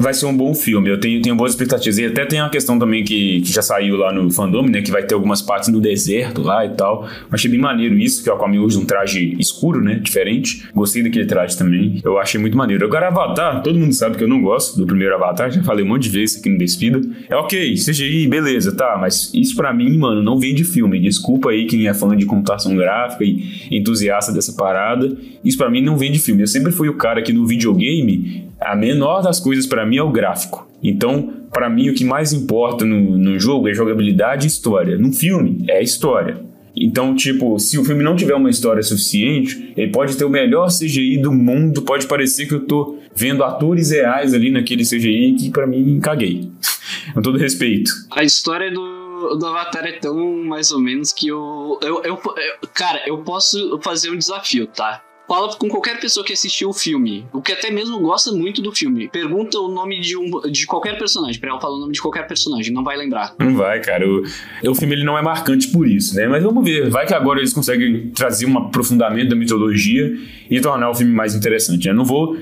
vai 0.00 0.14
ser 0.14 0.24
um 0.24 0.34
bom 0.34 0.54
filme. 0.54 0.88
Eu 0.88 0.98
tenho, 0.98 1.20
tenho 1.20 1.36
boas 1.36 1.52
expectativas. 1.52 1.98
E 1.98 2.06
até 2.06 2.24
tem 2.24 2.40
uma 2.40 2.48
questão 2.48 2.78
também 2.78 3.04
que, 3.04 3.42
que 3.42 3.52
já 3.52 3.60
saiu 3.60 3.96
lá 3.96 4.10
no 4.12 4.30
fandom, 4.30 4.66
né? 4.66 4.80
Que 4.80 4.90
vai 4.90 5.02
ter 5.02 5.14
algumas 5.14 5.42
partes 5.42 5.68
no 5.68 5.78
deserto 5.78 6.40
lá 6.40 6.64
e 6.64 6.70
tal. 6.70 7.06
Achei 7.30 7.50
bem 7.50 7.60
maneiro 7.60 7.98
isso, 7.98 8.24
que 8.24 8.30
o 8.30 8.32
Aquaman 8.32 8.62
usa 8.62 8.80
um 8.80 8.86
traje 8.86 9.36
escuro, 9.38 9.82
né? 9.82 10.00
Diferente. 10.02 10.66
Gostei 10.74 11.02
daquele 11.02 11.26
traje 11.26 11.56
também. 11.56 12.00
Eu 12.02 12.18
achei 12.18 12.40
muito 12.40 12.56
maneiro. 12.56 12.86
Agora, 12.86 13.08
Avatar, 13.08 13.62
todo 13.62 13.78
mundo 13.78 13.92
sabe 13.92 14.16
que 14.16 14.24
eu 14.24 14.28
não 14.28 14.40
gosto 14.40 14.78
do 14.78 14.86
primeiro 14.86 15.14
Avatar. 15.14 15.50
Já 15.50 15.62
falei 15.62 15.84
um 15.84 15.88
monte 15.88 16.04
de 16.04 16.18
vezes 16.18 16.40
aqui 16.40 16.48
no 16.48 16.56
Despida. 16.56 17.00
É 17.28 17.36
ok, 17.36 17.74
CGI, 17.74 18.26
beleza, 18.26 18.74
tá. 18.74 18.96
Mas 18.98 19.30
isso 19.34 19.54
pra 19.54 19.72
mim, 19.74 19.98
mano, 19.98 20.22
não 20.22 20.38
vem 20.38 20.54
de 20.54 20.64
filme. 20.64 20.98
Desculpa 20.98 21.50
aí 21.50 21.66
quem 21.66 21.86
é 21.86 21.92
fã 21.92 22.16
de 22.16 22.24
computação 22.24 22.74
gráfica 22.74 23.24
e 23.24 23.68
entusiasta 23.70 24.32
dessa 24.32 24.54
parada. 24.54 25.14
Isso 25.44 25.58
pra 25.58 25.68
mim 25.68 25.82
não 25.82 25.98
vem 25.98 26.10
de 26.10 26.18
filme. 26.18 26.42
Eu 26.42 26.46
sempre 26.46 26.72
fui 26.72 26.88
o 26.88 26.94
cara 26.94 27.20
que 27.20 27.32
no 27.32 27.46
videogame, 27.46 28.49
a 28.60 28.76
menor 28.76 29.22
das 29.22 29.40
coisas 29.40 29.66
pra 29.66 29.86
mim 29.86 29.96
é 29.96 30.02
o 30.02 30.10
gráfico. 30.10 30.68
Então, 30.82 31.32
pra 31.52 31.68
mim, 31.68 31.88
o 31.90 31.94
que 31.94 32.04
mais 32.04 32.32
importa 32.32 32.84
no, 32.84 33.16
no 33.18 33.38
jogo 33.38 33.68
é 33.68 33.74
jogabilidade 33.74 34.46
e 34.46 34.48
história. 34.48 34.96
No 34.96 35.12
filme, 35.12 35.64
é 35.68 35.82
história. 35.82 36.38
Então, 36.74 37.14
tipo, 37.14 37.58
se 37.58 37.76
o 37.78 37.84
filme 37.84 38.02
não 38.02 38.14
tiver 38.14 38.34
uma 38.34 38.48
história 38.48 38.82
suficiente, 38.82 39.72
ele 39.76 39.90
pode 39.90 40.16
ter 40.16 40.24
o 40.24 40.30
melhor 40.30 40.68
CGI 40.68 41.18
do 41.18 41.32
mundo, 41.32 41.82
pode 41.82 42.06
parecer 42.06 42.46
que 42.46 42.54
eu 42.54 42.60
tô 42.60 42.96
vendo 43.14 43.42
atores 43.42 43.90
reais 43.90 44.32
ali 44.32 44.50
naquele 44.50 44.84
CGI 44.84 45.34
que 45.38 45.50
pra 45.50 45.66
mim 45.66 45.98
caguei. 46.00 46.48
Com 47.12 47.20
todo 47.22 47.38
respeito. 47.38 47.90
A 48.12 48.22
história 48.22 48.70
do, 48.70 49.36
do 49.36 49.46
Avatar 49.46 49.84
é 49.84 49.92
tão 49.92 50.44
mais 50.44 50.70
ou 50.70 50.80
menos 50.80 51.12
que 51.12 51.28
eu, 51.28 51.78
eu, 51.82 52.02
eu, 52.04 52.14
eu- 52.62 52.68
Cara, 52.72 53.02
eu 53.06 53.18
posso 53.18 53.78
fazer 53.82 54.10
um 54.10 54.16
desafio, 54.16 54.66
tá? 54.68 55.02
Fala 55.30 55.48
com 55.56 55.68
qualquer 55.68 56.00
pessoa 56.00 56.26
que 56.26 56.32
assistiu 56.32 56.70
o 56.70 56.72
filme, 56.72 57.24
o 57.32 57.40
que 57.40 57.52
até 57.52 57.70
mesmo 57.70 58.00
gosta 58.00 58.32
muito 58.32 58.60
do 58.60 58.72
filme. 58.72 59.08
Pergunta 59.08 59.60
o 59.60 59.68
nome 59.68 60.00
de, 60.00 60.16
um, 60.16 60.28
de 60.50 60.66
qualquer 60.66 60.98
personagem, 60.98 61.40
pra 61.40 61.50
ela 61.50 61.60
falar 61.60 61.76
o 61.76 61.78
nome 61.78 61.92
de 61.92 62.02
qualquer 62.02 62.26
personagem, 62.26 62.74
não 62.74 62.82
vai 62.82 62.96
lembrar. 62.96 63.36
Não 63.38 63.54
vai, 63.54 63.80
cara. 63.80 64.04
O, 64.04 64.24
o 64.68 64.74
filme 64.74 64.96
ele 64.96 65.04
não 65.04 65.16
é 65.16 65.22
marcante 65.22 65.68
por 65.68 65.86
isso, 65.86 66.16
né? 66.16 66.26
Mas 66.26 66.42
vamos 66.42 66.64
ver. 66.64 66.90
Vai 66.90 67.06
que 67.06 67.14
agora 67.14 67.38
eles 67.38 67.52
conseguem 67.52 68.10
trazer 68.10 68.44
um 68.44 68.58
aprofundamento 68.58 69.28
da 69.28 69.36
mitologia 69.36 70.12
e 70.50 70.60
tornar 70.60 70.90
o 70.90 70.96
filme 70.96 71.12
mais 71.12 71.32
interessante. 71.32 71.86
Eu 71.86 71.94
não 71.94 72.04
vou 72.04 72.36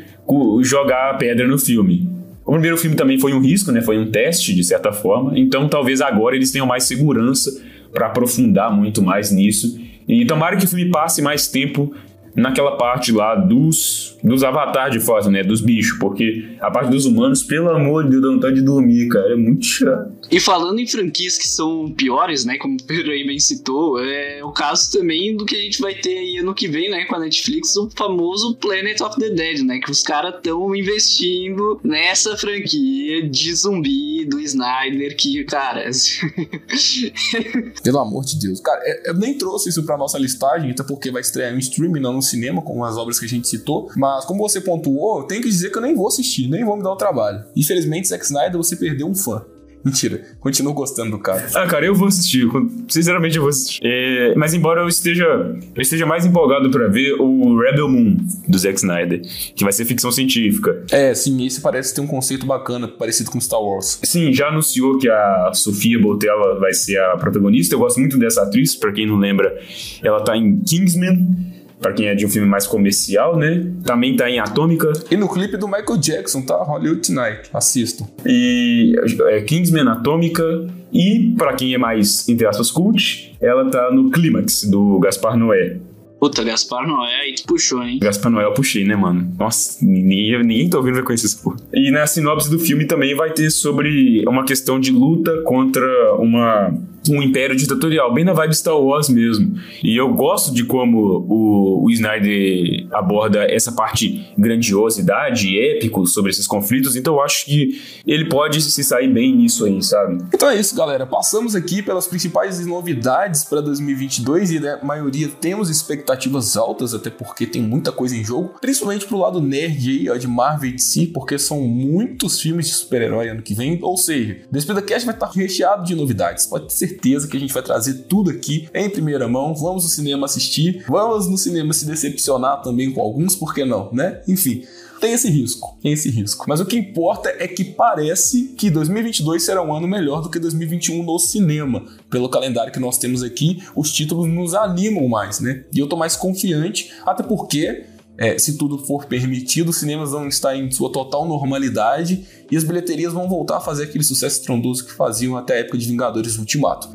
jogar 0.62 1.18
pedra 1.18 1.46
no 1.46 1.58
filme. 1.58 2.08
O 2.42 2.52
primeiro 2.52 2.78
filme 2.78 2.96
também 2.96 3.20
foi 3.20 3.34
um 3.34 3.40
risco, 3.42 3.70
né? 3.70 3.82
Foi 3.82 3.98
um 3.98 4.10
teste, 4.10 4.54
de 4.54 4.64
certa 4.64 4.92
forma. 4.92 5.38
Então 5.38 5.68
talvez 5.68 6.00
agora 6.00 6.34
eles 6.34 6.50
tenham 6.50 6.66
mais 6.66 6.84
segurança 6.84 7.62
para 7.92 8.06
aprofundar 8.06 8.74
muito 8.74 9.02
mais 9.02 9.30
nisso. 9.30 9.78
E 10.08 10.24
tomara 10.24 10.56
que 10.56 10.64
o 10.64 10.68
filme 10.68 10.90
passe 10.90 11.20
mais 11.20 11.48
tempo 11.48 11.94
naquela 12.38 12.76
parte 12.76 13.12
lá 13.12 13.34
dos, 13.34 14.16
dos 14.22 14.42
avatares 14.42 14.94
de 14.98 15.00
foto, 15.04 15.30
né? 15.30 15.42
Dos 15.42 15.60
bichos. 15.60 15.98
Porque 15.98 16.56
a 16.60 16.70
parte 16.70 16.90
dos 16.90 17.04
humanos, 17.06 17.42
pelo 17.42 17.70
amor 17.70 18.04
de 18.04 18.10
Deus, 18.10 18.22
dá 18.22 18.28
vontade 18.28 18.54
de 18.56 18.62
dormir, 18.62 19.08
cara. 19.08 19.32
É 19.32 19.36
muito 19.36 19.64
chato. 19.64 20.12
E 20.30 20.38
falando 20.40 20.78
em 20.78 20.86
franquias 20.86 21.36
que 21.38 21.48
são 21.48 21.90
piores, 21.92 22.44
né? 22.44 22.56
Como 22.58 22.76
o 22.76 22.82
Pedro 22.82 23.10
aí 23.10 23.26
bem 23.26 23.38
citou, 23.38 23.98
é 24.02 24.42
o 24.44 24.50
caso 24.52 24.90
também 24.92 25.36
do 25.36 25.44
que 25.44 25.56
a 25.56 25.60
gente 25.60 25.80
vai 25.80 25.94
ter 25.94 26.18
aí 26.18 26.38
ano 26.38 26.54
que 26.54 26.68
vem, 26.68 26.90
né? 26.90 27.04
Com 27.06 27.16
a 27.16 27.20
Netflix, 27.20 27.76
o 27.76 27.88
famoso 27.96 28.56
Planet 28.56 29.00
of 29.00 29.18
the 29.18 29.30
Dead, 29.30 29.60
né? 29.64 29.78
Que 29.78 29.90
os 29.90 30.02
caras 30.02 30.34
estão 30.36 30.74
investindo 30.74 31.80
nessa 31.82 32.36
franquia 32.36 33.28
de 33.28 33.54
zumbi 33.54 34.24
do 34.26 34.38
Snyder, 34.40 35.16
que, 35.16 35.44
cara. 35.44 35.88
Pelo 37.82 37.98
amor 37.98 38.24
de 38.24 38.38
Deus. 38.38 38.60
Cara, 38.60 38.80
é- 38.84 39.10
eu 39.10 39.14
nem 39.14 39.36
trouxe 39.36 39.68
isso 39.70 39.84
pra 39.84 39.96
nossa 39.96 40.18
listagem, 40.18 40.70
até 40.70 40.82
porque 40.82 41.10
vai 41.10 41.20
estrear 41.20 41.54
em 41.54 41.58
streaming, 41.58 42.00
não 42.00 42.20
cinema, 42.28 42.62
como 42.62 42.84
as 42.84 42.96
obras 42.96 43.18
que 43.18 43.26
a 43.26 43.28
gente 43.28 43.48
citou. 43.48 43.90
Mas 43.96 44.24
como 44.24 44.40
você 44.40 44.60
pontuou, 44.60 45.20
eu 45.20 45.24
tenho 45.24 45.42
que 45.42 45.48
dizer 45.48 45.70
que 45.70 45.78
eu 45.78 45.82
nem 45.82 45.94
vou 45.94 46.08
assistir, 46.08 46.48
nem 46.48 46.64
vou 46.64 46.76
me 46.76 46.82
dar 46.82 46.92
o 46.92 46.96
trabalho. 46.96 47.44
Infelizmente, 47.56 48.08
Zack 48.08 48.24
Snyder, 48.24 48.56
você 48.56 48.76
perdeu 48.76 49.06
um 49.06 49.14
fã. 49.14 49.44
Mentira, 49.84 50.22
continuo 50.40 50.74
gostando 50.74 51.12
do 51.12 51.18
cara. 51.18 51.46
Ah, 51.54 51.66
cara, 51.66 51.86
eu 51.86 51.94
vou 51.94 52.08
assistir. 52.08 52.46
Sinceramente, 52.88 53.36
eu 53.36 53.42
vou 53.42 53.50
assistir. 53.50 53.80
É, 53.82 54.34
mas 54.36 54.54
embora 54.54 54.82
eu 54.82 54.88
esteja, 54.88 55.24
eu 55.24 55.82
esteja 55.82 56.04
mais 56.04 56.26
empolgado 56.26 56.70
para 56.70 56.88
ver 56.88 57.14
o 57.14 57.58
Rebel 57.58 57.88
Moon 57.88 58.16
do 58.46 58.58
Zack 58.58 58.76
Snyder, 58.76 59.22
que 59.54 59.64
vai 59.64 59.72
ser 59.72 59.84
ficção 59.84 60.10
científica. 60.10 60.84
É, 60.90 61.14
sim, 61.14 61.46
esse 61.46 61.60
parece 61.60 61.94
ter 61.94 62.00
um 62.00 62.06
conceito 62.06 62.46
bacana, 62.46 62.88
parecido 62.88 63.30
com 63.30 63.40
Star 63.40 63.62
Wars. 63.62 64.00
Sim, 64.04 64.32
já 64.32 64.48
anunciou 64.48 64.98
que 64.98 65.08
a 65.08 65.52
Sofia 65.54 65.98
Boutella 65.98 66.58
vai 66.58 66.72
ser 66.72 66.98
a 67.00 67.16
protagonista. 67.16 67.74
Eu 67.74 67.78
gosto 67.78 68.00
muito 68.00 68.18
dessa 68.18 68.42
atriz, 68.42 68.74
para 68.74 68.92
quem 68.92 69.06
não 69.06 69.16
lembra, 69.16 69.58
ela 70.02 70.22
tá 70.22 70.36
em 70.36 70.58
Kingsman 70.60 71.57
para 71.80 71.92
quem 71.92 72.06
é 72.06 72.14
de 72.14 72.26
um 72.26 72.28
filme 72.28 72.48
mais 72.48 72.66
comercial, 72.66 73.36
né? 73.36 73.66
Também 73.84 74.16
tá 74.16 74.28
em 74.28 74.38
Atômica. 74.38 74.92
E 75.10 75.16
no 75.16 75.28
clipe 75.28 75.56
do 75.56 75.66
Michael 75.66 75.96
Jackson, 75.98 76.42
tá? 76.42 76.56
Hollywood 76.56 77.06
Tonight. 77.06 77.50
Assistam. 77.52 78.06
E 78.26 78.94
é, 79.28 79.40
Kingsman 79.42 79.88
Atômica. 79.88 80.66
E, 80.92 81.34
para 81.36 81.52
quem 81.52 81.74
é 81.74 81.78
mais, 81.78 82.26
entre 82.28 82.46
aspas, 82.46 82.70
cult, 82.70 83.36
ela 83.40 83.70
tá 83.70 83.90
no 83.92 84.10
Clímax, 84.10 84.64
do 84.64 84.98
Gaspar 85.00 85.36
Noé. 85.36 85.76
Puta, 86.18 86.42
Gaspar 86.42 86.86
Noé 86.86 87.14
aí 87.20 87.34
tu 87.34 87.44
puxou, 87.44 87.82
hein? 87.82 87.98
Gaspar 88.00 88.32
Noé 88.32 88.44
eu 88.44 88.52
puxei, 88.52 88.84
né, 88.84 88.96
mano? 88.96 89.32
Nossa, 89.38 89.84
ninguém, 89.84 90.42
ninguém 90.42 90.68
tá 90.68 90.78
ouvindo 90.78 90.94
vai 90.94 91.04
conhecer 91.04 91.26
esse 91.26 91.40
porra. 91.40 91.56
E 91.72 91.92
na 91.92 92.06
sinopse 92.06 92.50
do 92.50 92.58
filme 92.58 92.86
também 92.86 93.14
vai 93.14 93.30
ter 93.32 93.50
sobre 93.50 94.24
uma 94.26 94.44
questão 94.44 94.80
de 94.80 94.90
luta 94.90 95.42
contra 95.42 95.86
uma 96.14 96.74
um 97.08 97.22
império 97.22 97.56
ditatorial, 97.56 98.12
bem 98.12 98.24
na 98.24 98.32
vibe 98.32 98.54
Star 98.54 98.78
Wars 98.78 99.08
mesmo. 99.08 99.58
E 99.82 99.96
eu 99.96 100.12
gosto 100.14 100.52
de 100.52 100.64
como 100.64 101.24
o, 101.28 101.84
o 101.84 101.90
Snyder 101.90 102.86
aborda 102.92 103.44
essa 103.44 103.72
parte 103.72 104.26
grandiosidade, 104.36 105.58
épico 105.58 106.06
sobre 106.06 106.30
esses 106.30 106.46
conflitos, 106.46 106.96
então 106.96 107.14
eu 107.14 107.22
acho 107.22 107.46
que 107.46 107.80
ele 108.06 108.28
pode 108.28 108.60
se 108.60 108.84
sair 108.84 109.12
bem 109.12 109.34
nisso 109.34 109.64
aí, 109.64 109.82
sabe? 109.82 110.22
Então 110.32 110.50
é 110.50 110.58
isso, 110.58 110.74
galera. 110.74 111.06
Passamos 111.06 111.54
aqui 111.54 111.82
pelas 111.82 112.06
principais 112.06 112.64
novidades 112.66 113.44
para 113.44 113.60
2022 113.60 114.52
e 114.52 114.68
a 114.68 114.84
maioria 114.84 115.28
temos 115.28 115.70
expectativas 115.70 116.56
altas, 116.56 116.94
até 116.94 117.10
porque 117.10 117.46
tem 117.46 117.62
muita 117.62 117.92
coisa 117.92 118.16
em 118.16 118.24
jogo, 118.24 118.54
principalmente 118.60 119.06
pro 119.06 119.18
lado 119.18 119.40
nerd 119.40 119.88
aí, 119.88 120.10
ó, 120.10 120.16
de 120.16 120.26
Marvel 120.26 120.70
e 120.70 120.72
DC, 120.74 121.10
porque 121.12 121.38
são 121.38 121.60
muitos 121.62 122.40
filmes 122.40 122.66
de 122.66 122.74
super-herói 122.74 123.28
ano 123.28 123.42
que 123.42 123.54
vem, 123.54 123.78
ou 123.82 123.96
seja, 123.96 124.38
Despeda 124.50 124.82
Cast 124.82 125.06
vai 125.06 125.14
estar 125.14 125.30
recheado 125.30 125.84
de 125.84 125.94
novidades, 125.94 126.46
pode 126.46 126.68
ter 126.68 126.74
certeza 126.74 126.97
certeza 126.98 127.28
que 127.28 127.36
a 127.36 127.40
gente 127.40 127.54
vai 127.54 127.62
trazer 127.62 127.94
tudo 128.08 128.30
aqui 128.30 128.68
em 128.74 128.90
primeira 128.90 129.28
mão. 129.28 129.54
Vamos 129.54 129.84
no 129.84 129.88
cinema 129.88 130.26
assistir, 130.26 130.84
vamos 130.88 131.28
no 131.28 131.38
cinema 131.38 131.72
se 131.72 131.86
decepcionar 131.86 132.60
também 132.62 132.92
com 132.92 133.00
alguns, 133.00 133.36
por 133.36 133.54
que 133.54 133.64
não, 133.64 133.88
né? 133.92 134.20
Enfim. 134.26 134.64
Tem 135.00 135.12
esse 135.12 135.30
risco, 135.30 135.78
tem 135.80 135.92
esse 135.92 136.10
risco. 136.10 136.44
Mas 136.48 136.58
o 136.58 136.66
que 136.66 136.76
importa 136.76 137.28
é 137.38 137.46
que 137.46 137.62
parece 137.62 138.52
que 138.56 138.68
2022 138.68 139.40
será 139.40 139.62
um 139.62 139.72
ano 139.72 139.86
melhor 139.86 140.20
do 140.20 140.28
que 140.28 140.40
2021 140.40 141.04
no 141.04 141.20
cinema. 141.20 141.84
Pelo 142.10 142.28
calendário 142.28 142.72
que 142.72 142.80
nós 142.80 142.98
temos 142.98 143.22
aqui, 143.22 143.62
os 143.76 143.92
títulos 143.92 144.26
nos 144.26 144.54
animam 144.54 145.06
mais, 145.06 145.38
né? 145.38 145.64
E 145.72 145.78
eu 145.78 145.86
tô 145.86 145.96
mais 145.96 146.16
confiante, 146.16 146.90
até 147.06 147.22
porque 147.22 147.84
é, 148.18 148.36
se 148.36 148.58
tudo 148.58 148.76
for 148.78 149.04
permitido, 149.04 149.68
os 149.68 149.76
cinemas 149.76 150.10
vão 150.10 150.26
estar 150.26 150.56
em 150.56 150.68
sua 150.72 150.90
total 150.90 151.26
normalidade 151.26 152.26
e 152.50 152.56
as 152.56 152.64
bilheterias 152.64 153.12
vão 153.12 153.28
voltar 153.28 153.58
a 153.58 153.60
fazer 153.60 153.84
aquele 153.84 154.02
sucesso 154.02 154.40
estrondoso 154.40 154.84
que 154.84 154.92
faziam 154.92 155.36
até 155.36 155.54
a 155.54 155.58
época 155.58 155.78
de 155.78 155.86
Vingadores 155.86 156.36
Ultimato. 156.36 156.88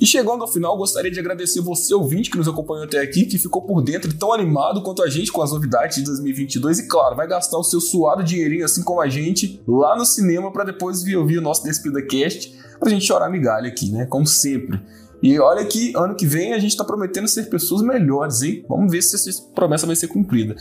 E 0.00 0.06
chegando 0.06 0.42
ao 0.42 0.48
final, 0.48 0.76
gostaria 0.78 1.10
de 1.10 1.18
agradecer 1.18 1.60
você, 1.60 1.92
ouvinte, 1.92 2.30
que 2.30 2.38
nos 2.38 2.48
acompanhou 2.48 2.84
até 2.84 2.98
aqui, 3.00 3.26
que 3.26 3.36
ficou 3.36 3.62
por 3.62 3.82
dentro 3.82 4.16
tão 4.16 4.32
animado 4.32 4.80
quanto 4.80 5.02
a 5.02 5.10
gente 5.10 5.30
com 5.30 5.42
as 5.42 5.50
novidades 5.52 5.96
de 5.96 6.04
2022. 6.04 6.78
E 6.78 6.88
claro, 6.88 7.16
vai 7.16 7.26
gastar 7.26 7.58
o 7.58 7.64
seu 7.64 7.80
suado 7.80 8.22
dinheirinho, 8.22 8.64
assim 8.64 8.82
como 8.82 9.02
a 9.02 9.08
gente, 9.08 9.60
lá 9.66 9.96
no 9.98 10.06
cinema, 10.06 10.50
para 10.52 10.64
depois 10.64 11.02
vir 11.02 11.16
ouvir 11.16 11.38
o 11.38 11.42
nosso 11.42 11.64
Despida 11.64 12.00
Cast, 12.00 12.56
pra 12.78 12.88
gente 12.88 13.04
chorar 13.04 13.28
migalha 13.28 13.68
aqui, 13.68 13.90
né? 13.90 14.06
Como 14.06 14.26
sempre. 14.26 14.80
E 15.22 15.38
olha 15.38 15.64
que 15.64 15.92
ano 15.96 16.14
que 16.14 16.26
vem 16.26 16.52
a 16.52 16.58
gente 16.58 16.70
está 16.70 16.84
prometendo 16.84 17.26
ser 17.26 17.50
pessoas 17.50 17.82
melhores, 17.82 18.42
hein? 18.42 18.64
Vamos 18.68 18.90
ver 18.90 19.02
se 19.02 19.16
essa 19.16 19.42
promessa 19.54 19.86
vai 19.86 19.96
ser 19.96 20.08
cumprida. 20.08 20.54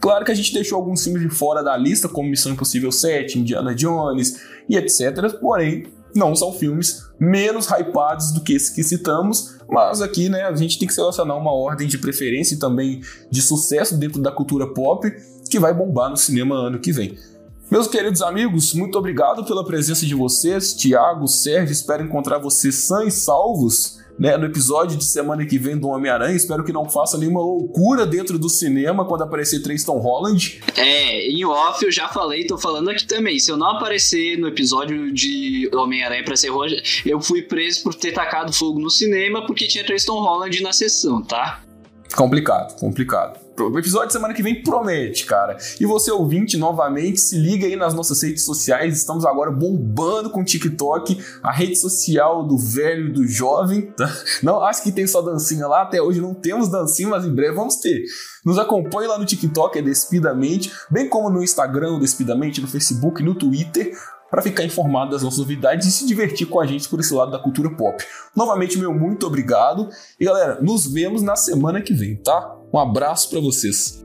Claro 0.00 0.24
que 0.24 0.30
a 0.30 0.34
gente 0.34 0.52
deixou 0.52 0.76
alguns 0.76 1.02
filmes 1.02 1.22
de 1.22 1.28
fora 1.28 1.62
da 1.62 1.76
lista, 1.76 2.08
como 2.08 2.28
Missão 2.28 2.52
Impossível 2.52 2.92
7, 2.92 3.38
Indiana 3.38 3.74
Jones 3.74 4.40
e 4.68 4.76
etc. 4.76 5.38
Porém, 5.40 5.86
não 6.14 6.34
são 6.36 6.52
filmes 6.52 7.10
menos 7.18 7.66
hypados 7.66 8.32
do 8.32 8.40
que 8.40 8.52
esses 8.52 8.70
que 8.70 8.84
citamos, 8.84 9.56
mas 9.68 10.00
aqui, 10.00 10.28
né, 10.28 10.42
a 10.42 10.54
gente 10.54 10.78
tem 10.78 10.86
que 10.86 10.94
selecionar 10.94 11.36
uma 11.36 11.52
ordem 11.52 11.88
de 11.88 11.98
preferência 11.98 12.54
e 12.54 12.58
também 12.58 13.00
de 13.30 13.42
sucesso 13.42 13.96
dentro 13.96 14.22
da 14.22 14.30
cultura 14.30 14.72
pop 14.72 15.10
que 15.50 15.58
vai 15.58 15.74
bombar 15.74 16.10
no 16.10 16.16
cinema 16.16 16.54
ano 16.54 16.78
que 16.78 16.92
vem. 16.92 17.18
Meus 17.70 17.88
queridos 17.88 18.22
amigos, 18.22 18.74
muito 18.74 18.96
obrigado 18.98 19.44
pela 19.44 19.64
presença 19.64 20.06
de 20.06 20.14
vocês, 20.14 20.74
Tiago, 20.74 21.26
Sérgio, 21.26 21.72
espero 21.72 22.04
encontrar 22.04 22.38
vocês 22.38 22.74
sãos 22.74 23.06
e 23.08 23.10
salvos 23.10 24.03
né, 24.18 24.36
no 24.36 24.46
episódio 24.46 24.96
de 24.96 25.04
semana 25.04 25.44
que 25.44 25.58
vem 25.58 25.76
do 25.76 25.88
Homem-Aranha. 25.88 26.36
Espero 26.36 26.64
que 26.64 26.72
não 26.72 26.88
faça 26.88 27.18
nenhuma 27.18 27.40
loucura 27.40 28.06
dentro 28.06 28.38
do 28.38 28.48
cinema 28.48 29.04
quando 29.04 29.22
aparecer 29.22 29.60
três 29.62 29.84
Tom 29.84 29.98
Holland. 29.98 30.60
É, 30.76 31.28
em 31.28 31.44
off 31.44 31.84
eu 31.84 31.90
já 31.90 32.08
falei, 32.08 32.46
tô 32.46 32.56
falando 32.58 32.90
aqui 32.90 33.06
também. 33.06 33.38
Se 33.38 33.50
eu 33.50 33.56
não 33.56 33.70
aparecer 33.76 34.38
no 34.38 34.48
episódio 34.48 35.12
de 35.12 35.68
Homem-Aranha 35.74 36.24
pra 36.24 36.36
ser 36.36 36.48
roja, 36.48 36.80
eu 37.04 37.20
fui 37.20 37.42
preso 37.42 37.82
por 37.82 37.94
ter 37.94 38.12
tacado 38.12 38.52
fogo 38.52 38.78
no 38.78 38.90
cinema 38.90 39.46
porque 39.46 39.66
tinha 39.66 39.84
três 39.84 40.04
Tom 40.04 40.20
Holland 40.20 40.62
na 40.62 40.72
sessão, 40.72 41.22
tá? 41.22 41.60
Complicado, 42.14 42.78
complicado. 42.78 43.43
O 43.56 43.78
episódio 43.78 44.08
de 44.08 44.12
semana 44.12 44.34
que 44.34 44.42
vem 44.42 44.62
promete, 44.62 45.26
cara. 45.26 45.56
E 45.78 45.86
você 45.86 46.10
ouvinte, 46.10 46.56
novamente, 46.56 47.20
se 47.20 47.38
liga 47.38 47.66
aí 47.66 47.76
nas 47.76 47.94
nossas 47.94 48.20
redes 48.20 48.44
sociais. 48.44 48.96
Estamos 48.96 49.24
agora 49.24 49.50
bombando 49.52 50.28
com 50.28 50.40
o 50.40 50.44
TikTok, 50.44 51.22
a 51.40 51.52
rede 51.52 51.76
social 51.76 52.44
do 52.44 52.58
velho 52.58 53.08
e 53.08 53.12
do 53.12 53.26
jovem. 53.26 53.82
Tá? 53.92 54.12
Não 54.42 54.60
acho 54.62 54.82
que 54.82 54.90
tem 54.90 55.06
só 55.06 55.22
dancinha 55.22 55.68
lá, 55.68 55.82
até 55.82 56.02
hoje 56.02 56.20
não 56.20 56.34
temos 56.34 56.68
dancinha, 56.68 57.08
mas 57.08 57.24
em 57.24 57.32
breve 57.32 57.54
vamos 57.54 57.76
ter. 57.76 58.02
Nos 58.44 58.58
acompanhe 58.58 59.06
lá 59.06 59.18
no 59.18 59.24
TikTok, 59.24 59.78
é 59.78 59.82
Despidamente, 59.82 60.72
bem 60.90 61.08
como 61.08 61.30
no 61.30 61.42
Instagram, 61.42 62.00
Despidamente, 62.00 62.60
no 62.60 62.66
Facebook, 62.66 63.22
no 63.22 63.36
Twitter 63.36 63.96
para 64.30 64.42
ficar 64.42 64.64
informado 64.64 65.12
das 65.12 65.22
nossas 65.22 65.38
novidades 65.38 65.86
e 65.86 65.92
se 65.92 66.04
divertir 66.04 66.48
com 66.48 66.58
a 66.58 66.66
gente 66.66 66.88
por 66.88 66.98
esse 66.98 67.14
lado 67.14 67.30
da 67.30 67.38
cultura 67.38 67.70
pop. 67.70 68.04
Novamente, 68.34 68.76
meu 68.76 68.92
muito 68.92 69.28
obrigado. 69.28 69.88
E 70.18 70.24
galera, 70.24 70.60
nos 70.60 70.92
vemos 70.92 71.22
na 71.22 71.36
semana 71.36 71.80
que 71.80 71.94
vem, 71.94 72.16
tá? 72.16 72.63
Um 72.74 72.78
abraço 72.80 73.30
para 73.30 73.38
vocês. 73.38 74.04